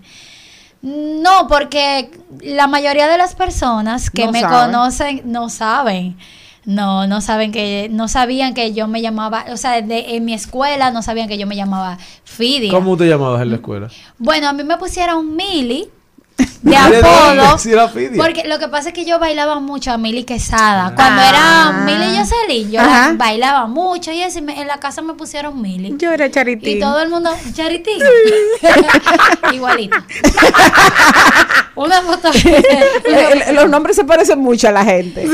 No, 0.83 1.47
porque 1.49 2.11
la 2.41 2.67
mayoría 2.67 3.07
de 3.09 3.17
las 3.17 3.35
personas 3.35 4.11
que 4.11 4.27
No 4.27 4.33
me 4.33 4.41
saben. 4.41 4.73
conocen 4.73 5.23
no 5.25 5.49
saben. 5.49 6.17
No, 6.65 7.07
no 7.09 7.21
saben 7.21 7.51
que, 7.51 7.89
no 7.91 8.07
sabían 8.07 8.55
que 8.55 8.73
yo 8.73 8.87
me 8.87 9.03
llamaba, 9.03 9.47
o 9.51 9.57
sea, 9.57 9.81
de, 9.83 10.15
en 10.17 10.25
mi 10.25 10.33
escuela 10.33 10.93
no 10.93 11.03
sabían 11.03 11.27
que 11.29 11.37
yo 11.37 11.47
me 11.47 11.57
llamaba 11.57 11.99
Fidia. 12.25 12.71
¿Cómo 12.71 12.97
te 12.97 13.09
llamabas 13.09 13.43
en 13.43 13.51
la 13.51 13.57
escuela? 13.57 13.89
Bueno, 14.19 14.49
a 14.49 14.53
mí 14.53 14.63
me 14.63 14.77
pusieron 14.77 15.35
Mili 15.35 15.89
de 16.63 16.77
apodo. 16.77 17.57
Porque 18.17 18.45
lo 18.47 18.59
que 18.59 18.69
pasa 18.69 18.89
es 18.89 18.95
que 18.95 19.05
yo 19.05 19.19
bailaba 19.19 19.61
mucho 19.61 19.91
a 19.93 19.99
Mili 19.99 20.25
Quesada. 20.25 20.95
Cuando 20.95 21.21
Ah. 21.23 21.29
era 21.29 21.73
Mili 21.85 22.17
Jocelyn, 22.19 22.71
yo 22.71 22.81
la- 22.83 23.15
bailaba 23.17 23.67
mucho 23.67 24.13
y 24.13 24.21
eso, 24.21 24.39
y 24.39 24.43
me- 24.43 24.61
en 24.61 24.67
la 24.67 24.79
casa 24.79 25.03
me 25.03 25.15
pusieron 25.15 25.61
Mili. 25.61 25.95
Yo 25.99 26.13
era 26.13 26.31
Charitín. 26.31 26.77
Y 26.77 26.81
todo 26.81 27.01
el 27.01 27.09
mundo, 27.09 27.31
Charitín. 27.55 27.99
Igualito. 29.53 29.97
Una 31.75 32.03
foto. 32.03 32.31
Los 33.53 33.69
nombres 33.69 33.97
se 33.97 34.05
parecen 34.05 34.39
mucho 34.39 34.69
a 34.69 34.73
la 34.73 34.85
gente. 34.85 35.27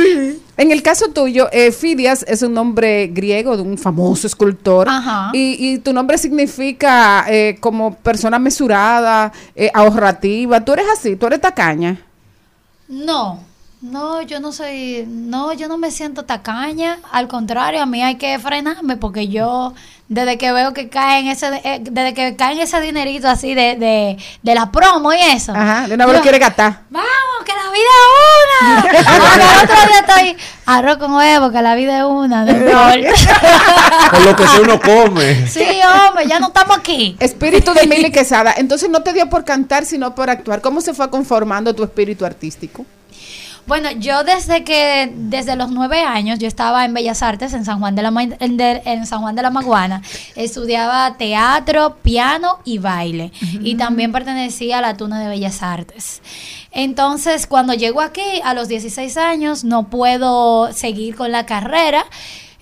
En 0.59 0.73
el 0.73 0.83
caso 0.83 1.11
tuyo, 1.11 1.49
eh, 1.53 1.71
Fidias 1.71 2.25
es 2.27 2.43
un 2.43 2.53
nombre 2.53 3.07
griego 3.07 3.57
de 3.57 3.63
un 3.63 3.79
famoso 3.79 4.27
escultor. 4.27 4.89
Ajá. 4.89 5.31
Y, 5.33 5.57
y 5.57 5.79
tu 5.79 5.93
nombre 5.93 6.19
significa 6.19 7.25
eh, 7.29 7.57
como 7.61 7.95
persona 7.95 8.41
mesurada, 8.41 9.33
eh, 9.55 9.71
ahorrativa. 9.73 10.65
Tú 10.65 10.73
eres 10.73 10.87
así, 10.93 11.15
tú 11.15 11.29
eres 11.29 11.41
tacaña. 11.41 12.05
No, 12.89 13.41
no, 13.81 14.23
yo 14.23 14.41
no 14.41 14.51
soy, 14.51 15.05
no, 15.07 15.53
yo 15.53 15.69
no 15.69 15.79
me 15.79 15.93
siento 15.93 16.25
tacaña, 16.25 16.99
al 17.13 17.29
contrario, 17.29 17.81
a 17.81 17.87
mí 17.87 18.03
hay 18.03 18.17
que 18.17 18.37
frenarme 18.41 18.97
porque 18.97 19.29
yo, 19.29 19.73
desde 20.09 20.37
que 20.37 20.51
veo 20.51 20.75
que 20.75 20.89
caen 20.89 21.29
ese, 21.29 21.47
eh, 21.63 21.79
desde 21.81 22.13
que 22.13 22.35
caen 22.35 22.59
ese 22.59 22.81
dinerito 22.81 23.29
así 23.29 23.55
de, 23.55 23.77
de, 23.77 24.19
de 24.43 24.55
la 24.57 24.73
promo 24.73 25.13
y 25.13 25.21
eso. 25.21 25.53
Ajá, 25.55 25.87
de 25.87 25.95
una 25.95 26.07
vez 26.07 26.17
lo 26.17 26.23
quiere 26.23 26.41
gastar. 26.41 26.81
Vamos, 26.91 27.09
que 27.45 27.53
la 27.53 27.71
vida 27.71 27.89
es 28.01 28.91
una. 28.99 29.11
Ahora 29.13 29.35
el 29.35 29.65
otro 29.65 29.77
día 29.87 30.01
estoy 30.01 30.37
arroz 30.67 30.97
con 30.97 31.13
huevo, 31.13 31.53
que 31.53 31.63
la 31.63 31.75
vida 31.77 31.99
es 31.99 32.05
una. 32.05 32.47
Con 34.11 34.25
lo 34.25 34.35
que 34.35 34.47
sea 34.49 34.61
uno 34.61 34.81
come. 34.81 35.47
sí, 35.47 35.65
hombre, 36.09 36.27
ya 36.27 36.41
no 36.41 36.49
estamos 36.49 36.77
aquí. 36.79 37.17
Espíritu 37.21 37.73
de 37.75 37.87
Mili 37.87 38.11
Quesada. 38.11 38.55
Entonces 38.57 38.91
no 38.91 39.05
te 39.05 39.13
dio 39.13 39.31
por 39.31 39.45
cantar, 39.45 39.87
sino 39.87 40.17
por 40.17 40.31
actuar. 40.31 40.61
¿Cómo 40.61 40.81
se 40.81 40.95
fue 40.95 41.09
conformando 41.11 41.73
tu 41.75 41.85
espíritu 41.85 42.25
artístico? 42.25 42.85
Bueno, 43.69 43.91
yo 43.93 44.25
desde 44.25 44.65
que, 44.65 45.13
desde 45.15 45.55
los 45.55 45.71
nueve 45.71 46.01
años, 46.03 46.39
yo 46.39 46.49
estaba 46.49 46.85
en 46.87 46.95
Bellas 46.95 47.23
Artes 47.23 47.53
en 47.53 47.65
San 47.67 47.79
Juan 47.81 47.95
de 47.95 48.03
la, 48.03 48.11
Ma- 48.11 48.23
en 48.23 48.57
de- 48.57 48.81
en 48.87 49.07
San 49.07 49.21
Juan 49.21 49.37
de 49.37 49.43
la 49.43 49.51
Maguana. 49.51 50.03
Estudiaba 50.35 51.17
teatro, 51.19 51.97
piano 52.03 52.59
y 52.65 52.79
baile. 52.79 53.31
Y 53.63 53.75
también 53.77 54.11
pertenecía 54.11 54.79
a 54.79 54.81
la 54.81 54.97
Tuna 54.97 55.21
de 55.21 55.29
Bellas 55.29 55.63
Artes. 55.63 56.23
Entonces, 56.73 57.47
cuando 57.47 57.75
llego 57.75 58.01
aquí 58.01 58.23
a 58.43 58.55
los 58.55 58.69
16 58.69 59.17
años, 59.19 59.65
no 59.65 59.89
puedo 59.91 60.73
seguir 60.73 61.15
con 61.15 61.31
la 61.31 61.45
carrera. 61.45 62.05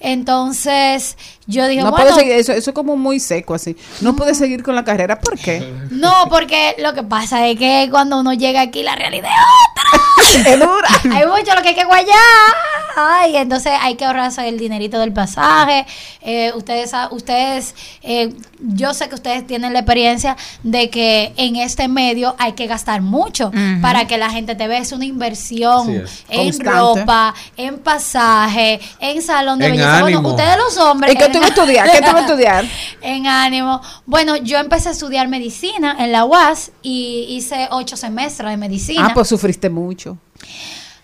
Entonces, 0.00 1.16
yo 1.46 1.66
dije, 1.68 1.82
no 1.82 1.90
bueno, 1.90 2.06
puedo 2.06 2.18
seguir, 2.18 2.32
eso, 2.32 2.52
eso 2.52 2.70
es 2.70 2.74
como 2.74 2.96
muy 2.96 3.20
seco 3.20 3.54
así. 3.54 3.76
No 4.00 4.16
puedes 4.16 4.36
seguir 4.36 4.64
con 4.64 4.74
la 4.74 4.84
carrera. 4.84 5.20
¿Por 5.20 5.38
qué? 5.38 5.72
no, 5.90 6.28
porque 6.28 6.74
lo 6.78 6.92
que 6.92 7.04
pasa 7.04 7.46
es 7.46 7.58
que 7.58 7.88
cuando 7.90 8.18
uno 8.18 8.32
llega 8.32 8.60
aquí, 8.60 8.82
la 8.82 8.96
realidad 8.96 9.30
es 9.30 9.70
otra. 9.70 10.02
Es 10.36 10.58
dura. 10.58 10.88
hay 11.16 11.26
mucho 11.26 11.54
lo 11.54 11.62
que 11.62 11.68
hay 11.68 11.74
que 11.74 11.84
guayar. 11.84 12.14
Ay, 12.96 13.36
entonces 13.36 13.72
hay 13.80 13.94
que 13.94 14.04
ahorrarse 14.04 14.46
el 14.48 14.58
dinerito 14.58 14.98
del 14.98 15.12
pasaje. 15.12 15.86
Eh, 16.20 16.52
ustedes, 16.54 16.92
ustedes, 17.10 17.74
eh, 18.02 18.34
yo 18.58 18.92
sé 18.92 19.08
que 19.08 19.14
ustedes 19.14 19.46
tienen 19.46 19.72
la 19.72 19.80
experiencia 19.80 20.36
de 20.62 20.90
que 20.90 21.32
en 21.36 21.56
este 21.56 21.88
medio 21.88 22.34
hay 22.38 22.52
que 22.52 22.66
gastar 22.66 23.02
mucho 23.02 23.50
para 23.82 24.06
que 24.06 24.18
la 24.18 24.30
gente 24.30 24.54
te 24.54 24.66
vea. 24.66 24.78
Es 24.78 24.92
una 24.92 25.04
inversión 25.04 25.90
es. 25.90 26.24
en 26.28 26.44
Constante. 26.44 26.78
ropa, 26.78 27.34
en 27.56 27.78
pasaje, 27.78 28.80
en 29.00 29.22
salón 29.22 29.58
de 29.58 29.66
En 29.66 29.72
belleza. 29.72 30.00
Bueno, 30.00 30.20
ustedes 30.20 30.56
los 30.56 30.76
hombres. 30.78 31.14
¿Y 31.14 31.18
qué 31.18 31.28
tú 31.36 31.40
vas 31.40 31.50
a 31.50 31.54
estudiar? 31.54 31.90
¿Qué 31.90 31.98
tú 31.98 32.04
vas 32.06 32.14
a 32.16 32.20
estudiar? 32.20 32.64
en 33.02 33.26
ánimo. 33.26 33.80
Bueno, 34.06 34.36
yo 34.36 34.58
empecé 34.58 34.88
a 34.88 34.92
estudiar 34.92 35.28
medicina 35.28 35.96
en 35.98 36.12
la 36.12 36.24
UAS 36.24 36.72
y 36.82 37.26
hice 37.30 37.68
ocho 37.70 37.96
semestres 37.96 38.50
de 38.50 38.56
medicina. 38.56 39.06
Ah, 39.08 39.14
pues 39.14 39.28
sufriste 39.28 39.70
mucho. 39.70 40.18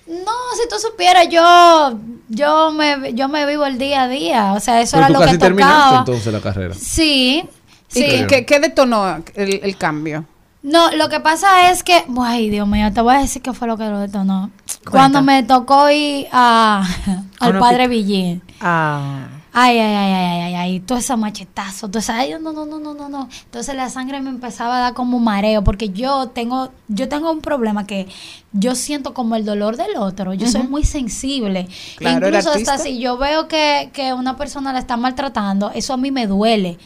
No, 0.07 0.33
si 0.61 0.69
tú 0.69 0.77
supieras, 0.79 1.29
yo, 1.31 1.99
yo 2.29 2.73
me, 2.73 3.15
yo 3.15 3.29
me 3.29 3.47
vivo 3.47 3.65
el 3.65 3.79
día 3.79 4.03
a 4.03 4.09
día. 4.09 4.53
O 4.53 4.61
sea, 4.61 4.81
eso 4.81 4.97
Pero 4.97 5.07
era 5.07 5.07
tú 5.09 5.13
lo 5.15 5.21
casi 5.21 5.33
que 5.33 5.39
terminaste 5.39 5.75
tocaba. 5.79 5.99
entonces 6.01 6.33
la 6.33 6.41
carrera. 6.41 6.75
Sí, 6.75 7.49
¿Y 7.95 7.99
sí. 8.01 8.05
qué, 8.07 8.27
qué- 8.27 8.47
qué 8.47 8.61
detonó 8.61 9.23
el, 9.35 9.61
el 9.63 9.77
cambio? 9.77 10.27
No, 10.63 10.91
lo 10.93 11.09
que 11.09 11.19
pasa 11.21 11.71
es 11.71 11.83
que, 11.83 12.05
ay, 12.21 12.49
Dios 12.51 12.69
mío, 12.69 12.93
te 12.93 13.01
voy 13.01 13.17
a 13.17 13.19
decir 13.19 13.43
qué 13.43 13.53
fue 13.53 13.67
lo 13.67 13.77
que 13.77 13.85
lo 13.85 13.99
detonó. 13.99 14.51
Cuando 14.89 15.21
me 15.23 15.43
tocó 15.45 15.91
ir 15.91 16.27
a, 16.31 16.85
al 17.41 17.59
padre 17.59 17.89
Villín. 17.89 18.43
Ah. 18.61 19.27
Ay, 19.55 19.79
ay, 19.79 19.95
ay, 19.95 20.13
ay, 20.13 20.41
ay, 20.41 20.55
ay, 20.55 20.81
todo 20.81 20.97
ese 20.97 21.15
machetazo, 21.15 21.89
todo 21.89 21.99
ese, 21.99 22.13
ay, 22.13 22.33
no, 22.41 22.53
no, 22.53 22.65
no, 22.65 22.79
no, 22.79 22.95
no, 22.95 23.09
no. 23.11 23.29
Entonces 23.45 23.75
la 23.75 23.91
sangre 23.91 24.21
me 24.23 24.31
empezaba 24.31 24.79
a 24.79 24.81
dar 24.81 24.95
como 24.95 25.19
mareo, 25.19 25.63
porque 25.63 25.91
yo 25.91 26.29
tengo, 26.29 26.71
yo 26.89 27.07
tengo 27.09 27.31
un 27.31 27.43
problema 27.43 27.87
que 27.87 28.09
yo 28.53 28.75
siento 28.75 29.13
como 29.13 29.37
el 29.37 29.45
dolor 29.45 29.77
del 29.77 29.97
otro, 29.99 30.33
yo 30.33 30.49
soy 30.49 30.63
muy 30.63 30.85
sensible. 30.85 31.69
Claro, 31.97 32.29
¿eres 32.29 32.47
Incluso 32.47 32.59
hasta 32.71 32.83
si 32.83 32.99
yo 32.99 33.19
veo 33.19 33.47
que, 33.47 33.91
que 33.93 34.15
una 34.15 34.39
persona 34.39 34.73
la 34.73 34.79
está 34.79 34.97
maltratando, 34.97 35.71
eso 35.75 35.93
a 35.93 35.97
mí 35.99 36.11
me 36.11 36.27
duele. 36.27 36.79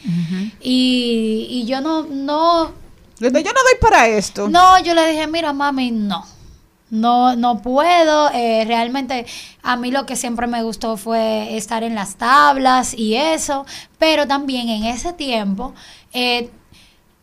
Y, 0.61 1.47
y 1.49 1.65
yo 1.65 1.79
no, 1.79 2.03
no, 2.03 2.71
Yo 3.19 3.29
no 3.29 3.39
doy 3.39 3.77
para 3.79 4.07
esto. 4.09 4.49
no, 4.49 4.77
yo 4.83 4.93
le 4.93 5.07
dije, 5.07 5.25
mira, 5.27 5.53
mami, 5.53 5.91
no. 5.91 6.25
No, 6.89 7.35
no 7.35 7.61
puedo. 7.61 8.29
eh, 8.33 8.63
realmente 8.65 9.25
a 9.63 9.75
mí 9.75 9.91
lo 9.91 10.05
que 10.05 10.15
siempre 10.15 10.47
me 10.47 10.63
gustó 10.63 10.95
fue 10.97 11.57
estar 11.57 11.83
en 11.83 11.95
las 11.95 12.15
tablas 12.15 12.93
y 12.93 13.15
eso. 13.15 13.65
Pero 13.99 14.25
también 14.27 14.69
en 14.69 14.85
ese 14.85 15.11
tiempo, 15.13 15.73
eh, 16.13 16.49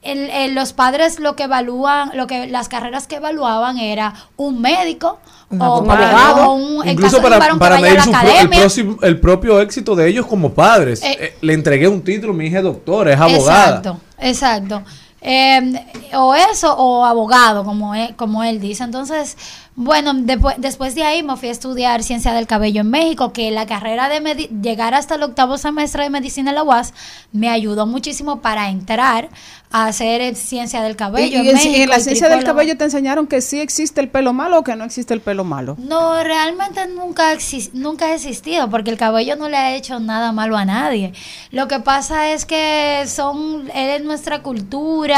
el- 0.02 0.28
el- 0.28 0.54
los 0.54 0.74
padres 0.74 1.18
lo 1.18 1.34
que 1.34 1.44
evalúan, 1.44 2.10
lo 2.14 2.26
que 2.26 2.46
las 2.46 2.68
carreras 2.68 3.06
que 3.06 3.16
evaluaban 3.16 3.78
era 3.78 4.12
un 4.36 4.60
médico 4.60 5.18
Un 5.48 5.62
o, 5.62 5.64
abogado. 5.76 6.50
o 6.50 6.54
un, 6.56 6.86
Incluso 6.86 7.16
un 7.16 7.22
para, 7.22 7.38
para 7.38 7.56
vaya 7.56 7.76
a 7.76 7.80
medir 7.80 7.96
la 7.96 8.04
su 8.04 8.10
pro- 8.10 8.20
el, 8.40 8.48
próximo- 8.50 8.98
el 9.00 9.18
propio 9.20 9.60
éxito 9.62 9.96
de 9.96 10.08
ellos 10.08 10.26
como 10.26 10.52
padres. 10.52 11.02
Eh, 11.02 11.16
Eh, 11.18 11.34
le 11.40 11.54
entregué 11.54 11.88
un 11.88 12.02
título, 12.02 12.34
mi 12.34 12.46
hija 12.48 12.58
es 12.58 12.64
doctora, 12.64 13.14
es 13.14 13.18
abogada. 13.20 13.78
Exacto, 13.78 14.00
exacto. 14.18 14.82
Eh, 15.26 15.72
o 16.12 16.34
eso, 16.34 16.74
o 16.76 17.04
abogado, 17.04 17.64
como 17.64 17.94
él, 17.94 18.14
como 18.14 18.44
él 18.44 18.60
dice. 18.60 18.84
Entonces, 18.84 19.38
bueno, 19.74 20.12
después, 20.14 20.54
después 20.58 20.94
de 20.94 21.02
ahí 21.02 21.22
me 21.22 21.36
fui 21.36 21.48
a 21.48 21.52
estudiar 21.52 22.02
ciencia 22.02 22.32
del 22.32 22.46
cabello 22.46 22.82
en 22.82 22.90
México, 22.90 23.32
que 23.32 23.50
la 23.50 23.66
carrera 23.66 24.08
de 24.08 24.20
llegar 24.62 24.94
hasta 24.94 25.16
el 25.16 25.22
octavo 25.22 25.58
semestre 25.58 26.04
de 26.04 26.10
medicina 26.10 26.50
en 26.50 26.56
la 26.56 26.62
UAS 26.62 26.92
me 27.32 27.48
ayudó 27.48 27.86
muchísimo 27.86 28.40
para 28.40 28.68
entrar 28.68 29.30
a 29.72 29.86
hacer 29.86 30.36
ciencia 30.36 30.82
del 30.82 30.94
cabello. 30.94 31.42
y 31.42 31.48
en 31.48 31.54
México, 31.56 31.86
la 31.90 31.98
ciencia 31.98 32.28
del 32.28 32.44
cabello 32.44 32.76
te 32.76 32.84
enseñaron 32.84 33.26
que 33.26 33.40
sí 33.40 33.58
existe 33.58 34.00
el 34.00 34.08
pelo 34.08 34.32
malo 34.32 34.60
o 34.60 34.62
que 34.62 34.76
no 34.76 34.84
existe 34.84 35.12
el 35.12 35.20
pelo 35.20 35.42
malo. 35.42 35.74
No, 35.80 36.22
realmente 36.22 36.86
nunca, 36.86 37.36
nunca 37.72 38.06
ha 38.06 38.14
existido 38.14 38.70
porque 38.70 38.90
el 38.90 38.96
cabello 38.96 39.34
no 39.34 39.48
le 39.48 39.56
ha 39.56 39.74
hecho 39.74 39.98
nada 39.98 40.30
malo 40.30 40.56
a 40.56 40.64
nadie. 40.64 41.12
Lo 41.50 41.66
que 41.66 41.80
pasa 41.80 42.30
es 42.30 42.46
que 42.46 43.02
son, 43.08 43.68
es 43.74 44.04
nuestra 44.04 44.42
cultura, 44.42 45.13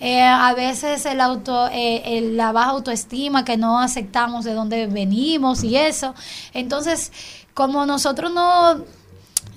eh, 0.00 0.22
a 0.22 0.54
veces 0.54 1.04
el 1.06 1.20
auto, 1.20 1.68
eh, 1.72 2.30
la 2.32 2.52
baja 2.52 2.70
autoestima 2.70 3.44
que 3.44 3.56
no 3.56 3.78
aceptamos 3.80 4.44
de 4.44 4.54
dónde 4.54 4.86
venimos 4.86 5.64
y 5.64 5.76
eso. 5.76 6.14
Entonces, 6.52 7.12
como 7.54 7.86
nosotros 7.86 8.32
no 8.32 8.84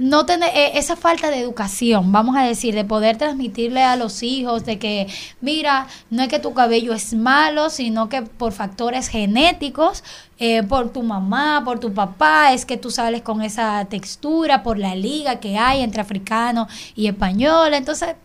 no 0.02 0.26
tener 0.26 0.50
eh, 0.56 0.72
esa 0.80 0.96
falta 0.96 1.30
de 1.30 1.40
educación, 1.40 2.12
vamos 2.12 2.36
a 2.36 2.42
decir, 2.42 2.74
de 2.74 2.84
poder 2.84 3.18
transmitirle 3.18 3.84
a 3.84 3.96
los 3.96 4.24
hijos 4.24 4.66
de 4.66 4.80
que, 4.80 5.08
mira, 5.42 5.88
no 6.10 6.24
es 6.24 6.28
que 6.28 6.40
tu 6.40 6.56
cabello 6.56 6.94
es 6.94 7.14
malo, 7.14 7.70
sino 7.70 8.10
que 8.10 8.24
por 8.24 8.52
factores 8.52 9.08
genéticos, 9.10 10.04
eh, 10.40 10.64
por 10.64 10.92
tu 10.92 11.04
mamá, 11.04 11.62
por 11.64 11.80
tu 11.80 11.94
papá, 11.94 12.52
es 12.52 12.66
que 12.66 12.78
tú 12.78 12.90
sales 12.90 13.22
con 13.22 13.44
esa 13.44 13.86
textura, 13.86 14.64
por 14.64 14.80
la 14.80 14.96
liga 14.96 15.40
que 15.40 15.60
hay 15.60 15.82
entre 15.82 16.02
africano 16.02 16.68
y 16.96 17.06
español. 17.06 17.76
Entonces, 17.76 18.16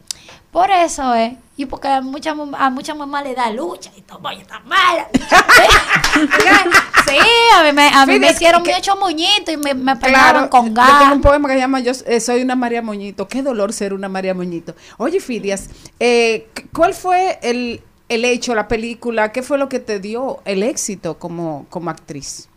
por 0.56 0.70
eso 0.70 1.14
es. 1.14 1.34
Y 1.58 1.66
porque 1.66 1.86
a 1.86 2.00
muchas 2.00 2.34
a 2.58 2.70
muchas 2.70 2.96
mamás 2.96 3.24
le 3.24 3.34
da 3.34 3.50
lucha 3.50 3.90
y 3.94 4.00
todo, 4.00 4.20
oye, 4.24 4.40
está 4.40 4.58
mala. 4.60 5.06
sí, 7.06 7.18
a 7.54 7.62
mí 7.62 7.72
me, 7.74 7.88
a 7.88 8.06
mí 8.06 8.18
me 8.18 8.30
hicieron 8.30 8.62
que- 8.62 8.72
muchos 8.72 8.98
muñitos 8.98 9.52
y 9.52 9.58
me, 9.58 9.74
me 9.74 9.94
pegaban 9.96 10.48
con 10.48 10.68
yo 10.68 10.72
gas. 10.72 10.98
tengo 11.00 11.12
un 11.14 11.20
poema 11.20 11.48
que 11.48 11.54
se 11.56 11.60
llama 11.60 11.80
Yo 11.80 11.92
eh, 12.06 12.20
soy 12.20 12.40
una 12.40 12.56
María 12.56 12.80
Moñito. 12.80 13.28
Qué 13.28 13.42
dolor 13.42 13.74
ser 13.74 13.92
una 13.92 14.08
María 14.08 14.32
Moñito. 14.32 14.74
Oye, 14.96 15.20
Fidias, 15.20 15.68
eh, 16.00 16.48
¿cuál 16.72 16.94
fue 16.94 17.38
el, 17.42 17.82
el 18.08 18.24
hecho, 18.24 18.54
la 18.54 18.66
película? 18.66 19.32
¿Qué 19.32 19.42
fue 19.42 19.58
lo 19.58 19.68
que 19.68 19.78
te 19.78 20.00
dio 20.00 20.40
el 20.46 20.62
éxito 20.62 21.18
como, 21.18 21.66
como 21.68 21.90
actriz? 21.90 22.48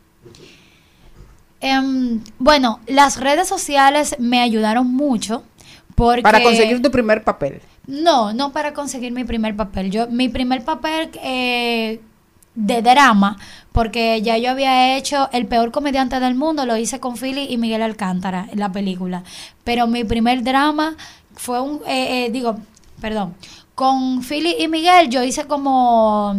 Em, 1.60 2.24
bueno, 2.38 2.80
las 2.88 3.20
redes 3.20 3.50
sociales 3.50 4.16
me 4.20 4.40
ayudaron 4.40 4.88
mucho 4.88 5.44
porque 5.96 6.22
Para 6.22 6.42
conseguir 6.42 6.82
tu 6.82 6.92
primer 6.92 7.26
papel. 7.26 7.62
No, 7.90 8.34
no 8.34 8.52
para 8.52 8.74
conseguir 8.74 9.12
mi 9.12 9.24
primer 9.24 9.56
papel. 9.56 9.90
Yo 9.92 10.08
mi 10.08 10.30
primer 10.30 10.64
papel 10.64 11.10
eh, 11.24 12.00
de 12.56 12.82
drama, 12.82 13.38
porque 13.72 14.22
ya 14.22 14.38
yo 14.38 14.52
había 14.52 14.96
hecho 14.98 15.30
El 15.32 15.48
peor 15.48 15.72
comediante 15.72 16.20
del 16.20 16.36
mundo, 16.36 16.66
lo 16.66 16.78
hice 16.78 17.00
con 17.00 17.16
Philly 17.18 17.48
y 17.50 17.58
Miguel 17.58 17.82
Alcántara 17.82 18.48
en 18.52 18.60
la 18.60 18.72
película. 18.72 19.24
Pero 19.64 19.88
mi 19.88 20.04
primer 20.04 20.44
drama 20.44 20.96
fue 21.36 21.60
un, 21.62 21.78
eh, 21.88 22.26
eh, 22.26 22.30
digo, 22.32 22.58
perdón, 23.02 23.34
con 23.76 24.22
Philly 24.24 24.56
y 24.60 24.68
Miguel 24.68 25.10
yo 25.10 25.24
hice 25.24 25.46
como, 25.46 26.36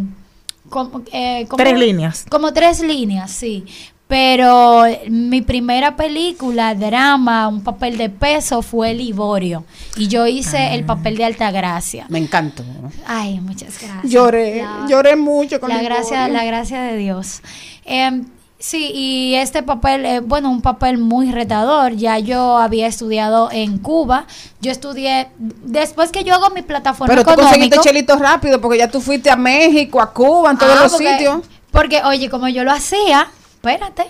como, 0.69 1.03
eh, 1.13 1.47
como- 1.49 1.57
Tres 1.63 1.79
líneas. 1.79 2.27
Como 2.31 2.53
tres 2.53 2.81
líneas, 2.81 3.31
sí. 3.31 3.65
Pero 4.11 4.83
mi 5.09 5.41
primera 5.41 5.95
película, 5.95 6.75
drama, 6.75 7.47
un 7.47 7.63
papel 7.63 7.97
de 7.97 8.11
peso, 8.11 8.61
fue 8.61 8.93
Liborio. 8.93 9.65
Y 9.97 10.09
yo 10.09 10.27
hice 10.27 10.75
el 10.75 10.85
papel 10.85 11.17
de 11.17 11.25
Altagracia. 11.27 12.07
Me 12.09 12.19
encantó. 12.19 12.65
Ay, 13.07 13.39
muchas 13.41 13.81
gracias. 13.81 14.11
Lloré, 14.13 14.63
La- 14.63 14.85
lloré 14.89 15.15
mucho 15.15 15.61
con 15.61 15.69
la 15.69 15.77
Liborio. 15.77 15.97
gracia, 15.97 16.27
la 16.29 16.45
gracia 16.45 16.83
de 16.83 16.97
Dios. 16.97 17.41
Em, 17.85 18.25
sí, 18.59 18.91
y 18.93 19.37
este 19.37 19.63
papel, 19.63 20.05
eh, 20.05 20.19
bueno, 20.19 20.51
un 20.51 20.61
papel 20.61 20.99
muy 20.99 21.31
retador. 21.31 21.93
Ya 21.95 22.19
yo 22.19 22.59
había 22.59 22.89
estudiado 22.89 23.49
en 23.53 23.79
Cuba. 23.79 24.27
Yo 24.61 24.73
estudié, 24.73 25.29
después 25.39 26.11
que 26.11 26.25
yo 26.25 26.35
hago 26.35 26.51
mi 26.51 26.63
plataforma 26.63 27.15
Pero 27.15 27.25
tú 27.25 27.41
conseguiste 27.41 27.79
chelitos 27.79 28.19
rápido 28.19 28.61
porque 28.61 28.79
ya 28.79 28.89
tú 28.91 29.01
fuiste 29.01 29.31
a 29.31 29.37
México, 29.37 30.01
a 30.01 30.13
Cuba, 30.13 30.51
en 30.51 30.59
todos 30.59 30.77
Ah, 30.77 30.83
los 30.83 30.93
porque- 30.95 31.11
sitios. 31.13 31.43
Porque, 31.71 32.03
oye, 32.03 32.29
como 32.29 32.49
yo 32.49 32.65
lo 32.65 32.73
hacía, 32.73 33.29
espérate, 33.63 34.07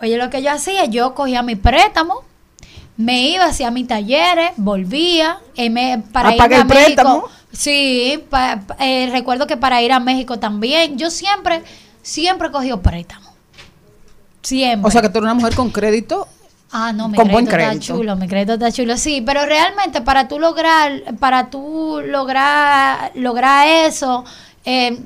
oye, 0.00 0.16
lo 0.16 0.30
que 0.30 0.42
yo 0.42 0.50
hacía, 0.50 0.86
yo 0.86 1.14
cogía 1.14 1.42
mi 1.42 1.56
préstamo, 1.56 2.22
me 2.96 3.28
iba 3.28 3.44
hacia 3.44 3.70
mis 3.70 3.86
talleres, 3.86 4.52
volvía, 4.56 5.38
y 5.54 5.70
me, 5.70 6.02
para 6.12 6.30
¿A 6.30 6.34
ir 6.34 6.40
a 6.42 6.44
el 6.46 6.50
México. 6.50 6.66
préstamo? 6.66 7.24
Sí, 7.52 8.24
pa- 8.30 8.60
eh, 8.80 9.08
recuerdo 9.12 9.46
que 9.46 9.56
para 9.56 9.80
ir 9.82 9.92
a 9.92 10.00
México 10.00 10.38
también, 10.38 10.98
yo 10.98 11.10
siempre, 11.10 11.62
siempre 12.02 12.48
he 12.48 12.50
cogido 12.50 12.80
préstamo. 12.82 13.32
Siempre. 14.42 14.88
O 14.88 14.90
sea 14.90 15.02
que 15.02 15.08
tú 15.08 15.18
eres 15.18 15.24
una 15.24 15.34
mujer 15.34 15.54
con 15.54 15.70
crédito. 15.70 16.26
Ah, 16.70 16.92
no, 16.92 17.08
mi 17.08 17.16
Con 17.16 17.28
buen 17.28 17.46
crédito, 17.46 17.56
crédito. 17.68 17.82
está 17.82 17.94
chulo, 17.96 18.16
mi 18.16 18.28
crédito 18.28 18.52
está 18.54 18.70
chulo, 18.70 18.96
sí, 18.98 19.22
pero 19.24 19.44
realmente 19.46 20.00
para 20.02 20.28
tú 20.28 20.38
lograr, 20.38 21.02
para 21.18 21.48
tú 21.50 22.00
lograr, 22.04 23.10
lograr 23.14 23.66
eso, 23.68 24.24
eh, 24.64 24.98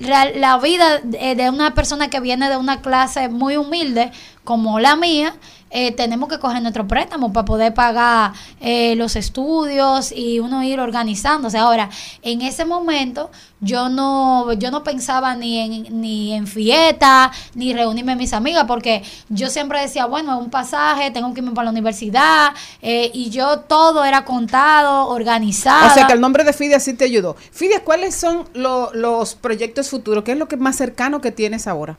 la 0.00 0.58
vida 0.58 0.98
de, 0.98 1.34
de 1.34 1.50
una 1.50 1.74
persona 1.74 2.08
que 2.08 2.20
viene 2.20 2.48
de 2.48 2.56
una 2.56 2.80
clase 2.80 3.28
muy 3.28 3.56
humilde 3.56 4.10
como 4.44 4.80
la 4.80 4.96
mía, 4.96 5.34
eh, 5.70 5.92
tenemos 5.92 6.28
que 6.28 6.38
coger 6.38 6.60
nuestro 6.62 6.86
préstamo 6.86 7.32
para 7.32 7.44
poder 7.44 7.74
pagar 7.74 8.32
eh, 8.60 8.94
los 8.96 9.16
estudios 9.16 10.12
y 10.12 10.40
uno 10.40 10.62
ir 10.62 10.80
organizándose. 10.80 11.58
Ahora, 11.58 11.88
en 12.22 12.42
ese 12.42 12.64
momento 12.64 13.30
yo 13.60 13.88
no 13.88 14.52
yo 14.52 14.70
no 14.70 14.84
pensaba 14.84 15.34
ni 15.34 15.58
en 15.58 16.00
ni 16.00 16.32
en 16.32 16.46
fiesta 16.46 17.32
ni 17.54 17.74
reunirme 17.74 18.12
con 18.12 18.18
mis 18.18 18.32
amigas 18.32 18.64
porque 18.68 19.02
yo 19.28 19.50
siempre 19.50 19.80
decía 19.80 20.06
bueno 20.06 20.38
un 20.38 20.48
pasaje 20.48 21.10
tengo 21.10 21.34
que 21.34 21.40
irme 21.40 21.50
para 21.50 21.64
la 21.64 21.70
universidad 21.72 22.52
eh, 22.82 23.10
y 23.12 23.30
yo 23.30 23.58
todo 23.60 24.04
era 24.04 24.24
contado 24.24 25.08
organizado 25.08 25.90
O 25.90 25.94
sea 25.94 26.06
que 26.06 26.12
el 26.12 26.20
nombre 26.20 26.44
de 26.44 26.52
Fidia 26.52 26.78
sí 26.78 26.94
te 26.94 27.04
ayudó. 27.04 27.34
Fidia, 27.50 27.82
¿cuáles 27.82 28.14
son 28.14 28.44
lo- 28.54 28.92
los 28.94 29.34
proyectos 29.34 29.90
futuros? 29.90 30.22
¿Qué 30.24 30.32
es 30.32 30.38
lo 30.38 30.46
que 30.46 30.56
más 30.56 30.76
cercano 30.76 31.20
que 31.20 31.32
tienes 31.32 31.66
ahora? 31.66 31.98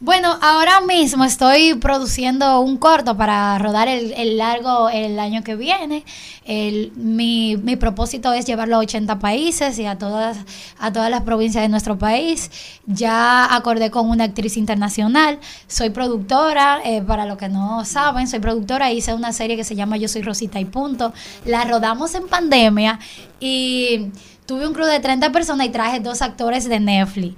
Bueno, 0.00 0.36
ahora 0.40 0.80
mismo 0.80 1.24
estoy 1.24 1.74
produciendo 1.74 2.60
un 2.60 2.76
para 3.04 3.58
rodar 3.58 3.88
el, 3.88 4.36
largo 4.36 4.88
el 4.88 5.18
año 5.18 5.42
que 5.42 5.56
viene. 5.56 6.04
Mi, 6.46 7.56
mi 7.56 7.76
propósito 7.76 8.32
es 8.32 8.46
llevarlo 8.46 8.76
a 8.76 8.78
80 8.80 9.18
países 9.18 9.78
y 9.78 9.86
a 9.86 9.98
todas, 9.98 10.38
a 10.78 10.92
todas 10.92 11.10
las 11.10 11.22
provincias 11.22 11.62
de 11.62 11.68
nuestro 11.68 11.98
país. 11.98 12.50
Ya 12.86 13.54
acordé 13.54 13.90
con 13.90 14.08
una 14.08 14.24
actriz 14.24 14.56
internacional. 14.56 15.38
Soy 15.66 15.90
productora, 15.90 16.80
eh, 16.84 17.02
para 17.02 17.26
los 17.26 17.38
que 17.38 17.48
no 17.48 17.84
saben, 17.84 18.28
soy 18.28 18.40
productora. 18.40 18.92
Hice 18.92 19.14
una 19.14 19.32
serie 19.32 19.56
que 19.56 19.64
se 19.64 19.74
llama 19.74 19.96
Yo 19.96 20.08
soy 20.08 20.22
Rosita 20.22 20.60
y 20.60 20.64
punto. 20.64 21.12
La 21.44 21.64
rodamos 21.64 22.14
en 22.14 22.28
pandemia 22.28 22.98
y 23.40 24.08
tuve 24.46 24.66
un 24.66 24.74
crew 24.74 24.86
de 24.86 25.00
30 25.00 25.32
personas 25.32 25.66
y 25.66 25.70
traje 25.70 26.00
dos 26.00 26.22
actores 26.22 26.68
de 26.68 26.80
Netflix. 26.80 27.34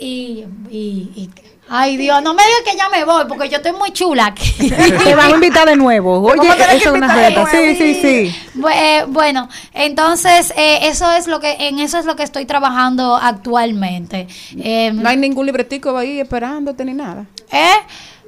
Y, 0.00 0.44
y, 0.70 1.10
y- 1.16 1.30
ay 1.70 1.96
Dios, 1.98 2.22
no 2.22 2.32
me 2.32 2.42
digas 2.44 2.62
que 2.64 2.76
ya 2.78 2.88
me 2.88 3.04
voy 3.04 3.24
porque 3.28 3.48
yo 3.48 3.56
estoy 3.56 3.72
muy 3.72 3.90
chula 3.90 4.26
aquí. 4.26 4.70
Te 5.04 5.14
van 5.14 5.32
a 5.32 5.34
invitar 5.34 5.68
de 5.68 5.76
nuevo. 5.76 6.20
Oye, 6.20 6.48
eso 6.76 6.76
es 6.76 6.86
una 6.86 7.14
reta. 7.14 7.46
Sí, 7.50 7.74
sí, 7.76 7.94
sí. 8.00 8.34
Eh, 8.74 9.04
Bueno, 9.08 9.48
entonces 9.74 10.52
eh, 10.56 10.78
eso 10.88 11.10
es 11.12 11.26
lo 11.26 11.40
que 11.40 11.52
en 11.68 11.78
eso 11.80 11.98
es 11.98 12.06
lo 12.06 12.16
que 12.16 12.22
estoy 12.22 12.46
trabajando 12.46 13.16
actualmente. 13.16 14.28
Eh, 14.56 14.92
No 14.94 15.08
hay 15.08 15.16
ningún 15.16 15.46
libretico 15.46 15.96
ahí 15.96 16.20
esperándote 16.20 16.84
ni 16.84 16.94
nada. 16.94 17.26
¿eh? 17.50 17.68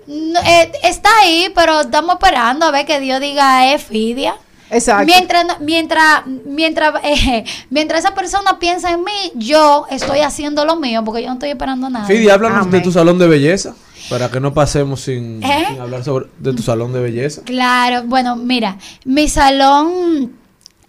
No, 0.07 0.41
eh, 0.41 0.73
está 0.83 1.09
ahí, 1.23 1.53
pero 1.55 1.83
estamos 1.83 2.15
esperando 2.17 2.67
a 2.67 2.71
ver 2.73 2.85
que 2.85 2.99
Dios 3.01 3.21
diga 3.21 3.73
es 3.73 3.85
Fidia. 3.85 4.35
Exacto. 4.71 5.07
Mientras, 5.07 5.61
mientras, 5.61 6.27
mientras, 6.45 6.95
eh, 7.05 7.45
mientras 7.71 8.01
esa 8.01 8.15
persona 8.15 8.59
piensa 8.59 8.93
en 8.93 9.05
mí, 9.05 9.33
yo 9.35 9.87
estoy 9.91 10.21
haciendo 10.21 10.65
lo 10.65 10.77
mío 10.77 11.05
porque 11.05 11.23
yo 11.23 11.29
no 11.29 11.35
estoy 11.35 11.51
esperando 11.51 11.91
nada. 11.91 12.07
Fidi, 12.07 12.29
háblanos 12.29 12.71
de 12.71 12.81
tu 12.81 12.93
salón 12.93 13.19
de 13.19 13.29
belleza. 13.29 13.75
Para 14.09 14.29
que 14.29 14.41
no 14.41 14.53
pasemos 14.53 15.03
sin, 15.03 15.43
¿Eh? 15.43 15.67
sin 15.69 15.81
hablar 15.81 16.03
sobre 16.03 16.27
de 16.39 16.53
tu 16.53 16.63
salón 16.63 16.93
de 16.93 17.01
belleza. 17.01 17.43
Claro, 17.45 18.03
bueno, 18.07 18.35
mira, 18.35 18.77
mi 19.05 19.29
salón 19.29 20.41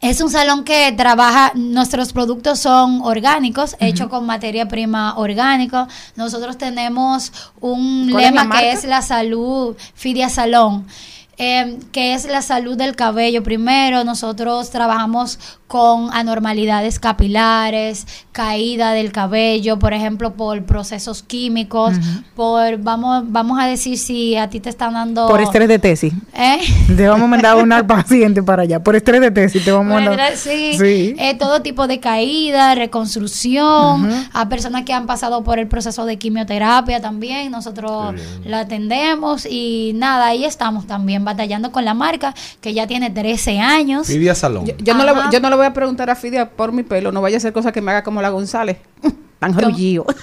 es 0.01 0.19
un 0.19 0.31
salón 0.31 0.63
que 0.63 0.91
trabaja, 0.93 1.51
nuestros 1.53 2.11
productos 2.11 2.57
son 2.59 3.01
orgánicos, 3.03 3.75
hechos 3.79 4.07
con 4.07 4.25
materia 4.25 4.67
prima 4.67 5.15
orgánico. 5.15 5.87
Nosotros 6.15 6.57
tenemos 6.57 7.31
un 7.59 8.09
¿Cuál 8.09 8.23
es 8.23 8.33
la 8.33 8.43
lema 8.43 8.59
que 8.59 8.71
es 8.71 8.83
la 8.83 9.03
salud, 9.03 9.75
Fidia 9.93 10.29
Salón. 10.29 10.87
Eh, 11.43 11.79
que 11.91 12.13
es 12.13 12.25
la 12.25 12.43
salud 12.43 12.77
del 12.77 12.95
cabello 12.95 13.41
primero. 13.41 14.03
Nosotros 14.03 14.69
trabajamos 14.69 15.39
con 15.67 16.13
anormalidades 16.13 16.99
capilares, 16.99 18.05
caída 18.31 18.91
del 18.91 19.11
cabello, 19.11 19.79
por 19.79 19.93
ejemplo, 19.93 20.33
por 20.33 20.63
procesos 20.65 21.23
químicos, 21.23 21.93
por, 22.35 22.77
vamos, 22.79 23.23
vamos 23.27 23.57
a 23.59 23.65
decir 23.67 23.97
si 23.97 24.35
a 24.35 24.49
ti 24.49 24.59
te 24.59 24.69
están 24.69 24.93
dando... 24.93 25.27
Por 25.27 25.41
estrés 25.41 25.67
de 25.69 25.79
tesis. 25.79 26.13
¿Eh? 26.35 26.59
Te 26.95 27.07
vamos 27.07 27.23
a 27.23 27.27
mandar 27.27 27.55
una 27.57 27.77
al 27.77 27.85
paciente 27.87 28.43
para 28.43 28.63
allá. 28.63 28.83
Por 28.83 28.95
estrés 28.97 29.21
de 29.21 29.31
tesis 29.31 29.63
te 29.63 29.71
vamos 29.71 29.95
a 29.97 30.01
mandar. 30.01 30.35
sí, 30.35 30.73
Sí. 30.77 31.15
eh, 31.17 31.35
todo 31.39 31.61
tipo 31.61 31.87
de 31.87 31.99
caída, 32.01 32.75
reconstrucción, 32.75 34.05
Ujú. 34.05 34.15
a 34.33 34.49
personas 34.49 34.83
que 34.83 34.93
han 34.93 35.05
pasado 35.07 35.43
por 35.43 35.57
el 35.57 35.67
proceso 35.67 36.05
de 36.05 36.17
quimioterapia 36.17 36.99
también, 37.01 37.49
nosotros 37.51 38.13
la 38.45 38.59
atendemos 38.61 39.45
y 39.45 39.93
nada, 39.95 40.27
ahí 40.27 40.43
estamos 40.43 40.85
también 40.85 41.23
batallando 41.31 41.71
con 41.71 41.85
la 41.85 41.93
marca 41.93 42.33
que 42.61 42.73
ya 42.73 42.87
tiene 42.87 43.09
13 43.09 43.59
años. 43.59 44.07
Fidia 44.07 44.35
Salón. 44.35 44.65
Yo, 44.65 44.73
yo 44.77 44.93
no 44.93 45.03
le, 45.03 45.13
yo 45.31 45.39
no 45.39 45.49
le 45.49 45.55
voy 45.55 45.65
a 45.65 45.73
preguntar 45.73 46.09
a 46.09 46.15
Fidia 46.15 46.49
por 46.49 46.71
mi 46.71 46.83
pelo, 46.83 47.11
no 47.11 47.21
vaya 47.21 47.37
a 47.37 47.39
ser 47.39 47.53
cosa 47.53 47.71
que 47.71 47.81
me 47.81 47.91
haga 47.91 48.03
como 48.03 48.21
la 48.21 48.29
González. 48.29 48.77
Tan 49.39 49.59
rullido. 49.59 50.05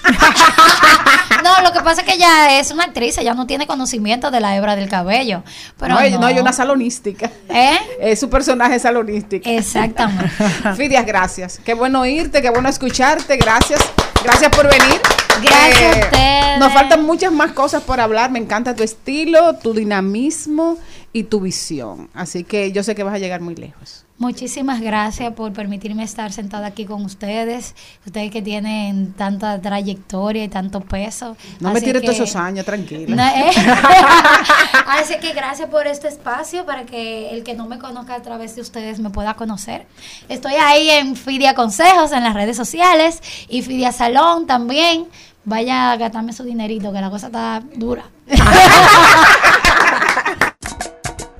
No, 1.42 1.62
lo 1.62 1.72
que 1.72 1.80
pasa 1.80 2.00
es 2.02 2.06
que 2.06 2.14
ella 2.14 2.58
es 2.58 2.70
una 2.70 2.84
actriz, 2.84 3.16
ella 3.18 3.32
no 3.34 3.46
tiene 3.46 3.66
conocimiento 3.66 4.30
de 4.30 4.40
la 4.40 4.56
hebra 4.56 4.76
del 4.76 4.88
cabello. 4.88 5.42
Pero 5.78 5.94
no, 5.94 6.00
no, 6.10 6.18
no, 6.20 6.28
es 6.28 6.40
una 6.40 6.52
salonística. 6.52 7.30
¿Eh? 7.48 7.78
Es 8.00 8.20
su 8.20 8.28
personaje 8.28 8.74
es 8.76 8.82
salonística. 8.82 9.48
Exactamente. 9.48 10.30
Fidias, 10.76 11.06
gracias. 11.06 11.60
Qué 11.64 11.74
bueno 11.74 12.00
oírte, 12.00 12.42
qué 12.42 12.50
bueno 12.50 12.68
escucharte. 12.68 13.36
Gracias. 13.36 13.80
Gracias 14.22 14.50
por 14.50 14.68
venir. 14.68 15.00
Gracias 15.40 15.80
Eh, 15.80 16.00
a 16.02 16.04
ustedes. 16.04 16.58
Nos 16.58 16.72
faltan 16.72 17.04
muchas 17.04 17.32
más 17.32 17.52
cosas 17.52 17.82
por 17.82 18.00
hablar. 18.00 18.30
Me 18.30 18.40
encanta 18.40 18.74
tu 18.74 18.82
estilo, 18.82 19.54
tu 19.54 19.72
dinamismo 19.74 20.76
y 21.12 21.24
tu 21.24 21.40
visión. 21.40 22.08
Así 22.14 22.44
que 22.44 22.72
yo 22.72 22.82
sé 22.82 22.94
que 22.94 23.02
vas 23.02 23.14
a 23.14 23.18
llegar 23.18 23.40
muy 23.40 23.54
lejos. 23.54 24.04
Muchísimas 24.18 24.80
gracias 24.80 25.32
por 25.34 25.52
permitirme 25.52 26.02
estar 26.02 26.32
sentada 26.32 26.66
aquí 26.66 26.84
con 26.84 27.04
ustedes. 27.04 27.76
Ustedes 28.04 28.32
que 28.32 28.42
tienen 28.42 29.12
tanta 29.12 29.60
trayectoria 29.60 30.42
y 30.42 30.48
tanto 30.48 30.80
peso. 30.80 31.36
No 31.60 31.72
me 31.72 31.80
tires 31.80 32.02
que- 32.02 32.08
todos 32.08 32.18
esos 32.20 32.34
años, 32.34 32.66
tranquila. 32.66 33.14
No, 33.14 33.22
eh. 33.22 33.52
Así 34.88 35.18
que 35.20 35.32
gracias 35.34 35.68
por 35.70 35.86
este 35.86 36.08
espacio 36.08 36.66
para 36.66 36.84
que 36.84 37.30
el 37.30 37.44
que 37.44 37.54
no 37.54 37.66
me 37.66 37.78
conozca 37.78 38.16
a 38.16 38.22
través 38.22 38.56
de 38.56 38.62
ustedes 38.62 38.98
me 38.98 39.10
pueda 39.10 39.34
conocer. 39.34 39.86
Estoy 40.28 40.54
ahí 40.54 40.90
en 40.90 41.14
Fidia 41.14 41.54
Consejos 41.54 42.10
en 42.10 42.24
las 42.24 42.34
redes 42.34 42.56
sociales 42.56 43.20
y 43.48 43.62
Fidia 43.62 43.92
Salón 43.92 44.46
también. 44.48 45.06
Vaya 45.44 45.92
a 45.92 45.96
gastarme 45.96 46.32
su 46.32 46.42
dinerito 46.42 46.92
que 46.92 47.00
la 47.00 47.08
cosa 47.08 47.26
está 47.28 47.62
dura. 47.76 48.04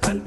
Al 0.09 0.23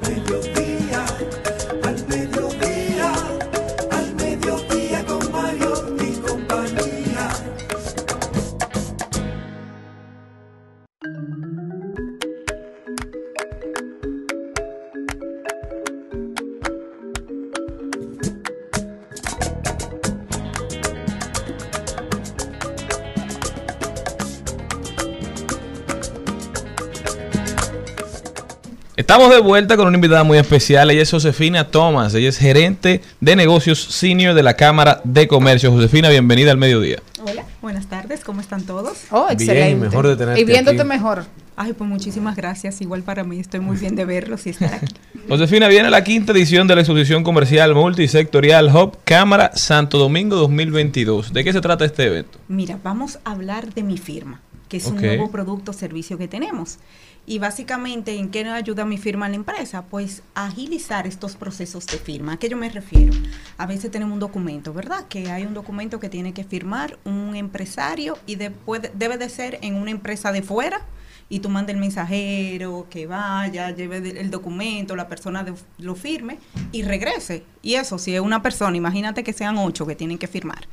Estamos 29.12 29.30
de 29.30 29.42
vuelta 29.42 29.76
con 29.76 29.88
una 29.88 29.98
invitada 29.98 30.24
muy 30.24 30.38
especial. 30.38 30.90
Ella 30.90 31.02
es 31.02 31.12
Josefina 31.12 31.68
Thomas. 31.68 32.16
Ella 32.16 32.30
es 32.30 32.38
gerente 32.38 33.02
de 33.20 33.36
negocios 33.36 33.84
senior 33.84 34.34
de 34.34 34.42
la 34.42 34.54
Cámara 34.54 35.02
de 35.04 35.28
Comercio. 35.28 35.70
Josefina, 35.70 36.08
bienvenida 36.08 36.50
al 36.52 36.58
mediodía. 36.58 37.00
Hola, 37.22 37.44
buenas 37.62 37.88
tardes, 37.88 38.24
¿cómo 38.24 38.40
están 38.40 38.64
todos? 38.64 39.00
Oh, 39.12 39.28
Bien, 39.28 39.34
excelente. 39.34 39.86
mejor 39.86 40.08
de 40.08 40.16
tenerte 40.16 40.40
Y 40.40 40.46
viéndote 40.46 40.80
aquí. 40.80 40.88
mejor. 40.88 41.26
Ay, 41.58 41.74
pues 41.74 41.90
muchísimas 41.90 42.38
gracias. 42.38 42.80
Igual 42.80 43.04
para 43.04 43.26
mí, 43.26 43.38
estoy 43.42 43.60
muy 43.60 43.76
bien 43.76 43.98
de 43.98 44.06
verlos 44.06 44.48
y 44.48 44.52
estar 44.52 44.76
aquí. 44.76 44.96
Josefina, 45.28 45.68
viene 45.68 45.90
la 45.90 46.06
quinta 46.06 46.32
edición 46.32 46.70
de 46.70 46.76
la 46.76 46.82
exposición 46.82 47.26
comercial 47.26 47.76
multisectorial 47.76 48.74
Hub 48.74 48.98
Cámara 49.04 49.52
Santo 49.56 49.98
Domingo 49.98 50.38
2022. 50.38 51.34
¿De 51.34 51.44
qué 51.44 51.52
se 51.52 51.60
trata 51.60 51.84
este 51.84 52.06
evento? 52.06 52.40
Mira, 52.48 52.80
vamos 52.82 53.20
a 53.26 53.32
hablar 53.32 53.74
de 53.74 53.84
mi 53.84 53.98
firma, 53.98 54.40
que 54.70 54.78
es 54.78 54.86
un 54.86 55.02
nuevo 55.02 55.30
producto 55.30 55.72
o 55.72 55.74
servicio 55.74 56.18
que 56.18 56.30
tenemos. 56.30 56.78
Y 57.26 57.38
básicamente, 57.40 58.16
¿en 58.18 58.30
qué 58.30 58.44
nos 58.44 58.54
ayuda 58.54 58.84
mi 58.84 58.98
firma 58.98 59.28
a 59.28 59.30
la 59.30 59.36
empresa? 59.36 59.84
Pues 59.84 60.24
agilizar 60.34 61.06
estos 61.08 61.36
procesos 61.36 61.86
de 61.86 61.98
firma. 61.98 62.34
¿A 62.34 62.38
qué 62.38 62.50
yo 62.50 62.58
me 62.58 62.68
refiero? 62.70 63.14
A 63.58 63.66
veces 63.68 63.92
tenemos 63.92 64.14
un 64.16 64.20
documento, 64.20 64.74
¿verdad? 64.74 65.08
Que 65.08 65.30
hay 65.32 65.46
un 65.46 65.54
documento 65.54 66.00
que 66.00 66.10
tiene 66.10 66.34
que 66.34 66.44
firmar 66.44 66.98
un 67.06 67.36
empresario 67.36 68.18
y 68.26 68.36
después 68.36 68.82
de- 68.82 68.92
debe 68.96 69.18
de 69.18 69.30
ser 69.30 69.60
en 69.62 69.76
una 69.76 69.92
empresa 69.92 70.32
de 70.32 70.42
fuera 70.42 70.82
y 71.30 71.40
tú 71.40 71.48
mandas 71.48 71.76
el 71.76 71.80
mensajero 71.80 72.88
que 72.90 73.08
vaya, 73.08 73.70
lleve 73.70 73.98
el 74.20 74.30
documento, 74.32 74.96
la 74.98 75.08
persona 75.08 75.46
lo 75.78 75.96
firme 75.96 76.40
y 76.74 76.82
regrese. 76.82 77.44
Y 77.62 77.76
eso, 77.76 77.98
si 78.00 78.14
es 78.16 78.20
una 78.20 78.42
persona, 78.42 78.76
imagínate 78.76 79.24
que 79.24 79.32
sean 79.32 79.58
ocho 79.58 79.86
que 79.86 79.96
tienen 79.96 80.18
que 80.18 80.28
firmar. 80.28 80.68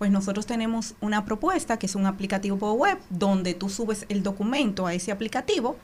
Pues 0.00 0.10
nosotros 0.10 0.46
tenemos 0.46 0.94
una 1.02 1.26
propuesta 1.26 1.78
que 1.78 1.84
es 1.84 1.94
un 1.94 2.06
aplicativo 2.06 2.72
web 2.72 2.96
donde 3.10 3.52
tú 3.52 3.68
subes 3.68 4.06
el 4.08 4.22
documento 4.22 4.86
a 4.86 4.94
ese 4.94 5.12
aplicativo 5.12 5.76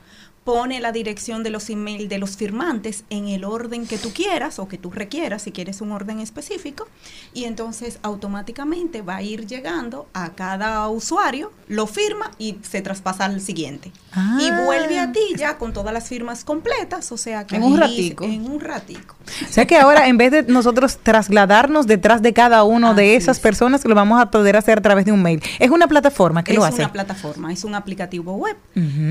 pone 0.47 0.79
la 0.79 0.93
dirección 0.93 1.43
de 1.43 1.49
los 1.49 1.69
email 1.69 2.07
de 2.07 2.19
los 2.19 2.37
firmantes 2.37 3.03
en 3.09 3.27
el 3.27 3.43
orden 3.43 3.85
que 3.85 3.97
tú 3.97 4.13
quieras 4.13 4.59
o 4.59 4.69
que 4.69 4.77
tú 4.77 4.89
requieras, 4.89 5.41
si 5.41 5.51
quieres 5.51 5.81
un 5.81 5.91
orden 5.91 6.21
específico, 6.21 6.87
y 7.33 7.43
entonces 7.43 7.99
automáticamente 8.01 9.01
va 9.01 9.17
a 9.17 9.21
ir 9.21 9.45
llegando 9.45 10.07
a 10.13 10.35
cada 10.35 10.87
usuario, 10.87 11.51
lo 11.67 11.85
firma 11.85 12.31
y 12.39 12.59
se 12.61 12.81
traspasa 12.81 13.25
al 13.25 13.41
siguiente. 13.41 13.91
Ah. 14.13 14.37
Y 14.39 14.49
vuelve 14.63 14.99
a 14.99 15.11
ti 15.11 15.19
ya 15.35 15.57
con 15.57 15.73
todas 15.73 15.93
las 15.93 16.07
firmas 16.07 16.45
completas, 16.45 17.11
o 17.11 17.17
sea 17.17 17.45
que 17.45 17.57
En 17.57 17.63
un 17.63 17.77
ratico. 17.77 18.23
En 18.23 18.49
un 18.49 18.61
ratico. 18.61 19.17
O 19.49 19.51
sea 19.51 19.67
que 19.67 19.75
ahora, 19.75 20.07
en 20.07 20.17
vez 20.17 20.31
de 20.31 20.43
nosotros 20.43 20.99
trasladarnos 21.03 21.87
detrás 21.87 22.21
de 22.21 22.31
cada 22.31 22.63
uno 22.63 22.93
de 22.93 23.17
esas 23.17 23.41
personas, 23.41 23.83
lo 23.83 23.95
vamos 23.95 24.21
a 24.21 24.31
poder 24.31 24.55
hacer 24.55 24.77
a 24.77 24.81
través 24.81 25.03
de 25.03 25.11
un 25.11 25.21
mail. 25.21 25.43
Es 25.59 25.71
una 25.71 25.89
plataforma 25.89 26.45
que 26.45 26.53
es 26.53 26.57
lo 26.57 26.63
hace. 26.63 26.83
una 26.83 26.93
plataforma, 26.93 27.51
es 27.51 27.65
un 27.65 27.75
aplicativo 27.75 28.35
web 28.35 28.55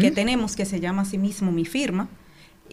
que 0.00 0.10
tenemos 0.10 0.56
que 0.56 0.64
se 0.64 0.80
llama 0.80 1.02
así 1.02 1.18
mismo 1.26 1.50
Mi 1.52 1.64
Firma, 1.64 2.08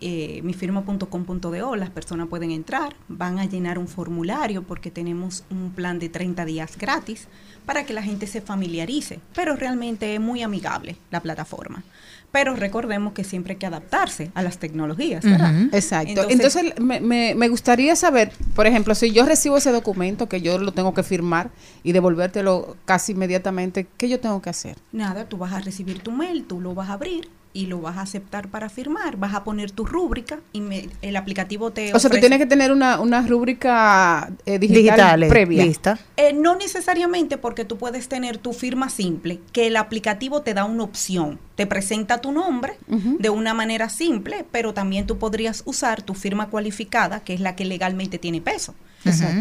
eh, 0.02 0.42
mifirma.com.do. 0.44 1.76
Las 1.76 1.90
personas 1.90 2.28
pueden 2.28 2.52
entrar, 2.52 2.96
van 3.08 3.40
a 3.40 3.46
llenar 3.46 3.78
un 3.78 3.88
formulario 3.88 4.64
porque 4.64 4.92
tenemos 4.92 5.44
un 5.50 5.72
plan 5.72 6.00
de 6.00 6.10
30 6.10 6.46
días 6.46 6.78
gratis 6.78 7.28
para 7.66 7.86
que 7.86 7.94
la 7.94 8.04
gente 8.04 8.28
se 8.28 8.42
familiarice, 8.42 9.20
pero 9.34 9.56
realmente 9.56 10.14
es 10.16 10.20
muy 10.20 10.42
amigable 10.44 10.96
la 11.12 11.22
plataforma. 11.22 11.84
Pero 12.32 12.56
recordemos 12.56 13.14
que 13.14 13.24
siempre 13.24 13.54
hay 13.54 13.60
que 13.60 13.68
adaptarse 13.68 14.32
a 14.34 14.42
las 14.42 14.58
tecnologías, 14.58 15.24
¿verdad? 15.24 15.54
Exacto. 15.72 16.26
Entonces, 16.30 16.74
me, 16.82 17.00
me- 17.00 17.36
me 17.36 17.48
gustaría 17.48 17.96
saber, 17.96 18.32
por 18.56 18.66
ejemplo, 18.66 18.96
si 18.96 19.12
yo 19.12 19.24
recibo 19.26 19.56
ese 19.58 19.72
documento 19.72 20.28
que 20.28 20.42
yo 20.42 20.58
lo 20.58 20.72
tengo 20.74 20.96
que 20.96 21.04
firmar 21.04 21.52
y 21.84 21.92
devolvértelo 21.92 22.76
casi 22.86 23.12
inmediatamente, 23.12 23.86
¿qué 23.98 24.10
yo 24.10 24.20
tengo 24.20 24.42
que 24.42 24.50
hacer? 24.50 24.78
Nada, 24.92 25.30
tú 25.30 25.38
vas 25.38 25.54
a 25.54 25.60
recibir 25.60 26.00
tu 26.00 26.12
mail, 26.12 26.44
tú 26.46 26.60
lo 26.60 26.74
vas 26.74 26.90
a 26.90 26.94
abrir 26.94 27.30
y 27.54 27.68
lo 27.68 27.80
vas 27.82 27.98
a 27.98 28.02
aceptar 28.02 28.48
para 28.50 28.68
firmar, 28.68 29.18
vas 29.18 29.34
a 29.36 29.44
poner 29.44 29.70
tu 29.72 29.86
rúbrica 29.86 30.40
y 30.54 30.62
me- 30.62 30.90
el 31.04 31.16
aplicativo 31.16 31.70
te 31.72 31.94
O 31.94 32.00
sea, 32.00 32.10
tú 32.10 32.16
ofrece- 32.16 32.20
tienes 32.22 32.40
que 32.40 32.46
tener 32.48 32.72
una, 32.72 33.00
una 33.00 33.22
rúbrica 33.26 34.32
eh, 34.46 34.58
digital 34.60 34.84
Digitales, 34.84 35.30
previa. 35.30 35.66
lista. 35.66 36.00
Eh, 36.18 36.34
no 36.34 36.56
necesariamente 36.56 37.38
porque 37.38 37.64
tú 37.66 37.78
puedes 37.78 38.08
tener 38.10 38.38
tu 38.38 38.54
firma 38.54 38.90
simple, 38.90 39.40
que 39.52 39.68
el 39.68 39.76
aplicativo 39.78 40.42
te 40.42 40.54
da 40.54 40.66
una 40.66 40.84
opción, 40.84 41.40
te 41.56 41.68
presenta 41.68 42.20
tu 42.22 42.32
nombre 42.32 42.74
de 42.88 43.30
una 43.30 43.54
manera 43.54 43.90
simple, 43.90 44.46
pero 44.52 44.74
también 44.74 45.06
tú 45.06 45.18
podrías 45.20 45.62
usar 45.66 46.02
tu 46.02 46.14
firma 46.16 46.50
cualificada, 46.50 47.20
que 47.20 47.34
es 47.36 47.40
la 47.40 47.56
que 47.56 47.66
legalmente 47.66 48.18
tiene 48.18 48.42
peso. 48.42 48.74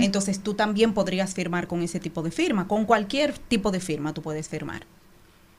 Entonces 0.01 0.41
tú 0.41 0.55
también 0.55 0.93
podrías 0.93 1.35
firmar 1.35 1.67
con 1.69 1.83
ese 1.83 2.01
tipo 2.01 2.23
de 2.23 2.31
firma, 2.31 2.69
con 2.69 2.85
cualquier 2.85 3.39
tipo 3.39 3.71
de 3.71 3.81
firma 3.81 4.13
tú 4.13 4.21
puedes 4.21 4.49
firmar. 4.49 4.85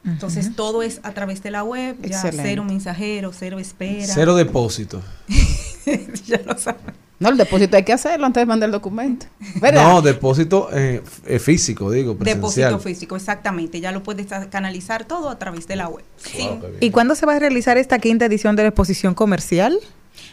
Entonces 0.05 0.55
todo 0.55 0.83
es 0.83 0.99
a 1.03 1.13
través 1.13 1.41
de 1.43 1.51
la 1.51 1.63
web, 1.63 1.95
ya 2.01 2.17
Excelente. 2.17 2.43
cero 2.43 2.63
mensajero, 2.65 3.31
cero 3.33 3.59
espera. 3.59 4.05
Cero 4.13 4.35
depósito. 4.35 5.01
ya 6.25 6.41
lo 6.45 6.57
sabes. 6.57 6.81
No, 7.19 7.29
el 7.29 7.37
depósito 7.37 7.77
hay 7.77 7.83
que 7.83 7.93
hacerlo 7.93 8.25
antes 8.25 8.41
de 8.41 8.45
mandar 8.45 8.67
el 8.67 8.71
documento. 8.73 9.27
¿Verdad? 9.61 9.87
No, 9.87 10.01
depósito 10.01 10.67
eh, 10.73 11.01
eh, 11.25 11.39
físico, 11.39 11.89
digo, 11.89 12.17
presencial. 12.17 12.71
Depósito 12.71 12.79
físico, 12.79 13.15
exactamente. 13.15 13.79
Ya 13.79 13.93
lo 13.93 14.03
puedes 14.03 14.27
canalizar 14.49 15.05
todo 15.05 15.29
a 15.29 15.39
través 15.39 15.65
de 15.67 15.77
la 15.77 15.87
web. 15.87 16.03
Sí. 16.17 16.49
¿Y 16.81 16.91
cuándo 16.91 17.15
se 17.15 17.25
va 17.25 17.35
a 17.35 17.39
realizar 17.39 17.77
esta 17.77 17.99
quinta 17.99 18.25
edición 18.25 18.57
de 18.57 18.63
la 18.63 18.69
exposición 18.69 19.13
comercial? 19.13 19.79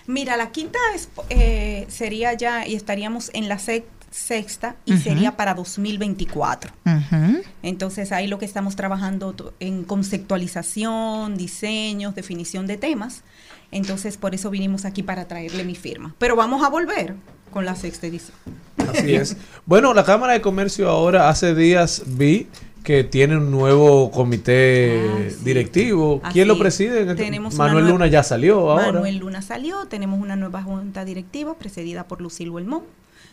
Mira, 0.09 0.37
la 0.37 0.51
quinta 0.51 0.79
es, 0.97 1.09
eh, 1.29 1.87
sería 1.89 2.33
ya, 2.35 2.67
y 2.67 2.75
estaríamos 2.75 3.31
en 3.35 3.49
la 3.49 3.59
sec- 3.59 3.85
sexta, 4.11 4.77
y 4.85 4.97
sería 4.99 5.37
para 5.37 5.55
2024. 5.55 6.73
Ujú. 6.85 7.43
Entonces 7.63 8.11
ahí 8.13 8.27
lo 8.27 8.39
que 8.39 8.45
estamos 8.45 8.75
trabajando 8.77 9.55
en 9.61 9.85
conceptualización, 9.85 11.37
diseños, 11.37 12.15
definición 12.15 12.67
de 12.67 12.77
temas. 12.77 13.23
Entonces 13.71 14.17
por 14.17 14.35
eso 14.35 14.51
vinimos 14.51 14.85
aquí 14.85 15.03
para 15.03 15.29
traerle 15.29 15.65
mi 15.65 15.75
firma. 15.77 16.15
Pero 16.19 16.35
vamos 16.37 16.65
a 16.65 16.69
volver 16.69 17.15
con 17.53 17.65
la 17.65 17.77
sexta 17.77 18.07
edición. 18.09 18.37
Así 18.93 19.15
es. 19.15 19.37
Bueno, 19.67 19.95
la 19.95 20.05
Cámara 20.05 20.33
de 20.33 20.41
Comercio 20.41 20.89
ahora 20.89 21.29
hace 21.29 21.55
días 21.55 22.03
vi 22.07 22.49
que 22.83 23.05
tiene 23.05 23.37
un 23.37 23.51
nuevo 23.51 24.11
comité 24.11 25.35
directivo. 25.45 26.23
¿Quién 26.33 26.49
lo 26.49 26.55
Ah, 26.55 26.59
preside? 26.59 27.15
Tenemos 27.15 27.55
Manuel 27.55 27.85
nueva- 27.85 27.91
Luna 27.99 28.07
ya 28.07 28.23
salió 28.23 28.71
ahora. 28.71 28.87
Manuel 28.93 29.19
Luna 29.19 29.43
salió, 29.43 29.85
tenemos 29.87 30.19
una 30.19 30.35
nueva 30.35 30.63
junta 30.63 31.05
directiva 31.05 31.55
presidida 31.59 32.09
por 32.09 32.21
Lucil 32.23 32.51
Belmont. 32.51 32.85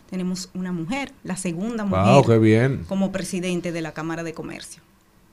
Tenemos 0.09 0.49
una 0.53 0.71
mujer, 0.71 1.11
la 1.23 1.35
segunda 1.35 1.84
mujer 1.85 2.03
Wow, 2.05 2.25
qué 2.25 2.38
bien. 2.38 2.85
como 2.88 3.11
presidente 3.11 3.71
de 3.71 3.81
la 3.81 3.93
Cámara 3.93 4.23
de 4.23 4.34
Comercio. 4.34 4.81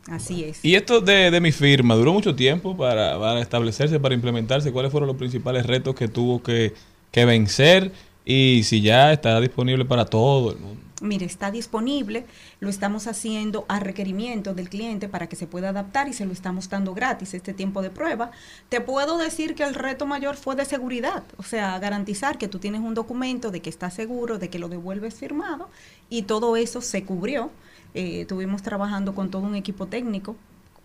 Así 0.08 0.44
es. 0.44 0.62
Y 0.64 0.74
esto 0.74 1.00
de, 1.00 1.30
de 1.30 1.40
mi 1.40 1.50
firma, 1.52 1.94
¿duró 1.94 2.12
mucho 2.12 2.34
tiempo 2.34 2.76
para, 2.76 3.18
para 3.18 3.40
establecerse, 3.40 3.98
para 4.00 4.14
implementarse? 4.14 4.70
¿Cuáles 4.72 4.92
fueron 4.92 5.06
los 5.06 5.16
principales 5.16 5.64
retos 5.64 5.94
que 5.94 6.08
tuvo 6.08 6.42
que, 6.42 6.74
que 7.10 7.24
vencer? 7.24 7.90
Y 8.24 8.62
si 8.64 8.80
ya 8.82 9.12
está 9.12 9.40
disponible 9.40 9.84
para 9.84 10.04
todo 10.04 10.52
el 10.52 10.58
mundo. 10.58 10.80
Mire, 11.04 11.26
está 11.26 11.50
disponible, 11.50 12.24
lo 12.60 12.70
estamos 12.70 13.06
haciendo 13.08 13.66
a 13.68 13.78
requerimiento 13.78 14.54
del 14.54 14.70
cliente 14.70 15.06
para 15.06 15.28
que 15.28 15.36
se 15.36 15.46
pueda 15.46 15.68
adaptar 15.68 16.08
y 16.08 16.14
se 16.14 16.24
lo 16.24 16.32
estamos 16.32 16.70
dando 16.70 16.94
gratis 16.94 17.34
este 17.34 17.52
tiempo 17.52 17.82
de 17.82 17.90
prueba. 17.90 18.30
Te 18.70 18.80
puedo 18.80 19.18
decir 19.18 19.54
que 19.54 19.64
el 19.64 19.74
reto 19.74 20.06
mayor 20.06 20.36
fue 20.36 20.56
de 20.56 20.64
seguridad, 20.64 21.22
o 21.36 21.42
sea, 21.42 21.78
garantizar 21.78 22.38
que 22.38 22.48
tú 22.48 22.58
tienes 22.58 22.80
un 22.80 22.94
documento 22.94 23.50
de 23.50 23.60
que 23.60 23.68
estás 23.68 23.92
seguro, 23.92 24.38
de 24.38 24.48
que 24.48 24.58
lo 24.58 24.70
devuelves 24.70 25.14
firmado 25.14 25.68
y 26.08 26.22
todo 26.22 26.56
eso 26.56 26.80
se 26.80 27.04
cubrió. 27.04 27.50
Eh, 27.92 28.22
estuvimos 28.22 28.62
trabajando 28.62 29.14
con 29.14 29.30
todo 29.30 29.42
un 29.42 29.56
equipo 29.56 29.86
técnico, 29.86 30.36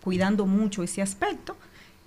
cuidando 0.04 0.44
mucho 0.44 0.82
ese 0.82 1.00
aspecto 1.00 1.56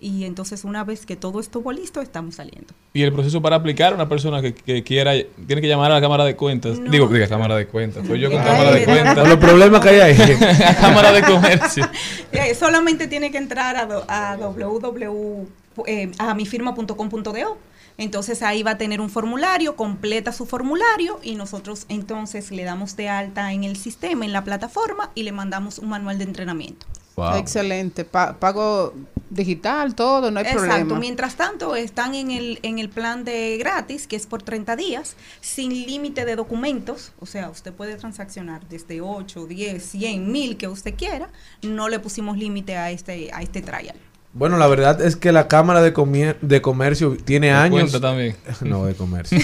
y 0.04 0.26
entonces 0.26 0.64
una 0.66 0.84
vez 0.84 1.06
que 1.06 1.16
todo 1.16 1.40
estuvo 1.40 1.72
listo, 1.72 2.02
estamos 2.02 2.36
saliendo. 2.36 2.74
Y 2.94 3.02
el 3.04 3.14
proceso 3.14 3.42
para 3.42 3.56
aplicar 3.56 3.94
una 3.94 4.08
persona 4.10 4.42
que, 4.42 4.54
que 4.54 4.84
quiera, 4.84 5.14
tiene 5.48 5.62
que 5.62 5.68
llamar 5.68 5.92
a 5.92 5.96
la 5.96 6.02
Cámara 6.02 6.26
de 6.26 6.36
Cuentas. 6.36 6.78
Digo, 6.92 7.08
diga 7.08 7.28
Cámara 7.28 7.56
de 7.56 7.66
Cuentas. 7.68 8.06
Soy 8.06 8.20
yo 8.20 8.30
con 8.30 8.44
Cámara 8.44 8.72
de 8.72 8.84
Cuentas. 8.86 9.18
Con 9.18 9.30
los 9.30 9.38
problemas 9.40 9.82
que 9.82 9.90
hay 9.90 10.00
ahí. 10.16 10.38
a 10.68 10.76
Cámara 10.82 11.12
de 11.12 11.22
Comercio. 11.24 11.90
Eh, 12.34 12.56
solamente 12.56 13.08
tiene 13.08 13.30
que 13.32 13.38
entrar 13.38 13.76
a, 13.78 13.86
do- 13.86 14.06
a 14.08 14.36
www, 14.38 15.48
eh, 15.86 16.12
a 16.18 16.34
mifirma.com.do. 16.34 17.58
Entonces 18.00 18.42
ahí 18.42 18.64
va 18.64 18.72
a 18.72 18.78
tener 18.80 19.00
un 19.00 19.10
formulario, 19.10 19.76
completa 19.76 20.32
su 20.32 20.48
formulario 20.48 21.20
y 21.22 21.36
nosotros 21.36 21.86
entonces 21.90 22.50
le 22.52 22.64
damos 22.64 22.96
de 22.96 23.08
alta 23.08 23.54
en 23.54 23.64
el 23.64 23.76
sistema, 23.78 24.26
en 24.26 24.34
la 24.34 24.44
plataforma 24.44 25.12
y 25.14 25.22
le 25.24 25.32
mandamos 25.32 25.78
un 25.78 25.90
manual 25.90 26.18
de 26.18 26.24
entrenamiento. 26.24 26.88
Excelente. 27.38 28.04
Pa- 28.04 28.40
pago 28.40 28.94
digital, 29.34 29.96
todo, 29.96 30.32
no 30.32 30.40
hay 30.40 30.46
Exacto. 30.46 30.68
problema. 30.68 31.00
Mientras 31.00 31.36
tanto, 31.36 31.76
están 31.76 32.16
en 32.16 32.32
el, 32.32 32.60
en 32.64 32.80
el 32.80 32.90
plan 32.90 33.24
de 33.26 33.58
gratis, 33.58 34.08
que 34.08 34.16
es 34.16 34.26
por 34.28 34.42
30 34.44 34.76
días, 34.76 35.16
sin 35.42 35.72
límite 35.72 36.26
de 36.26 36.36
documentos. 36.36 37.12
O 37.20 37.26
sea, 37.26 37.50
usted 37.50 37.74
puede 37.74 37.96
transaccionar 37.96 38.68
desde 38.70 39.02
8, 39.02 39.46
10, 39.46 39.84
100, 39.84 40.32
1000 40.32 40.58
que 40.58 40.68
usted 40.68 40.94
quiera. 40.96 41.30
No 41.62 41.90
le 41.90 42.00
pusimos 42.00 42.38
límite 42.38 42.78
a 42.78 42.92
este, 42.92 43.30
a 43.34 43.42
este 43.42 43.62
trial. 43.62 43.96
Bueno, 44.36 44.58
la 44.58 44.66
verdad 44.66 45.00
es 45.00 45.16
que 45.16 45.32
la 45.32 45.48
Cámara 45.48 45.84
de, 45.84 45.94
Comier- 45.94 46.38
de 46.42 46.60
Comercio 46.60 47.16
tiene 47.24 47.52
años. 47.52 47.92
también. 48.02 48.36
No, 48.62 48.86
de 48.86 48.96
comercio. 48.96 49.38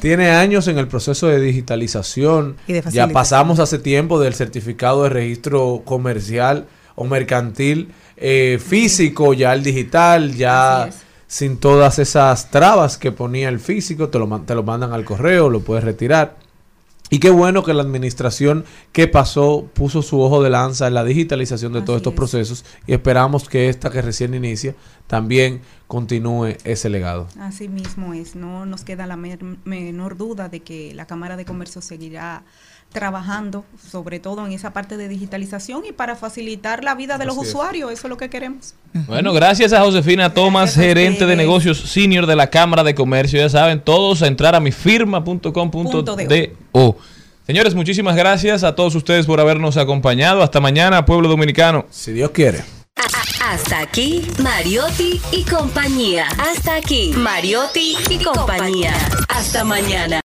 tiene 0.00 0.28
años 0.28 0.68
en 0.68 0.76
el 0.76 0.88
proceso 0.88 1.26
de 1.28 1.40
digitalización. 1.40 2.56
Y 2.66 2.74
de 2.74 2.82
ya 2.90 3.08
pasamos 3.08 3.60
hace 3.60 3.78
tiempo 3.78 4.20
del 4.20 4.34
certificado 4.34 5.04
de 5.04 5.08
registro 5.08 5.82
comercial 5.86 6.66
o 6.96 7.04
mercantil 7.04 7.92
eh, 8.16 8.58
físico, 8.64 9.34
ya 9.34 9.52
el 9.52 9.62
digital, 9.62 10.34
ya 10.34 10.90
sin 11.26 11.58
todas 11.58 11.98
esas 11.98 12.50
trabas 12.50 12.98
que 12.98 13.12
ponía 13.12 13.48
el 13.48 13.60
físico, 13.60 14.08
te 14.08 14.18
lo, 14.18 14.40
te 14.42 14.54
lo 14.54 14.62
mandan 14.62 14.92
al 14.92 15.04
correo, 15.04 15.50
lo 15.50 15.60
puedes 15.60 15.84
retirar. 15.84 16.36
Y 17.08 17.20
qué 17.20 17.30
bueno 17.30 17.62
que 17.62 17.72
la 17.72 17.82
administración 17.82 18.64
que 18.90 19.06
pasó 19.06 19.68
puso 19.74 20.02
su 20.02 20.20
ojo 20.20 20.42
de 20.42 20.50
lanza 20.50 20.88
en 20.88 20.94
la 20.94 21.04
digitalización 21.04 21.72
de 21.72 21.82
todos 21.82 21.98
estos 21.98 22.12
es. 22.12 22.16
procesos 22.16 22.64
y 22.86 22.94
esperamos 22.94 23.48
que 23.48 23.68
esta 23.68 23.90
que 23.90 24.02
recién 24.02 24.34
inicia 24.34 24.74
también 25.06 25.60
continúe 25.86 26.56
ese 26.64 26.88
legado. 26.88 27.28
Así 27.38 27.68
mismo 27.68 28.12
es. 28.12 28.34
No 28.34 28.66
nos 28.66 28.82
queda 28.82 29.06
la 29.06 29.16
menor 29.16 30.16
duda 30.16 30.48
de 30.48 30.60
que 30.60 30.94
la 30.94 31.06
Cámara 31.06 31.36
de 31.36 31.44
Comercio 31.44 31.80
seguirá 31.80 32.42
trabajando, 32.92 33.64
sobre 33.90 34.20
todo 34.20 34.46
en 34.46 34.52
esa 34.52 34.72
parte 34.72 34.96
de 34.96 35.08
digitalización 35.08 35.84
y 35.86 35.92
para 35.92 36.16
facilitar 36.16 36.82
la 36.82 36.94
vida 36.94 37.18
de 37.18 37.26
los 37.26 37.36
es. 37.36 37.48
usuarios. 37.48 37.92
Eso 37.92 38.06
es 38.06 38.10
lo 38.10 38.16
que 38.16 38.30
queremos. 38.30 38.74
Bueno, 39.06 39.32
gracias 39.32 39.72
a 39.72 39.82
Josefina 39.82 40.32
Tomás, 40.32 40.74
gerente 40.74 41.26
de 41.26 41.36
negocios 41.36 41.78
senior 41.78 42.26
de 42.26 42.36
la 42.36 42.48
Cámara 42.48 42.84
de 42.84 42.94
Comercio. 42.94 43.38
Ya 43.38 43.48
saben, 43.48 43.80
todos 43.80 44.22
a 44.22 44.26
entrar 44.26 44.54
a 44.54 44.60
mifirma.com.do. 44.60 46.96
Señores, 47.46 47.74
muchísimas 47.74 48.16
gracias 48.16 48.64
a 48.64 48.74
todos 48.74 48.94
ustedes 48.94 49.26
por 49.26 49.40
habernos 49.40 49.76
acompañado. 49.76 50.42
Hasta 50.42 50.60
mañana, 50.60 51.06
pueblo 51.06 51.28
dominicano. 51.28 51.86
Si 51.90 52.12
Dios 52.12 52.30
quiere. 52.30 52.64
Hasta 53.40 53.80
aquí, 53.80 54.26
Mariotti 54.42 55.20
y 55.30 55.44
compañía. 55.44 56.26
Hasta 56.38 56.74
aquí, 56.74 57.12
Mariotti 57.16 57.96
y 58.10 58.24
compañía. 58.24 58.92
Hasta 59.28 59.62
mañana. 59.62 60.20